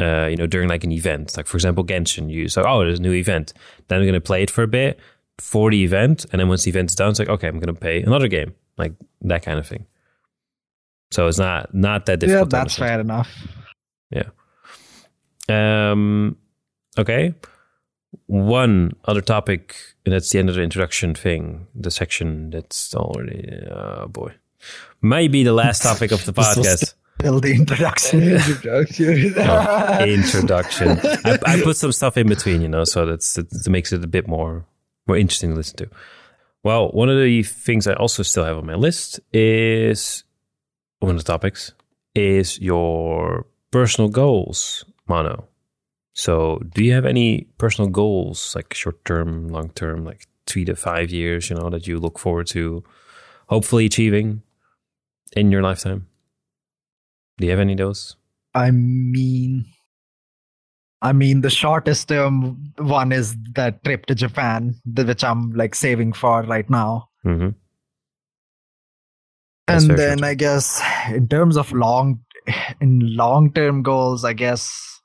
Uh, 0.00 0.26
you 0.28 0.36
know, 0.36 0.46
during 0.46 0.68
like 0.68 0.82
an 0.82 0.92
event, 0.92 1.36
like 1.36 1.46
for 1.46 1.56
example, 1.56 1.84
Genshin, 1.84 2.30
you 2.30 2.48
so 2.48 2.64
oh, 2.66 2.80
there's 2.80 2.98
a 2.98 3.02
new 3.02 3.12
event. 3.12 3.52
Then 3.88 4.00
I'm 4.00 4.06
gonna 4.06 4.20
play 4.20 4.42
it 4.42 4.50
for 4.50 4.62
a 4.62 4.68
bit 4.68 4.98
for 5.38 5.70
the 5.70 5.84
event, 5.84 6.24
and 6.32 6.40
then 6.40 6.48
once 6.48 6.64
the 6.64 6.70
event's 6.70 6.94
done, 6.94 7.10
it's 7.10 7.18
like 7.18 7.28
okay, 7.28 7.48
I'm 7.48 7.60
gonna 7.60 7.74
play 7.74 8.02
another 8.02 8.28
game, 8.28 8.54
like 8.78 8.94
that 9.22 9.42
kind 9.42 9.58
of 9.58 9.66
thing. 9.66 9.86
So 11.10 11.26
it's 11.26 11.38
not 11.38 11.74
not 11.74 12.06
that 12.06 12.20
difficult. 12.20 12.50
to 12.50 12.56
that's 12.56 12.76
fair 12.76 13.00
enough. 13.00 13.30
Yeah. 14.10 14.30
Um, 15.48 16.36
okay. 16.96 17.34
One 18.26 18.92
other 19.04 19.20
topic, 19.20 19.76
and 20.04 20.14
that's 20.14 20.30
the 20.30 20.38
end 20.38 20.48
of 20.48 20.54
the 20.54 20.62
introduction 20.62 21.14
thing, 21.14 21.66
the 21.74 21.90
section 21.90 22.50
that's 22.50 22.94
already, 22.94 23.66
oh 23.70 24.06
boy. 24.08 24.34
Maybe 25.02 25.42
the 25.42 25.52
last 25.52 25.82
topic 25.82 26.12
of 26.12 26.24
the 26.24 26.32
podcast. 26.40 26.94
Till 27.20 27.40
the 27.40 27.54
introduction. 27.54 28.22
Introduction. 28.32 29.32
No, 29.32 29.98
introduction. 30.06 31.00
I, 31.24 31.38
I 31.46 31.60
put 31.62 31.76
some 31.76 31.92
stuff 31.92 32.16
in 32.16 32.28
between, 32.28 32.60
you 32.60 32.68
know, 32.68 32.84
so 32.84 33.06
that's 33.06 33.38
it, 33.38 33.46
it 33.52 33.68
makes 33.68 33.92
it 33.92 34.02
a 34.02 34.06
bit 34.06 34.26
more 34.26 34.64
more 35.06 35.16
interesting 35.16 35.50
to 35.50 35.56
listen 35.56 35.76
to. 35.76 35.90
Well, 36.62 36.90
one 36.90 37.08
of 37.08 37.16
the 37.16 37.42
things 37.42 37.86
I 37.86 37.94
also 37.94 38.22
still 38.22 38.44
have 38.44 38.56
on 38.56 38.66
my 38.66 38.74
list 38.74 39.18
is 39.32 40.24
one 41.00 41.12
of 41.12 41.18
the 41.18 41.32
topics 41.32 41.72
is 42.14 42.58
your 42.60 43.46
personal 43.70 44.10
goals, 44.10 44.84
Mono. 45.08 45.48
So, 46.12 46.60
do 46.74 46.84
you 46.84 46.92
have 46.92 47.06
any 47.06 47.48
personal 47.56 47.88
goals, 47.88 48.54
like 48.54 48.74
short 48.74 49.04
term, 49.04 49.48
long 49.48 49.70
term, 49.70 50.04
like 50.04 50.26
three 50.46 50.64
to 50.66 50.76
five 50.76 51.10
years, 51.10 51.48
you 51.48 51.56
know, 51.56 51.70
that 51.70 51.86
you 51.86 51.98
look 51.98 52.18
forward 52.18 52.46
to 52.48 52.84
hopefully 53.48 53.86
achieving 53.86 54.42
in 55.34 55.50
your 55.50 55.62
lifetime? 55.62 56.09
Do 57.40 57.46
you 57.46 57.50
have 57.52 57.60
any 57.60 57.72
of 57.72 57.78
those? 57.78 58.16
I 58.54 58.70
mean, 58.70 59.64
I 61.02 61.12
mean, 61.12 61.40
the 61.40 61.50
shortest 61.50 62.08
term 62.08 62.72
one 62.76 63.12
is 63.12 63.34
that 63.54 63.82
trip 63.82 64.06
to 64.06 64.14
Japan, 64.14 64.74
which 64.84 65.24
I'm 65.24 65.50
like 65.52 65.74
saving 65.74 66.12
for 66.12 66.42
right 66.42 66.68
now. 66.68 67.08
Mm-hmm. 67.24 67.50
And 69.68 69.90
then 69.90 70.24
I 70.24 70.34
guess 70.34 70.82
in 71.08 71.28
terms 71.28 71.56
of 71.56 71.72
long, 71.72 72.20
in 72.80 73.16
long 73.16 73.52
term 73.52 73.82
goals, 73.82 74.24
I 74.24 74.32
guess 74.34 75.00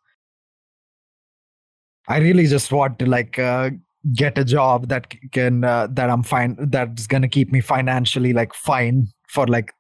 I 2.08 2.18
really 2.18 2.48
just 2.48 2.72
want 2.72 3.00
to 3.00 3.06
like 3.06 3.40
uh, 3.40 3.70
get 4.14 4.38
a 4.38 4.44
job 4.44 4.90
that 4.90 5.14
can 5.32 5.64
uh, 5.64 5.88
that 5.92 6.10
I'm 6.10 6.24
fine 6.24 6.58
that's 6.60 7.08
gonna 7.08 7.30
keep 7.30 7.52
me 7.52 7.62
financially 7.62 8.34
like 8.34 8.54
fine 8.54 9.08
for 9.28 9.48
like 9.48 9.72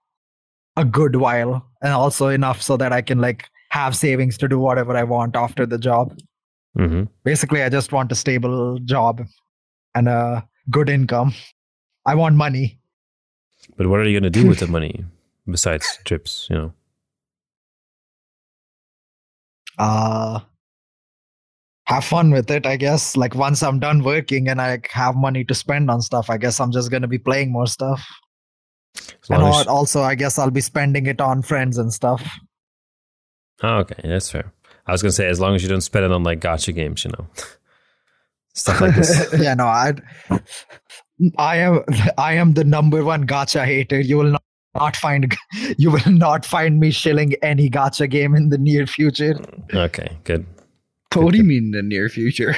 a 0.77 0.85
good 0.85 1.15
while, 1.15 1.65
and 1.85 1.93
also 1.93 2.29
enough 2.29 2.63
so 2.63 2.75
that 2.77 2.91
I 2.91 3.01
can 3.03 3.21
like 3.21 3.47
have 3.69 3.95
savings 3.95 4.39
to 4.39 4.47
do 4.47 4.57
whatever 4.57 4.97
I 4.97 5.03
want 5.03 5.35
after 5.35 5.67
the 5.67 5.77
job. 5.77 6.17
Mm-hmm. 6.77 7.03
Basically, 7.23 7.61
I 7.61 7.69
just 7.69 7.91
want 7.91 8.11
a 8.11 8.15
stable 8.15 8.79
job 8.79 9.21
and 9.93 10.09
a 10.09 10.47
good 10.71 10.89
income. 10.89 11.35
I 12.05 12.15
want 12.15 12.35
money. 12.37 12.79
But 13.77 13.87
what 13.87 13.99
are 13.99 14.05
you 14.05 14.19
going 14.19 14.31
to 14.31 14.41
do 14.41 14.47
with 14.47 14.59
the 14.59 14.67
money 14.77 15.05
besides 15.47 15.99
trips? 16.05 16.47
You 16.49 16.55
know, 16.55 16.73
uh 19.77 20.39
have 21.87 22.03
fun 22.03 22.31
with 22.31 22.49
it 22.49 22.65
i 22.65 22.75
guess 22.77 23.15
like 23.15 23.35
once 23.35 23.61
i'm 23.61 23.77
done 23.77 24.01
working 24.01 24.47
and 24.47 24.59
i 24.59 24.79
have 24.89 25.15
money 25.15 25.43
to 25.43 25.53
spend 25.53 25.91
on 25.91 26.01
stuff 26.01 26.29
i 26.29 26.37
guess 26.37 26.59
i'm 26.59 26.71
just 26.71 26.89
going 26.89 27.01
to 27.01 27.07
be 27.07 27.19
playing 27.19 27.51
more 27.51 27.67
stuff 27.67 28.07
and 29.29 29.43
as, 29.43 29.67
also 29.67 30.01
i 30.01 30.15
guess 30.15 30.37
i'll 30.39 30.51
be 30.51 30.61
spending 30.61 31.05
it 31.05 31.21
on 31.21 31.41
friends 31.41 31.77
and 31.77 31.93
stuff 31.93 32.23
oh, 33.63 33.77
okay, 33.77 33.95
that's 34.03 34.29
fair. 34.29 34.51
I 34.87 34.91
was 34.91 35.01
going 35.01 35.09
to 35.09 35.15
say 35.15 35.27
as 35.27 35.39
long 35.39 35.55
as 35.55 35.63
you 35.63 35.69
don't 35.69 35.81
spend 35.81 36.05
it 36.05 36.11
on 36.11 36.23
like 36.23 36.39
gacha 36.39 36.73
games, 36.73 37.03
you 37.03 37.11
know, 37.11 37.27
stuff 38.53 38.81
like 38.81 38.95
this. 38.95 39.33
yeah 39.39 39.53
no 39.53 39.65
i 39.65 39.93
i 41.37 41.57
am 41.57 41.83
i 42.17 42.33
am 42.33 42.53
the 42.53 42.63
number 42.63 43.03
one 43.03 43.27
gacha 43.27 43.65
hater 43.65 43.99
you 43.99 44.17
will 44.17 44.31
not 44.31 44.43
not 44.75 44.95
find 44.95 45.35
you 45.77 45.91
will 45.91 46.11
not 46.11 46.45
find 46.45 46.79
me 46.79 46.89
shilling 46.89 47.33
any 47.41 47.69
gacha 47.69 48.09
game 48.09 48.33
in 48.33 48.49
the 48.49 48.57
near 48.57 48.87
future 48.87 49.35
okay, 49.73 50.17
good. 50.23 50.45
what 51.15 51.31
do 51.31 51.37
you 51.37 51.43
mean 51.43 51.65
in 51.65 51.71
the 51.71 51.81
near 51.81 52.07
future? 52.09 52.55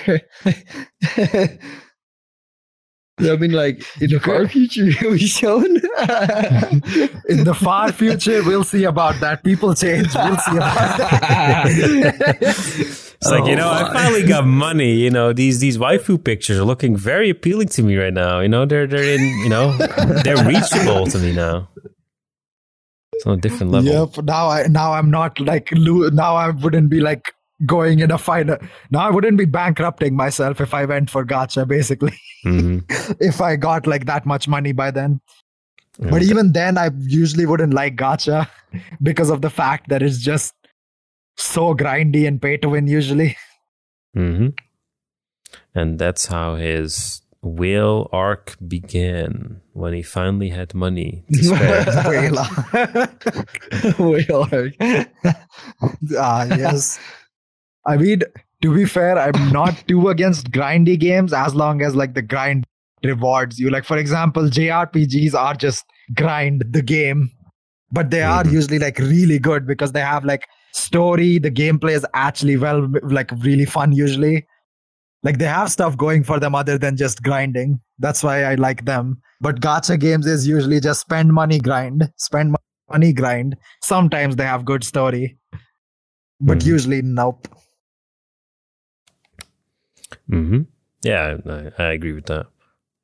I 3.19 3.35
mean, 3.35 3.51
like 3.51 3.83
in 3.99 4.11
the 4.11 4.19
far 4.19 4.47
future, 4.47 4.85
you'll 4.85 5.13
be 5.13 5.25
shown. 5.25 5.65
in 7.27 7.43
the 7.43 7.57
far 7.59 7.91
future 7.91 8.43
we'll 8.43 8.63
see 8.63 8.83
about 8.83 9.19
that 9.19 9.43
people 9.43 9.73
change 9.73 10.13
we'll 10.13 10.37
see 10.37 10.55
about 10.57 10.97
that 10.97 11.65
It's 13.19 13.31
like 13.31 13.45
you 13.45 13.53
oh 13.53 13.55
know, 13.55 13.69
I 13.69 13.89
Oh, 13.89 13.93
finally 13.93 14.23
got 14.27 14.45
money. 14.45 14.93
You 14.93 15.09
know, 15.09 15.33
these 15.33 15.57
these 15.59 15.79
waifu 15.79 16.23
pictures 16.23 16.59
are 16.59 16.63
looking 16.63 16.95
very 16.95 17.31
appealing 17.31 17.67
to 17.69 17.81
me 17.81 17.97
right 17.97 18.13
now. 18.13 18.41
You 18.41 18.47
know, 18.47 18.65
they're 18.67 18.85
they're 18.85 19.15
in 19.15 19.21
you 19.39 19.49
know 19.49 19.75
they're 20.23 20.37
reachable 20.45 21.07
to 21.07 21.17
me 21.17 21.33
now. 21.33 21.67
It's 23.13 23.25
on 23.25 23.39
a 23.39 23.41
different 23.41 23.71
level. 23.71 23.91
Yep. 23.91 24.23
Now 24.25 24.49
I 24.49 24.67
now 24.67 24.93
I'm 24.93 25.09
not 25.09 25.39
like 25.39 25.71
now 25.73 26.35
I 26.35 26.51
wouldn't 26.51 26.91
be 26.91 26.99
like 26.99 27.33
going 27.65 27.99
in 27.99 28.11
a 28.11 28.17
fight. 28.17 28.47
Now 28.91 28.99
I 28.99 29.09
wouldn't 29.09 29.37
be 29.37 29.45
bankrupting 29.45 30.15
myself 30.15 30.61
if 30.61 30.73
I 30.73 30.85
went 30.85 31.09
for 31.09 31.25
gacha. 31.25 31.67
Basically, 31.67 32.17
Mhm. 32.45 32.83
if 33.21 33.41
I 33.41 33.55
got 33.55 33.87
like 33.87 34.05
that 34.05 34.25
much 34.25 34.47
money 34.47 34.71
by 34.73 34.91
then. 34.91 35.19
But 35.99 36.21
even 36.21 36.51
then, 36.51 36.77
I 36.77 36.91
usually 36.99 37.47
wouldn't 37.47 37.73
like 37.73 37.95
gacha 37.95 38.47
because 39.01 39.31
of 39.31 39.41
the 39.41 39.49
fact 39.49 39.89
that 39.89 40.03
it's 40.03 40.19
just 40.19 40.53
so 41.37 41.73
grindy 41.73 42.27
and 42.27 42.39
pay 42.41 42.57
to 42.57 42.69
win. 42.69 42.87
Usually, 42.87 43.35
Mhm. 44.15 44.53
And 45.73 45.97
that's 45.99 46.27
how 46.27 46.55
his 46.55 47.21
whale 47.41 48.09
arc 48.11 48.55
began 48.67 49.61
when 49.73 49.93
he 49.93 50.01
finally 50.03 50.49
had 50.49 50.73
money 50.73 51.23
to 51.33 51.43
spare. 51.43 51.85
Whale 53.99 54.47
arc. 54.51 54.73
Ah, 56.17 56.43
yes. 56.45 56.99
I 57.87 57.97
mean, 57.97 58.21
to 58.61 58.73
be 58.75 58.85
fair, 58.85 59.17
I'm 59.17 59.51
not 59.51 59.83
too 59.87 60.09
against 60.09 60.51
grindy 60.51 60.99
games 60.99 61.31
as 61.33 61.55
long 61.55 61.81
as 61.81 61.95
like 61.95 62.13
the 62.15 62.21
grind 62.21 62.65
rewards 63.03 63.59
you. 63.59 63.69
Like, 63.69 63.85
for 63.85 63.97
example, 63.97 64.43
JRPGs 64.43 65.33
are 65.33 65.53
just 65.53 65.85
grind 66.15 66.63
the 66.71 66.81
game, 66.81 67.31
but 67.91 68.09
they 68.09 68.23
are 68.23 68.43
Mhm. 68.43 68.51
usually 68.51 68.79
like 68.79 68.97
really 68.99 69.39
good 69.39 69.65
because 69.67 69.91
they 69.93 70.01
have 70.01 70.25
like 70.25 70.45
story. 70.73 71.37
The 71.39 71.51
gameplay 71.51 71.91
is 71.91 72.05
actually 72.13 72.57
well, 72.57 72.87
like 73.03 73.31
really 73.39 73.65
fun 73.65 73.91
usually. 73.93 74.45
Like 75.23 75.37
they 75.39 75.45
have 75.45 75.71
stuff 75.71 75.97
going 75.97 76.23
for 76.23 76.39
them 76.39 76.53
other 76.55 76.77
than 76.77 76.97
just 76.97 77.23
grinding. 77.23 77.79
That's 77.99 78.23
why 78.23 78.43
I 78.43 78.55
like 78.55 78.85
them. 78.85 79.21
But 79.41 79.61
gacha 79.61 79.99
games 79.99 80.25
is 80.25 80.47
usually 80.47 80.79
just 80.79 81.01
spend 81.01 81.31
money, 81.33 81.59
grind, 81.59 82.11
spend 82.17 82.55
money, 82.91 83.13
grind. 83.13 83.55
Sometimes 83.81 84.35
they 84.35 84.45
have 84.45 84.65
good 84.65 84.83
story, 84.83 85.37
but 86.41 86.59
Mhm. 86.59 86.65
usually 86.65 87.01
nope. 87.01 87.47
Hmm 90.29 90.61
Yeah, 91.03 91.37
I, 91.45 91.71
I 91.83 91.91
agree 91.93 92.13
with 92.13 92.25
that. 92.25 92.47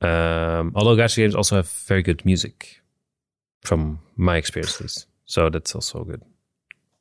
Um, 0.01 0.73
although 0.75 0.95
gacha 0.95 1.17
games 1.17 1.35
also 1.35 1.55
have 1.55 1.69
very 1.69 2.03
good 2.03 2.25
music, 2.25 2.81
from 3.63 3.99
my 4.17 4.37
experiences. 4.37 5.07
So 5.25 5.49
that's 5.49 5.73
also 5.73 6.03
good. 6.03 6.21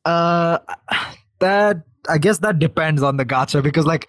Uh, 0.05 0.59
that 1.40 1.82
I 2.09 2.19
guess 2.19 2.39
that 2.39 2.59
depends 2.59 3.03
on 3.03 3.16
the 3.16 3.24
gacha 3.24 3.62
because 3.62 3.86
like 3.86 4.09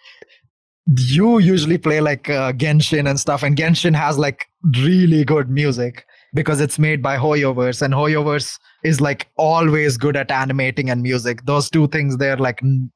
you 0.97 1.39
usually 1.39 1.77
play 1.77 2.01
like 2.01 2.29
uh, 2.29 2.51
Genshin 2.53 3.09
and 3.09 3.19
stuff, 3.19 3.43
and 3.43 3.55
Genshin 3.55 3.95
has 3.95 4.17
like 4.17 4.47
really 4.81 5.23
good 5.23 5.49
music 5.49 6.05
because 6.33 6.59
it's 6.59 6.77
made 6.79 7.01
by 7.01 7.17
Hoyoverse, 7.17 7.81
and 7.81 7.93
Hoyoverse 7.93 8.59
is 8.83 8.99
like 8.99 9.29
always 9.37 9.97
good 9.97 10.17
at 10.17 10.29
animating 10.31 10.89
and 10.89 11.01
music. 11.01 11.45
Those 11.45 11.69
two 11.69 11.87
things, 11.87 12.17
they're 12.17 12.37
like, 12.37 12.61
n- 12.61 12.91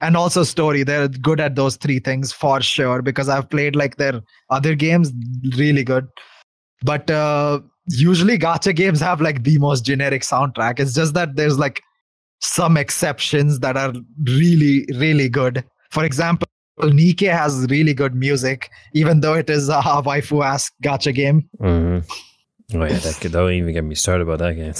and 0.00 0.16
also 0.16 0.42
story. 0.42 0.82
They're 0.82 1.08
good 1.08 1.40
at 1.40 1.54
those 1.54 1.76
three 1.76 1.98
things 1.98 2.32
for 2.32 2.60
sure 2.60 3.02
because 3.02 3.28
I've 3.28 3.48
played 3.48 3.76
like 3.76 3.96
their 3.96 4.22
other 4.50 4.74
games, 4.74 5.12
really 5.56 5.84
good. 5.84 6.08
But 6.82 7.10
uh, 7.10 7.60
usually 7.86 8.38
gacha 8.38 8.74
games 8.74 9.00
have 9.00 9.20
like 9.20 9.42
the 9.44 9.58
most 9.58 9.84
generic 9.84 10.22
soundtrack. 10.22 10.80
It's 10.80 10.94
just 10.94 11.14
that 11.14 11.36
there's 11.36 11.58
like 11.58 11.82
some 12.40 12.76
exceptions 12.76 13.60
that 13.60 13.76
are 13.76 13.92
really, 14.24 14.86
really 14.94 15.28
good. 15.28 15.64
For 15.90 16.04
example, 16.04 16.48
Nikke 16.80 17.30
has 17.30 17.66
really 17.68 17.92
good 17.92 18.14
music, 18.14 18.70
even 18.94 19.20
though 19.20 19.34
it 19.34 19.50
is 19.50 19.68
a 19.68 19.80
waifu 19.82 20.44
ass 20.44 20.70
gacha 20.82 21.14
game. 21.14 21.48
hmm 21.58 21.98
Oh 22.72 22.84
yeah, 22.84 22.98
that 22.98 23.18
could, 23.20 23.32
don't 23.32 23.50
even 23.50 23.72
get 23.72 23.82
me 23.82 23.96
started 23.96 24.22
about 24.22 24.38
that 24.38 24.54
game. 24.54 24.74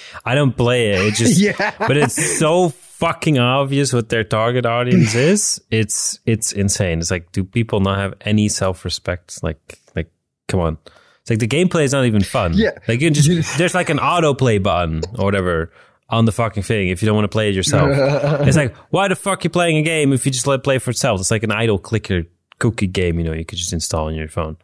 I 0.26 0.34
don't 0.34 0.54
play 0.54 0.90
it. 0.90 1.00
It 1.00 1.14
just, 1.14 1.38
yeah. 1.40 1.72
but 1.78 1.96
it's 1.96 2.14
so 2.14 2.74
fucking 2.98 3.38
obvious 3.38 3.92
what 3.92 4.08
their 4.08 4.24
target 4.24 4.66
audience 4.66 5.14
is. 5.32 5.60
It's 5.70 6.18
it's 6.26 6.52
insane. 6.52 7.00
It's 7.00 7.10
like, 7.10 7.32
do 7.32 7.44
people 7.44 7.80
not 7.80 7.98
have 7.98 8.14
any 8.22 8.48
self 8.48 8.84
respect? 8.84 9.42
Like, 9.42 9.80
like, 9.94 10.10
come 10.48 10.60
on. 10.60 10.78
It's 11.20 11.30
like 11.30 11.38
the 11.40 11.48
gameplay 11.48 11.84
is 11.84 11.92
not 11.92 12.04
even 12.06 12.22
fun. 12.22 12.54
Yeah. 12.54 12.70
like 12.86 13.00
you 13.00 13.08
can 13.08 13.14
just 13.14 13.58
there's 13.58 13.74
like 13.74 13.90
an 13.90 13.98
autoplay 13.98 14.62
button 14.62 15.02
or 15.18 15.24
whatever 15.24 15.72
on 16.08 16.24
the 16.24 16.32
fucking 16.32 16.62
thing 16.62 16.88
if 16.88 17.02
you 17.02 17.06
don't 17.06 17.16
want 17.16 17.24
to 17.24 17.28
play 17.28 17.48
it 17.48 17.54
yourself. 17.54 17.88
it's 18.46 18.56
like, 18.56 18.76
why 18.90 19.08
the 19.08 19.16
fuck 19.16 19.40
are 19.40 19.42
you 19.44 19.50
playing 19.50 19.76
a 19.76 19.82
game 19.82 20.12
if 20.12 20.24
you 20.24 20.30
just 20.30 20.46
let 20.46 20.60
it 20.60 20.62
play 20.62 20.78
for 20.78 20.90
itself? 20.90 21.20
It's 21.20 21.32
like 21.32 21.42
an 21.42 21.50
idle 21.50 21.78
clicker 21.78 22.24
cookie 22.58 22.86
game, 22.86 23.18
you 23.18 23.24
know, 23.24 23.32
you 23.32 23.44
could 23.44 23.58
just 23.58 23.72
install 23.72 24.06
on 24.06 24.14
your 24.14 24.28
phone. 24.28 24.56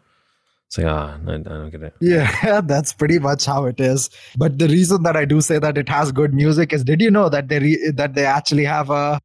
It's 0.72 0.78
like, 0.78 0.86
ah, 0.86 1.18
I, 1.28 1.34
I 1.34 1.38
don't 1.38 1.68
get 1.68 1.82
it. 1.82 1.94
Yeah, 2.00 2.60
that's 2.64 2.94
pretty 2.94 3.18
much 3.18 3.44
how 3.44 3.66
it 3.66 3.78
is. 3.78 4.08
But 4.38 4.58
the 4.58 4.68
reason 4.68 5.02
that 5.02 5.18
I 5.18 5.26
do 5.26 5.42
say 5.42 5.58
that 5.58 5.76
it 5.76 5.86
has 5.90 6.12
good 6.12 6.32
music 6.32 6.72
is, 6.72 6.82
did 6.82 7.02
you 7.02 7.10
know 7.10 7.28
that 7.28 7.48
they 7.48 7.58
re- 7.58 7.92
that 7.94 8.14
they 8.14 8.24
actually 8.24 8.64
have 8.64 8.88
a 8.88 9.20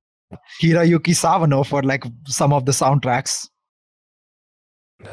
Hiroyuki 0.61 1.15
Sawano 1.15 1.65
for 1.65 1.81
like 1.83 2.03
some 2.25 2.51
of 2.51 2.65
the 2.65 2.73
soundtracks? 2.73 3.47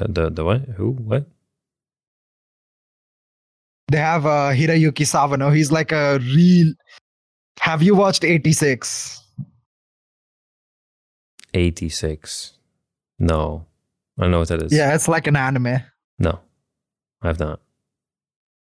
The, 0.09 0.28
the, 0.28 0.44
what? 0.44 0.62
Who? 0.62 0.90
What? 0.90 1.28
They 3.93 3.98
have 3.98 4.24
a 4.24 4.51
Hiroyuki 4.59 5.06
Sawano. 5.06 5.55
He's 5.55 5.70
like 5.70 5.93
a 5.93 6.19
real. 6.19 6.74
Have 7.61 7.81
you 7.81 7.94
watched 7.94 8.24
86? 8.24 9.23
86. 11.55 12.55
No. 13.20 13.66
I 14.19 14.27
know 14.27 14.40
what 14.40 14.48
that 14.48 14.65
is. 14.65 14.73
Yeah, 14.73 14.97
it's 14.97 15.06
like 15.06 15.28
an 15.28 15.36
anime. 15.36 15.81
No. 16.24 16.40
I 17.22 17.28
have 17.28 17.40
not. 17.40 17.60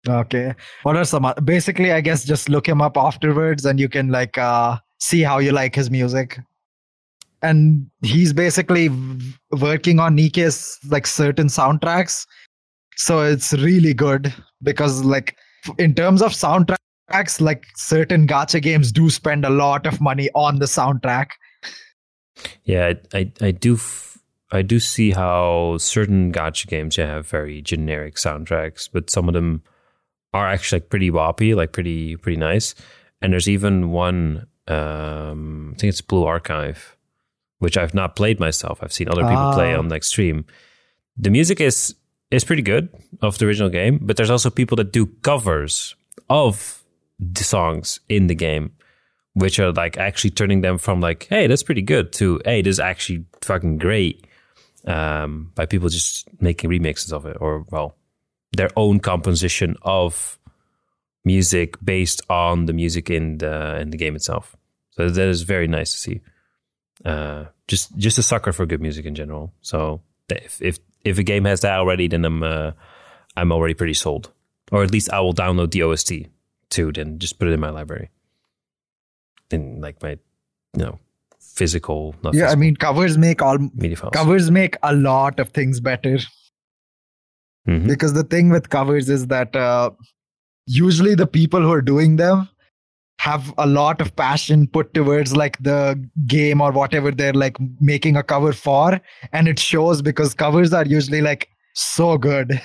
Okay. 0.08 0.54
What 0.84 0.98
are 0.98 1.06
some 1.06 1.32
basically 1.44 1.92
I 1.92 2.02
guess 2.02 2.26
just 2.26 2.50
look 2.50 2.68
him 2.68 2.82
up 2.82 2.98
afterwards 2.98 3.66
and 3.66 3.80
you 3.80 3.88
can 3.88 4.10
like 4.10 4.38
uh 4.38 4.78
see 5.00 5.22
how 5.22 5.40
you 5.40 5.52
like 5.52 5.76
his 5.76 5.92
music. 5.92 6.40
And 7.44 7.90
he's 8.02 8.34
basically 8.34 8.90
working 9.52 10.00
on 10.00 10.16
Nikke's 10.16 10.80
like 10.90 11.08
certain 11.08 11.48
soundtracks. 11.48 12.26
So 12.98 13.22
it's 13.22 13.54
really 13.54 13.94
good 13.94 14.34
because 14.62 15.04
like 15.04 15.36
in 15.78 15.96
terms 15.96 16.22
of 16.22 16.34
soundtracks 16.34 17.42
like 17.42 17.66
certain 17.76 18.28
gacha 18.28 18.62
games 18.62 18.92
do 18.92 19.10
spend 19.10 19.46
a 19.46 19.50
lot 19.50 19.86
of 19.86 20.02
money 20.02 20.30
on 20.34 20.60
the 20.60 20.66
soundtrack. 20.66 21.30
Yeah, 22.64 22.94
I, 23.14 23.18
I, 23.18 23.32
I 23.42 23.52
do. 23.52 23.76
F- 23.76 24.11
I 24.52 24.62
do 24.62 24.80
see 24.80 25.12
how 25.12 25.78
certain 25.80 26.32
gacha 26.34 26.68
games 26.68 26.98
yeah, 26.98 27.08
have 27.08 27.28
very 27.28 27.62
generic 27.62 28.16
soundtracks, 28.16 28.90
but 28.92 29.10
some 29.10 29.28
of 29.30 29.34
them 29.34 29.64
are 30.34 30.48
actually 30.48 30.82
like 30.82 30.90
pretty 30.90 31.10
woppy, 31.12 31.56
like 31.56 31.72
pretty 31.72 32.16
pretty 32.18 32.38
nice. 32.38 32.76
And 33.22 33.32
there's 33.34 33.48
even 33.50 33.92
one, 33.92 34.48
um, 34.68 35.74
I 35.76 35.80
think 35.80 35.90
it's 35.90 36.02
Blue 36.02 36.26
Archive, 36.26 36.98
which 37.60 37.78
I've 37.78 37.94
not 37.94 38.16
played 38.16 38.40
myself. 38.40 38.80
I've 38.82 38.94
seen 38.94 39.08
other 39.10 39.22
people 39.24 39.54
play 39.54 39.74
Ah. 39.74 39.78
on 39.80 39.90
like 39.90 40.04
stream. 40.04 40.46
The 41.18 41.30
music 41.30 41.62
is 41.62 41.96
is 42.32 42.44
pretty 42.46 42.62
good 42.62 42.90
of 43.22 43.38
the 43.38 43.46
original 43.46 43.70
game, 43.70 44.00
but 44.02 44.16
there's 44.18 44.30
also 44.32 44.50
people 44.50 44.76
that 44.78 44.92
do 44.92 45.06
covers 45.22 45.96
of 46.30 46.84
the 47.20 47.44
songs 47.44 48.00
in 48.10 48.28
the 48.28 48.36
game, 48.36 48.72
which 49.34 49.60
are 49.60 49.72
like 49.72 49.98
actually 49.98 50.30
turning 50.32 50.62
them 50.62 50.78
from 50.78 51.00
like, 51.02 51.28
hey, 51.30 51.48
that's 51.48 51.64
pretty 51.64 51.82
good 51.84 52.12
to 52.14 52.42
hey, 52.46 52.62
this 52.62 52.76
is 52.76 52.80
actually 52.80 53.26
fucking 53.42 53.78
great. 53.78 54.26
Um, 54.86 55.52
by 55.54 55.68
people 55.68 55.90
just 55.90 56.28
making 56.42 56.70
remixes 56.70 57.14
of 57.14 57.26
it, 57.26 57.38
or 57.40 57.66
well, 57.70 57.96
their 58.52 58.70
own 58.76 59.00
composition 59.00 59.76
of 59.84 60.40
music 61.24 61.76
based 61.84 62.22
on 62.30 62.66
the 62.66 62.74
music 62.74 63.10
in 63.10 63.38
the 63.38 63.78
in 63.80 63.92
the 63.92 63.98
game 63.98 64.16
itself. 64.16 64.56
So 64.92 65.10
that 65.10 65.28
is 65.28 65.44
very 65.44 65.68
nice 65.68 65.92
to 65.92 65.98
see. 65.98 66.22
Uh, 67.06 67.46
just 67.68 67.96
just 67.98 68.18
a 68.18 68.24
sucker 68.24 68.52
for 68.52 68.66
good 68.66 68.82
music 68.82 69.06
in 69.06 69.16
general. 69.16 69.54
So 69.62 70.02
if 70.30 70.62
if 70.62 70.80
if 71.04 71.18
a 71.18 71.24
game 71.24 71.46
has 71.46 71.62
that 71.62 71.80
already, 71.80 72.08
then 72.08 72.26
I'm 72.26 72.44
uh, 72.44 72.72
I'm 73.36 73.52
already 73.52 73.74
pretty 73.74 73.94
sold. 73.94 74.32
Or 74.72 74.84
at 74.84 74.92
least 74.92 75.12
I 75.12 75.20
will 75.20 75.34
download 75.34 75.72
the 75.72 75.84
OST 75.84 76.30
too, 76.70 76.92
then 76.92 77.20
just 77.20 77.40
put 77.40 77.48
it 77.48 77.54
in 77.54 77.60
my 77.60 77.70
library. 77.70 78.10
In 79.50 79.82
like 79.82 80.02
my 80.02 80.12
you 80.12 80.84
know 80.84 81.00
physical, 81.62 82.16
Yeah, 82.34 82.50
I 82.50 82.56
mean 82.64 82.76
covers 82.86 83.18
make 83.24 83.42
all 83.48 83.58
media 83.74 83.98
files. 84.04 84.14
covers 84.20 84.50
make 84.60 84.78
a 84.92 84.94
lot 85.08 85.40
of 85.46 85.50
things 85.60 85.80
better. 85.90 86.18
Mhm. 87.70 87.88
because 87.88 88.14
the 88.14 88.24
thing 88.24 88.50
with 88.50 88.70
covers 88.76 89.08
is 89.16 89.28
that 89.32 89.56
uh, 89.56 89.92
usually 90.76 91.14
the 91.20 91.28
people 91.28 91.62
who 91.62 91.72
are 91.72 91.82
doing 91.90 92.16
them 92.22 92.48
have 93.26 93.54
a 93.60 93.68
lot 93.68 94.02
of 94.06 94.16
passion 94.22 94.66
put 94.78 94.88
towards 94.96 95.36
like 95.42 95.60
the 95.68 95.80
game 96.26 96.60
or 96.68 96.72
whatever 96.78 97.12
they're 97.20 97.38
like 97.42 97.60
making 97.92 98.18
a 98.22 98.24
cover 98.34 98.52
for 98.62 99.00
and 99.32 99.48
it 99.52 99.60
shows 99.66 100.02
because 100.08 100.34
covers 100.34 100.74
are 100.80 100.86
usually 100.94 101.22
like 101.28 101.48
so 101.76 102.08
good 102.18 102.56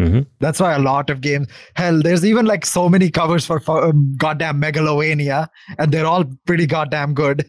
Mhm. 0.00 0.26
that's 0.46 0.60
why 0.64 0.72
a 0.74 0.82
lot 0.88 1.10
of 1.16 1.20
games 1.28 1.46
hell 1.82 2.02
there's 2.08 2.24
even 2.32 2.44
like 2.54 2.66
so 2.72 2.88
many 2.96 3.10
covers 3.20 3.46
for, 3.52 3.60
for 3.68 3.78
um, 3.84 4.02
goddamn 4.26 4.60
megalovania 4.66 5.46
and 5.78 5.92
they're 5.92 6.10
all 6.14 6.24
pretty 6.50 6.66
goddamn 6.74 7.14
good 7.22 7.48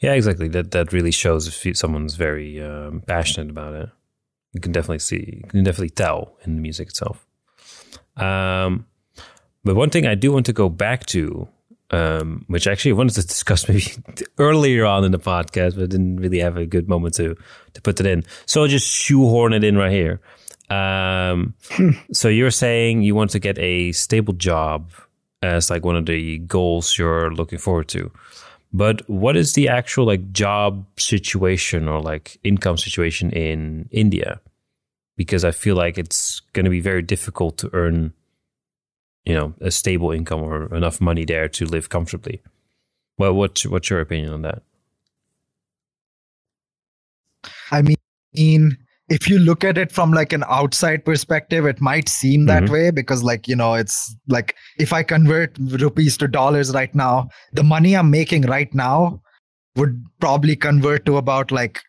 Yeah, 0.00 0.12
exactly. 0.12 0.48
That 0.48 0.70
that 0.72 0.92
really 0.92 1.10
shows 1.10 1.46
if 1.48 1.76
someone's 1.76 2.14
very 2.14 2.60
um, 2.62 3.02
passionate 3.06 3.50
about 3.50 3.74
it. 3.74 3.88
You 4.52 4.60
can 4.60 4.72
definitely 4.72 4.98
see, 4.98 5.40
you 5.44 5.48
can 5.48 5.64
definitely 5.64 5.90
tell 5.90 6.34
in 6.44 6.56
the 6.56 6.60
music 6.60 6.88
itself. 6.88 7.26
Um, 8.16 8.86
but 9.64 9.76
one 9.76 9.90
thing 9.90 10.06
I 10.06 10.14
do 10.14 10.30
want 10.30 10.46
to 10.46 10.52
go 10.52 10.68
back 10.68 11.06
to, 11.06 11.48
um, 11.90 12.44
which 12.48 12.66
actually 12.66 12.90
I 12.92 12.94
wanted 12.94 13.14
to 13.14 13.22
discuss 13.26 13.68
maybe 13.68 13.86
earlier 14.38 14.84
on 14.84 15.04
in 15.04 15.12
the 15.12 15.18
podcast, 15.18 15.74
but 15.74 15.84
I 15.84 15.86
didn't 15.86 16.16
really 16.16 16.40
have 16.40 16.56
a 16.56 16.66
good 16.66 16.88
moment 16.88 17.14
to 17.14 17.34
to 17.72 17.82
put 17.82 18.00
it 18.00 18.06
in. 18.06 18.24
So 18.46 18.62
I'll 18.62 18.68
just 18.68 18.86
shoehorn 18.86 19.52
it 19.52 19.64
in 19.64 19.76
right 19.76 19.92
here. 19.92 20.20
Um, 20.70 21.54
so 22.12 22.28
you're 22.28 22.50
saying 22.50 23.02
you 23.02 23.14
want 23.14 23.30
to 23.30 23.38
get 23.38 23.58
a 23.58 23.92
stable 23.92 24.34
job 24.34 24.90
as 25.42 25.70
like 25.70 25.84
one 25.84 25.96
of 25.96 26.06
the 26.06 26.38
goals 26.38 26.96
you're 26.96 27.32
looking 27.32 27.58
forward 27.58 27.88
to. 27.88 28.10
But 28.72 29.08
what 29.08 29.36
is 29.36 29.52
the 29.52 29.68
actual 29.68 30.06
like 30.06 30.32
job 30.32 30.86
situation 30.98 31.88
or 31.88 32.00
like 32.00 32.38
income 32.42 32.78
situation 32.78 33.30
in 33.30 33.88
India? 33.90 34.40
Because 35.16 35.44
I 35.44 35.50
feel 35.50 35.76
like 35.76 35.98
it's 35.98 36.40
going 36.54 36.64
to 36.64 36.70
be 36.70 36.80
very 36.80 37.02
difficult 37.02 37.58
to 37.58 37.70
earn, 37.74 38.14
you 39.24 39.34
know, 39.34 39.54
a 39.60 39.70
stable 39.70 40.10
income 40.10 40.42
or 40.42 40.74
enough 40.74 41.00
money 41.00 41.26
there 41.26 41.48
to 41.48 41.66
live 41.66 41.90
comfortably. 41.90 42.40
Well, 43.18 43.34
what's 43.34 43.66
what's 43.66 43.90
your 43.90 44.00
opinion 44.00 44.32
on 44.32 44.42
that? 44.42 44.62
I 47.70 47.82
mean, 47.82 48.78
if 49.14 49.28
you 49.28 49.38
look 49.38 49.64
at 49.68 49.76
it 49.76 49.92
from 49.92 50.12
like 50.16 50.32
an 50.32 50.44
outside 50.48 51.04
perspective 51.04 51.66
it 51.70 51.80
might 51.86 52.08
seem 52.08 52.46
that 52.50 52.62
Mhm. 52.64 52.72
way 52.74 52.90
because 52.98 53.22
like 53.28 53.48
you 53.52 53.56
know 53.60 53.74
it's 53.74 53.96
like 54.36 54.54
if 54.84 54.92
i 54.98 55.02
convert 55.02 55.58
rupees 55.82 56.16
to 56.22 56.28
dollars 56.36 56.72
right 56.76 56.94
now 56.94 57.28
the 57.60 57.64
money 57.72 57.94
i'm 58.02 58.10
making 58.10 58.46
right 58.52 58.72
now 58.74 59.20
would 59.76 60.02
probably 60.20 60.56
convert 60.56 61.04
to 61.10 61.16
about 61.18 61.50
like 61.50 61.82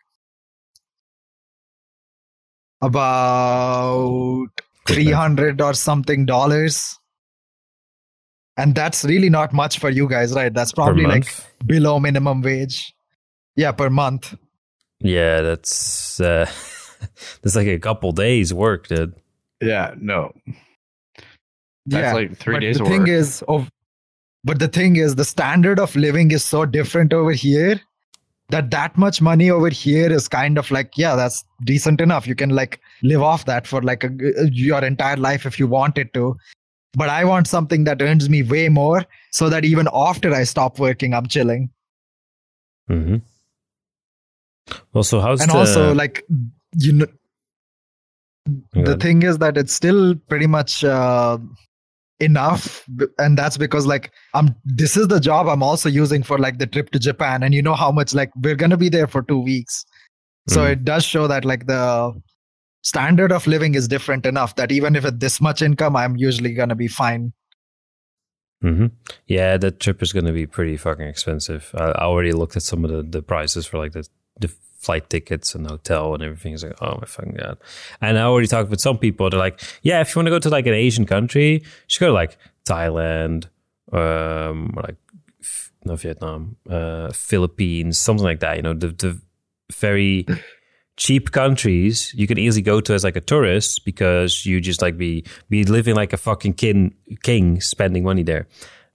about 2.80 4.48
300 4.86 5.60
or 5.60 5.74
something 5.74 6.26
dollars. 6.26 6.98
And 8.56 8.74
that's 8.74 9.04
really 9.04 9.30
not 9.30 9.52
much 9.52 9.78
for 9.78 9.90
you 9.90 10.08
guys 10.08 10.32
right? 10.34 10.52
That's 10.52 10.72
probably 10.72 11.06
like 11.06 11.26
below 11.66 11.98
minimum 11.98 12.42
wage. 12.42 12.94
Yeah 13.56 13.72
per 13.72 13.90
month. 13.90 14.34
Yeah, 15.00 15.40
that's 15.40 16.20
uh, 16.20 16.50
that's 17.42 17.56
like 17.56 17.66
a 17.66 17.78
couple 17.78 18.12
days 18.12 18.52
work, 18.54 18.88
dude. 18.88 19.14
Yeah, 19.60 19.94
no. 19.98 20.32
That's 21.86 22.04
yeah 22.04 22.12
like 22.12 22.36
three 22.36 22.54
but 22.54 22.60
days 22.60 22.78
the 22.78 22.82
of 22.82 22.88
thing 22.88 23.00
work. 23.00 23.08
is 23.08 23.42
of 23.48 23.70
but 24.42 24.58
the 24.58 24.68
thing 24.68 24.96
is 24.96 25.14
the 25.16 25.24
standard 25.24 25.78
of 25.78 25.94
living 25.96 26.30
is 26.30 26.44
so 26.44 26.64
different 26.64 27.12
over 27.12 27.32
here 27.32 27.80
that 28.50 28.70
that 28.70 28.96
much 28.96 29.20
money 29.20 29.50
over 29.50 29.68
here 29.68 30.10
is 30.12 30.28
kind 30.28 30.58
of 30.58 30.70
like 30.70 30.96
yeah 30.96 31.14
that's 31.16 31.44
decent 31.64 32.00
enough 32.00 32.26
you 32.26 32.34
can 32.34 32.50
like 32.50 32.80
live 33.02 33.22
off 33.22 33.44
that 33.46 33.66
for 33.66 33.82
like 33.82 34.04
a, 34.04 34.10
your 34.50 34.82
entire 34.84 35.16
life 35.16 35.46
if 35.46 35.58
you 35.58 35.66
wanted 35.66 36.12
to 36.14 36.36
but 36.94 37.08
i 37.08 37.24
want 37.24 37.46
something 37.46 37.84
that 37.84 38.00
earns 38.02 38.28
me 38.28 38.42
way 38.42 38.68
more 38.68 39.04
so 39.30 39.48
that 39.48 39.64
even 39.64 39.88
after 39.92 40.32
i 40.32 40.42
stop 40.44 40.78
working 40.78 41.14
i'm 41.14 41.26
chilling 41.26 41.70
hmm 42.88 43.16
Well, 44.92 45.04
so 45.04 45.20
how's 45.20 45.40
and 45.40 45.50
the, 45.50 45.54
also 45.54 45.94
like 45.94 46.24
you 46.76 46.92
know 46.92 47.06
the 48.74 48.96
thing 48.96 49.22
is 49.22 49.38
that 49.38 49.56
it's 49.56 49.72
still 49.72 50.14
pretty 50.28 50.46
much 50.46 50.84
uh, 50.84 51.38
enough 52.20 52.84
and 53.18 53.36
that's 53.36 53.56
because 53.56 53.86
like 53.86 54.12
i'm 54.34 54.54
this 54.64 54.96
is 54.96 55.08
the 55.08 55.18
job 55.18 55.48
i'm 55.48 55.62
also 55.62 55.88
using 55.88 56.22
for 56.22 56.38
like 56.38 56.58
the 56.58 56.66
trip 56.66 56.90
to 56.90 56.98
japan 56.98 57.42
and 57.42 57.54
you 57.54 57.62
know 57.62 57.74
how 57.74 57.90
much 57.90 58.14
like 58.14 58.30
we're 58.42 58.54
gonna 58.54 58.76
be 58.76 58.88
there 58.88 59.06
for 59.06 59.22
two 59.22 59.38
weeks 59.38 59.84
so 60.48 60.60
Mhm. 60.60 60.72
it 60.72 60.84
does 60.84 61.04
show 61.04 61.26
that 61.26 61.44
like 61.44 61.66
the 61.66 62.12
standard 62.82 63.32
of 63.32 63.46
living 63.46 63.74
is 63.74 63.88
different 63.88 64.26
enough 64.26 64.54
that 64.56 64.70
even 64.70 64.94
if 64.94 65.04
it's 65.04 65.18
this 65.18 65.40
much 65.40 65.60
income 65.62 65.96
i'm 65.96 66.16
usually 66.16 66.52
gonna 66.52 66.74
be 66.76 66.86
fine 66.88 67.32
hmm 68.62 68.86
Yeah, 69.26 69.56
that 69.58 69.80
trip 69.80 70.02
is 70.02 70.12
going 70.12 70.24
to 70.26 70.32
be 70.32 70.46
pretty 70.46 70.76
fucking 70.78 71.06
expensive. 71.06 71.70
I, 71.74 71.90
I 71.90 72.04
already 72.04 72.32
looked 72.32 72.56
at 72.56 72.62
some 72.62 72.84
of 72.84 72.90
the, 72.90 73.02
the 73.02 73.20
prices 73.22 73.66
for 73.66 73.76
like 73.78 73.92
the, 73.92 74.08
the 74.40 74.50
flight 74.84 75.08
tickets 75.10 75.54
and 75.54 75.66
hotel 75.66 76.14
and 76.14 76.22
everything. 76.22 76.54
It's 76.54 76.62
like, 76.62 76.80
oh 76.82 76.98
my 77.00 77.06
fucking 77.06 77.36
god! 77.38 77.58
And 78.00 78.18
I 78.18 78.22
already 78.22 78.48
talked 78.48 78.70
with 78.70 78.80
some 78.80 78.98
people. 78.98 79.30
They're 79.30 79.38
like, 79.38 79.60
yeah, 79.82 80.00
if 80.00 80.14
you 80.14 80.20
want 80.20 80.26
to 80.26 80.30
go 80.30 80.38
to 80.38 80.50
like 80.50 80.66
an 80.66 80.74
Asian 80.74 81.06
country, 81.06 81.52
you 81.54 81.60
should 81.86 82.00
go 82.00 82.06
to 82.08 82.12
like 82.12 82.38
Thailand, 82.66 83.48
um, 83.92 84.74
or 84.76 84.82
like 84.82 84.96
no 85.84 85.96
Vietnam, 85.96 86.56
uh, 86.68 87.12
Philippines, 87.12 87.98
something 87.98 88.24
like 88.24 88.40
that. 88.40 88.56
You 88.56 88.62
know, 88.62 88.74
the 88.74 88.88
the 88.88 89.20
very 89.72 90.26
cheap 90.96 91.32
countries 91.32 92.12
you 92.14 92.26
can 92.26 92.38
easily 92.38 92.62
go 92.62 92.80
to 92.80 92.94
as 92.94 93.02
like 93.02 93.16
a 93.16 93.20
tourist 93.20 93.84
because 93.84 94.46
you 94.46 94.60
just 94.60 94.80
like 94.80 94.96
be 94.96 95.24
be 95.48 95.64
living 95.64 95.94
like 95.94 96.12
a 96.12 96.16
fucking 96.16 96.54
king 96.54 96.94
king 97.22 97.60
spending 97.60 98.04
money 98.04 98.22
there 98.22 98.46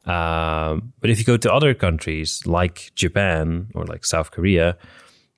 um, 0.05 0.93
but 1.01 1.09
if 1.09 1.19
you 1.19 1.25
go 1.25 1.35
to 1.35 1.51
other 1.51 1.73
countries 1.73 2.41
like 2.45 2.91
japan 2.95 3.67
or 3.75 3.85
like 3.85 4.05
south 4.05 4.31
korea 4.31 4.77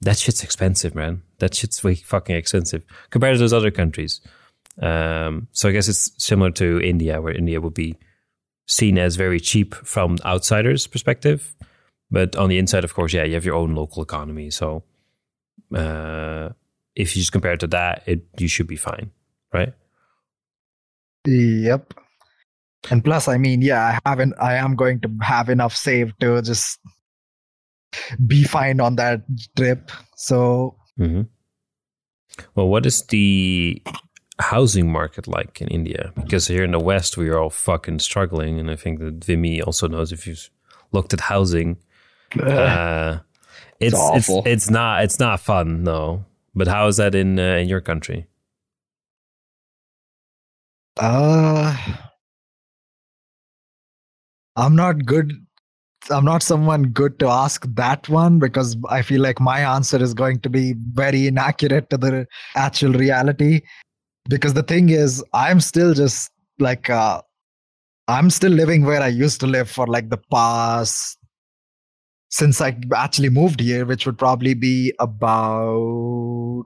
that 0.01 0.17
shit's 0.17 0.43
expensive 0.43 0.95
man. 0.95 1.21
That 1.39 1.55
shit's 1.55 1.83
way 1.83 1.95
fucking 1.95 2.35
expensive 2.35 2.83
compared 3.09 3.35
to 3.35 3.39
those 3.39 3.53
other 3.53 3.71
countries. 3.71 4.21
Um, 4.81 5.47
so 5.51 5.67
i 5.67 5.73
guess 5.73 5.89
it's 5.89 6.11
similar 6.17 6.49
to 6.51 6.79
india 6.79 7.19
where 7.21 7.33
india 7.33 7.59
would 7.59 7.73
be 7.73 7.97
seen 8.67 8.97
as 8.97 9.17
very 9.17 9.39
cheap 9.39 9.75
from 9.75 10.17
outsiders 10.25 10.87
perspective. 10.87 11.53
But 12.09 12.35
on 12.35 12.49
the 12.49 12.57
inside 12.57 12.83
of 12.83 12.93
course 12.93 13.13
yeah 13.13 13.23
you 13.23 13.33
have 13.33 13.45
your 13.45 13.55
own 13.55 13.75
local 13.75 14.01
economy. 14.01 14.49
So 14.49 14.83
uh, 15.75 16.49
if 16.95 17.15
you 17.15 17.21
just 17.21 17.31
compare 17.31 17.53
it 17.53 17.59
to 17.61 17.67
that, 17.67 18.03
it 18.05 18.25
you 18.37 18.47
should 18.47 18.67
be 18.67 18.75
fine, 18.75 19.11
right? 19.53 19.73
yep. 21.25 21.93
And 22.89 23.03
plus 23.03 23.27
i 23.27 23.37
mean 23.37 23.61
yeah 23.61 23.99
i 24.05 24.09
haven't 24.09 24.33
i 24.41 24.55
am 24.55 24.75
going 24.75 25.01
to 25.01 25.09
have 25.21 25.49
enough 25.49 25.75
saved 25.75 26.19
to 26.21 26.41
just 26.41 26.79
be 28.25 28.43
fine 28.43 28.79
on 28.79 28.95
that 28.95 29.21
trip 29.55 29.91
so 30.15 30.75
hmm 30.97 31.21
Well, 32.55 32.67
what 32.67 32.85
is 32.85 33.03
the 33.03 33.81
housing 34.39 34.91
market 34.91 35.27
like 35.27 35.61
in 35.61 35.67
India? 35.67 36.11
Because 36.15 36.47
here 36.47 36.63
in 36.63 36.71
the 36.71 36.79
West, 36.79 37.17
we 37.17 37.29
are 37.29 37.39
all 37.39 37.49
fucking 37.49 37.99
struggling, 37.99 38.59
and 38.59 38.69
I 38.69 38.75
think 38.75 38.99
that 38.99 39.23
Vimy 39.23 39.61
also 39.61 39.87
knows 39.87 40.11
if 40.11 40.27
you've 40.27 40.49
looked 40.91 41.13
at 41.13 41.21
housing. 41.21 41.77
Uh, 42.39 43.19
it's 43.79 43.93
it's, 43.93 43.95
awful. 43.95 44.43
it's 44.45 44.69
not 44.69 45.03
it's 45.03 45.19
not 45.19 45.39
fun, 45.39 45.83
no. 45.83 46.25
But 46.55 46.67
how 46.67 46.87
is 46.87 46.97
that 46.97 47.15
in 47.15 47.39
uh, 47.39 47.57
in 47.57 47.67
your 47.67 47.81
country? 47.81 48.27
Uh, 50.97 51.75
I'm 54.55 54.75
not 54.75 55.05
good. 55.05 55.33
I'm 56.11 56.25
not 56.25 56.43
someone 56.43 56.89
good 56.89 57.19
to 57.19 57.27
ask 57.27 57.65
that 57.75 58.07
one 58.09 58.39
because 58.39 58.77
I 58.89 59.01
feel 59.01 59.21
like 59.21 59.39
my 59.39 59.61
answer 59.61 60.01
is 60.01 60.13
going 60.13 60.39
to 60.41 60.49
be 60.49 60.75
very 60.93 61.27
inaccurate 61.27 61.89
to 61.89 61.97
the 61.97 62.27
actual 62.55 62.93
reality. 62.93 63.61
Because 64.29 64.53
the 64.53 64.63
thing 64.63 64.89
is, 64.89 65.23
I'm 65.33 65.59
still 65.59 65.93
just 65.93 66.31
like, 66.59 66.89
uh, 66.89 67.21
I'm 68.07 68.29
still 68.29 68.51
living 68.51 68.83
where 68.83 69.01
I 69.01 69.07
used 69.07 69.39
to 69.41 69.47
live 69.47 69.69
for 69.69 69.87
like 69.87 70.09
the 70.09 70.19
past 70.31 71.17
since 72.29 72.61
I 72.61 72.77
actually 72.95 73.29
moved 73.29 73.59
here, 73.59 73.85
which 73.85 74.05
would 74.05 74.17
probably 74.17 74.53
be 74.53 74.93
about 74.99 76.65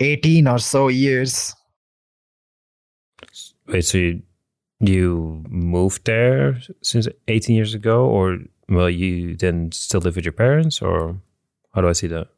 18 0.00 0.46
or 0.46 0.58
so 0.58 0.88
years. 0.88 1.54
Wait, 3.66 3.84
so 3.84 3.98
you, 3.98 4.22
you 4.80 5.42
moved 5.48 6.04
there 6.04 6.60
since 6.82 7.08
18 7.28 7.56
years 7.56 7.74
ago, 7.74 8.06
or 8.06 8.38
well, 8.68 8.90
you 8.90 9.36
then 9.36 9.72
still 9.72 10.00
live 10.00 10.16
with 10.16 10.24
your 10.24 10.32
parents, 10.32 10.80
or 10.82 11.16
how 11.74 11.80
do 11.80 11.88
I 11.88 11.92
see 11.92 12.06
that? 12.08 12.28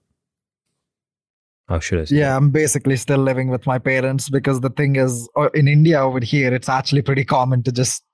How 1.69 1.79
should 1.81 2.01
I 2.01 2.05
see 2.05 2.19
Yeah, 2.19 2.37
I'm 2.37 2.51
basically 2.51 2.97
still 2.97 3.19
living 3.19 3.49
with 3.49 3.67
my 3.67 3.79
parents 3.79 4.29
because 4.29 4.61
the 4.61 4.71
thing 4.71 4.97
is, 4.97 5.29
in 5.55 5.69
India 5.69 6.01
over 6.01 6.21
here, 6.21 6.53
it's 6.53 6.69
actually 6.69 7.03
pretty 7.03 7.25
common 7.25 7.63
to 7.65 7.73
just 7.73 8.05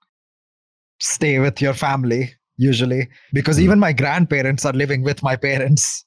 stay 1.00 1.38
with 1.38 1.60
your 1.60 1.74
family 1.74 2.34
usually 2.58 3.08
because 3.32 3.58
Hmm. 3.58 3.64
even 3.64 3.78
my 3.78 3.92
grandparents 3.92 4.64
are 4.64 4.72
living 4.72 5.02
with 5.02 5.22
my 5.22 5.36
parents. 5.36 6.04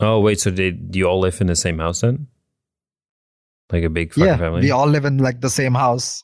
Oh, 0.00 0.20
wait, 0.20 0.40
so 0.40 0.50
did 0.50 0.94
you 0.96 1.04
all 1.06 1.20
live 1.20 1.40
in 1.40 1.46
the 1.46 1.56
same 1.56 1.78
house 1.78 2.00
then? 2.00 2.26
Like 3.72 3.84
a 3.84 3.90
big 3.90 4.12
fucking 4.12 4.24
yeah, 4.24 4.36
family? 4.36 4.60
we 4.60 4.70
all 4.70 4.86
live 4.86 5.04
in 5.04 5.18
like 5.18 5.40
the 5.40 5.50
same 5.50 5.74
house. 5.74 6.22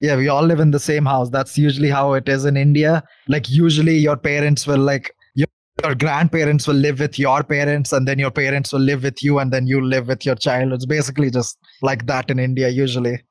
Yeah, 0.00 0.16
we 0.16 0.28
all 0.28 0.42
live 0.42 0.60
in 0.60 0.72
the 0.72 0.80
same 0.80 1.06
house. 1.06 1.30
That's 1.30 1.56
usually 1.56 1.88
how 1.88 2.12
it 2.12 2.28
is 2.28 2.44
in 2.44 2.56
India. 2.56 3.02
Like 3.28 3.48
usually 3.48 3.96
your 3.96 4.16
parents 4.16 4.66
will 4.66 4.78
like 4.78 5.10
your, 5.34 5.46
your 5.82 5.94
grandparents 5.94 6.68
will 6.68 6.74
live 6.74 7.00
with 7.00 7.18
your 7.18 7.42
parents 7.42 7.92
and 7.92 8.06
then 8.06 8.18
your 8.18 8.30
parents 8.30 8.74
will 8.74 8.80
live 8.80 9.02
with 9.02 9.22
you 9.22 9.38
and 9.38 9.52
then 9.52 9.66
you 9.66 9.80
live 9.80 10.08
with 10.08 10.26
your 10.26 10.34
child. 10.34 10.74
It's 10.74 10.84
basically 10.84 11.30
just 11.30 11.58
like 11.80 12.06
that 12.06 12.30
in 12.30 12.38
India 12.38 12.68
usually. 12.68 13.24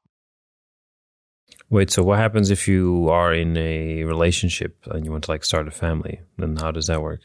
Wait, 1.69 1.91
so 1.91 2.01
what 2.01 2.17
happens 2.17 2.49
if 2.49 2.67
you 2.67 3.09
are 3.09 3.33
in 3.33 3.57
a 3.57 4.03
relationship 4.03 4.77
and 4.87 5.05
you 5.05 5.11
want 5.11 5.23
to 5.25 5.31
like 5.31 5.43
start 5.43 5.67
a 5.67 5.71
family? 5.71 6.19
Then 6.37 6.55
how 6.55 6.71
does 6.71 6.87
that 6.87 7.01
work? 7.01 7.21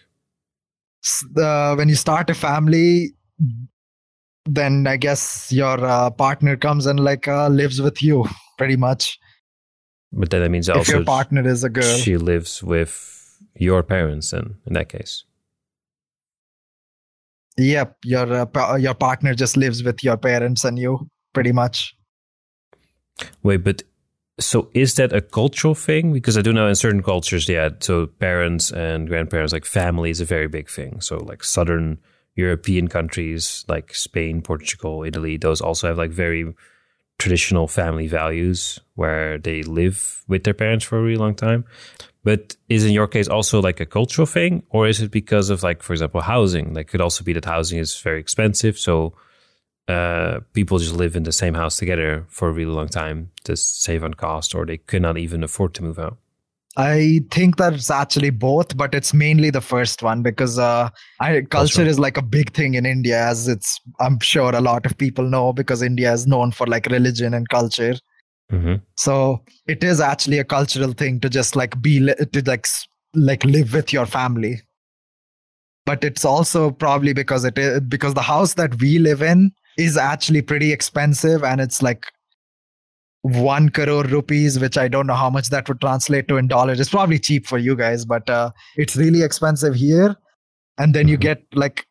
the 1.32 1.46
uh, 1.46 1.74
when 1.76 1.88
you 1.88 1.94
start 1.94 2.28
a 2.30 2.34
family 2.34 3.14
then 4.58 4.86
i 4.86 4.96
guess 4.96 5.52
your 5.52 5.78
uh, 5.84 6.10
partner 6.10 6.56
comes 6.56 6.86
and 6.86 7.00
like 7.08 7.28
uh, 7.28 7.48
lives 7.48 7.80
with 7.80 8.02
you 8.02 8.24
pretty 8.58 8.76
much 8.76 9.18
But 10.12 10.30
then 10.30 10.42
that 10.42 10.50
means 10.50 10.68
also 10.68 10.80
if 10.80 10.88
your 10.88 11.04
partner 11.04 11.42
is 11.46 11.62
a 11.64 11.68
girl. 11.70 11.98
she 12.02 12.16
lives 12.16 12.62
with 12.62 12.92
your 13.54 13.82
parents. 13.82 14.30
Then 14.32 14.56
in 14.66 14.72
that 14.74 14.88
case, 14.88 15.24
Yep, 17.58 17.96
your 18.04 18.32
uh, 18.32 18.46
pa- 18.46 18.76
your 18.76 18.94
partner 18.94 19.34
just 19.34 19.56
lives 19.56 19.82
with 19.84 20.02
your 20.02 20.16
parents 20.16 20.64
and 20.64 20.78
you, 20.78 21.08
pretty 21.32 21.52
much. 21.52 21.94
wait, 23.42 23.62
but 23.62 23.82
so 24.38 24.68
is 24.74 24.94
that 24.94 25.12
a 25.12 25.20
cultural 25.20 25.74
thing? 25.74 26.12
Because 26.12 26.38
I 26.38 26.42
do 26.42 26.52
know 26.52 26.66
in 26.68 26.74
certain 26.74 27.02
cultures, 27.02 27.48
yeah, 27.48 27.68
so 27.80 28.06
parents 28.06 28.72
and 28.72 29.08
grandparents, 29.08 29.52
like 29.52 29.66
family, 29.66 30.10
is 30.10 30.20
a 30.20 30.24
very 30.24 30.48
big 30.48 30.68
thing. 30.70 31.00
So 31.00 31.18
like 31.18 31.44
southern 31.44 31.98
European 32.40 32.88
countries 32.88 33.64
like 33.68 33.94
Spain, 33.94 34.42
Portugal, 34.42 35.04
Italy, 35.04 35.36
those 35.36 35.60
also 35.60 35.88
have 35.88 35.98
like 35.98 36.10
very 36.10 36.44
traditional 37.18 37.68
family 37.68 38.08
values 38.08 38.80
where 38.94 39.38
they 39.38 39.62
live 39.62 40.24
with 40.26 40.42
their 40.44 40.54
parents 40.54 40.84
for 40.84 40.98
a 40.98 41.02
really 41.02 41.22
long 41.24 41.34
time. 41.34 41.64
But 42.24 42.56
is 42.68 42.84
in 42.84 42.92
your 42.92 43.06
case 43.06 43.28
also 43.28 43.60
like 43.62 43.80
a 43.80 43.86
cultural 43.86 44.26
thing, 44.26 44.62
or 44.70 44.88
is 44.88 45.00
it 45.00 45.10
because 45.10 45.50
of 45.50 45.62
like, 45.62 45.82
for 45.82 45.92
example, 45.92 46.20
housing? 46.20 46.74
Like, 46.74 46.88
could 46.88 47.00
also 47.00 47.24
be 47.24 47.32
that 47.32 47.44
housing 47.44 47.78
is 47.78 48.00
very 48.00 48.20
expensive, 48.20 48.78
so 48.78 49.14
uh, 49.88 50.40
people 50.52 50.78
just 50.78 50.94
live 50.94 51.16
in 51.16 51.24
the 51.24 51.32
same 51.32 51.54
house 51.54 51.76
together 51.76 52.26
for 52.28 52.48
a 52.48 52.52
really 52.52 52.72
long 52.72 52.88
time 52.88 53.30
to 53.44 53.56
save 53.56 54.04
on 54.04 54.14
cost, 54.14 54.54
or 54.54 54.66
they 54.66 54.78
cannot 54.78 55.16
even 55.16 55.42
afford 55.42 55.74
to 55.74 55.82
move 55.82 55.98
out. 55.98 56.18
I 56.76 57.20
think 57.30 57.56
that 57.56 57.74
it's 57.74 57.90
actually 57.90 58.30
both, 58.30 58.76
but 58.76 58.94
it's 58.94 59.12
mainly 59.12 59.50
the 59.50 59.60
first 59.60 60.02
one 60.02 60.22
because 60.22 60.58
uh, 60.58 60.88
I, 61.18 61.40
culture 61.42 61.82
is 61.82 61.98
like 61.98 62.16
a 62.16 62.22
big 62.22 62.52
thing 62.52 62.74
in 62.74 62.86
India, 62.86 63.26
as 63.26 63.48
it's 63.48 63.80
I'm 63.98 64.20
sure 64.20 64.54
a 64.54 64.60
lot 64.60 64.86
of 64.86 64.96
people 64.96 65.24
know 65.28 65.52
because 65.52 65.82
India 65.82 66.12
is 66.12 66.28
known 66.28 66.52
for 66.52 66.66
like 66.66 66.86
religion 66.86 67.34
and 67.34 67.48
culture. 67.48 67.96
hmm 68.50 68.76
So 68.96 69.42
it 69.66 69.82
is 69.82 70.00
actually 70.00 70.38
a 70.38 70.44
cultural 70.44 70.92
thing 70.92 71.18
to 71.20 71.28
just 71.28 71.56
like 71.56 71.80
be 71.82 71.98
to 71.98 72.42
like 72.46 72.66
like 73.14 73.44
live 73.44 73.72
with 73.72 73.92
your 73.92 74.06
family. 74.06 74.60
But 75.86 76.04
it's 76.04 76.24
also 76.24 76.70
probably 76.70 77.12
because 77.12 77.44
it 77.44 77.58
is 77.58 77.80
because 77.80 78.14
the 78.14 78.22
house 78.22 78.54
that 78.54 78.80
we 78.80 79.00
live 79.00 79.22
in 79.22 79.50
is 79.76 79.96
actually 79.96 80.42
pretty 80.42 80.72
expensive 80.72 81.42
and 81.42 81.60
it's 81.60 81.82
like 81.82 82.06
one 83.22 83.68
crore 83.68 84.04
rupees, 84.04 84.58
which 84.58 84.78
I 84.78 84.88
don't 84.88 85.06
know 85.06 85.14
how 85.14 85.28
much 85.30 85.50
that 85.50 85.68
would 85.68 85.80
translate 85.80 86.26
to 86.28 86.36
in 86.36 86.48
dollars. 86.48 86.80
It's 86.80 86.88
probably 86.90 87.18
cheap 87.18 87.46
for 87.46 87.58
you 87.58 87.76
guys, 87.76 88.04
but 88.04 88.28
uh, 88.30 88.50
it's 88.76 88.96
really 88.96 89.22
expensive 89.22 89.74
here. 89.74 90.16
And 90.78 90.94
then 90.94 91.08
you 91.08 91.18
Mhm. 91.18 91.20
get 91.20 91.42
like 91.54 91.86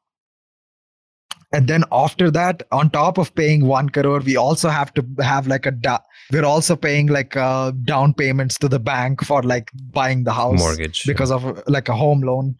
and 1.51 1.67
then 1.67 1.83
after 1.91 2.29
that 2.29 2.61
on 2.71 2.89
top 2.91 3.17
of 3.17 3.33
paying 3.33 3.65
1 3.65 3.89
crore 3.89 4.19
we 4.19 4.35
also 4.37 4.69
have 4.69 4.93
to 4.93 5.03
have 5.19 5.47
like 5.47 5.65
a 5.65 5.71
da- 5.71 5.97
we're 6.31 6.45
also 6.45 6.75
paying 6.75 7.07
like 7.07 7.35
uh, 7.35 7.71
down 7.85 8.13
payments 8.13 8.57
to 8.59 8.67
the 8.67 8.77
bank 8.79 9.23
for 9.23 9.41
like 9.41 9.71
buying 9.91 10.23
the 10.25 10.31
house 10.33 10.59
Mortgage. 10.59 11.05
because 11.07 11.31
of 11.31 11.45
uh, 11.45 11.53
like 11.67 11.89
a 11.89 11.95
home 11.95 12.21
loan 12.21 12.55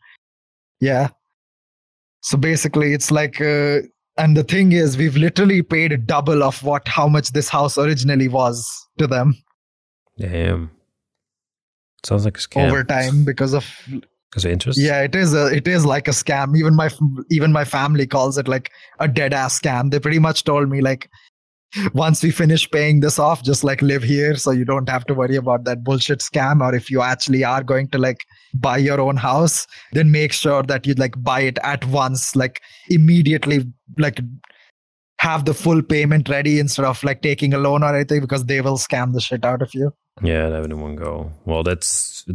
yeah 0.82 1.10
so 2.22 2.36
basically 2.38 2.94
it's 2.94 3.12
like 3.12 3.40
uh, 3.41 3.80
and 4.20 4.36
the 4.38 4.44
thing 4.44 4.72
is 4.74 4.98
we've 4.98 5.16
literally 5.18 5.62
paid 5.62 6.06
double 6.08 6.44
of 6.44 6.62
what 6.64 6.88
how 6.88 7.08
much 7.08 7.32
this 7.32 7.50
house 7.50 7.78
originally 7.78 8.28
was 8.28 8.88
to 8.98 9.08
them 9.08 9.34
Damn. 10.18 10.70
Sounds 12.06 12.26
like 12.26 12.38
a 12.38 12.41
scam. 12.41 12.68
over 12.68 12.84
time 12.84 13.24
because 13.26 13.54
of 13.54 13.66
Because 14.32 14.46
of 14.46 14.52
interest? 14.52 14.80
yeah 14.80 15.02
it 15.02 15.16
is 15.16 15.34
a 15.34 15.48
it 15.48 15.68
is 15.68 15.86
like 15.86 16.08
a 16.08 16.12
scam 16.12 16.58
even 16.58 16.76
my 16.76 16.90
even 17.32 17.52
my 17.52 17.66
family 17.66 18.06
calls 18.08 18.38
it 18.38 18.48
like 18.48 18.72
a 19.00 19.08
dead 19.08 19.34
ass 19.34 19.60
scam 19.60 19.91
they 19.91 20.00
pretty 20.00 20.20
much 20.20 20.44
told 20.44 20.70
me 20.70 20.82
like 20.82 21.10
once 21.94 22.24
we 22.24 22.32
finish 22.32 22.70
paying 22.72 23.00
this 23.00 23.20
off 23.20 23.44
just 23.44 23.64
like 23.64 23.82
live 23.82 24.04
here 24.04 24.36
so 24.36 24.52
you 24.52 24.66
don't 24.66 24.90
have 24.90 25.06
to 25.06 25.14
worry 25.14 25.36
about 25.36 25.64
that 25.66 25.84
bullshit 25.84 26.20
scam 26.20 26.62
or 26.62 26.74
if 26.74 26.90
you 26.90 27.02
actually 27.02 27.44
are 27.44 27.64
going 27.64 27.88
to 27.88 27.98
like 27.98 28.20
buy 28.56 28.78
your 28.78 29.00
own 29.00 29.16
house 29.16 29.68
then 29.94 30.12
make 30.12 30.34
sure 30.34 30.64
that 30.64 30.88
you 30.88 30.94
like 30.96 31.22
buy 31.22 31.41
it 31.41 31.60
at 31.64 31.86
once 31.86 32.36
like 32.36 32.62
immediately 32.90 33.66
like 33.98 34.20
have 35.20 35.46
the 35.46 35.54
full 35.54 35.82
payment 35.82 36.30
ready 36.30 36.60
instead 36.60 36.86
of 36.86 37.04
like 37.04 37.22
taking 37.22 37.54
a 37.54 37.58
loan 37.58 37.84
or 37.84 37.94
anything 37.94 38.22
because 38.22 38.46
they 38.46 38.62
will 38.62 38.78
scam 38.78 39.14
the 39.14 39.22
shit 39.22 39.44
out 39.46 39.62
of 39.62 39.74
you 39.74 39.94
Yeah, 40.22 40.50
have 40.50 40.66
it 40.66 40.72
in 40.72 40.82
one 40.82 40.96
go. 40.96 41.32
Well, 41.46 41.64
that's 41.64 42.26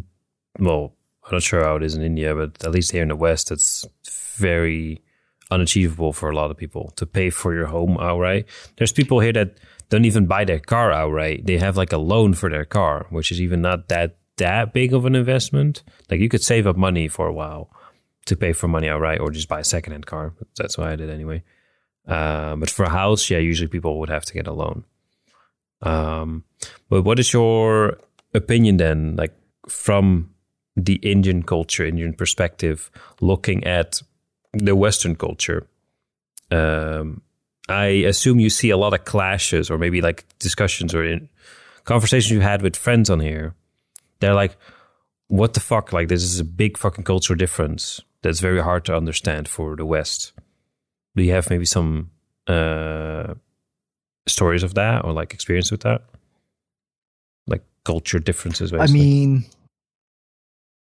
well, 0.59 0.95
I'm 1.25 1.33
not 1.33 1.43
sure 1.43 1.65
how 1.65 1.77
it 1.77 1.83
is 1.83 1.95
in 1.95 2.03
India, 2.03 2.35
but 2.35 2.63
at 2.65 2.71
least 2.71 2.93
here 2.93 3.03
in 3.03 3.09
the 3.09 3.17
West, 3.17 3.51
it's 3.51 3.87
very 4.37 5.03
unachievable 5.55 6.13
for 6.13 6.31
a 6.31 6.37
lot 6.37 6.51
of 6.51 6.57
people 6.57 6.93
to 6.97 7.07
pay 7.07 7.31
for 7.31 7.55
your 7.55 7.67
home 7.67 7.97
outright. 7.99 8.47
There's 8.77 8.93
people 8.93 9.21
here 9.21 9.33
that 9.33 9.59
don't 9.89 10.05
even 10.05 10.27
buy 10.27 10.45
their 10.45 10.59
car 10.59 10.93
outright. 10.93 11.47
They 11.47 11.59
have 11.59 11.77
like 11.77 11.93
a 11.93 11.99
loan 11.99 12.35
for 12.35 12.51
their 12.51 12.65
car, 12.65 13.07
which 13.11 13.31
is 13.33 13.41
even 13.41 13.61
not 13.63 13.89
that 13.89 14.17
that 14.37 14.73
big 14.73 14.93
of 14.93 15.05
an 15.07 15.15
investment. 15.15 15.83
Like 16.11 16.21
you 16.21 16.29
could 16.29 16.43
save 16.43 16.67
up 16.67 16.77
money 16.77 17.09
for 17.09 17.27
a 17.27 17.33
while 17.33 17.71
to 18.27 18.37
pay 18.37 18.53
for 18.53 18.69
money 18.69 18.89
outright, 18.89 19.21
or 19.21 19.31
just 19.31 19.49
buy 19.49 19.61
a 19.61 19.65
secondhand 19.65 20.07
car. 20.07 20.35
That's 20.57 20.77
what 20.79 20.89
I 20.89 20.97
did 20.97 21.11
anyway. 21.11 21.43
Uh, 22.09 22.57
but 22.57 22.71
for 22.71 22.85
a 22.85 22.91
house, 22.91 23.31
yeah, 23.31 23.39
usually 23.39 23.69
people 23.69 23.99
would 24.01 24.09
have 24.09 24.25
to 24.25 24.35
get 24.35 24.47
a 24.47 24.53
loan. 24.53 24.85
Um, 25.83 26.45
but 26.89 27.03
what 27.03 27.19
is 27.19 27.33
your 27.33 27.99
opinion 28.33 28.79
then, 28.79 29.17
like 29.17 29.35
from 29.69 30.31
the 30.77 30.95
Indian 30.97 31.43
culture, 31.43 31.85
Indian 31.85 32.15
perspective, 32.15 32.91
looking 33.21 33.63
at 33.65 34.03
the 34.55 34.77
Western 34.77 35.17
culture? 35.17 35.67
Um, 36.51 37.23
I 37.69 37.87
assume 38.07 38.41
you 38.41 38.51
see 38.51 38.71
a 38.71 38.77
lot 38.77 38.95
of 38.95 39.05
clashes, 39.05 39.71
or 39.71 39.79
maybe 39.79 40.01
like 40.01 40.25
discussions 40.39 40.95
or 40.95 41.21
conversations 41.85 42.31
you 42.31 42.41
had 42.41 42.63
with 42.63 42.77
friends 42.77 43.11
on 43.11 43.21
here. 43.21 43.55
They're 44.21 44.35
like, 44.35 44.57
"What 45.29 45.55
the 45.55 45.61
fuck? 45.61 45.93
Like 45.93 46.09
this 46.09 46.23
is 46.23 46.41
a 46.41 46.45
big 46.45 46.77
fucking 46.77 47.05
cultural 47.05 47.37
difference 47.37 48.01
that's 48.23 48.41
very 48.41 48.63
hard 48.63 48.85
to 48.87 48.97
understand 48.97 49.49
for 49.49 49.77
the 49.77 49.87
West." 49.87 50.33
Do 51.17 51.23
you 51.23 51.33
have 51.33 51.49
maybe 51.49 51.65
some 51.65 52.11
uh, 52.47 53.35
stories 54.27 54.63
of 54.63 54.75
that 54.75 55.05
or 55.05 55.13
like 55.13 55.33
experience 55.33 55.71
with 55.71 55.83
that? 55.83 56.03
Like 57.47 57.63
culture 57.85 58.19
differences, 58.19 58.73
I 58.73 58.87
mean, 58.89 59.45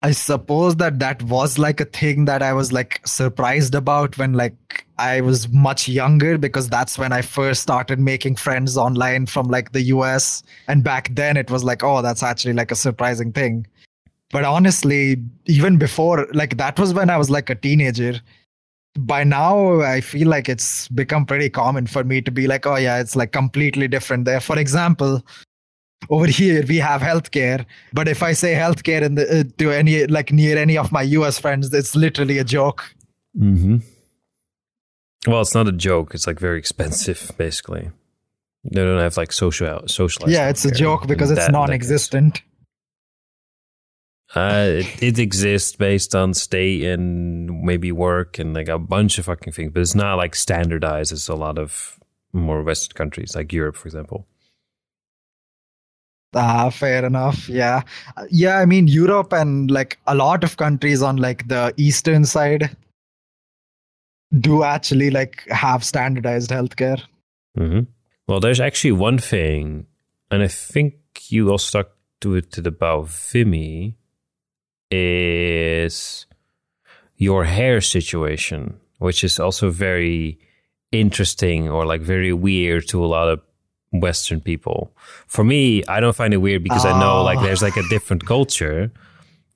I 0.02 0.12
suppose 0.12 0.76
that 0.76 1.00
that 1.00 1.22
was 1.24 1.58
like 1.58 1.80
a 1.80 1.84
thing 1.84 2.26
that 2.26 2.40
I 2.40 2.52
was 2.52 2.72
like 2.72 3.00
surprised 3.04 3.74
about 3.74 4.16
when 4.16 4.34
like 4.34 4.86
I 4.96 5.20
was 5.20 5.48
much 5.48 5.88
younger 5.88 6.38
because 6.38 6.68
that's 6.68 6.96
when 6.96 7.12
I 7.12 7.20
first 7.22 7.62
started 7.62 7.98
making 7.98 8.36
friends 8.36 8.76
online 8.76 9.26
from 9.26 9.48
like 9.48 9.72
the 9.72 9.82
US 9.82 10.44
and 10.68 10.84
back 10.84 11.08
then 11.16 11.36
it 11.36 11.50
was 11.50 11.64
like 11.64 11.82
oh 11.82 12.00
that's 12.00 12.22
actually 12.22 12.52
like 12.52 12.70
a 12.70 12.76
surprising 12.76 13.32
thing. 13.32 13.66
But 14.30 14.44
honestly, 14.44 15.16
even 15.46 15.78
before 15.78 16.28
like 16.32 16.58
that 16.58 16.78
was 16.78 16.94
when 16.94 17.10
I 17.10 17.16
was 17.16 17.28
like 17.30 17.50
a 17.50 17.56
teenager. 17.56 18.20
By 18.96 19.24
now 19.24 19.80
I 19.80 20.00
feel 20.00 20.28
like 20.28 20.48
it's 20.48 20.86
become 20.88 21.26
pretty 21.26 21.50
common 21.50 21.88
for 21.88 22.04
me 22.04 22.20
to 22.22 22.30
be 22.30 22.46
like 22.46 22.66
oh 22.66 22.76
yeah 22.76 23.00
it's 23.00 23.16
like 23.16 23.32
completely 23.32 23.88
different 23.88 24.26
there. 24.26 24.40
For 24.40 24.60
example, 24.60 25.24
over 26.10 26.26
here 26.26 26.64
we 26.68 26.76
have 26.78 27.00
healthcare 27.02 27.64
but 27.92 28.06
if 28.08 28.22
i 28.22 28.32
say 28.32 28.54
healthcare 28.54 29.02
in 29.02 29.14
the 29.16 29.40
uh, 29.40 29.44
to 29.58 29.70
any 29.70 30.06
like 30.06 30.32
near 30.32 30.56
any 30.56 30.76
of 30.78 30.92
my 30.92 31.02
us 31.04 31.38
friends 31.38 31.72
it's 31.74 31.94
literally 31.96 32.38
a 32.38 32.44
joke 32.44 32.94
Mm-hmm. 33.38 33.76
Well, 35.30 35.42
it's 35.42 35.54
not 35.54 35.68
a 35.68 35.72
joke. 35.72 36.14
It's 36.14 36.26
like 36.26 36.40
very 36.40 36.58
expensive, 36.58 37.30
basically. 37.36 37.90
They 38.64 38.80
don't 38.80 38.98
have 39.00 39.16
like 39.16 39.32
social 39.32 39.82
socialized. 39.86 40.32
yeah 40.32 40.48
it's 40.48 40.64
a 40.64 40.70
joke 40.70 41.06
because 41.06 41.30
it's 41.30 41.38
that- 41.40 41.52
that 41.52 41.52
non-existent 41.52 42.42
Uh, 44.34 44.80
it, 44.80 45.02
it 45.02 45.18
exists 45.18 45.74
based 45.76 46.14
on 46.14 46.34
state 46.34 46.84
and 46.84 47.62
maybe 47.62 47.90
work 47.92 48.38
and 48.38 48.54
like 48.54 48.68
a 48.68 48.78
bunch 48.78 49.18
of 49.18 49.24
fucking 49.24 49.52
things, 49.52 49.72
but 49.72 49.80
it's 49.80 49.94
not 49.94 50.16
like 50.16 50.34
standardized 50.36 51.12
as 51.12 51.28
a 51.28 51.34
lot 51.34 51.58
of 51.58 51.98
more 52.32 52.62
Western 52.62 52.94
countries, 52.96 53.34
like 53.34 53.52
Europe, 53.52 53.76
for 53.76 53.88
example. 53.88 54.26
Ah 56.34 56.68
fair 56.70 57.04
enough 57.04 57.48
yeah. 57.48 57.82
Uh, 58.16 58.24
yeah 58.30 58.58
i 58.58 58.66
mean 58.66 58.86
europe 58.86 59.32
and 59.32 59.70
like 59.70 59.98
a 60.06 60.14
lot 60.14 60.44
of 60.44 60.56
countries 60.56 61.02
on 61.02 61.16
like 61.16 61.48
the 61.48 61.72
eastern 61.76 62.24
side 62.24 62.76
do 64.36 64.62
actually 64.62 65.10
like 65.10 65.46
have 65.48 65.84
standardized 65.84 66.50
healthcare. 66.50 67.02
Hmm 67.56 67.80
Well, 68.26 68.40
there's 68.40 68.60
actually 68.60 68.92
one 68.92 69.18
thing, 69.18 69.86
and 70.30 70.42
I 70.42 70.48
think 70.48 70.94
you 71.28 71.50
all 71.50 71.58
stuck 71.58 71.88
to 72.20 72.34
it 72.34 72.58
about 72.58 73.08
Vimy, 73.08 73.96
is 74.90 76.26
your 77.16 77.44
hair 77.44 77.80
situation, 77.80 78.78
which 78.98 79.24
is 79.24 79.40
also 79.40 79.70
very 79.70 80.38
interesting 80.92 81.68
or 81.68 81.86
like 81.86 82.02
very 82.02 82.32
weird 82.32 82.86
to 82.88 83.04
a 83.04 83.06
lot 83.06 83.28
of 83.28 83.40
Western 83.92 84.40
people. 84.40 84.92
For 85.26 85.44
me, 85.44 85.82
I 85.86 86.00
don't 86.00 86.14
find 86.16 86.34
it 86.34 86.38
weird 86.38 86.62
because 86.62 86.84
I 86.84 86.98
know 87.00 87.22
like 87.22 87.38
Oh. 87.38 87.42
there's 87.42 87.62
like 87.62 87.76
a 87.76 87.88
different 87.88 88.26
culture. 88.26 88.90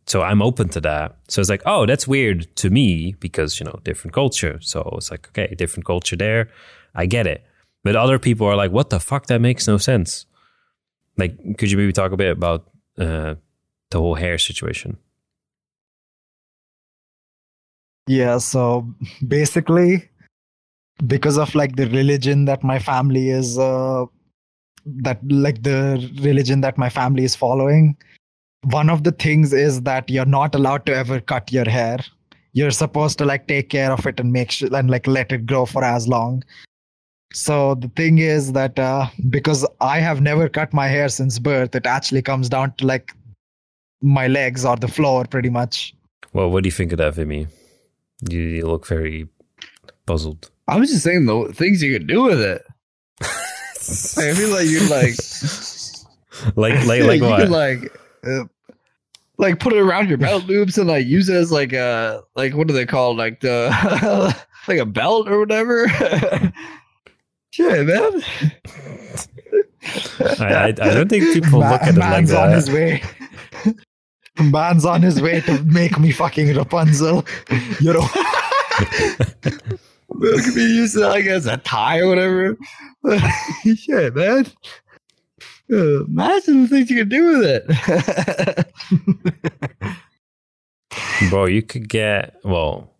So 0.07 0.23
I'm 0.23 0.43
open 0.43 0.69
to 0.71 0.81
that. 0.81 1.17
So 1.29 1.41
it's 1.41 1.51
like, 1.51 1.63
oh, 1.67 1.87
that's 1.87 2.09
weird 2.09 2.55
to 2.57 2.71
me 2.71 3.15
because, 3.21 3.61
you 3.61 3.65
know, 3.67 3.79
different 3.85 4.15
culture. 4.15 4.59
So 4.61 4.95
it's 4.97 5.11
like, 5.11 5.29
okay, 5.29 5.55
different 5.55 5.87
culture 5.87 6.17
there. 6.17 6.49
I 6.95 7.07
get 7.07 7.27
it. 7.27 7.45
But 7.85 7.95
other 7.97 8.19
people 8.19 8.47
are 8.47 8.57
like, 8.57 8.73
what 8.73 8.91
the 8.91 8.99
fuck? 9.01 9.27
That 9.27 9.41
makes 9.41 9.67
no 9.69 9.79
sense. 9.79 10.27
like, 11.19 11.37
could 11.59 11.71
you 11.71 11.77
maybe 11.79 11.93
talk 11.93 12.11
a 12.13 12.17
bit 12.17 12.33
about 12.33 12.65
uh, 12.99 13.35
the 13.91 13.99
whole 14.01 14.15
hair 14.15 14.39
situation? 14.39 14.97
Yeah, 18.07 18.39
so 18.39 18.87
basically, 19.27 20.09
because 21.07 21.39
of 21.39 21.55
like 21.55 21.77
the 21.77 21.87
religion 21.89 22.47
that 22.47 22.65
my 22.65 22.79
family 22.79 23.31
is, 23.31 23.59
uh, 23.59 24.07
that 24.87 25.21
like 25.31 25.63
the 25.63 26.11
religion 26.21 26.61
that 26.63 26.79
my 26.79 26.89
family 26.89 27.25
is 27.25 27.37
following, 27.37 27.97
one 28.65 28.91
of 28.91 29.05
the 29.05 29.13
things 29.13 29.53
is 29.53 29.83
that 29.83 30.09
you're 30.09 30.25
not 30.25 30.55
allowed 30.55 30.87
to 30.87 30.95
ever 30.95 31.21
cut 31.21 31.53
your 31.53 31.69
hair. 31.69 31.99
You're 32.53 32.71
supposed 32.71 33.19
to 33.19 33.25
like 33.25 33.49
take 33.49 33.71
care 33.71 33.93
of 33.93 34.07
it 34.07 34.21
and 34.21 34.33
make 34.33 34.51
sure 34.51 34.75
and 34.75 34.91
like 34.91 35.07
let 35.07 35.33
it 35.33 35.47
grow 35.47 35.67
for 35.67 35.83
as 35.83 36.07
long. 36.07 36.45
So 37.33 37.77
the 37.77 37.89
thing 37.89 38.19
is 38.19 38.53
that 38.53 38.79
uh, 38.79 39.07
because 39.31 39.67
I 39.81 40.01
have 40.01 40.21
never 40.21 40.49
cut 40.49 40.73
my 40.75 40.87
hair 40.87 41.09
since 41.09 41.39
birth, 41.39 41.75
it 41.75 41.87
actually 41.87 42.23
comes 42.23 42.49
down 42.51 42.75
to 42.75 42.87
like 42.87 43.13
my 44.03 44.27
legs 44.27 44.65
or 44.65 44.77
the 44.77 44.89
floor 44.89 45.25
pretty 45.25 45.49
much. 45.49 45.95
Well, 46.33 46.51
what 46.51 46.63
do 46.63 46.69
you 46.69 46.73
think 46.73 46.93
of 46.93 46.99
that, 46.99 47.15
Vimy? 47.15 47.47
You, 48.29 48.41
you 48.41 48.67
look 48.67 48.87
very 48.87 49.29
puzzled. 50.07 50.51
I 50.69 50.77
was 50.77 50.91
just 50.91 51.05
saying 51.05 51.27
the 51.27 51.53
things 51.55 51.83
you 51.83 51.93
could 51.99 52.07
do 52.07 52.23
with 52.23 52.41
it. 52.41 52.63
I 54.19 54.35
feel 54.35 54.51
like 54.51 54.67
you'd 54.67 54.91
like, 56.57 56.87
like, 56.87 56.87
like, 56.87 57.01
yeah, 57.01 57.07
like 57.07 57.23
what? 57.23 57.41
could 57.41 57.51
like, 57.51 57.99
uh, 58.25 58.45
like 59.39 59.59
put 59.59 59.73
it 59.73 59.79
around 59.79 60.09
your 60.09 60.19
belt 60.19 60.45
loops 60.45 60.79
and 60.79 60.89
like 60.89 61.07
use 61.07 61.29
it 61.29 61.37
as 61.37 61.51
like 61.51 61.73
a 61.73 62.23
like 62.37 62.55
what 62.55 62.69
do 62.69 62.75
they 62.75 62.87
call 62.87 63.17
like 63.17 63.41
the 63.41 64.37
like 64.69 64.79
a 64.79 64.87
belt 64.87 65.29
or 65.29 65.39
whatever. 65.41 65.89
Shit, 67.51 67.87
man. 67.87 68.23
I, 70.39 70.55
I, 70.55 70.67
I 70.69 70.73
don't 70.73 71.09
think 71.09 71.25
people 71.35 71.61
Ma- 71.61 71.73
look 71.73 71.83
at 71.83 71.89
it 71.89 71.99
like 71.99 72.11
man's 72.11 72.33
on 72.33 72.51
his 72.53 72.71
way. 72.71 73.03
Man's 74.41 74.87
on 74.87 75.03
his 75.03 75.21
way 75.21 75.41
to 75.43 75.63
make 75.65 75.99
me 75.99 76.13
fucking 76.13 76.57
Rapunzel. 76.57 77.27
You 77.81 77.93
know, 77.93 78.09
It 80.20 80.44
could 80.44 80.55
be 80.55 80.62
used 80.62 80.97
like 80.97 81.26
as 81.26 81.47
a 81.47 81.56
tie 81.59 82.01
or 82.01 82.09
whatever. 82.09 82.56
Shit, 83.76 84.14
man. 84.14 84.47
Uh, 85.72 86.05
Imagine 86.05 86.62
the 86.62 86.68
things 86.68 86.90
you 86.90 86.97
could 86.98 87.09
do 87.09 87.39
with 87.39 87.64
it. 90.09 90.26
Bro, 91.30 91.47
you 91.47 91.62
could 91.62 91.89
get 91.89 92.36
well. 92.44 92.90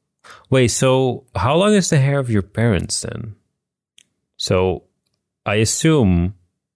Wait, 0.51 0.68
so 0.68 1.24
how 1.34 1.56
long 1.56 1.74
is 1.74 1.90
the 1.90 1.98
hair 1.98 2.18
of 2.18 2.30
your 2.30 2.43
parents 2.43 3.01
then? 3.01 3.34
So, 4.36 4.84
I 5.44 5.56
assume 5.56 6.34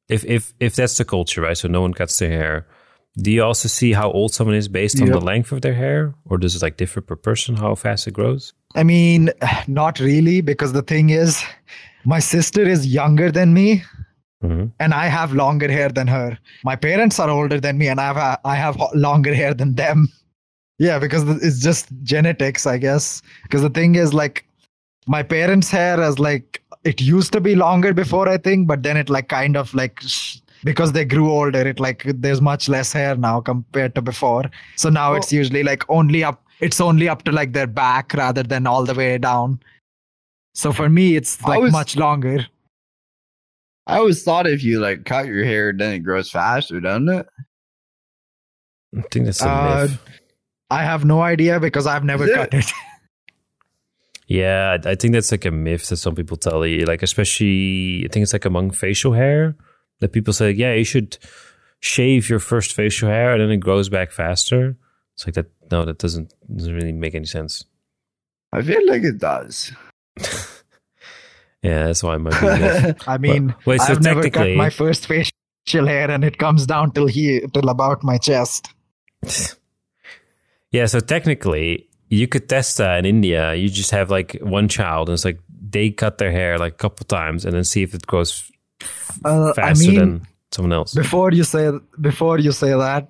if 0.09 0.25
if 0.25 0.53
if 0.61 0.75
that's 0.75 0.99
the 0.99 1.05
culture, 1.05 1.43
right? 1.43 1.57
So 1.57 1.69
no 1.69 1.81
one 1.81 1.95
cuts 1.95 2.19
their 2.19 2.31
hair. 2.31 2.67
Do 3.19 3.31
you 3.31 3.43
also 3.43 3.69
see 3.69 3.93
how 3.93 4.11
old 4.11 4.35
someone 4.35 4.57
is 4.57 4.69
based 4.69 5.01
on 5.01 5.09
the 5.09 5.21
length 5.21 5.51
of 5.51 5.63
their 5.63 5.73
hair, 5.73 6.15
or 6.27 6.37
does 6.37 6.55
it 6.55 6.63
like 6.63 6.77
differ 6.77 7.01
per 7.01 7.17
person 7.17 7.57
how 7.57 7.75
fast 7.75 8.07
it 8.07 8.13
grows? 8.13 8.53
I 8.75 8.83
mean, 8.83 9.31
not 9.67 9.99
really, 10.01 10.43
because 10.43 10.73
the 10.73 10.83
thing 10.83 11.11
is, 11.11 11.43
my 12.05 12.19
sister 12.19 12.63
is 12.63 12.87
younger 12.87 13.31
than 13.31 13.55
me, 13.55 13.83
hmm 14.43 14.67
and 14.79 14.93
I 14.93 15.07
have 15.07 15.33
longer 15.33 15.71
hair 15.71 15.89
than 15.89 16.07
her. 16.09 16.39
My 16.63 16.77
parents 16.77 17.19
are 17.19 17.31
older 17.31 17.59
than 17.59 17.79
me, 17.79 17.89
and 17.89 18.01
I 18.01 18.13
have 18.13 18.41
I 18.45 18.55
have 18.55 18.77
longer 18.95 19.35
hair 19.35 19.55
than 19.55 19.75
them. 19.75 20.09
Yeah, 20.79 20.99
because 20.99 21.23
it's 21.43 21.61
just 21.61 21.89
genetics, 22.03 22.67
I 22.67 22.77
guess. 22.77 23.23
Because 23.45 23.63
the 23.63 23.71
thing 23.71 23.95
is, 23.95 24.13
like, 24.13 24.45
my 25.07 25.23
parents' 25.23 25.71
hair 25.71 25.99
is 26.03 26.19
like 26.19 26.63
it 26.85 27.01
used 27.01 27.33
to 27.33 27.41
be 27.41 27.55
longer 27.55 27.95
before, 27.95 28.29
I 28.29 28.37
think, 28.37 28.69
but 28.69 28.83
then 28.83 28.99
it 28.99 29.09
like 29.09 29.29
kind 29.29 29.57
of 29.57 29.73
like 29.73 30.03
because 30.65 30.93
they 30.93 31.05
grew 31.05 31.31
older, 31.31 31.67
it 31.67 31.79
like 31.81 32.03
there's 32.07 32.41
much 32.41 32.69
less 32.69 32.93
hair 32.93 33.17
now 33.17 33.41
compared 33.41 33.95
to 33.95 34.03
before. 34.03 34.45
So 34.77 34.89
now 34.89 35.15
it's 35.15 35.33
usually 35.33 35.63
like 35.63 35.83
only 35.89 36.25
up. 36.25 36.43
It's 36.61 36.81
only 36.81 37.09
up 37.09 37.23
to 37.25 37.33
like 37.33 37.53
their 37.53 37.67
back 37.67 38.15
rather 38.15 38.43
than 38.43 38.67
all 38.67 38.85
the 38.85 38.95
way 38.95 39.19
down. 39.19 39.61
So 40.55 40.73
for 40.73 40.89
me, 40.89 41.17
it's 41.17 41.43
like 41.43 41.61
was- 41.61 41.73
much 41.73 41.97
longer. 41.97 42.47
I 43.89 43.99
always 43.99 44.25
thought 44.25 44.49
if 44.49 44.65
you 44.65 44.81
like 44.81 45.05
cut 45.05 45.27
your 45.27 45.45
hair, 45.45 45.73
then 45.73 45.93
it 45.93 45.99
grows 46.01 46.29
faster, 46.31 46.81
doesn't 46.81 47.09
it? 47.09 47.27
I 48.99 49.03
think 49.13 49.27
that's 49.27 49.41
a 49.43 49.49
Uh, 49.49 49.87
myth. 49.89 50.01
I 50.71 50.83
have 50.83 51.05
no 51.05 51.21
idea 51.21 51.61
because 51.61 51.87
I've 51.87 52.03
never 52.05 52.27
cut 52.29 52.53
it. 52.55 52.67
Yeah, 54.29 54.77
I 54.85 54.91
I 54.91 54.95
think 54.97 55.13
that's 55.15 55.31
like 55.31 55.45
a 55.45 55.53
myth 55.53 55.89
that 55.89 55.99
some 55.99 56.17
people 56.17 56.37
tell 56.37 56.67
you. 56.67 56.85
Like, 56.85 57.05
especially, 57.05 58.03
I 58.05 58.09
think 58.09 58.25
it's 58.25 58.33
like 58.33 58.45
among 58.45 58.73
facial 58.73 59.13
hair 59.13 59.55
that 60.01 60.13
people 60.13 60.33
say, 60.33 60.51
yeah, 60.51 60.75
you 60.75 60.85
should 60.85 61.19
shave 61.81 62.29
your 62.29 62.39
first 62.39 62.73
facial 62.73 63.09
hair 63.09 63.33
and 63.33 63.41
then 63.41 63.51
it 63.51 63.59
grows 63.59 63.89
back 63.89 64.11
faster. 64.11 64.77
It's 65.15 65.27
like 65.27 65.35
that. 65.35 65.51
No, 65.71 65.85
that 65.85 65.99
doesn't 65.99 66.33
doesn't 66.55 66.75
really 66.75 66.93
make 66.93 67.15
any 67.15 67.27
sense. 67.27 67.65
I 68.53 68.63
feel 68.63 68.87
like 68.87 69.03
it 69.03 69.19
does. 69.19 69.73
Yeah, 71.67 71.87
that's 71.87 72.03
why 72.03 72.15
it 72.15 72.19
might 72.21 72.41
be 72.41 72.47
a. 72.47 72.97
I 73.09 73.19
mean, 73.19 73.53
wait, 73.65 73.81
so 73.81 73.93
I've 73.93 74.03
never 74.03 74.31
cut 74.31 74.55
my 74.55 74.71
first 74.71 75.07
facial 75.07 75.33
hair, 75.87 76.09
and 76.09 76.25
it 76.25 76.39
comes 76.39 76.65
down 76.65 76.93
till 76.93 77.09
here, 77.09 77.41
till 77.53 77.69
about 77.69 78.05
my 78.05 78.19
chest. 78.19 78.69
yeah, 80.71 80.87
so 80.87 81.01
technically, 81.01 81.89
you 82.09 82.29
could 82.29 82.49
test 82.49 82.77
that 82.77 83.01
in 83.01 83.05
India. 83.05 83.55
You 83.55 83.69
just 83.69 83.91
have 83.91 84.13
like 84.13 84.39
one 84.43 84.69
child, 84.69 85.09
and 85.09 85.15
it's 85.15 85.25
like 85.25 85.41
they 85.49 85.91
cut 85.91 86.19
their 86.19 86.31
hair 86.31 86.57
like 86.57 86.75
a 86.75 86.77
couple 86.77 87.05
times, 87.05 87.45
and 87.45 87.53
then 87.53 87.65
see 87.65 87.83
if 87.83 87.95
it 87.95 88.07
grows 88.07 88.49
Uh, 89.25 89.51
I 89.51 89.53
faster 89.55 89.91
mean, 89.91 89.99
than 89.99 90.27
someone 90.53 90.73
else. 90.73 90.95
before 90.95 91.33
you 91.33 91.45
say 91.45 91.71
before 92.01 92.39
you 92.39 92.53
say 92.53 92.71
that, 92.71 93.09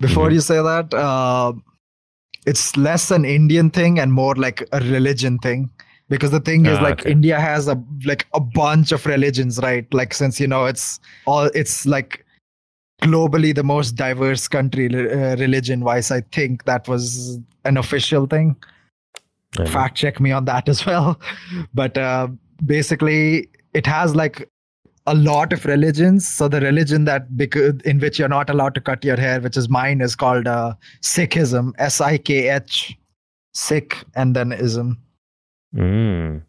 before 0.00 0.28
Mhm. 0.30 0.34
you 0.34 0.40
say 0.40 0.56
that, 0.62 0.92
uh, 0.94 1.52
it's 2.46 2.76
less 2.76 3.10
an 3.10 3.24
Indian 3.24 3.70
thing 3.70 3.98
and 3.98 4.12
more 4.12 4.34
like 4.34 4.66
a 4.72 4.80
religion 4.80 5.38
thing. 5.38 5.70
Because 6.10 6.30
the 6.32 6.40
thing 6.40 6.66
is, 6.66 6.76
Ah, 6.78 6.82
like 6.82 7.00
okay. 7.00 7.10
India 7.12 7.40
has 7.40 7.66
a 7.66 7.82
like 8.04 8.26
a 8.34 8.40
bunch 8.40 8.92
of 8.92 9.06
religions, 9.06 9.58
right? 9.62 9.86
Like 9.94 10.12
since 10.12 10.38
you 10.38 10.46
know 10.46 10.66
it's 10.66 11.00
all 11.26 11.46
it's 11.54 11.86
like 11.86 12.24
globally 13.02 13.54
the 13.54 13.62
most 13.64 13.92
diverse 13.96 14.46
country 14.48 14.86
uh, 14.86 15.36
religion 15.36 15.80
wise. 15.80 16.10
I 16.10 16.20
think 16.32 16.64
that 16.64 16.88
was 16.88 17.38
an 17.64 17.76
official 17.78 18.26
thing. 18.26 18.56
Fact 19.68 19.96
check 19.96 20.18
me 20.20 20.32
on 20.32 20.44
that 20.46 20.68
as 20.68 20.84
well 20.84 21.18
but 21.74 21.96
uh, 21.96 22.26
basically 22.66 23.48
it 23.72 23.86
has 23.86 24.12
like 24.16 24.50
a 25.06 25.14
lot 25.14 25.52
of 25.52 25.64
religions 25.66 26.26
so 26.26 26.48
the 26.48 26.60
religion 26.60 27.04
that 27.04 27.36
because 27.36 27.74
in 27.84 27.98
which 27.98 28.18
you're 28.18 28.28
not 28.28 28.48
allowed 28.48 28.74
to 28.74 28.80
cut 28.80 29.04
your 29.04 29.16
hair 29.16 29.40
which 29.40 29.56
is 29.56 29.68
mine 29.68 30.00
is 30.00 30.16
called 30.16 30.46
uh, 30.46 30.72
sikhism 31.02 31.72
s-i-k-h 31.78 32.98
sikh 33.54 33.96
and 34.14 34.34
then 34.34 34.52
ism 34.52 34.98
Mm. 35.74 36.42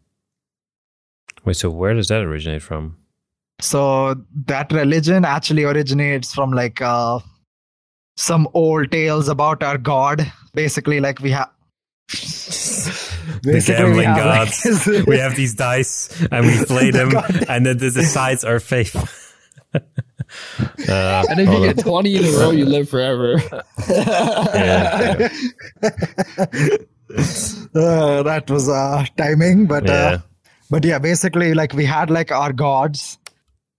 Wait, 1.44 1.56
so 1.56 1.68
where 1.68 1.94
does 1.94 2.06
that 2.08 2.22
originate 2.22 2.62
from? 2.62 2.96
so 3.60 4.14
that 4.44 4.70
religion 4.70 5.24
actually 5.24 5.64
originates 5.64 6.34
from 6.34 6.52
like 6.52 6.80
uh, 6.82 7.18
some 8.16 8.46
old 8.52 8.90
tales 8.90 9.28
about 9.28 9.62
our 9.62 9.78
god 9.78 10.30
basically 10.52 11.00
like 11.00 11.20
we 11.20 11.30
have 11.30 11.50
the 13.42 13.62
gambling 13.64 14.04
gods. 14.14 14.64
like, 14.86 15.06
we 15.06 15.18
have 15.18 15.34
these 15.36 15.54
dice 15.54 16.08
and 16.30 16.46
we 16.46 16.64
play 16.66 16.90
them, 16.90 17.10
god- 17.10 17.44
and 17.48 17.66
then 17.66 17.78
the, 17.78 17.90
the 17.90 18.04
sides 18.04 18.44
are 18.44 18.60
fake. 18.60 18.94
uh, 19.74 19.80
And 21.30 21.40
if 21.40 21.48
hold 21.48 21.62
you 21.62 21.68
on. 21.68 21.74
get 21.74 21.78
20 21.84 22.16
in 22.16 22.24
a 22.24 22.30
row, 22.38 22.50
you 22.50 22.64
live 22.64 22.88
forever. 22.88 23.40
Yeah, 23.88 25.28
uh, 27.74 28.22
that 28.22 28.44
was 28.50 28.68
uh 28.68 29.04
timing 29.16 29.66
but 29.66 29.86
yeah. 29.86 29.92
uh 29.92 30.18
but 30.70 30.84
yeah 30.84 30.98
basically 30.98 31.54
like 31.54 31.72
we 31.72 31.84
had 31.84 32.10
like 32.10 32.32
our 32.32 32.52
gods 32.52 33.18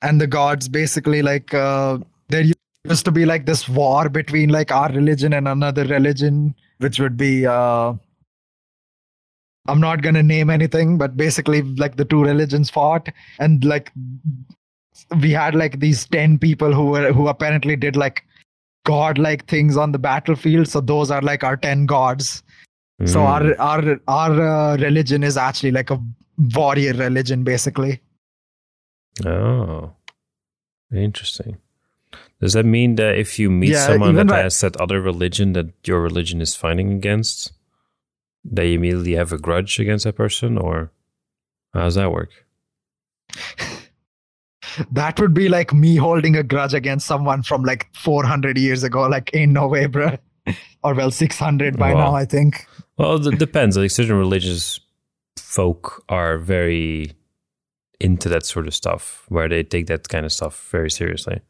and 0.01 0.21
the 0.21 0.27
gods 0.27 0.67
basically 0.69 1.21
like 1.21 1.53
uh 1.53 1.97
there 2.29 2.41
used 2.85 3.05
to 3.05 3.11
be 3.11 3.25
like 3.25 3.45
this 3.45 3.67
war 3.67 4.07
between 4.09 4.49
like 4.49 4.71
our 4.71 4.89
religion 4.93 5.33
and 5.33 5.47
another 5.47 5.83
religion 5.85 6.55
which 6.77 6.99
would 6.99 7.17
be 7.17 7.45
uh 7.45 7.93
i'm 9.67 9.79
not 9.79 10.01
gonna 10.01 10.23
name 10.23 10.49
anything 10.49 10.97
but 10.97 11.15
basically 11.17 11.61
like 11.83 11.95
the 11.97 12.05
two 12.05 12.21
religions 12.23 12.69
fought 12.69 13.09
and 13.39 13.63
like 13.65 13.91
we 15.21 15.31
had 15.31 15.55
like 15.55 15.79
these 15.79 16.05
10 16.07 16.37
people 16.39 16.73
who 16.73 16.85
were 16.87 17.11
who 17.13 17.27
apparently 17.27 17.75
did 17.75 17.95
like 17.95 18.23
god 18.85 19.17
like 19.17 19.45
things 19.47 19.77
on 19.77 19.91
the 19.91 19.99
battlefield 19.99 20.67
so 20.67 20.81
those 20.81 21.11
are 21.11 21.21
like 21.21 21.43
our 21.43 21.57
10 21.57 21.85
gods 21.85 22.43
so 23.05 23.19
Mm. 23.19 23.25
our 23.31 23.61
our 23.61 23.99
our 24.07 24.41
uh, 24.41 24.77
religion 24.77 25.23
is 25.23 25.37
actually 25.37 25.69
like 25.69 25.91
a 25.91 25.99
warrior 26.55 26.93
religion, 26.93 27.43
basically. 27.43 28.01
Oh, 29.23 29.93
interesting. 30.91 31.57
Does 32.41 32.53
that 32.53 32.65
mean 32.65 32.95
that 32.95 33.17
if 33.19 33.37
you 33.37 33.51
meet 33.51 33.69
Yeah, 33.71 33.85
someone 33.85 34.15
that 34.15 34.31
right- 34.31 34.43
has 34.43 34.59
that 34.61 34.77
other 34.77 34.99
religion 35.01 35.53
that 35.53 35.67
your 35.85 36.01
religion 36.01 36.41
is 36.41 36.55
fighting 36.55 36.91
against, 36.93 37.51
you 38.55 38.75
immediately 38.75 39.13
have 39.13 39.31
a 39.31 39.37
grudge 39.37 39.79
against 39.79 40.05
that 40.05 40.15
person, 40.15 40.57
or 40.57 40.91
how 41.73 41.83
does 41.83 41.95
that 41.95 42.11
work? 42.11 42.29
that 44.91 45.19
would 45.19 45.33
be 45.33 45.49
like 45.49 45.73
me 45.73 45.95
holding 45.95 46.35
a 46.35 46.43
grudge 46.43 46.73
against 46.73 47.07
someone 47.07 47.43
from 47.43 47.63
like 47.63 47.87
400 47.95 48.57
years 48.57 48.83
ago. 48.83 49.07
Like, 49.07 49.29
in 49.31 49.53
no 49.53 49.67
way, 49.67 49.85
bro. 49.87 50.17
Or 50.83 50.93
well, 50.93 51.11
600 51.11 51.77
by 51.77 51.93
Wow. 51.93 52.05
now, 52.11 52.15
I 52.15 52.23
think. 52.23 52.65
Well, 52.97 53.27
it 53.27 53.37
depends. 53.37 53.75
Like 53.75 53.91
certain 53.91 54.15
religious 54.15 54.79
folk 55.37 56.05
are 56.07 56.37
very 56.37 57.11
into 57.99 58.29
that 58.29 58.45
sort 58.45 58.65
of 58.67 58.73
stuff, 58.73 59.25
where 59.27 59.49
they 59.49 59.63
take 59.63 59.87
that 59.87 60.07
kind 60.07 60.25
of 60.25 60.31
stuff 60.31 60.69
very 60.71 60.89
seriously. 60.89 61.41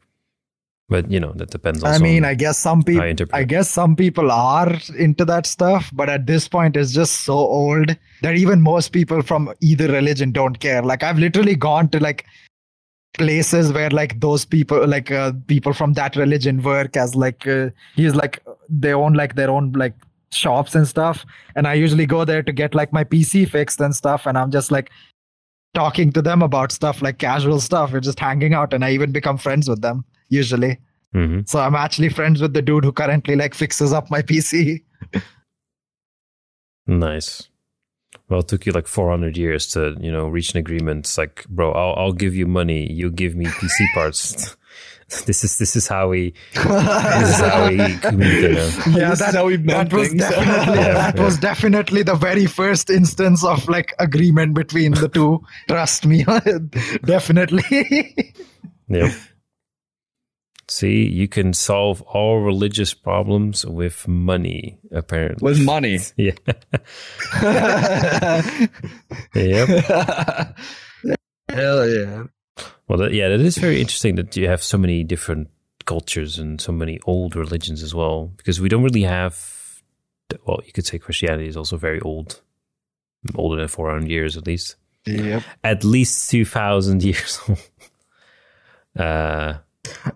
But 0.88 1.10
you 1.10 1.20
know, 1.20 1.32
that 1.34 1.50
depends. 1.50 1.84
Also 1.84 1.94
I 1.94 1.98
mean, 2.02 2.24
I 2.24 2.34
guess 2.34 2.56
some 2.58 2.82
people, 2.82 3.06
you. 3.06 3.26
I 3.32 3.44
guess 3.44 3.68
some 3.68 3.94
people 3.94 4.32
are 4.32 4.74
into 4.96 5.24
that 5.26 5.44
stuff, 5.44 5.90
but 5.92 6.08
at 6.08 6.26
this 6.26 6.48
point, 6.48 6.76
it's 6.78 6.92
just 6.92 7.24
so 7.24 7.34
old 7.34 7.94
that 8.22 8.36
even 8.36 8.62
most 8.62 8.90
people 8.90 9.20
from 9.20 9.52
either 9.60 9.88
religion 9.88 10.32
don't 10.32 10.58
care. 10.60 10.82
Like, 10.82 11.02
I've 11.02 11.18
literally 11.18 11.56
gone 11.56 11.90
to 11.90 12.00
like 12.00 12.24
places 13.12 13.70
where 13.70 13.90
like 13.90 14.18
those 14.20 14.46
people, 14.46 14.86
like 14.86 15.10
uh, 15.10 15.32
people 15.46 15.74
from 15.74 15.92
that 15.94 16.16
religion, 16.16 16.62
work 16.62 16.96
as 16.96 17.14
like 17.14 17.46
uh, 17.46 17.68
he's 17.94 18.14
like 18.14 18.42
they 18.70 18.94
own 18.94 19.12
like 19.12 19.34
their 19.34 19.50
own 19.50 19.72
like 19.72 19.94
shops 20.30 20.74
and 20.74 20.88
stuff, 20.88 21.26
and 21.54 21.66
I 21.66 21.74
usually 21.74 22.06
go 22.06 22.24
there 22.24 22.42
to 22.42 22.52
get 22.52 22.74
like 22.74 22.94
my 22.94 23.04
PC 23.04 23.46
fixed 23.50 23.78
and 23.82 23.94
stuff, 23.94 24.24
and 24.24 24.38
I'm 24.38 24.50
just 24.50 24.70
like 24.70 24.90
talking 25.78 26.12
to 26.18 26.22
them 26.28 26.42
about 26.42 26.72
stuff 26.72 27.00
like 27.06 27.18
casual 27.18 27.60
stuff. 27.60 27.92
We're 27.92 28.00
just 28.10 28.18
hanging 28.28 28.54
out, 28.60 28.74
and 28.74 28.84
I 28.84 28.90
even 28.98 29.12
become 29.12 29.38
friends 29.38 29.68
with 29.72 29.82
them 29.82 30.04
usually. 30.28 30.78
Mhm. 31.14 31.48
So 31.48 31.60
I'm 31.60 31.74
actually 31.74 32.10
friends 32.10 32.42
with 32.42 32.52
the 32.52 32.62
dude 32.62 32.84
who 32.84 32.92
currently 32.92 33.36
like 33.42 33.54
fixes 33.54 33.92
up 33.92 34.10
my 34.10 34.22
PC. 34.30 34.82
Nice. 36.86 37.48
Well, 38.28 38.40
it 38.40 38.48
took 38.48 38.66
you 38.66 38.72
like 38.72 38.86
400 38.86 39.36
years 39.36 39.70
to, 39.72 39.96
you 40.00 40.12
know, 40.12 40.28
reach 40.28 40.52
an 40.52 40.58
agreement. 40.58 41.06
It's 41.06 41.16
like, 41.16 41.46
bro, 41.48 41.72
I'll, 41.72 41.94
I'll 41.96 42.12
give 42.12 42.34
you 42.34 42.46
money. 42.46 42.90
You 42.92 43.10
give 43.10 43.34
me 43.34 43.46
PC 43.46 43.86
parts. 43.94 44.56
this 45.08 45.42
is 45.42 45.56
this 45.56 45.74
is 45.74 45.86
how 45.86 46.10
we 46.10 46.34
this 46.54 47.30
is 47.30 47.40
how 47.40 47.68
we 47.68 47.96
communicate. 48.02 48.52
Now. 48.86 48.96
Yeah, 48.98 49.14
that, 49.14 49.34
how 49.34 49.46
we 49.46 49.56
that 49.56 49.90
was 49.90 50.08
things. 50.08 50.20
definitely 50.20 50.76
Yeah, 50.82 50.92
that 50.94 51.16
yeah. 51.16 51.24
was 51.24 51.38
definitely 51.38 52.02
the 52.02 52.14
very 52.14 52.44
first 52.44 52.90
instance 52.90 53.42
of 53.42 53.66
like 53.68 53.94
agreement 53.98 54.52
between 54.54 54.92
the 54.92 55.08
two. 55.08 55.40
Trust 55.68 56.04
me, 56.04 56.26
definitely. 57.04 58.34
yeah. 58.88 59.14
See, 60.70 61.08
you 61.08 61.26
can 61.26 61.54
solve 61.54 62.02
all 62.02 62.40
religious 62.40 62.92
problems 62.92 63.64
with 63.64 64.06
money, 64.06 64.78
apparently. 64.92 65.42
With 65.42 65.64
money. 65.64 65.98
yeah. 66.18 66.32
yep. 69.34 70.56
Hell 71.48 71.88
yeah. 71.88 72.24
Well, 72.88 72.98
that, 72.98 73.12
yeah, 73.12 73.28
that 73.28 73.40
is 73.40 73.58
very 73.58 73.80
interesting 73.80 74.14
that 74.16 74.36
you 74.36 74.48
have 74.48 74.62
so 74.62 74.78
many 74.78 75.04
different 75.04 75.48
cultures 75.84 76.38
and 76.38 76.60
so 76.60 76.72
many 76.72 76.98
old 77.06 77.36
religions 77.36 77.82
as 77.82 77.94
well, 77.94 78.32
because 78.36 78.60
we 78.60 78.68
don't 78.68 78.82
really 78.82 79.02
have. 79.02 79.56
Well, 80.46 80.60
you 80.66 80.72
could 80.72 80.84
say 80.86 80.98
Christianity 80.98 81.48
is 81.48 81.56
also 81.56 81.76
very 81.78 82.00
old, 82.00 82.40
older 83.34 83.56
than 83.56 83.68
four 83.68 83.90
hundred 83.90 84.10
years 84.10 84.36
at 84.36 84.46
least, 84.46 84.76
yep. 85.06 85.42
at 85.64 85.84
least 85.84 86.30
two 86.30 86.44
thousand 86.44 87.02
years 87.10 87.40
old. 87.48 87.58
Uh, 88.98 89.58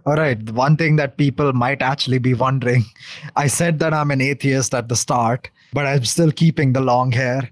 All 0.05 0.17
right. 0.17 0.51
One 0.51 0.77
thing 0.77 0.97
that 0.97 1.17
people 1.17 1.53
might 1.53 1.81
actually 1.83 2.19
be 2.19 2.35
wondering 2.35 2.85
I 3.37 3.47
said 3.47 3.79
that 3.79 3.95
I'm 3.95 4.11
an 4.11 4.21
atheist 4.21 4.75
at 4.75 4.89
the 4.89 4.97
start, 4.97 5.51
but 5.73 5.87
I'm 5.87 6.05
still 6.05 6.33
keeping 6.33 6.73
the 6.73 6.81
long 6.81 7.13
hair. 7.13 7.49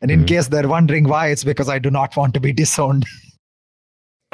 And 0.00 0.10
in 0.10 0.24
Mhm. 0.24 0.28
case 0.28 0.48
they're 0.48 0.68
wondering 0.68 1.04
why, 1.08 1.28
it's 1.28 1.44
because 1.44 1.68
I 1.68 1.78
do 1.78 1.90
not 1.90 2.16
want 2.16 2.34
to 2.34 2.40
be 2.40 2.52
disowned. 2.52 3.06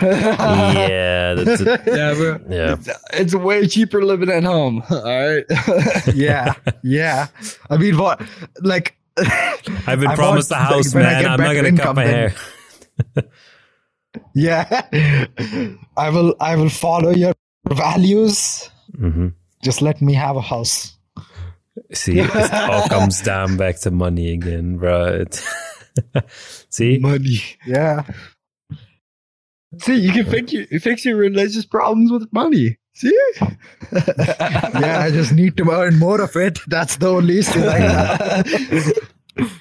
yeah, 0.00 1.34
that's 1.34 1.60
a, 1.60 1.64
yeah, 1.86 2.14
bro. 2.14 2.40
yeah. 2.48 2.72
It's, 2.78 2.88
it's 3.12 3.34
way 3.34 3.66
cheaper 3.66 4.04
living 4.04 4.30
at 4.30 4.44
home. 4.44 4.82
All 4.90 5.02
right. 5.02 5.44
yeah. 6.14 6.54
Yeah. 6.82 7.26
I 7.70 7.76
mean, 7.76 7.98
what? 7.98 8.20
Like, 8.62 8.96
I've 9.16 9.98
been 10.00 10.06
I 10.08 10.14
promised 10.14 10.50
a 10.50 10.54
want- 10.54 10.68
house, 10.68 10.94
when 10.94 11.04
I 11.06 11.22
man. 11.22 11.26
I'm 11.26 11.40
not 11.40 11.54
gonna 11.54 11.76
cut 11.76 11.96
my 11.96 12.04
then- 12.06 12.30
hair. 13.16 13.24
yeah. 14.34 15.26
I 15.96 16.10
will. 16.10 16.34
I 16.40 16.56
will 16.56 16.68
follow 16.70 17.10
your 17.10 17.34
values. 17.68 18.68
hmm 18.96 19.28
Just 19.62 19.82
let 19.82 20.00
me 20.00 20.14
have 20.14 20.36
a 20.36 20.40
house. 20.40 20.96
See, 21.92 22.18
it 22.20 22.30
all 22.52 22.88
comes 22.88 23.20
down 23.22 23.56
back 23.56 23.78
to 23.80 23.90
money 23.90 24.32
again, 24.32 24.76
bro. 24.78 25.22
It- 25.26 25.42
See, 26.70 26.98
Money. 26.98 27.40
Yeah. 27.66 28.04
See, 29.76 29.96
you 29.96 30.12
can 30.12 30.24
fix 30.24 30.52
your, 30.52 30.66
fix 30.80 31.04
your 31.04 31.16
religious 31.16 31.66
problems 31.66 32.10
with 32.10 32.32
money. 32.32 32.78
See? 32.94 33.18
Yeah. 33.92 35.04
I 35.04 35.10
just 35.10 35.32
need 35.32 35.56
to 35.56 35.70
earn 35.70 35.98
more 35.98 36.20
of 36.20 36.36
it. 36.36 36.58
That's 36.66 36.96
the 36.96 37.08
only 37.08 37.38
issue 37.38 37.64
I. 37.64 38.42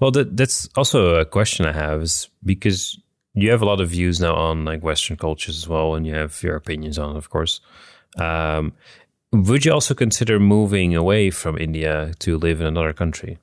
Well, 0.00 0.10
that, 0.12 0.36
that's 0.36 0.68
also 0.76 1.16
a 1.16 1.24
question 1.24 1.66
I 1.66 1.72
have 1.72 2.02
is 2.02 2.28
because 2.44 2.98
you 3.34 3.50
have 3.50 3.62
a 3.62 3.64
lot 3.64 3.80
of 3.80 3.90
views 3.90 4.20
now 4.20 4.34
on 4.34 4.64
like 4.64 4.82
Western 4.82 5.16
cultures 5.16 5.56
as 5.56 5.68
well, 5.68 5.94
and 5.94 6.06
you 6.06 6.14
have 6.14 6.42
your 6.42 6.56
opinions 6.56 6.98
on, 6.98 7.14
it, 7.14 7.18
of 7.18 7.30
course. 7.30 7.60
Um, 8.18 8.72
would 9.32 9.64
you 9.64 9.72
also 9.72 9.94
consider 9.94 10.38
moving 10.38 10.94
away 10.94 11.30
from 11.30 11.58
India 11.58 12.12
to 12.20 12.38
live 12.38 12.60
in 12.60 12.66
another 12.66 12.92
country? 12.92 13.38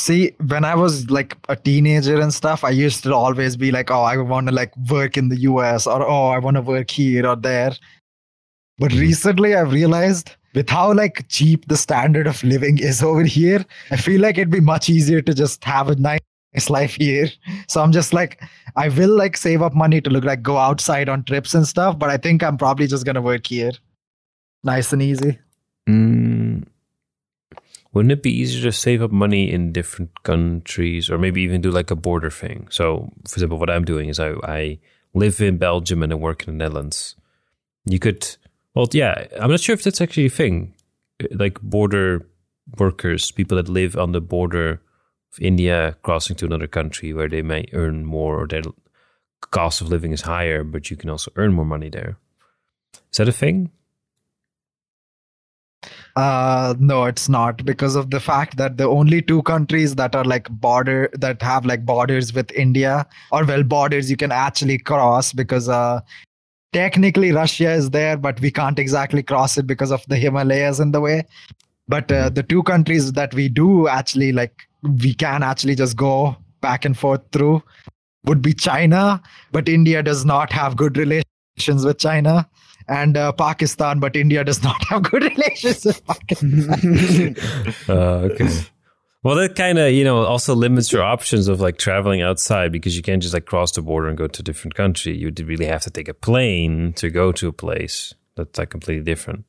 See, 0.00 0.32
when 0.46 0.64
I 0.64 0.74
was 0.74 1.10
like 1.10 1.36
a 1.50 1.56
teenager 1.56 2.18
and 2.18 2.32
stuff, 2.32 2.64
I 2.64 2.70
used 2.70 3.02
to 3.02 3.14
always 3.14 3.54
be 3.54 3.70
like, 3.70 3.90
oh, 3.90 4.00
I 4.00 4.16
want 4.16 4.46
to 4.48 4.54
like 4.54 4.74
work 4.90 5.18
in 5.18 5.28
the 5.28 5.40
US 5.40 5.86
or 5.86 6.02
oh, 6.02 6.28
I 6.28 6.38
want 6.38 6.56
to 6.56 6.62
work 6.62 6.90
here 6.90 7.26
or 7.26 7.36
there. 7.36 7.72
But 8.78 8.92
Mhm. 8.92 9.00
recently 9.00 9.54
I've 9.54 9.72
realized 9.72 10.30
with 10.54 10.70
how 10.70 10.94
like 10.94 11.28
cheap 11.28 11.68
the 11.68 11.76
standard 11.76 12.26
of 12.26 12.42
living 12.42 12.78
is 12.78 13.02
over 13.02 13.24
here, 13.24 13.62
I 13.90 13.96
feel 13.98 14.22
like 14.22 14.38
it'd 14.38 14.50
be 14.50 14.60
much 14.60 14.88
easier 14.88 15.20
to 15.20 15.34
just 15.34 15.62
have 15.64 15.90
a 15.90 15.96
nice 15.96 16.70
life 16.70 16.94
here. 16.94 17.28
So 17.68 17.82
I'm 17.82 17.92
just 17.92 18.14
like, 18.14 18.42
I 18.76 18.88
will 18.88 19.14
like 19.14 19.36
save 19.36 19.60
up 19.60 19.74
money 19.74 20.00
to 20.00 20.08
look 20.08 20.24
like 20.24 20.42
go 20.42 20.56
outside 20.56 21.10
on 21.10 21.24
trips 21.24 21.52
and 21.52 21.68
stuff, 21.68 21.98
but 21.98 22.08
I 22.08 22.16
think 22.16 22.42
I'm 22.42 22.56
probably 22.56 22.86
just 22.86 23.04
gonna 23.04 23.20
work 23.20 23.46
here. 23.46 23.72
Nice 24.64 24.94
and 24.94 25.02
easy. 25.02 25.38
Mm, 25.86 26.64
wouldn't 27.92 28.12
it 28.12 28.22
be 28.22 28.30
easier 28.30 28.62
to 28.62 28.72
save 28.72 29.02
up 29.02 29.10
money 29.10 29.50
in 29.50 29.72
different 29.72 30.22
countries 30.22 31.10
or 31.10 31.18
maybe 31.18 31.42
even 31.42 31.60
do 31.60 31.70
like 31.70 31.90
a 31.90 31.96
border 31.96 32.30
thing? 32.30 32.68
So, 32.70 33.12
for 33.26 33.34
example, 33.34 33.58
what 33.58 33.70
I'm 33.70 33.84
doing 33.84 34.08
is 34.08 34.20
I, 34.20 34.34
I 34.44 34.78
live 35.12 35.40
in 35.40 35.58
Belgium 35.58 36.02
and 36.02 36.12
I 36.12 36.16
work 36.16 36.46
in 36.46 36.56
the 36.56 36.64
Netherlands. 36.64 37.16
You 37.84 37.98
could, 37.98 38.36
well, 38.74 38.88
yeah, 38.92 39.26
I'm 39.40 39.50
not 39.50 39.60
sure 39.60 39.74
if 39.74 39.82
that's 39.82 40.00
actually 40.00 40.26
a 40.26 40.30
thing. 40.30 40.74
Like 41.32 41.60
border 41.60 42.26
workers, 42.78 43.32
people 43.32 43.56
that 43.56 43.68
live 43.68 43.96
on 43.96 44.12
the 44.12 44.20
border 44.20 44.80
of 45.32 45.40
India 45.40 45.96
crossing 46.02 46.36
to 46.36 46.46
another 46.46 46.68
country 46.68 47.12
where 47.12 47.28
they 47.28 47.42
may 47.42 47.66
earn 47.72 48.04
more 48.04 48.40
or 48.40 48.46
their 48.46 48.62
cost 49.50 49.80
of 49.80 49.88
living 49.88 50.12
is 50.12 50.22
higher, 50.22 50.62
but 50.62 50.90
you 50.90 50.96
can 50.96 51.10
also 51.10 51.32
earn 51.36 51.52
more 51.52 51.64
money 51.64 51.88
there. 51.88 52.18
Is 53.10 53.18
that 53.18 53.28
a 53.28 53.32
thing? 53.32 53.70
Uh, 56.16 56.74
no, 56.78 57.04
it's 57.04 57.28
not 57.28 57.64
because 57.64 57.94
of 57.94 58.10
the 58.10 58.20
fact 58.20 58.56
that 58.56 58.76
the 58.76 58.84
only 58.84 59.22
two 59.22 59.42
countries 59.42 59.94
that 59.94 60.14
are 60.16 60.24
like 60.24 60.48
border 60.50 61.08
that 61.12 61.40
have 61.40 61.64
like 61.64 61.86
borders 61.86 62.32
with 62.32 62.50
India 62.52 63.06
or 63.30 63.44
well 63.44 63.62
borders 63.62 64.10
you 64.10 64.16
can 64.16 64.32
actually 64.32 64.76
cross 64.78 65.32
because 65.32 65.68
uh 65.68 66.00
technically 66.72 67.32
Russia 67.32 67.72
is 67.72 67.90
there, 67.90 68.16
but 68.16 68.40
we 68.40 68.50
can't 68.50 68.78
exactly 68.78 69.22
cross 69.22 69.58
it 69.58 69.66
because 69.66 69.90
of 69.90 70.04
the 70.08 70.16
Himalayas 70.16 70.80
in 70.80 70.92
the 70.92 71.00
way. 71.00 71.24
But 71.88 72.10
uh, 72.12 72.28
the 72.28 72.44
two 72.44 72.62
countries 72.62 73.12
that 73.12 73.34
we 73.34 73.48
do 73.48 73.88
actually 73.88 74.32
like 74.32 74.68
we 74.82 75.14
can 75.14 75.42
actually 75.42 75.74
just 75.74 75.96
go 75.96 76.36
back 76.60 76.84
and 76.84 76.96
forth 76.96 77.20
through 77.32 77.62
would 78.24 78.42
be 78.42 78.52
China, 78.52 79.20
but 79.52 79.68
India 79.68 80.02
does 80.02 80.24
not 80.24 80.52
have 80.52 80.76
good 80.76 80.96
relations 80.96 81.84
with 81.84 81.98
China 81.98 82.48
and 82.90 83.16
uh, 83.16 83.32
Pakistan, 83.32 84.00
but 84.00 84.16
India 84.16 84.42
does 84.44 84.62
not 84.62 84.82
have 84.84 85.04
good 85.04 85.22
relations 85.36 85.84
with 85.84 86.04
Pakistan. 86.06 87.36
Uh, 87.88 88.28
okay. 88.30 88.48
Well, 89.22 89.36
that 89.36 89.54
kind 89.54 89.78
of 89.78 89.92
you 89.92 90.02
know 90.02 90.24
also 90.24 90.54
limits 90.54 90.92
your 90.92 91.02
options 91.02 91.48
of 91.48 91.60
like 91.60 91.78
traveling 91.78 92.22
outside 92.22 92.72
because 92.72 92.96
you 92.96 93.02
can't 93.02 93.22
just 93.22 93.34
like 93.34 93.46
cross 93.46 93.72
the 93.72 93.82
border 93.82 94.08
and 94.08 94.18
go 94.18 94.26
to 94.26 94.40
a 94.40 94.42
different 94.42 94.74
country. 94.74 95.16
You 95.16 95.26
would 95.26 95.40
really 95.40 95.66
have 95.66 95.82
to 95.82 95.90
take 95.90 96.08
a 96.08 96.14
plane 96.14 96.92
to 96.94 97.10
go 97.10 97.32
to 97.32 97.48
a 97.48 97.52
place 97.52 98.14
that's 98.36 98.58
like 98.58 98.70
completely 98.70 99.04
different. 99.04 99.44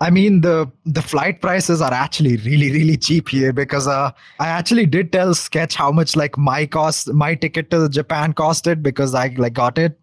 I 0.00 0.10
mean 0.10 0.40
the 0.42 0.70
the 0.86 1.02
flight 1.02 1.40
prices 1.40 1.82
are 1.82 1.92
actually 1.92 2.36
really 2.38 2.70
really 2.70 2.96
cheap 2.96 3.28
here 3.28 3.52
because 3.52 3.88
uh, 3.88 4.12
I 4.38 4.46
actually 4.46 4.86
did 4.86 5.10
tell 5.12 5.34
Sketch 5.34 5.74
how 5.74 5.90
much 5.90 6.14
like 6.14 6.38
my 6.38 6.64
cost 6.66 7.12
my 7.12 7.34
ticket 7.34 7.70
to 7.72 7.88
Japan 7.88 8.34
costed 8.34 8.82
because 8.82 9.14
I 9.14 9.34
like 9.36 9.54
got 9.54 9.78
it. 9.78 9.98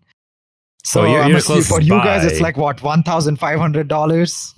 So 0.86 1.02
Oh, 1.02 1.06
you're- 1.06 1.30
you're 1.30 1.42
close 1.42 1.68
for 1.68 1.82
you 1.82 1.98
guys 1.98 2.24
it's 2.26 2.40
like 2.42 2.58
what 2.58 2.82
one 2.84 3.02
thousand 3.04 3.38
five 3.40 3.60
hundred 3.60 3.88
dollars. 3.88 4.54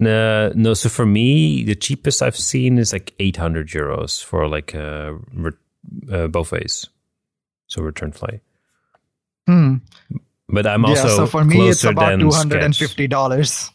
Uh, 0.00 0.50
no, 0.54 0.74
so 0.74 0.88
for 0.88 1.06
me, 1.06 1.62
the 1.64 1.74
cheapest 1.76 2.22
I've 2.22 2.36
seen 2.36 2.76
is 2.76 2.92
like 2.92 3.14
800 3.20 3.68
euros 3.68 4.20
for 4.22 4.48
like 4.48 4.74
uh, 4.74 5.12
re- 5.32 5.52
uh, 6.10 6.26
both 6.26 6.50
ways. 6.50 6.88
So 7.68 7.82
return 7.82 8.10
flight. 8.12 8.40
Hmm. 9.46 9.76
But 10.48 10.66
I'm 10.66 10.84
also 10.84 11.08
yeah, 11.08 11.16
so 11.16 11.26
for 11.26 11.44
me, 11.44 11.68
it's 11.68 11.84
about 11.84 12.18
two 12.18 12.30
hundred 12.30 12.62
and 12.64 12.76
fifty 12.76 13.06
dollars. 13.08 13.70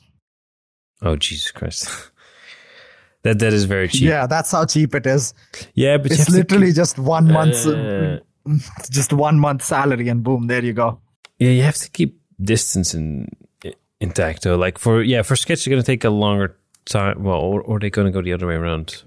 Oh 1.02 1.16
Jesus 1.16 1.52
Christ. 1.52 1.90
that 3.24 3.40
that 3.40 3.54
is 3.54 3.64
very 3.66 3.88
cheap. 3.88 4.10
Yeah, 4.10 4.28
that's 4.28 4.52
how 4.52 4.66
cheap 4.66 4.94
it 4.96 5.08
is. 5.08 5.34
Yeah, 5.76 5.98
but 5.98 6.12
it's 6.12 6.30
literally 6.30 6.68
keep- 6.68 6.76
just 6.76 7.00
one 7.00 7.32
month's, 7.32 7.66
Uh, 7.66 8.20
just 8.92 9.14
one 9.14 9.40
month 9.40 9.64
salary, 9.64 10.10
and 10.10 10.24
boom, 10.24 10.48
there 10.48 10.64
you 10.64 10.74
go. 10.74 11.00
Yeah, 11.40 11.50
you 11.50 11.62
have 11.64 11.78
to 11.78 11.90
keep 11.90 12.20
distance 12.42 12.94
in, 12.94 13.28
intact 14.00 14.44
though. 14.44 14.56
Like 14.58 14.78
for 14.78 15.02
yeah, 15.02 15.22
for 15.22 15.36
sketch, 15.36 15.66
you're 15.66 15.76
gonna 15.76 15.84
take 15.84 16.04
a 16.04 16.10
longer 16.10 16.56
time. 16.86 17.24
Well, 17.24 17.38
or, 17.40 17.62
or 17.62 17.80
they're 17.80 17.90
gonna 17.90 18.12
go 18.12 18.22
the 18.22 18.34
other 18.34 18.48
way 18.48 18.56
around 18.56 19.04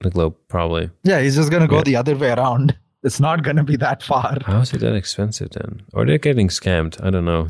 the 0.00 0.10
globe, 0.10 0.34
probably. 0.48 0.90
Yeah, 1.04 1.20
he's 1.20 1.36
just 1.36 1.50
gonna 1.50 1.68
go 1.68 1.76
Yeah. 1.76 1.82
the 1.84 1.96
other 1.96 2.16
way 2.16 2.30
around. 2.30 2.76
It's 3.02 3.18
not 3.18 3.42
gonna 3.42 3.64
be 3.64 3.76
that 3.76 4.02
far. 4.02 4.36
How 4.44 4.60
is 4.60 4.74
it 4.74 4.80
that 4.80 4.94
expensive 4.94 5.48
then? 5.52 5.80
Or 5.94 6.04
they're 6.04 6.18
getting 6.18 6.48
scammed? 6.48 7.02
I 7.02 7.08
don't 7.08 7.24
know. 7.24 7.48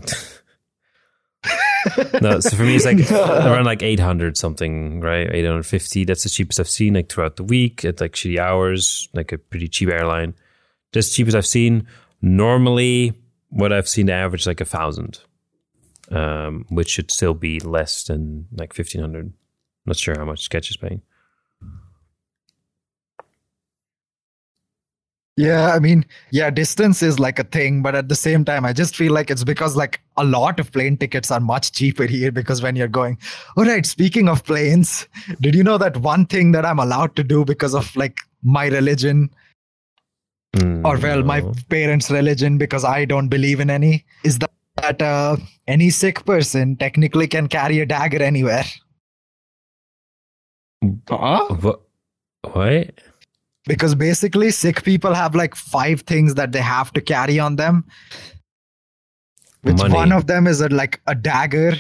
no, 2.21 2.39
so 2.39 2.57
for 2.57 2.63
me, 2.63 2.77
it's 2.77 2.85
like 2.85 3.11
around 3.11 3.65
like 3.65 3.83
800 3.83 4.37
something, 4.37 5.01
right? 5.01 5.29
850. 5.29 6.05
That's 6.05 6.23
the 6.23 6.29
cheapest 6.29 6.61
I've 6.61 6.69
seen, 6.69 6.95
like 6.95 7.09
throughout 7.09 7.35
the 7.37 7.43
week 7.43 7.85
at 7.85 8.01
like 8.01 8.13
shitty 8.13 8.39
hours, 8.39 9.09
like 9.13 9.33
a 9.33 9.39
pretty 9.39 9.67
cheap 9.67 9.89
airline. 9.89 10.35
That's 10.93 11.15
cheapest 11.15 11.37
I've 11.37 11.47
seen. 11.47 11.87
Normally, 12.23 13.15
what 13.51 13.73
I've 13.73 13.89
seen 13.89 14.07
the 14.07 14.13
average 14.13 14.47
like 14.47 14.61
a 14.61 14.65
thousand, 14.65 15.21
um, 16.11 16.65
which 16.69 16.89
should 16.89 17.11
still 17.11 17.35
be 17.35 17.61
less 17.61 18.05
than 18.05 18.47
like 18.53 18.73
1500. 18.77 19.33
Not 19.87 19.97
sure 19.97 20.17
how 20.17 20.25
much 20.25 20.41
Sketch 20.43 20.71
is 20.71 20.77
paying. 20.77 21.03
Yeah, 25.37 25.73
I 25.73 25.79
mean, 25.79 26.05
yeah, 26.33 26.51
distance 26.51 27.03
is 27.03 27.19
like 27.19 27.39
a 27.39 27.45
thing, 27.45 27.83
but 27.83 27.95
at 27.95 28.11
the 28.11 28.15
same 28.15 28.45
time, 28.45 28.67
I 28.67 28.75
just 28.75 28.95
feel 28.95 29.13
like 29.13 29.31
it's 29.31 29.43
because 29.43 29.75
like 29.75 30.01
a 30.19 30.25
lot 30.25 30.61
of 30.61 30.71
plane 30.71 30.99
tickets 30.99 31.31
are 31.31 31.41
much 31.41 31.73
cheaper 31.73 32.05
here 32.05 32.31
because 32.31 32.61
when 32.61 32.77
you're 32.77 32.89
going, 32.89 33.17
all 33.57 33.65
right, 33.65 33.87
speaking 33.87 34.29
of 34.29 34.45
planes, 34.45 35.09
did 35.41 35.55
you 35.55 35.65
know 35.65 35.79
that 35.79 35.97
one 35.97 36.27
thing 36.27 36.53
that 36.53 36.67
I'm 36.67 36.79
allowed 36.79 37.17
to 37.17 37.25
do 37.25 37.47
because 37.47 37.75
of 37.75 37.95
like 37.97 38.19
my 38.43 38.67
religion 38.67 39.31
Mm, 40.57 40.85
or 40.85 40.99
well, 40.99 41.23
my 41.23 41.43
parents' 41.69 42.11
religion 42.11 42.59
because 42.59 42.85
I 42.85 43.05
don't 43.05 43.29
believe 43.29 43.61
in 43.61 43.71
any 43.71 44.05
is 44.25 44.39
that, 44.41 44.51
that 44.77 45.03
uh, 45.03 45.37
any 45.69 45.91
Sikh 45.91 46.25
person 46.25 46.77
technically 46.77 47.29
can 47.29 47.47
carry 47.47 47.79
a 47.81 47.87
dagger 47.87 48.23
anywhere. 48.23 48.65
Huh? 51.09 51.47
What? 51.61 51.81
What? 52.53 53.01
because 53.67 53.95
basically 53.95 54.51
Sikh 54.51 54.83
people 54.83 55.15
have 55.15 55.35
like 55.35 55.55
five 55.55 56.01
things 56.01 56.35
that 56.35 56.51
they 56.53 56.61
have 56.61 56.93
to 56.95 57.01
carry 57.01 57.39
on 57.39 57.57
them 57.57 57.85
which 59.63 59.77
Money. 59.77 59.95
one 59.95 60.13
of 60.13 60.27
them 60.27 60.47
is 60.47 60.63
a, 60.63 60.69
like 60.71 61.01
a 61.07 61.15
dagger 61.15 61.75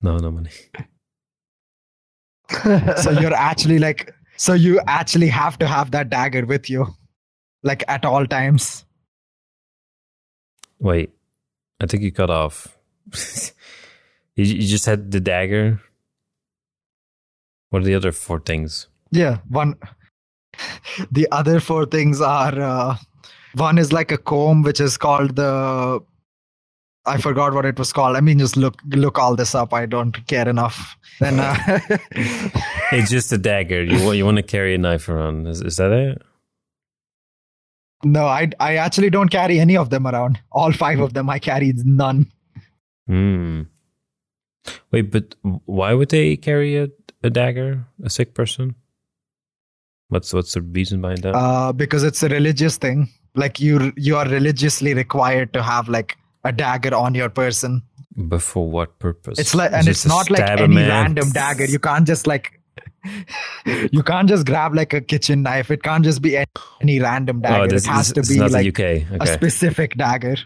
No, 0.00 0.16
no 0.18 0.30
money. 0.30 0.50
so 3.02 3.10
you're 3.10 3.34
actually 3.34 3.78
like 3.78 4.14
so 4.38 4.54
you 4.54 4.80
actually 4.86 5.28
have 5.28 5.58
to 5.58 5.66
have 5.66 5.90
that 5.90 6.08
dagger 6.10 6.44
with 6.46 6.70
you 6.70 6.86
like 7.62 7.84
at 7.88 8.04
all 8.04 8.26
times 8.26 8.84
Wait, 10.80 11.10
I 11.80 11.86
think 11.86 12.04
you 12.04 12.12
cut 12.12 12.30
off. 12.30 12.78
you, 14.36 14.44
you 14.44 14.68
just 14.68 14.86
had 14.86 15.10
the 15.10 15.18
dagger. 15.18 15.80
What 17.70 17.82
are 17.82 17.84
the 17.84 17.96
other 17.96 18.12
four 18.12 18.38
things? 18.38 18.86
yeah 19.10 19.38
one 19.48 19.74
the 21.10 21.26
other 21.32 21.60
four 21.60 21.86
things 21.86 22.20
are 22.20 22.60
uh, 22.60 22.96
one 23.54 23.78
is 23.78 23.92
like 23.92 24.12
a 24.12 24.18
comb 24.18 24.62
which 24.62 24.80
is 24.80 24.98
called 24.98 25.36
the 25.36 26.00
i 27.08 27.16
forgot 27.16 27.52
what 27.52 27.64
it 27.64 27.78
was 27.78 27.92
called 27.92 28.16
i 28.16 28.20
mean 28.20 28.38
just 28.38 28.56
look 28.56 28.80
look 29.04 29.18
all 29.18 29.36
this 29.36 29.54
up 29.54 29.72
i 29.72 29.84
don't 29.86 30.26
care 30.26 30.48
enough 30.48 30.96
then 31.20 31.40
uh, 31.40 31.78
It's 32.92 33.10
just 33.10 33.32
a 33.32 33.38
dagger. 33.38 33.82
You 33.82 34.04
want 34.04 34.16
you 34.16 34.24
want 34.24 34.38
to 34.38 34.42
carry 34.42 34.74
a 34.74 34.78
knife 34.78 35.08
around? 35.08 35.46
Is, 35.46 35.60
is 35.60 35.76
that 35.76 35.92
it? 35.92 36.22
No, 38.04 38.26
I 38.26 38.50
I 38.60 38.76
actually 38.76 39.10
don't 39.10 39.28
carry 39.28 39.60
any 39.60 39.76
of 39.76 39.90
them 39.90 40.06
around. 40.06 40.40
All 40.52 40.72
five 40.72 41.00
of 41.00 41.14
them 41.14 41.28
I 41.28 41.38
carry 41.38 41.72
none. 41.84 42.30
Hmm. 43.06 43.62
Wait, 44.90 45.10
but 45.10 45.34
why 45.42 45.94
would 45.94 46.10
they 46.10 46.36
carry 46.36 46.76
a, 46.76 46.88
a 47.22 47.30
dagger? 47.30 47.84
A 48.02 48.10
Sikh 48.10 48.34
person? 48.34 48.74
What's 50.08 50.32
what's 50.32 50.54
the 50.54 50.62
reason 50.62 51.00
behind 51.00 51.22
that? 51.22 51.34
Uh, 51.34 51.72
because 51.72 52.04
it's 52.04 52.22
a 52.22 52.28
religious 52.28 52.78
thing. 52.78 53.08
Like 53.34 53.60
you 53.60 53.92
you 53.96 54.16
are 54.16 54.28
religiously 54.28 54.94
required 54.94 55.52
to 55.52 55.62
have 55.62 55.88
like 55.88 56.16
a 56.44 56.52
dagger 56.52 56.94
on 56.94 57.14
your 57.14 57.28
person. 57.28 57.82
but 58.16 58.42
for 58.42 58.68
what 58.70 58.98
purpose? 58.98 59.38
It's 59.38 59.54
like 59.54 59.72
and 59.72 59.84
Just 59.84 60.06
it's 60.06 60.14
not 60.14 60.30
like 60.30 60.42
any 60.48 60.74
man? 60.74 60.88
random 60.88 61.30
dagger. 61.30 61.64
You 61.66 61.78
can't 61.78 62.06
just 62.06 62.26
like 62.26 62.52
you 63.92 64.02
can't 64.02 64.28
just 64.28 64.46
grab 64.46 64.74
like 64.74 64.92
a 64.92 65.00
kitchen 65.00 65.42
knife. 65.42 65.70
It 65.70 65.82
can't 65.82 66.04
just 66.04 66.20
be 66.22 66.36
any, 66.36 66.46
any 66.80 67.00
random 67.00 67.40
dagger. 67.40 67.62
Oh, 67.64 67.66
this, 67.68 67.86
it 67.86 67.90
has 67.90 68.12
this- 68.12 68.28
to 68.28 68.34
be 68.34 68.40
like 68.40 68.66
UK. 68.66 68.80
a 68.80 69.14
Okay. 69.22 69.32
specific 69.34 69.96
dagger. 69.96 70.36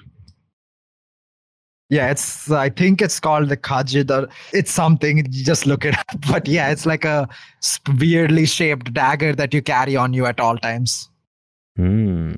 Yeah, 1.90 2.10
it's. 2.10 2.50
I 2.50 2.70
think 2.70 3.02
it's 3.02 3.20
called 3.20 3.50
the 3.50 3.56
Kajid 3.56 4.10
or 4.10 4.28
it's 4.54 4.70
something. 4.72 5.18
You 5.18 5.44
just 5.44 5.66
look 5.66 5.84
it 5.84 5.96
up. 5.98 6.06
But 6.30 6.48
yeah, 6.48 6.70
it's 6.70 6.86
like 6.86 7.04
a 7.04 7.28
weirdly 7.98 8.46
shaped 8.46 8.94
dagger 8.94 9.34
that 9.34 9.52
you 9.52 9.60
carry 9.60 9.94
on 9.96 10.14
you 10.14 10.24
at 10.24 10.40
all 10.40 10.56
times. 10.56 11.10
Hmm. 11.76 12.32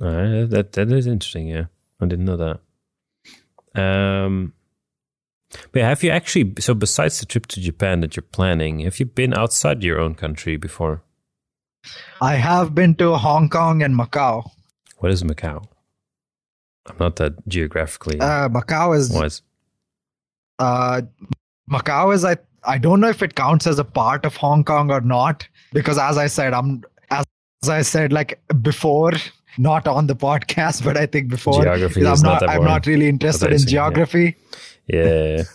Right, 0.00 0.48
that 0.48 0.72
that 0.72 0.90
is 0.90 1.06
interesting. 1.06 1.48
Yeah, 1.48 1.66
I 2.00 2.06
didn't 2.06 2.24
know 2.24 2.36
that. 2.38 2.60
Um, 3.80 4.54
but 5.72 5.82
have 5.82 6.02
you 6.02 6.10
actually? 6.10 6.54
So 6.58 6.74
besides 6.74 7.20
the 7.20 7.26
trip 7.26 7.46
to 7.48 7.60
Japan 7.60 8.00
that 8.00 8.16
you're 8.16 8.22
planning, 8.22 8.80
have 8.80 8.98
you 8.98 9.06
been 9.06 9.34
outside 9.34 9.82
your 9.82 10.00
own 10.00 10.14
country 10.14 10.56
before? 10.56 11.02
I 12.20 12.34
have 12.36 12.74
been 12.74 12.94
to 12.96 13.16
Hong 13.16 13.48
Kong 13.48 13.82
and 13.82 13.94
Macau. 13.94 14.50
What 14.98 15.12
is 15.12 15.22
Macau? 15.22 15.64
I'm 16.86 16.96
not 16.98 17.16
that 17.16 17.46
geographically 17.46 18.18
Uh, 18.20 18.48
Macau 18.48 18.96
is 18.96 19.10
wise. 19.10 19.42
uh, 20.58 21.02
Macau 21.70 22.14
is 22.14 22.24
I 22.24 22.36
I 22.64 22.78
don't 22.78 23.00
know 23.00 23.08
if 23.08 23.22
it 23.22 23.34
counts 23.34 23.66
as 23.66 23.78
a 23.78 23.84
part 23.84 24.24
of 24.24 24.36
Hong 24.36 24.64
Kong 24.64 24.90
or 24.90 25.00
not 25.00 25.46
because 25.72 25.98
as 25.98 26.16
I 26.18 26.26
said 26.26 26.52
I'm 26.54 26.82
as, 27.10 27.24
as 27.62 27.68
I 27.68 27.82
said 27.82 28.12
like 28.12 28.40
before 28.62 29.12
not 29.68 29.86
on 29.92 30.06
the 30.10 30.16
podcast 30.16 30.82
but 30.84 30.96
I 30.96 31.06
think 31.06 31.28
before 31.28 31.62
Geography 31.62 32.00
I'm 32.00 32.20
not 32.22 32.42
not, 32.42 32.48
I'm 32.48 32.64
not 32.64 32.86
really 32.86 33.08
interested 33.08 33.46
in 33.46 33.52
That's 33.52 33.64
what 33.72 33.78
I 33.78 33.88
was 33.88 34.04
geography. 34.04 34.36
Yeah. 34.86 35.42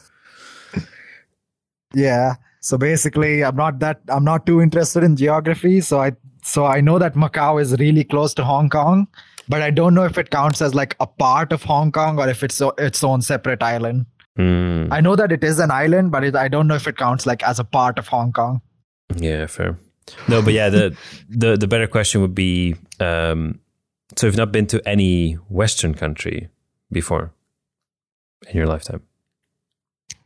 Yeah. 1.94 2.36
So 2.60 2.77
basically, 2.77 3.44
I'm 3.44 3.56
not 3.56 3.80
that 3.80 4.02
I'm 4.10 4.23
not 4.23 4.45
too 4.45 4.61
interested 4.61 5.03
in 5.03 5.15
geography. 5.15 5.82
So 5.82 6.02
I 6.02 6.11
so 6.44 6.65
I 6.65 6.82
know 6.82 6.99
that 6.99 7.14
Macau 7.14 7.61
is 7.61 7.76
really 7.80 8.03
close 8.03 8.34
to 8.36 8.44
Hong 8.44 8.69
Kong, 8.69 9.07
but 9.48 9.61
I 9.61 9.69
don't 9.69 9.94
know 9.94 10.03
if 10.03 10.18
it 10.18 10.30
counts 10.30 10.61
as 10.61 10.73
like 10.76 10.95
a 10.99 11.07
part 11.07 11.52
of 11.52 11.64
Hong 11.64 11.91
Kong 11.91 12.19
or 12.19 12.27
if 12.27 12.44
it's 12.44 12.60
o- 12.61 12.73
its 12.77 13.03
own 13.03 13.22
separate 13.22 13.64
island. 13.64 14.06
Hmm. 14.36 14.88
I 14.91 14.99
know 14.99 15.15
that 15.15 15.32
it 15.32 15.44
is 15.44 15.60
an 15.60 15.72
island, 15.72 16.11
but 16.11 16.23
it, 16.23 16.36
I 16.36 16.48
don't 16.49 16.68
know 16.68 16.76
if 16.76 16.88
it 16.88 16.98
counts 16.98 17.26
like 17.26 17.44
as 17.44 17.60
a 17.60 17.64
part 17.64 17.99
of 17.99 18.07
Hong 18.07 18.34
Kong. 18.34 18.61
Yeah, 19.15 19.45
fair. 19.45 19.77
No, 20.27 20.41
but 20.41 20.53
yeah, 20.53 20.69
the 20.69 20.98
the 21.30 21.56
the 21.56 21.68
better 21.68 21.88
question 21.88 22.22
would 22.22 22.36
be: 22.36 22.76
um, 22.99 23.60
so 24.15 24.27
you've 24.27 24.38
not 24.38 24.52
been 24.52 24.68
to 24.68 24.82
any 24.88 25.34
Western 25.49 25.94
country 25.94 26.49
before 26.91 27.34
in 28.49 28.57
your 28.57 28.68
lifetime? 28.68 29.02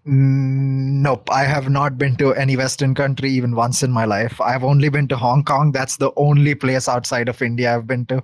Mm, 0.07 1.01
nope, 1.01 1.29
I 1.31 1.43
have 1.43 1.69
not 1.69 1.97
been 1.97 2.15
to 2.17 2.33
any 2.33 2.57
Western 2.57 2.95
country 2.95 3.29
even 3.31 3.55
once 3.55 3.83
in 3.83 3.91
my 3.91 4.05
life. 4.05 4.39
I've 4.41 4.63
only 4.63 4.89
been 4.89 5.07
to 5.09 5.17
Hong 5.17 5.43
Kong. 5.43 5.71
That's 5.71 5.97
the 5.97 6.11
only 6.15 6.55
place 6.55 6.87
outside 6.87 7.29
of 7.29 7.41
India 7.41 7.75
I've 7.75 7.87
been 7.87 8.05
to. 8.07 8.23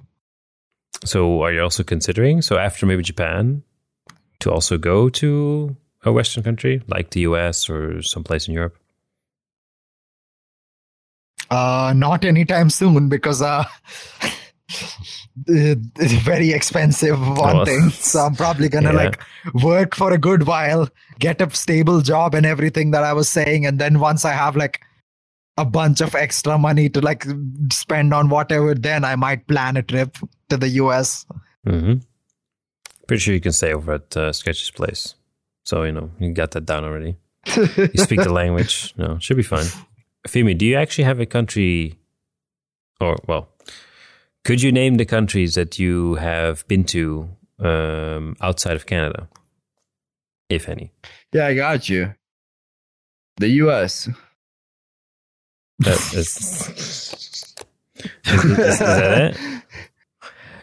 So 1.03 1.44
are 1.44 1.53
you 1.53 1.61
also 1.61 1.84
considering 1.84 2.41
so 2.41 2.57
after 2.57 2.86
maybe 2.86 3.03
Japan 3.03 3.64
to 4.40 4.52
also 4.52 4.77
go 4.77 5.10
to 5.10 5.76
a 6.03 6.11
Western 6.11 6.44
country 6.44 6.82
like 6.88 7.11
the 7.11 7.22
US 7.22 7.69
or 7.69 8.02
someplace 8.02 8.48
in 8.48 8.53
Europe? 8.53 8.77
Uh, 11.49 11.94
not 11.95 12.26
anytime 12.26 12.69
soon 12.69 13.10
because 13.10 13.41
uh, 13.41 13.65
it's 15.47 16.13
very 16.23 16.51
expensive. 16.51 17.19
One 17.19 17.57
Oh. 17.57 17.65
thing, 17.65 17.89
so 17.89 18.19
I'm 18.19 18.35
probably 18.35 18.69
gonna 18.69 18.91
Yeah. 18.93 19.03
like 19.03 19.21
work 19.63 19.95
for 19.95 20.11
a 20.13 20.17
good 20.17 20.47
while, 20.47 20.87
get 21.19 21.41
a 21.41 21.49
stable 21.55 22.01
job 22.01 22.33
and 22.35 22.45
everything 22.45 22.91
that 22.91 23.03
I 23.03 23.13
was 23.13 23.27
saying, 23.29 23.65
and 23.65 23.79
then 23.79 23.99
once 23.99 24.25
I 24.25 24.31
have 24.33 24.55
like 24.55 24.81
a 25.57 25.65
bunch 25.65 26.01
of 26.01 26.15
extra 26.15 26.57
money 26.57 26.89
to 26.89 26.99
like 27.01 27.25
spend 27.71 28.13
on 28.13 28.29
whatever, 28.29 28.73
then 28.75 29.05
I 29.05 29.15
might 29.15 29.47
plan 29.47 29.77
a 29.77 29.83
trip 29.83 30.17
to 30.49 30.57
the 30.57 30.67
US. 30.83 31.25
Mm-hmm. 31.65 31.99
Pretty 33.07 33.19
sure 33.21 33.33
you 33.33 33.41
can 33.41 33.51
stay 33.53 33.73
over 33.73 33.93
at 33.93 34.17
uh, 34.17 34.31
Sketch's 34.33 34.71
place. 34.71 35.15
So 35.63 35.83
you 35.83 35.91
know 35.91 36.11
you 36.19 36.33
got 36.33 36.51
that 36.51 36.65
down 36.65 36.83
already. 36.83 37.15
You 37.55 37.97
speak 37.97 38.21
the 38.23 38.33
language. 38.41 38.93
No, 38.97 39.17
should 39.19 39.37
be 39.37 39.43
fine. 39.43 39.65
Vimy, 40.27 40.55
do 40.55 40.65
you 40.65 40.75
actually 40.75 41.03
have 41.05 41.19
a 41.19 41.25
country, 41.25 41.99
or 42.99 43.15
well, 43.27 43.47
Could 44.45 44.61
you 44.61 44.72
name 44.72 44.95
the 44.95 45.05
countries 45.05 45.55
that 45.55 45.80
you 45.80 46.15
have 46.15 46.65
been 46.67 46.84
to 46.85 47.27
um, 47.59 48.35
outside 48.41 48.76
of 48.76 48.85
Canada, 48.85 49.27
if 50.49 50.69
any? 50.69 50.91
Yeah, 51.34 51.47
I 51.47 51.55
got 51.55 51.89
you. 51.89 52.13
The 53.38 53.49
U.S. 53.65 54.07
That 55.80 55.97
is, 56.13 56.15
is, 56.15 56.69
is- 56.77 57.55
is 58.26 58.80
that 58.80 59.31
it? 59.35 59.63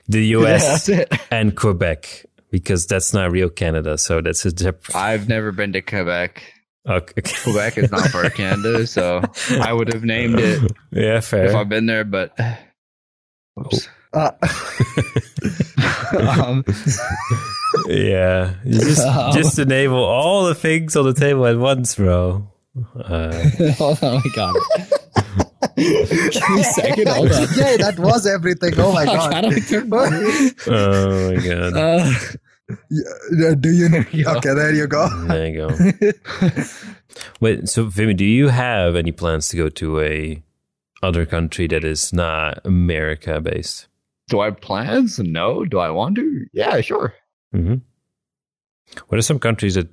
The 0.08 0.24
US 0.38 0.88
it. 0.88 1.12
and 1.30 1.56
Quebec, 1.56 2.26
because 2.50 2.86
that's 2.86 3.12
not 3.12 3.30
real 3.32 3.48
Canada. 3.50 3.98
So 3.98 4.20
that's 4.20 4.44
a 4.44 4.50
separate. 4.50 4.94
I've 4.96 5.28
never 5.28 5.50
been 5.52 5.72
to 5.72 5.82
Quebec. 5.82 6.42
Okay. 6.88 7.22
Quebec 7.42 7.78
is 7.78 7.90
not 7.90 8.10
part 8.10 8.26
of 8.26 8.34
Canada, 8.34 8.86
so 8.86 9.22
I 9.60 9.72
would 9.72 9.92
have 9.92 10.02
named 10.04 10.38
it 10.40 10.72
Yeah, 10.92 11.20
fair. 11.20 11.46
if. 11.46 11.54
I've 11.54 11.68
been 11.68 11.86
there. 11.86 12.04
But 12.04 12.36
Oops. 13.58 13.88
Uh, 14.12 14.30
um, 16.44 16.64
yeah, 17.88 18.54
just 18.66 19.06
Um, 19.06 19.32
just 19.32 19.58
enable 19.58 20.02
all 20.04 20.44
the 20.44 20.54
things 20.54 20.96
on 20.96 21.04
the 21.06 21.14
table 21.14 21.46
at 21.46 21.56
once, 21.58 21.94
bro. 21.96 22.48
Uh, 22.96 23.32
hold 23.76 24.02
on, 24.02 24.16
I 24.24 24.28
got 24.34 24.54
it. 24.56 24.88
Give 25.76 26.50
me 26.50 26.60
a 26.60 26.64
second. 26.64 27.08
Hold 27.08 27.32
on. 27.32 27.40
yeah, 27.56 27.76
that 27.78 27.94
was 27.98 28.26
everything. 28.26 28.74
Oh 28.78 28.92
my 28.92 29.04
god. 29.04 29.32
How 29.34 29.40
do 29.42 29.48
I 29.54 29.60
turn 29.60 29.88
my- 29.88 30.50
oh 30.68 31.34
my 31.34 31.46
god, 31.46 31.72
Uh, 31.76 32.12
Yeah, 33.30 33.54
Do 33.58 33.70
you 33.70 33.88
know? 33.88 34.04
Okay, 34.36 34.54
there 34.54 34.72
you 34.74 34.86
go. 34.86 35.08
there 35.26 35.46
you 35.48 35.68
go. 35.68 36.12
Wait, 37.40 37.68
so 37.68 37.84
Vimy, 37.84 38.14
do 38.14 38.24
you 38.24 38.48
have 38.48 38.96
any 38.96 39.12
plans 39.12 39.48
to 39.48 39.56
go 39.56 39.68
to 39.68 40.00
a 40.00 40.42
other 41.02 41.26
country 41.26 41.66
that 41.68 41.84
is 41.84 42.12
not 42.12 42.60
America 42.64 43.40
based? 43.40 43.88
do 44.28 44.40
I 44.40 44.46
have 44.46 44.60
plans? 44.62 45.18
No. 45.18 45.64
Do 45.64 45.78
I 45.78 45.90
want 45.90 46.16
to? 46.16 46.46
Yeah, 46.54 46.80
sure. 46.80 47.12
hmm 47.52 47.74
What 49.08 49.18
are 49.18 49.22
some 49.22 49.38
countries 49.38 49.74
that? 49.74 49.88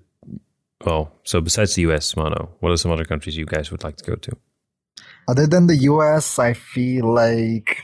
Well, 0.85 1.11
so 1.25 1.41
besides 1.41 1.75
the 1.75 1.81
U.S., 1.83 2.15
Mono, 2.15 2.49
what 2.61 2.71
are 2.71 2.77
some 2.77 2.91
other 2.91 3.03
countries 3.03 3.35
you 3.35 3.45
guys 3.45 3.69
would 3.69 3.83
like 3.83 3.97
to 3.97 4.05
go 4.05 4.15
to? 4.15 4.31
Other 5.27 5.45
than 5.45 5.67
the 5.67 5.75
US, 5.91 6.39
I 6.39 6.53
feel 6.53 7.13
like 7.13 7.81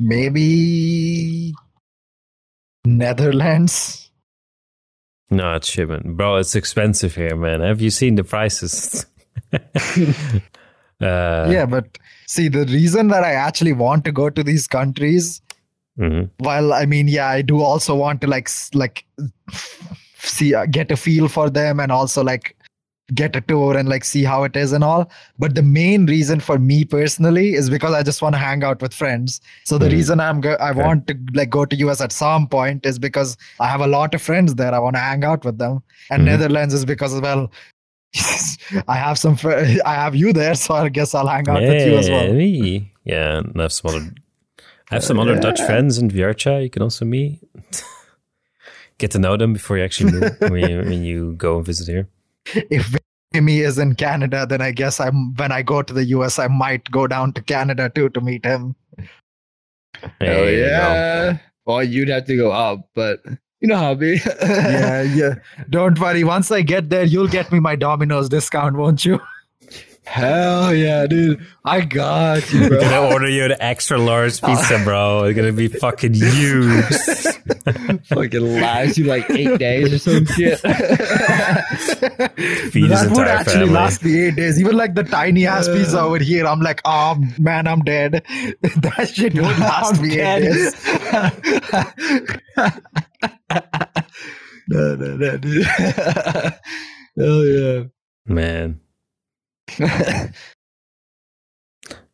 maybe 0.00 1.54
Netherlands. 2.84 4.10
No, 5.30 5.54
it's 5.54 5.68
shipment, 5.68 6.16
bro. 6.16 6.36
It's 6.36 6.56
expensive 6.56 7.14
here, 7.14 7.36
man. 7.36 7.60
Have 7.60 7.80
you 7.80 7.90
seen 7.90 8.16
the 8.16 8.24
prices? 8.24 9.06
uh, 11.02 11.48
yeah, 11.50 11.66
but 11.66 11.98
see, 12.26 12.48
the 12.48 12.64
reason 12.66 13.08
that 13.08 13.22
I 13.24 13.32
actually 13.32 13.72
want 13.72 14.04
to 14.04 14.12
go 14.12 14.30
to 14.30 14.42
these 14.42 14.66
countries, 14.66 15.40
mhm. 15.98 16.30
while 16.38 16.72
I 16.72 16.86
mean, 16.86 17.08
yeah, 17.08 17.28
I 17.28 17.42
do 17.42 17.60
also 17.60 17.94
want 17.94 18.20
to 18.22 18.26
like 18.26 18.48
like 18.74 19.04
see 20.18 20.54
uh, 20.54 20.66
get 20.66 20.90
a 20.90 20.96
feel 20.96 21.28
for 21.28 21.50
them 21.50 21.80
and 21.80 21.92
also 21.92 22.22
like 22.24 22.56
get 23.14 23.36
a 23.36 23.40
tour 23.40 23.76
and 23.76 23.88
like 23.88 24.04
see 24.04 24.24
how 24.24 24.42
it 24.42 24.56
is 24.56 24.72
and 24.72 24.82
all. 24.82 25.08
But 25.38 25.54
the 25.54 25.62
main 25.62 26.06
reason 26.06 26.40
for 26.40 26.58
me 26.58 26.84
personally 26.84 27.54
is 27.54 27.70
because 27.70 27.94
I 27.94 28.02
just 28.02 28.20
want 28.20 28.34
to 28.34 28.38
hang 28.38 28.64
out 28.64 28.82
with 28.82 28.92
friends. 28.92 29.40
So 29.64 29.78
the 29.78 29.86
Mhm. 29.86 29.92
reason 29.92 30.18
I'm 30.18 30.40
go- 30.40 30.56
I 30.58 30.70
Okay. 30.70 30.82
want 30.82 31.06
to 31.06 31.16
like 31.34 31.48
go 31.50 31.64
to 31.64 31.76
US 31.76 32.00
at 32.00 32.10
some 32.10 32.48
point 32.48 32.84
is 32.84 32.98
because 32.98 33.36
I 33.60 33.68
have 33.68 33.80
a 33.80 33.86
lot 33.86 34.12
of 34.12 34.22
friends 34.22 34.56
there. 34.56 34.74
I 34.74 34.80
want 34.80 34.96
to 34.96 35.00
hang 35.00 35.22
out 35.22 35.44
with 35.44 35.58
them. 35.58 35.82
And 36.10 36.22
Mhm. 36.22 36.26
Netherlands 36.26 36.74
is 36.74 36.84
because 36.84 37.20
well. 37.20 37.50
I 38.88 38.96
have 38.96 39.18
some. 39.18 39.36
Fr- 39.36 39.52
I 39.84 39.94
have 39.94 40.14
you 40.14 40.32
there, 40.32 40.54
so 40.54 40.74
I 40.74 40.88
guess 40.88 41.14
I'll 41.14 41.26
hang 41.26 41.48
out 41.48 41.60
with 41.60 41.86
you 41.86 41.96
as 41.96 42.08
well. 42.08 42.32
me. 42.32 42.92
Yeah, 43.04 43.38
and 43.38 43.52
I 43.56 43.62
have 43.62 43.72
some 43.72 43.90
other, 43.90 44.10
I 44.90 44.94
have 44.94 45.04
some 45.04 45.18
other 45.18 45.38
Dutch 45.38 45.60
friends 45.60 45.98
in 45.98 46.10
VRChat. 46.10 46.62
You 46.62 46.70
can 46.70 46.82
also 46.82 47.04
meet. 47.04 47.40
Get 48.98 49.10
to 49.10 49.18
know 49.18 49.36
them 49.36 49.52
before 49.52 49.76
you 49.76 49.84
actually 49.84 50.12
move 50.12 50.36
when 50.40 50.70
you, 50.70 50.78
when 50.78 51.04
you 51.04 51.34
go 51.34 51.58
and 51.58 51.66
visit 51.66 51.86
here. 51.86 52.08
if 52.70 52.96
Vimy 53.34 53.58
is 53.60 53.78
in 53.78 53.94
Canada, 53.94 54.46
then 54.48 54.62
I 54.62 54.72
guess 54.72 55.00
I'm 55.00 55.34
when 55.34 55.52
I 55.52 55.62
go 55.62 55.82
to 55.82 55.92
the 55.92 56.04
US, 56.04 56.38
I 56.38 56.48
might 56.48 56.90
go 56.90 57.06
down 57.06 57.34
to 57.34 57.42
Canada 57.42 57.90
too 57.94 58.08
to 58.10 58.20
meet 58.22 58.44
him. 58.44 58.74
Hell 60.00 60.10
There 60.20 60.52
you 60.52 60.60
yeah. 60.64 61.38
Well, 61.66 61.82
you'd 61.82 62.08
have 62.08 62.24
to 62.26 62.36
go 62.36 62.52
up, 62.52 62.88
but 62.94 63.20
you 63.66 63.72
know 63.72 63.78
how 63.78 63.94
be. 63.96 64.20
yeah, 64.42 65.02
yeah. 65.02 65.34
Don't 65.68 65.98
worry. 65.98 66.22
Once 66.22 66.52
I 66.52 66.62
get 66.62 66.88
there, 66.88 67.02
you'll 67.02 67.26
get 67.26 67.50
me 67.50 67.58
my 67.58 67.74
Domino's 67.74 68.28
discount, 68.28 68.76
won't 68.76 69.04
you? 69.04 69.20
Hell 70.04 70.72
yeah, 70.72 71.04
dude. 71.08 71.44
I 71.64 71.80
got 71.80 72.52
you, 72.52 72.62
I'm 72.62 72.68
bro. 72.68 72.80
gonna 72.80 73.12
order 73.12 73.28
you 73.28 73.44
an 73.44 73.56
extra 73.58 73.98
large 73.98 74.40
pizza, 74.40 74.78
ah. 74.78 74.84
bro. 74.84 75.24
It's 75.24 75.36
gonna 75.36 75.52
be 75.52 75.66
fucking 75.66 76.14
huge. 76.36 76.84
Fucking 78.06 78.60
last 78.60 78.98
you 78.98 79.04
like 79.04 79.28
eight 79.30 79.58
days 79.58 79.92
or 79.92 79.98
some 79.98 80.24
shit. 80.26 80.60
Feed 80.60 80.70
his 82.88 83.00
that 83.00 83.10
would 83.10 83.18
entire 83.18 83.36
actually 83.36 83.54
family. 83.54 83.68
last 83.70 84.04
me 84.04 84.20
eight 84.20 84.36
days. 84.36 84.60
Even 84.60 84.76
like 84.76 84.94
the 84.94 85.02
tiny 85.02 85.44
ass 85.44 85.66
uh. 85.66 85.74
pizza 85.74 86.00
over 86.00 86.18
here, 86.18 86.46
I'm 86.46 86.60
like, 86.60 86.80
oh 86.84 87.16
man, 87.40 87.66
I'm 87.66 87.80
dead. 87.80 88.22
that 88.62 89.10
shit 89.12 89.34
would 89.34 89.58
last 89.58 89.96
I'm 89.96 90.02
me 90.02 90.14
dead. 90.14 90.42
eight 90.44 90.52
days. 90.52 90.72
No, 94.68 94.94
no, 94.96 95.16
no, 95.16 95.36
dude. 95.38 95.64
Hell 97.16 97.44
yeah. 97.46 97.84
Man, 98.26 98.80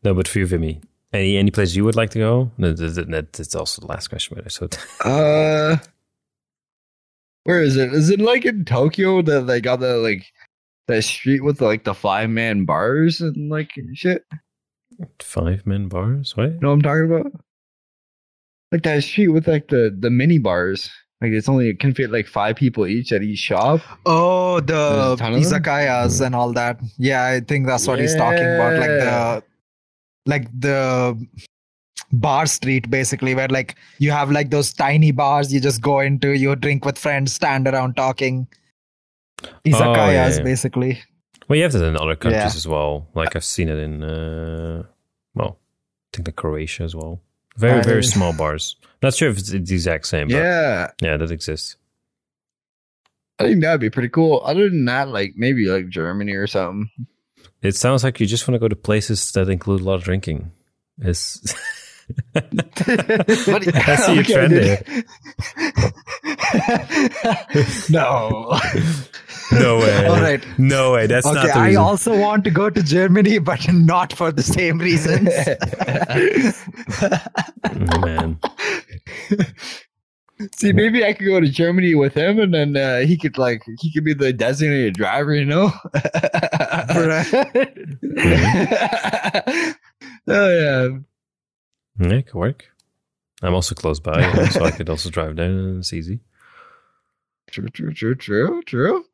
no, 0.05 0.15
but 0.15 0.29
for 0.29 0.39
you, 0.39 0.47
Vimy, 0.47 0.83
any 1.13 1.37
any 1.37 1.51
place 1.51 1.75
you 1.75 1.85
would 1.85 1.97
like 1.97 2.11
to 2.11 2.19
go? 2.19 2.51
No, 2.59 2.73
that- 2.73 2.95
that- 2.95 3.11
that- 3.11 3.33
That's 3.33 3.55
also 3.55 3.81
the 3.81 3.87
last 3.89 4.09
question, 4.09 4.37
but 4.37 4.45
I 4.45 4.49
so 4.49 4.69
Uh, 5.05 5.77
where 7.45 7.63
is 7.63 7.77
it? 7.77 7.93
Is 7.93 8.11
it 8.11 8.21
like 8.21 8.45
in 8.45 8.65
Tokyo 8.65 9.23
that 9.23 9.47
they 9.47 9.61
got 9.61 9.81
the 9.81 9.97
like 9.97 10.25
that 10.89 11.03
street 11.05 11.41
with 11.43 11.61
like 11.61 11.85
the 11.85 11.95
five 11.95 12.31
man 12.31 12.65
bars 12.65 13.21
and 13.21 13.51
like 13.51 13.71
shit? 13.95 14.25
five 15.21 15.67
men 15.67 15.89
bars. 15.89 16.37
What? 16.37 16.51
You 16.53 16.61
know 16.61 16.69
what 16.69 16.75
I'm 16.75 16.83
talking 16.83 17.11
about? 17.13 17.33
Like 18.71 18.83
that 18.85 19.03
street 19.03 19.29
with 19.29 19.49
like 19.49 19.69
the 19.69 19.95
the 19.99 20.11
mini 20.11 20.39
bars. 20.39 20.91
Like 21.23 21.31
it's 21.31 21.49
only 21.49 21.69
it 21.69 21.79
can 21.79 21.95
fit 21.95 22.11
like 22.11 22.27
five 22.27 22.57
people 22.57 22.85
each 22.87 23.13
at 23.13 23.23
each 23.23 23.39
shop. 23.39 23.81
Oh, 24.05 24.59
the 24.59 24.67
There's 24.73 25.13
a 25.13 25.17
ton 25.17 25.35
of 25.35 25.43
them? 25.43 25.63
izakayas 25.63 26.21
and 26.21 26.35
all 26.35 26.53
that. 26.55 26.81
Yeah, 26.99 27.25
I 27.25 27.41
think 27.41 27.67
that's 27.69 27.87
what 27.87 28.01
he's 28.01 28.17
talking 28.17 28.43
about. 28.45 28.77
Like 28.79 28.89
the 28.89 29.45
like 30.27 30.61
the 30.61 31.27
bar 32.13 32.47
street 32.47 32.91
basically 32.91 33.35
where 33.35 33.49
like 33.49 33.77
you 33.99 34.11
have 34.11 34.31
like 34.33 34.51
those 34.51 34.73
tiny 34.73 35.13
bars 35.13 35.53
you 35.55 35.61
just 35.61 35.81
go 35.81 36.01
into, 36.01 36.33
you 36.33 36.57
drink 36.57 36.85
with 36.85 36.99
friends, 36.99 37.33
stand 37.33 37.69
around 37.69 37.95
talking. 37.95 38.49
Izakayas 39.65 40.39
yeah. 40.39 40.43
basically. 40.43 41.01
Well, 41.49 41.57
you 41.57 41.63
have 41.63 41.73
that 41.73 41.85
in 41.85 41.97
other 41.97 42.17
countries 42.17 42.41
Yeah. 42.43 42.47
as 42.47 42.67
well. 42.67 43.09
Like 43.15 43.37
I've 43.37 43.45
seen 43.45 43.69
it 43.69 43.79
in, 43.79 44.03
uh, 44.03 44.85
well, 45.35 45.59
I 46.13 46.17
think 46.17 46.27
the 46.27 46.33
Croatia 46.33 46.83
as 46.83 46.95
well. 46.97 47.21
Very 47.57 47.81
I- 47.81 47.83
very 47.83 48.05
small 48.05 48.33
bars. 48.33 48.77
Not 49.03 49.15
sure 49.15 49.29
if 49.31 49.39
it's 49.39 49.51
the 49.51 49.57
exact 49.59 50.07
same, 50.07 50.29
but 50.29 50.37
yeah, 50.37 50.91
Yeah. 51.01 51.17
that 51.17 51.31
exists. 51.31 51.77
I 53.39 53.45
think 53.45 53.61
that'd 53.63 53.81
be 53.81 53.91
pretty 53.91 54.09
cool. 54.11 54.41
Other 54.45 54.69
than 54.71 54.85
that, 54.85 55.09
like 55.09 55.33
maybe 55.37 55.67
like 55.67 55.89
Germany 55.89 56.33
or 56.35 56.47
something. 56.47 56.89
It 57.63 57.75
sounds 57.75 58.05
like 58.05 58.21
you 58.21 58.27
just 58.27 58.47
want 58.47 58.55
to 58.55 58.61
go 58.61 58.69
to 58.69 58.77
places 58.77 59.33
that 59.33 59.49
include 59.49 59.81
a 59.81 59.85
lot 59.85 59.95
of 59.95 60.05
drinking. 60.05 60.53
It's 61.01 61.41
I 62.35 63.97
see 63.97 64.19
a 64.19 64.23
trend 64.25 64.53
there. 64.53 64.83
no. 67.91 68.59
No 69.53 69.79
way. 69.79 70.07
All 70.07 70.21
right. 70.21 70.45
No 70.59 70.93
way. 70.93 71.07
That's 71.07 71.27
okay, 71.27 71.35
not 71.35 71.47
the 71.47 71.55
I 71.55 71.75
also 71.75 72.19
want 72.19 72.45
to 72.45 72.51
go 72.51 72.71
to 72.71 72.83
Germany, 72.83 73.39
but 73.51 73.61
not 73.73 74.13
for 74.13 74.33
the 74.33 74.43
same 74.43 74.79
reasons. 74.79 75.29
Oh, 77.65 78.01
man. 78.01 78.39
See, 80.57 80.73
maybe 80.73 81.05
I 81.05 81.13
could 81.13 81.27
go 81.27 81.39
to 81.41 81.49
Germany 81.49 81.95
with 81.95 82.15
him, 82.15 82.41
and 82.41 82.53
then 82.53 82.77
uh, 82.77 83.01
he 83.01 83.17
could 83.17 83.39
like 83.39 83.63
he 83.81 83.93
could 83.93 84.05
be 84.05 84.13
the 84.15 84.33
designated 84.33 84.95
driver, 84.95 85.33
you 85.35 85.45
know? 85.45 85.71
oh 90.27 90.49
yeah. 90.49 90.89
Yeah, 92.01 92.13
it 92.17 92.27
could 92.27 92.35
work. 92.35 92.65
I'm 93.43 93.55
also 93.55 93.75
close 93.75 94.01
by, 94.01 94.47
so 94.49 94.65
I 94.65 94.71
could 94.73 94.89
also 94.89 95.11
drive 95.11 95.37
down. 95.37 95.51
and 95.51 95.79
It's 95.79 95.93
easy. 95.93 96.21
True, 97.53 97.69
true, 97.69 97.93
true, 97.93 98.15
true, 98.15 98.63
true. 98.65 99.05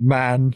Man, 0.00 0.54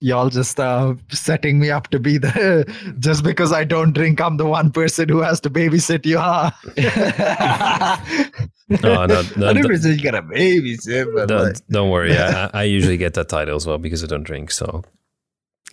y'all 0.00 0.28
just 0.28 0.60
uh, 0.60 0.94
setting 1.10 1.58
me 1.58 1.70
up 1.70 1.88
to 1.88 1.98
be 1.98 2.18
the. 2.18 2.64
Just 2.98 3.24
because 3.24 3.52
I 3.52 3.64
don't 3.64 3.92
drink, 3.92 4.20
I'm 4.20 4.36
the 4.36 4.46
one 4.46 4.70
person 4.70 5.08
who 5.08 5.20
has 5.20 5.40
to 5.40 5.50
babysit 5.50 6.04
you, 6.06 6.18
huh? 6.18 6.50
No, 8.82 9.04
no, 9.04 9.22
no, 9.36 9.48
I 9.48 9.52
never 9.52 9.68
don't- 9.68 9.78
said 9.78 9.96
you 9.98 10.02
got 10.02 10.14
a 10.14 10.22
babysit, 10.22 11.12
but 11.14 11.28
Don't, 11.28 11.42
like, 11.42 11.56
don't 11.68 11.90
worry. 11.90 12.16
I, 12.16 12.44
I 12.46 12.50
I 12.54 12.62
usually 12.62 12.96
get 12.96 13.12
that 13.14 13.28
title 13.28 13.56
as 13.56 13.66
well 13.66 13.76
because 13.76 14.02
I 14.02 14.06
don't 14.06 14.22
drink. 14.22 14.50
So 14.50 14.82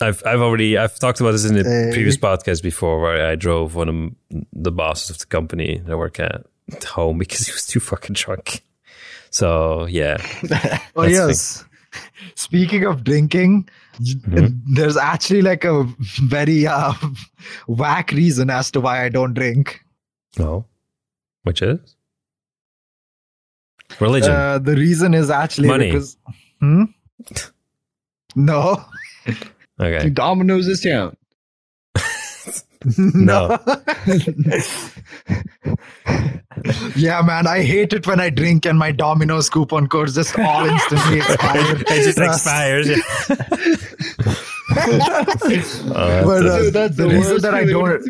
I've 0.02 0.22
I've 0.26 0.42
already 0.42 0.78
I've 0.78 1.00
talked 1.00 1.22
about 1.22 1.32
this 1.32 1.46
in 1.46 1.56
the 1.56 1.64
Hey. 1.64 1.92
previous 1.94 2.18
podcast 2.18 2.62
before, 2.62 3.00
where 3.00 3.26
I 3.32 3.36
drove 3.36 3.76
one 3.76 3.88
of 4.30 4.42
the 4.52 4.72
bosses 4.74 5.10
of 5.10 5.20
the 5.20 5.26
company 5.28 5.78
that 5.86 5.92
I 5.94 5.96
work 5.96 6.20
at 6.20 6.46
home 6.86 7.18
because 7.18 7.40
he 7.48 7.52
was 7.54 7.66
too 7.66 7.80
fucking 7.80 8.14
drunk. 8.14 8.64
So 9.30 9.86
yeah, 9.86 10.18
Oh 10.96 11.04
yes. 11.04 11.66
Speaking 12.36 12.86
of 12.86 13.04
drinking, 13.04 13.68
Mhm. 14.00 14.62
there's 14.74 14.96
actually 14.98 15.42
like 15.42 15.66
a 15.66 15.84
very 16.24 16.66
uh, 16.66 16.94
whack 17.68 18.12
reason 18.12 18.50
as 18.50 18.72
to 18.72 18.80
why 18.82 19.04
I 19.04 19.10
don't 19.10 19.34
drink. 19.34 19.82
no, 20.40 20.66
which 21.44 21.62
is 21.62 21.96
religion. 24.00 24.32
Uh, 24.32 24.58
the 24.60 24.76
reason 24.76 25.14
is 25.14 25.30
actually 25.30 25.68
Money. 25.68 25.88
because 25.92 26.18
hmm? 26.62 26.84
no, 28.36 28.84
okay, 29.80 30.10
Domino's 30.10 30.68
discount. 30.68 31.18
No. 32.98 33.58
yeah, 36.96 37.22
man, 37.22 37.46
I 37.48 37.62
hate 37.64 37.94
it 37.94 38.08
when 38.08 38.20
I 38.20 38.30
drink 38.30 38.66
and 38.66 38.78
my 38.80 38.92
Domino's 38.92 39.50
coupon 39.50 39.88
codes 39.88 40.16
just 40.16 40.38
all 40.40 40.66
instantly 40.66 41.18
expire. 41.20 41.76
it 41.78 41.88
just 41.88 42.18
expires. 42.20 42.90
yeah. 42.90 42.98
Oh, 44.74 44.86
but 46.24 46.44
that's- 46.44 46.54
uh, 46.54 46.62
Dude, 46.62 46.74
that's 46.74 46.96
the, 46.96 47.04
the 47.04 47.10
reason 47.10 47.42
that 47.42 47.54
I 47.54 47.66
don't. 47.66 48.02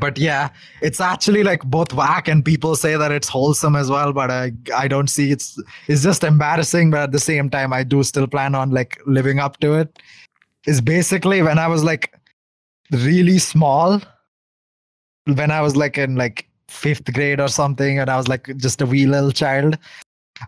but 0.00 0.16
yeah, 0.18 0.48
it's 0.80 0.98
actually 1.00 1.42
like 1.44 1.62
both 1.64 1.92
whack 1.92 2.26
and 2.28 2.42
people 2.44 2.74
say 2.74 2.96
that 2.96 3.12
it's 3.12 3.28
wholesome 3.28 3.76
as 3.76 3.90
well. 3.90 4.12
But 4.14 4.30
I 4.30 4.52
I 4.74 4.88
don't 4.88 5.08
see 5.10 5.30
it's 5.30 5.60
it's 5.88 6.02
just 6.02 6.24
embarrassing. 6.24 6.90
But 6.90 7.00
at 7.00 7.12
the 7.12 7.20
same 7.20 7.50
time, 7.50 7.72
I 7.74 7.82
do 7.84 8.02
still 8.02 8.26
plan 8.26 8.54
on 8.54 8.70
like 8.70 8.98
living 9.06 9.38
up 9.40 9.60
to 9.60 9.74
it. 9.74 9.98
Is 10.66 10.80
basically 10.80 11.42
when 11.42 11.58
I 11.58 11.66
was 11.66 11.82
like 11.82 12.18
really 12.90 13.38
small, 13.38 14.00
when 15.24 15.50
I 15.50 15.60
was 15.60 15.76
like 15.76 15.96
in 15.96 16.16
like 16.16 16.48
fifth 16.68 17.12
grade 17.12 17.40
or 17.40 17.48
something, 17.48 17.98
and 17.98 18.10
I 18.10 18.16
was 18.16 18.28
like 18.28 18.56
just 18.56 18.80
a 18.82 18.86
wee 18.86 19.06
little 19.06 19.32
child. 19.32 19.78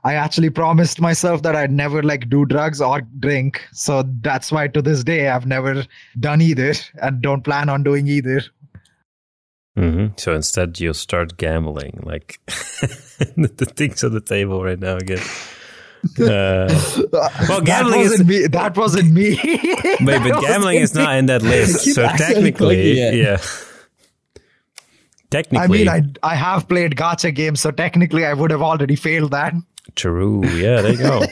I 0.05 0.15
actually 0.15 0.51
promised 0.51 1.01
myself 1.01 1.43
that 1.43 1.55
I'd 1.55 1.71
never 1.71 2.03
like 2.03 2.31
do 2.31 2.47
drugs 2.47 2.81
or 2.81 3.03
drink. 3.19 3.63
So 3.73 4.05
that's 4.23 4.51
why 4.51 4.69
to 4.69 4.81
this 4.81 5.05
day 5.05 5.29
I've 5.29 5.47
never 5.47 5.85
done 6.19 6.41
either 6.41 6.73
and 7.03 7.21
don't 7.21 7.43
plan 7.43 7.69
on 7.69 7.83
doing 7.83 8.07
either. 8.09 8.43
Mhm. 9.77 10.19
So 10.21 10.35
instead, 10.35 10.79
you'll 10.81 10.95
start 10.95 11.39
gambling, 11.39 12.01
like 12.03 12.41
the 12.47 13.73
things 13.75 14.05
on 14.05 14.13
the 14.13 14.21
table 14.21 14.63
right 14.63 14.79
now 14.79 14.97
again. 14.97 15.23
Uh, 16.05 16.09
well, 16.19 17.61
that 17.61 17.63
gambling 17.65 18.01
is- 18.01 18.11
wasn't 18.11 18.29
me. 18.29 18.47
That 18.49 18.77
wasn't 18.77 19.11
me. 19.13 19.39
Wait, 19.45 19.99
but 20.01 20.41
gambling 20.41 20.79
is 20.79 20.95
wasn't 20.95 21.11
in 21.19 21.27
that 21.27 21.43
list. 21.43 21.87
So 21.95 22.03
accidentally 22.05 22.51
technically, 22.53 22.77
clicking 22.95 22.97
it. 22.99 23.15
yeah. 23.15 23.39
I 25.57 25.67
mean, 25.67 25.89
I 25.89 26.03
I 26.23 26.35
have 26.35 26.69
played 26.69 26.95
gacha 26.97 27.35
games, 27.35 27.61
so 27.61 27.71
technically 27.71 28.27
I 28.27 28.35
would 28.35 28.51
have 28.51 28.61
already 28.63 28.97
failed 28.97 29.31
that. 29.31 29.55
true. 29.95 30.45
Yeah, 30.47 30.83
there 30.83 30.93
you 30.93 30.99
go. 30.99 31.23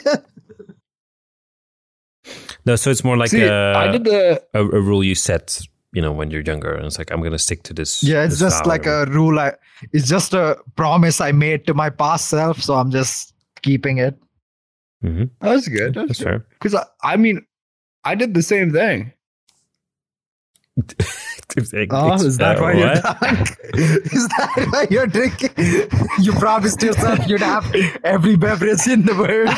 no, 2.64 2.76
so 2.76 2.90
it's 2.90 3.04
more 3.04 3.16
like 3.16 3.30
See, 3.30 3.42
a, 3.42 3.74
I 3.76 3.88
did 3.88 4.04
the 4.04 4.42
a, 4.54 4.60
a 4.60 4.80
rule 4.80 5.02
you 5.04 5.14
set, 5.14 5.60
you 5.92 6.00
know, 6.02 6.12
when 6.12 6.30
you're 6.30 6.42
younger, 6.42 6.72
and 6.74 6.86
it's 6.86 6.98
like 6.98 7.10
I'm 7.10 7.20
going 7.20 7.32
to 7.32 7.38
stick 7.38 7.62
to 7.64 7.74
this. 7.74 8.02
Yeah, 8.02 8.24
it's 8.24 8.34
this 8.38 8.40
just 8.40 8.64
vow 8.64 8.70
like 8.70 8.86
a 8.86 9.04
rule. 9.06 9.38
I 9.38 9.52
it's 9.92 10.08
just 10.08 10.32
a 10.34 10.56
promise 10.76 11.20
I 11.20 11.32
made 11.32 11.66
to 11.66 11.74
my 11.74 11.90
past 11.90 12.28
self, 12.28 12.62
so 12.62 12.74
I'm 12.74 12.90
just 12.90 13.34
keeping 13.62 13.98
it. 13.98 14.16
Mhm. 15.04 15.30
that 15.40 15.50
was 15.50 15.68
good. 15.68 15.94
That's 15.94 16.20
fair. 16.22 16.44
Because 16.50 16.74
I, 16.74 16.84
I 17.02 17.16
mean, 17.16 17.46
I 18.04 18.14
did 18.14 18.34
the 18.34 18.42
same 18.42 18.70
thing. 18.72 19.12
Oh, 21.90 22.14
is 22.14 22.38
that 22.38 22.58
Uh, 22.58 22.62
why 22.62 22.72
you're 22.74 22.94
drunk? 23.00 23.48
is 23.74 24.28
that 24.28 24.68
why 24.70 24.86
you're 24.88 25.06
drinking? 25.08 25.50
You 26.22 26.32
promised 26.34 26.80
yourself 26.80 27.26
you'd 27.26 27.40
have 27.40 27.66
every 28.04 28.36
beverage 28.36 28.86
in 28.86 29.02
the 29.04 29.16
world. 29.16 29.50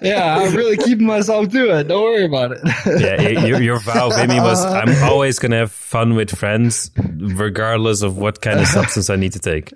yeah, 0.02 0.36
I'm 0.38 0.54
really 0.54 0.76
keeping 0.76 1.06
myself 1.06 1.48
to 1.48 1.76
it. 1.76 1.88
Don't 1.88 2.04
worry 2.04 2.24
about 2.24 2.52
it. 2.52 2.60
yeah, 3.00 3.44
your, 3.46 3.60
your 3.60 3.80
vow, 3.80 4.10
Vimy, 4.10 4.38
was 4.38 4.64
I'm 4.64 4.94
always 5.10 5.40
going 5.40 5.50
to 5.50 5.56
have 5.58 5.72
fun 5.72 6.14
with 6.14 6.30
friends, 6.38 6.92
regardless 7.18 8.02
of 8.02 8.16
what 8.16 8.40
kind 8.40 8.60
of 8.60 8.68
substance 8.68 9.10
I 9.10 9.16
need 9.16 9.32
to 9.32 9.40
take. 9.40 9.72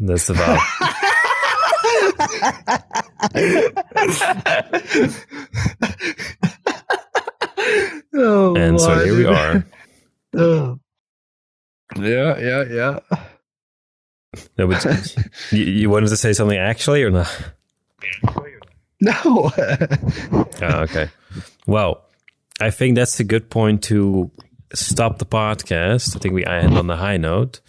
That's 0.00 0.26
the 0.26 0.34
vow. 0.34 0.56
Oh, 8.14 8.56
And 8.56 8.80
so 8.80 9.04
here 9.04 9.16
we 9.16 9.26
are. 9.26 9.64
Oh. 10.38 10.78
yeah, 11.98 12.38
yeah, 12.38 12.64
yeah. 12.68 12.98
No, 14.58 14.66
but 14.66 15.16
you, 15.50 15.64
you 15.64 15.88
wanted 15.88 16.10
to 16.10 16.16
say 16.18 16.34
something 16.34 16.58
actually 16.58 17.02
or 17.02 17.10
not? 17.10 17.52
No. 19.00 19.50
Oh, 20.62 20.80
okay. 20.80 21.08
Well, 21.66 22.02
I 22.60 22.70
think 22.70 22.96
that's 22.96 23.20
a 23.20 23.24
good 23.24 23.50
point 23.50 23.82
to 23.84 24.30
stop 24.74 25.18
the 25.18 25.26
podcast. 25.26 26.16
I 26.16 26.18
think 26.18 26.34
we 26.34 26.44
end 26.46 26.76
on 26.78 26.86
the 26.86 26.96
high 26.96 27.18
note, 27.18 27.60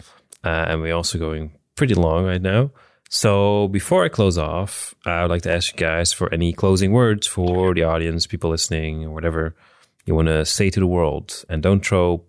uh, 0.42 0.64
and 0.68 0.80
we're 0.80 0.94
also 0.94 1.18
going 1.18 1.52
pretty 1.76 1.94
long 1.94 2.24
right 2.24 2.40
now. 2.40 2.70
So 3.08 3.68
before 3.68 4.04
I 4.04 4.08
close 4.08 4.36
off, 4.36 4.94
I 5.06 5.22
would 5.22 5.30
like 5.30 5.42
to 5.42 5.52
ask 5.52 5.72
you 5.72 5.78
guys 5.78 6.12
for 6.12 6.32
any 6.32 6.52
closing 6.52 6.92
words 6.92 7.26
for 7.26 7.72
the 7.72 7.82
audience, 7.82 8.26
people 8.26 8.50
listening, 8.50 9.04
or 9.06 9.10
whatever 9.10 9.56
you 10.04 10.14
want 10.14 10.28
to 10.28 10.44
say 10.44 10.68
to 10.70 10.80
the 10.80 10.86
world, 10.86 11.44
and 11.48 11.62
don't 11.62 11.84
throw 11.84 12.22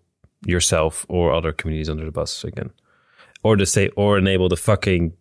yourself 0.45 1.05
or 1.09 1.33
other 1.33 1.51
communities 1.51 1.89
under 1.89 2.05
the 2.05 2.11
bus 2.11 2.45
again, 2.45 2.71
or 3.43 3.57
to 3.57 3.65
say 3.65 3.89
or 3.97 4.17
enable 4.17 4.47
the 4.47 4.55
fucking 4.55 5.13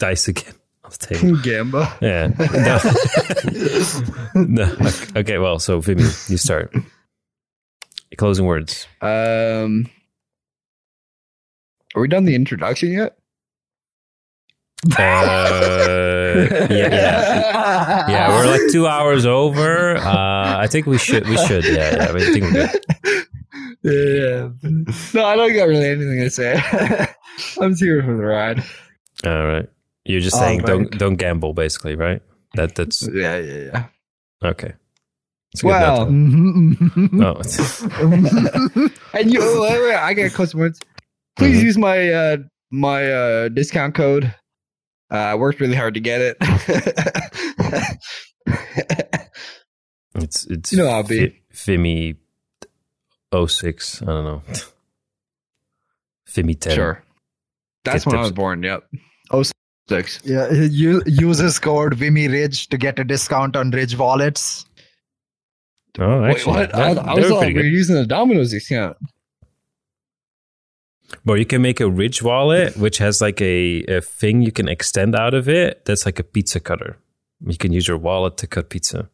dice 0.00 0.26
again 0.26 0.54
on 0.84 0.90
the 0.90 1.06
table. 1.06 1.36
Gamba. 1.42 1.96
Yeah. 2.02 2.32
No. 4.34 4.64
no. 4.64 4.72
Okay, 4.86 5.20
okay, 5.20 5.38
well, 5.38 5.60
so 5.60 5.78
Vimy, 5.80 6.02
you 6.28 6.36
start. 6.36 6.74
Closing 8.16 8.46
words. 8.46 8.86
Um, 9.02 9.88
are 11.94 12.02
we 12.02 12.08
done 12.08 12.24
the 12.24 12.34
introduction 12.34 12.92
yet? 12.92 13.18
Uh, 14.98 16.46
yeah, 16.70 16.88
yeah. 16.94 18.06
Yeah, 18.08 18.28
we're 18.28 18.46
like 18.50 18.60
two 18.72 18.86
hours 18.86 19.26
over. 19.26 19.96
Uh, 19.96 20.58
I 20.58 20.66
think 20.68 20.86
we 20.86 20.98
should. 20.98 21.26
We 21.28 21.36
should. 21.38 21.64
Yeah, 21.64 21.96
yeah. 21.96 22.12
I 22.14 22.18
think 22.18 22.44
we're 22.44 22.52
good. 22.52 23.26
Yeah. 23.82 24.48
No, 25.14 25.24
I 25.24 25.36
don't 25.36 25.54
got 25.54 25.68
really 25.68 25.86
anything 25.86 26.18
to 26.18 26.28
say. 26.30 26.54
I'm 27.60 27.70
just 27.70 27.82
here 27.82 28.02
for 28.02 28.16
the 28.16 28.22
ride. 28.24 28.64
All 29.24 29.46
right. 29.46 29.68
You're 30.04 30.20
just 30.20 30.34
All 30.34 30.40
saying 30.42 30.60
don't 30.62 30.90
don't 30.98 31.14
gamble, 31.16 31.52
basically, 31.54 31.94
right? 31.94 32.20
That 32.54 32.74
that's 32.74 33.02
Yeah, 33.12 33.38
yeah, 33.38 33.58
yeah. 33.72 33.86
okay. 34.48 34.72
Well. 35.62 36.06
Mhm. 36.06 37.22
Oh, 37.22 37.40
and 39.14 39.32
you, 39.32 39.38
oh, 39.40 39.62
wait, 39.62 39.80
wait, 39.80 39.94
I 39.94 40.14
got 40.14 40.32
custom 40.32 40.60
words. 40.60 40.80
Please 41.36 41.60
Mhm. 41.60 41.64
use 41.64 41.78
my 41.78 42.08
uh 42.10 42.36
my 42.72 43.10
uh 43.12 43.48
discount 43.50 43.94
code. 43.94 44.34
Uh, 45.10 45.14
I 45.16 45.34
worked 45.36 45.60
really 45.60 45.76
hard 45.76 45.94
to 45.94 46.00
get 46.00 46.20
it. 46.20 46.36
it's 50.16 50.46
it's 50.46 50.72
You 50.72 50.78
know 50.78 50.88
I'll 50.88 51.02
be. 51.02 51.28
Fi- 51.52 51.76
Vimy 51.76 52.14
06. 53.46 54.02
I 54.02 54.06
don't 54.06 54.24
know. 54.24 54.42
Vimy 56.30 56.54
10. 56.54 56.74
sure. 56.74 57.02
That's 57.84 58.04
Get 58.04 58.12
when 58.12 58.18
I 58.20 58.22
was 58.22 58.32
born. 58.32 58.62
Yep. 58.62 58.84
Oh 59.30 59.42
six. 59.88 60.20
yeah, 60.24 60.50
you 60.50 61.02
uses 61.06 61.58
code 61.58 61.94
Vimy 61.94 62.28
Ridge 62.28 62.68
to 62.68 62.76
get 62.76 62.98
a 62.98 63.04
discount 63.04 63.56
on 63.56 63.70
Ridge 63.70 63.96
wallets. 63.96 64.66
Oh, 65.98 66.22
Wait, 66.22 66.46
what? 66.46 66.74
I, 66.74 66.94
that- 66.94 67.06
I 67.08 67.14
they 67.14 67.20
was 67.22 67.30
were 67.30 67.36
all 67.36 67.42
pretty 67.42 67.54
we're 67.54 67.64
using 67.64 67.94
the 67.96 68.06
Domino's 68.06 68.50
discount. 68.50 68.96
Well, 71.24 71.36
you 71.36 71.46
can 71.46 71.62
make 71.62 71.80
a 71.80 71.88
Ridge 71.88 72.22
wallet, 72.22 72.76
which 72.76 72.98
has 72.98 73.20
like 73.20 73.40
a, 73.40 73.82
a 73.84 74.00
thing 74.00 74.42
you 74.42 74.52
can 74.52 74.68
extend 74.68 75.14
out 75.14 75.34
of 75.34 75.48
it. 75.48 75.84
That's 75.84 76.04
like 76.06 76.18
a 76.18 76.24
pizza 76.24 76.58
cutter. 76.60 76.98
You 77.46 77.56
can 77.56 77.72
use 77.72 77.86
your 77.88 77.98
wallet 77.98 78.36
to 78.38 78.46
cut 78.46 78.70
pizza. 78.70 79.08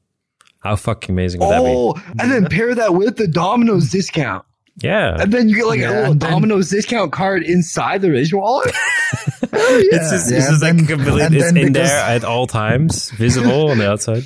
How 0.61 0.77
fucking 0.77 1.13
amazing 1.15 1.41
would 1.41 1.51
that 1.51 1.61
Oh, 1.61 1.95
and 2.21 2.31
then 2.31 2.47
pair 2.47 2.75
that 2.75 2.95
with 2.95 3.17
the 3.17 3.27
Domino's 3.27 3.91
discount. 3.91 4.45
Yeah. 4.81 5.17
And 5.21 5.33
then 5.33 5.49
you 5.49 5.57
get 5.57 5.67
like 5.67 5.81
Yeah, 5.81 5.89
a 5.91 5.93
little 5.93 6.13
and 6.13 6.21
then- 6.21 6.31
Domino's 6.31 6.71
discount 6.71 7.13
card 7.13 7.43
inside 7.43 8.01
the 8.03 8.11
Ridge 8.11 8.33
wallet. 8.33 8.73
It's 9.55 10.11
just, 10.11 10.31
Yeah, 10.31 10.39
it's 10.39 10.49
just 10.49 10.63
like 10.63 10.77
then- 10.77 10.87
completely, 10.87 11.21
and 11.23 11.35
it's 11.35 11.49
in 11.49 11.55
because- 11.55 11.89
there 11.89 11.99
at 11.99 12.25
all 12.25 12.47
times, 12.47 13.11
visible 13.11 13.71
on 13.71 13.79
the 13.79 13.91
outside. 13.91 14.25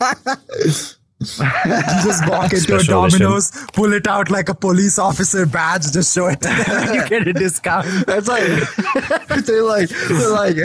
You 1.30 2.04
just 2.04 2.28
walk 2.28 2.52
into 2.52 2.76
a 2.76 2.78
Special 2.80 3.04
edition. 3.04 3.20
Domino's, 3.22 3.50
pull 3.72 3.92
it 3.92 4.06
out 4.06 4.30
like 4.30 4.48
a 4.48 4.54
police 4.54 4.98
officer 4.98 5.46
badge, 5.46 5.90
just 5.92 6.14
show 6.14 6.28
it, 6.28 6.38
you 6.94 7.08
get 7.08 7.26
a 7.26 7.32
discount. 7.32 7.86
That's 8.06 8.28
like 8.28 8.42
they're 9.44 9.64
like 9.64 9.88
they're 9.88 10.30
like 10.30 10.56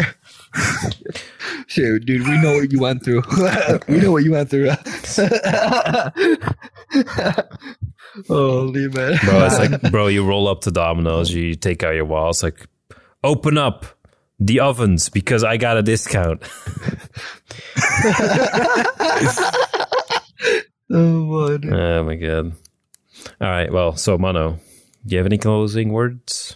Shoot, 1.65 2.05
dude, 2.05 2.27
we 2.27 2.39
know 2.41 2.53
what 2.53 2.71
you 2.71 2.79
went 2.79 3.03
through. 3.03 3.23
we 3.87 3.97
know 3.97 4.11
what 4.11 4.23
you 4.23 4.31
went 4.33 4.51
through. 4.51 4.69
Holy 8.27 8.87
man. 8.89 9.17
Bro, 9.23 9.45
it's 9.45 9.57
like, 9.57 9.81
bro, 9.91 10.07
you 10.07 10.23
roll 10.23 10.47
up 10.47 10.61
to 10.61 10.71
Domino's, 10.71 11.33
you 11.33 11.55
take 11.55 11.81
out 11.81 11.95
your 11.95 12.05
walls, 12.05 12.43
like, 12.43 12.67
open 13.23 13.57
up 13.57 13.85
the 14.39 14.59
ovens 14.59 15.09
because 15.09 15.43
I 15.43 15.57
got 15.57 15.77
a 15.77 15.81
discount. 15.81 16.43
Oh, 20.93 21.57
man. 21.57 21.73
oh 21.73 22.03
my 22.03 22.15
god. 22.15 22.53
All 23.41 23.49
right, 23.49 23.71
well, 23.71 23.95
so 23.95 24.17
Mono, 24.17 24.59
do 25.05 25.15
you 25.15 25.17
have 25.17 25.25
any 25.25 25.37
closing 25.37 25.91
words? 25.91 26.55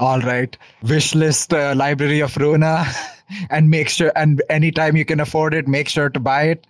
All 0.00 0.20
right. 0.20 0.56
Wish 0.82 1.14
list 1.14 1.52
uh, 1.52 1.74
Library 1.76 2.20
of 2.20 2.32
Ruina 2.34 2.86
and 3.50 3.68
make 3.68 3.88
sure 3.88 4.12
and 4.16 4.42
anytime 4.48 4.96
you 4.96 5.04
can 5.04 5.20
afford 5.20 5.54
it, 5.54 5.68
make 5.68 5.88
sure 5.88 6.08
to 6.08 6.20
buy 6.20 6.44
it 6.44 6.66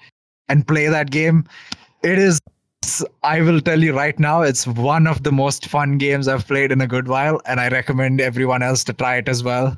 and 0.49 0.67
play 0.67 0.89
that 0.89 1.11
game. 1.11 1.45
It 2.03 2.19
is 2.19 2.41
I 3.23 3.43
will 3.43 3.61
tell 3.61 3.83
you 3.83 3.95
right 3.95 4.19
now, 4.19 4.43
it's 4.43 4.67
one 4.67 5.07
of 5.07 5.23
the 5.23 5.33
most 5.33 5.67
fun 5.67 5.99
games 5.99 6.27
I've 6.27 6.47
played 6.47 6.73
in 6.73 6.81
a 6.81 6.87
good 6.87 7.07
while, 7.07 7.41
and 7.45 7.61
I 7.61 7.69
recommend 7.69 8.21
everyone 8.21 8.63
else 8.63 8.83
to 8.85 8.93
try 8.93 9.17
it 9.17 9.29
as 9.29 9.43
well. 9.43 9.77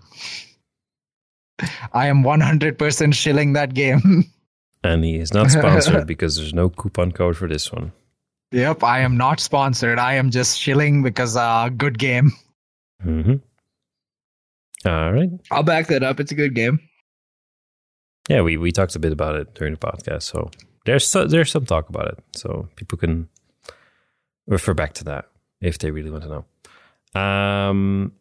I 1.93 2.07
am 2.07 2.23
100% 2.23 3.15
shilling 3.15 3.53
that 3.55 3.75
game. 3.75 4.25
And 4.83 5.05
he 5.05 5.17
is 5.17 5.33
not 5.35 5.51
sponsored 5.51 6.07
because 6.15 6.37
there's 6.37 6.55
no 6.55 6.69
coupon 6.71 7.13
code 7.13 7.37
for 7.37 7.47
this 7.49 7.71
one. 7.73 7.93
yep, 8.51 8.83
I 8.83 9.01
am 9.01 9.17
not 9.17 9.39
sponsored. 9.41 9.99
I 9.99 10.15
am 10.15 10.31
just 10.31 10.59
shilling 10.59 11.03
because 11.03 11.37
uh 11.37 11.69
good 11.77 11.99
game. 11.99 12.33
hmm 13.03 13.35
All 14.87 15.13
right. 15.13 15.31
I'll 15.51 15.63
back 15.63 15.89
that 15.89 16.03
up. 16.03 16.19
It's 16.21 16.33
a 16.33 16.35
good 16.35 16.55
game. 16.55 16.81
Yeah, 18.29 18.43
we, 18.43 18.57
we 18.57 18.71
talked 18.73 18.95
a 18.95 18.99
bit 19.01 19.13
about 19.13 19.35
it 19.35 19.55
during 19.55 19.75
the 19.75 19.79
podcast, 19.81 20.23
so 20.23 20.51
there's 20.85 21.05
so, 21.07 21.27
there's 21.27 21.51
some 21.51 21.67
talk 21.67 21.89
about 21.89 22.09
it, 22.09 22.19
so 22.37 22.69
people 22.77 22.97
can 22.97 23.29
refer 24.47 24.73
back 24.73 24.93
to 24.95 25.05
that 25.05 25.27
if 25.61 25.79
they 25.79 25.91
really 25.91 26.11
want 26.11 26.23
to 26.25 26.45
know. 27.15 27.21
Um, 27.21 28.13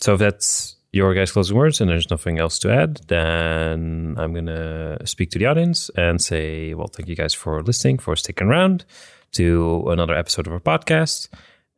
so 0.00 0.14
if 0.14 0.20
that's 0.20 0.76
your 0.92 1.14
guys' 1.14 1.32
closing 1.32 1.56
words 1.56 1.80
and 1.80 1.90
there's 1.90 2.10
nothing 2.10 2.38
else 2.38 2.58
to 2.60 2.72
add, 2.72 3.00
then 3.08 4.14
I'm 4.18 4.32
gonna 4.32 4.98
speak 5.06 5.30
to 5.30 5.38
the 5.38 5.46
audience 5.46 5.90
and 5.96 6.20
say, 6.20 6.74
well, 6.74 6.88
thank 6.88 7.08
you 7.08 7.16
guys 7.16 7.34
for 7.34 7.62
listening, 7.62 7.98
for 7.98 8.16
sticking 8.16 8.48
around 8.48 8.84
to 9.32 9.84
another 9.88 10.14
episode 10.14 10.46
of 10.46 10.52
our 10.52 10.60
podcast. 10.60 11.28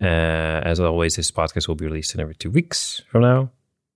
Uh, 0.01 0.63
as 0.65 0.81
always, 0.81 1.17
this 1.17 1.31
podcast 1.31 1.69
will 1.69 1.75
be 1.75 1.87
released 1.87 2.15
in 2.15 2.21
every 2.21 2.35
two 2.35 2.51
weeks 2.51 3.03
from 3.09 3.23
now 3.23 3.51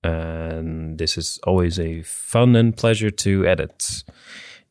and 0.04 0.98
this 0.98 1.16
is 1.16 1.40
always 1.44 1.80
a 1.80 2.02
fun 2.02 2.54
and 2.54 2.76
pleasure 2.76 3.10
to 3.10 3.46
edit. 3.46 4.04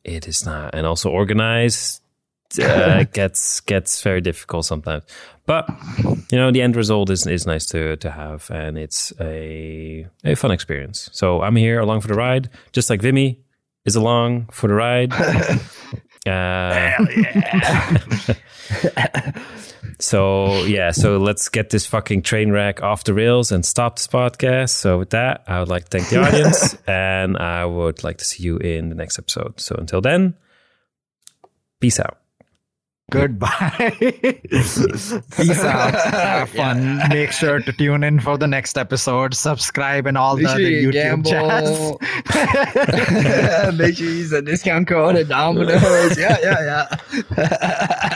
It 0.04 0.28
is 0.28 0.46
not, 0.46 0.74
and 0.74 0.86
also 0.86 1.10
organize 1.10 2.00
uh, 2.62 3.04
gets 3.12 3.60
gets 3.60 4.00
very 4.02 4.20
difficult 4.20 4.64
sometimes. 4.64 5.04
But 5.46 5.68
you 6.30 6.38
know, 6.38 6.50
the 6.50 6.62
end 6.62 6.76
result 6.76 7.10
is 7.10 7.26
is 7.26 7.46
nice 7.46 7.66
to 7.66 7.96
to 7.96 8.10
have, 8.10 8.50
and 8.50 8.78
it's 8.78 9.12
a 9.20 10.06
a 10.24 10.34
fun 10.34 10.50
experience. 10.50 11.10
So 11.12 11.42
I'm 11.42 11.56
here 11.56 11.80
along 11.80 12.00
for 12.00 12.08
the 12.08 12.14
ride, 12.14 12.48
just 12.72 12.88
like 12.88 13.02
Vimy 13.02 13.40
is 13.84 13.96
along 13.96 14.46
for 14.50 14.68
the 14.68 14.74
ride. 14.74 15.12
Uh, 16.26 17.04
so 20.00 20.64
yeah, 20.64 20.90
so 20.90 21.18
let's 21.18 21.50
get 21.50 21.68
this 21.68 21.86
fucking 21.86 22.22
train 22.22 22.50
wreck 22.50 22.82
off 22.82 23.04
the 23.04 23.12
rails 23.12 23.52
and 23.52 23.62
stop 23.64 23.96
this 23.96 24.06
podcast. 24.06 24.70
So 24.70 24.98
with 24.98 25.10
that, 25.10 25.44
I 25.46 25.58
would 25.58 25.68
like 25.68 25.90
to 25.90 25.98
thank 25.98 26.08
the 26.08 26.22
audience, 26.22 26.78
and 26.86 27.36
I 27.36 27.66
would 27.66 28.02
like 28.04 28.16
to 28.18 28.24
see 28.24 28.42
you 28.42 28.56
in 28.56 28.88
the 28.88 28.94
next 28.94 29.18
episode. 29.18 29.60
So 29.60 29.76
until 29.78 30.00
then, 30.00 30.34
peace 31.80 32.00
out. 32.00 32.23
Goodbye. 33.10 33.90
Peace 34.50 35.62
out. 35.64 35.94
Have 35.94 36.48
fun. 36.50 37.00
Make 37.10 37.32
sure 37.32 37.60
to 37.60 37.72
tune 37.72 38.02
in 38.02 38.18
for 38.18 38.38
the 38.38 38.46
next 38.46 38.78
episode. 38.78 39.34
Subscribe 39.34 40.06
and 40.06 40.16
all 40.16 40.36
Make 40.36 40.44
the 40.44 40.48
sure 40.48 40.56
other 40.56 40.70
you 40.70 40.90
YouTube 40.90 41.26
chats. 41.26 41.68
Make 43.76 43.96
sure 43.96 44.06
you 44.06 44.12
use 44.14 44.32
a 44.32 44.40
discount 44.42 44.88
code 44.88 45.16
at 45.16 45.28
Domino's. 45.28 46.18
Yeah, 46.18 46.38
yeah, 46.42 46.86
yeah. 47.36 48.10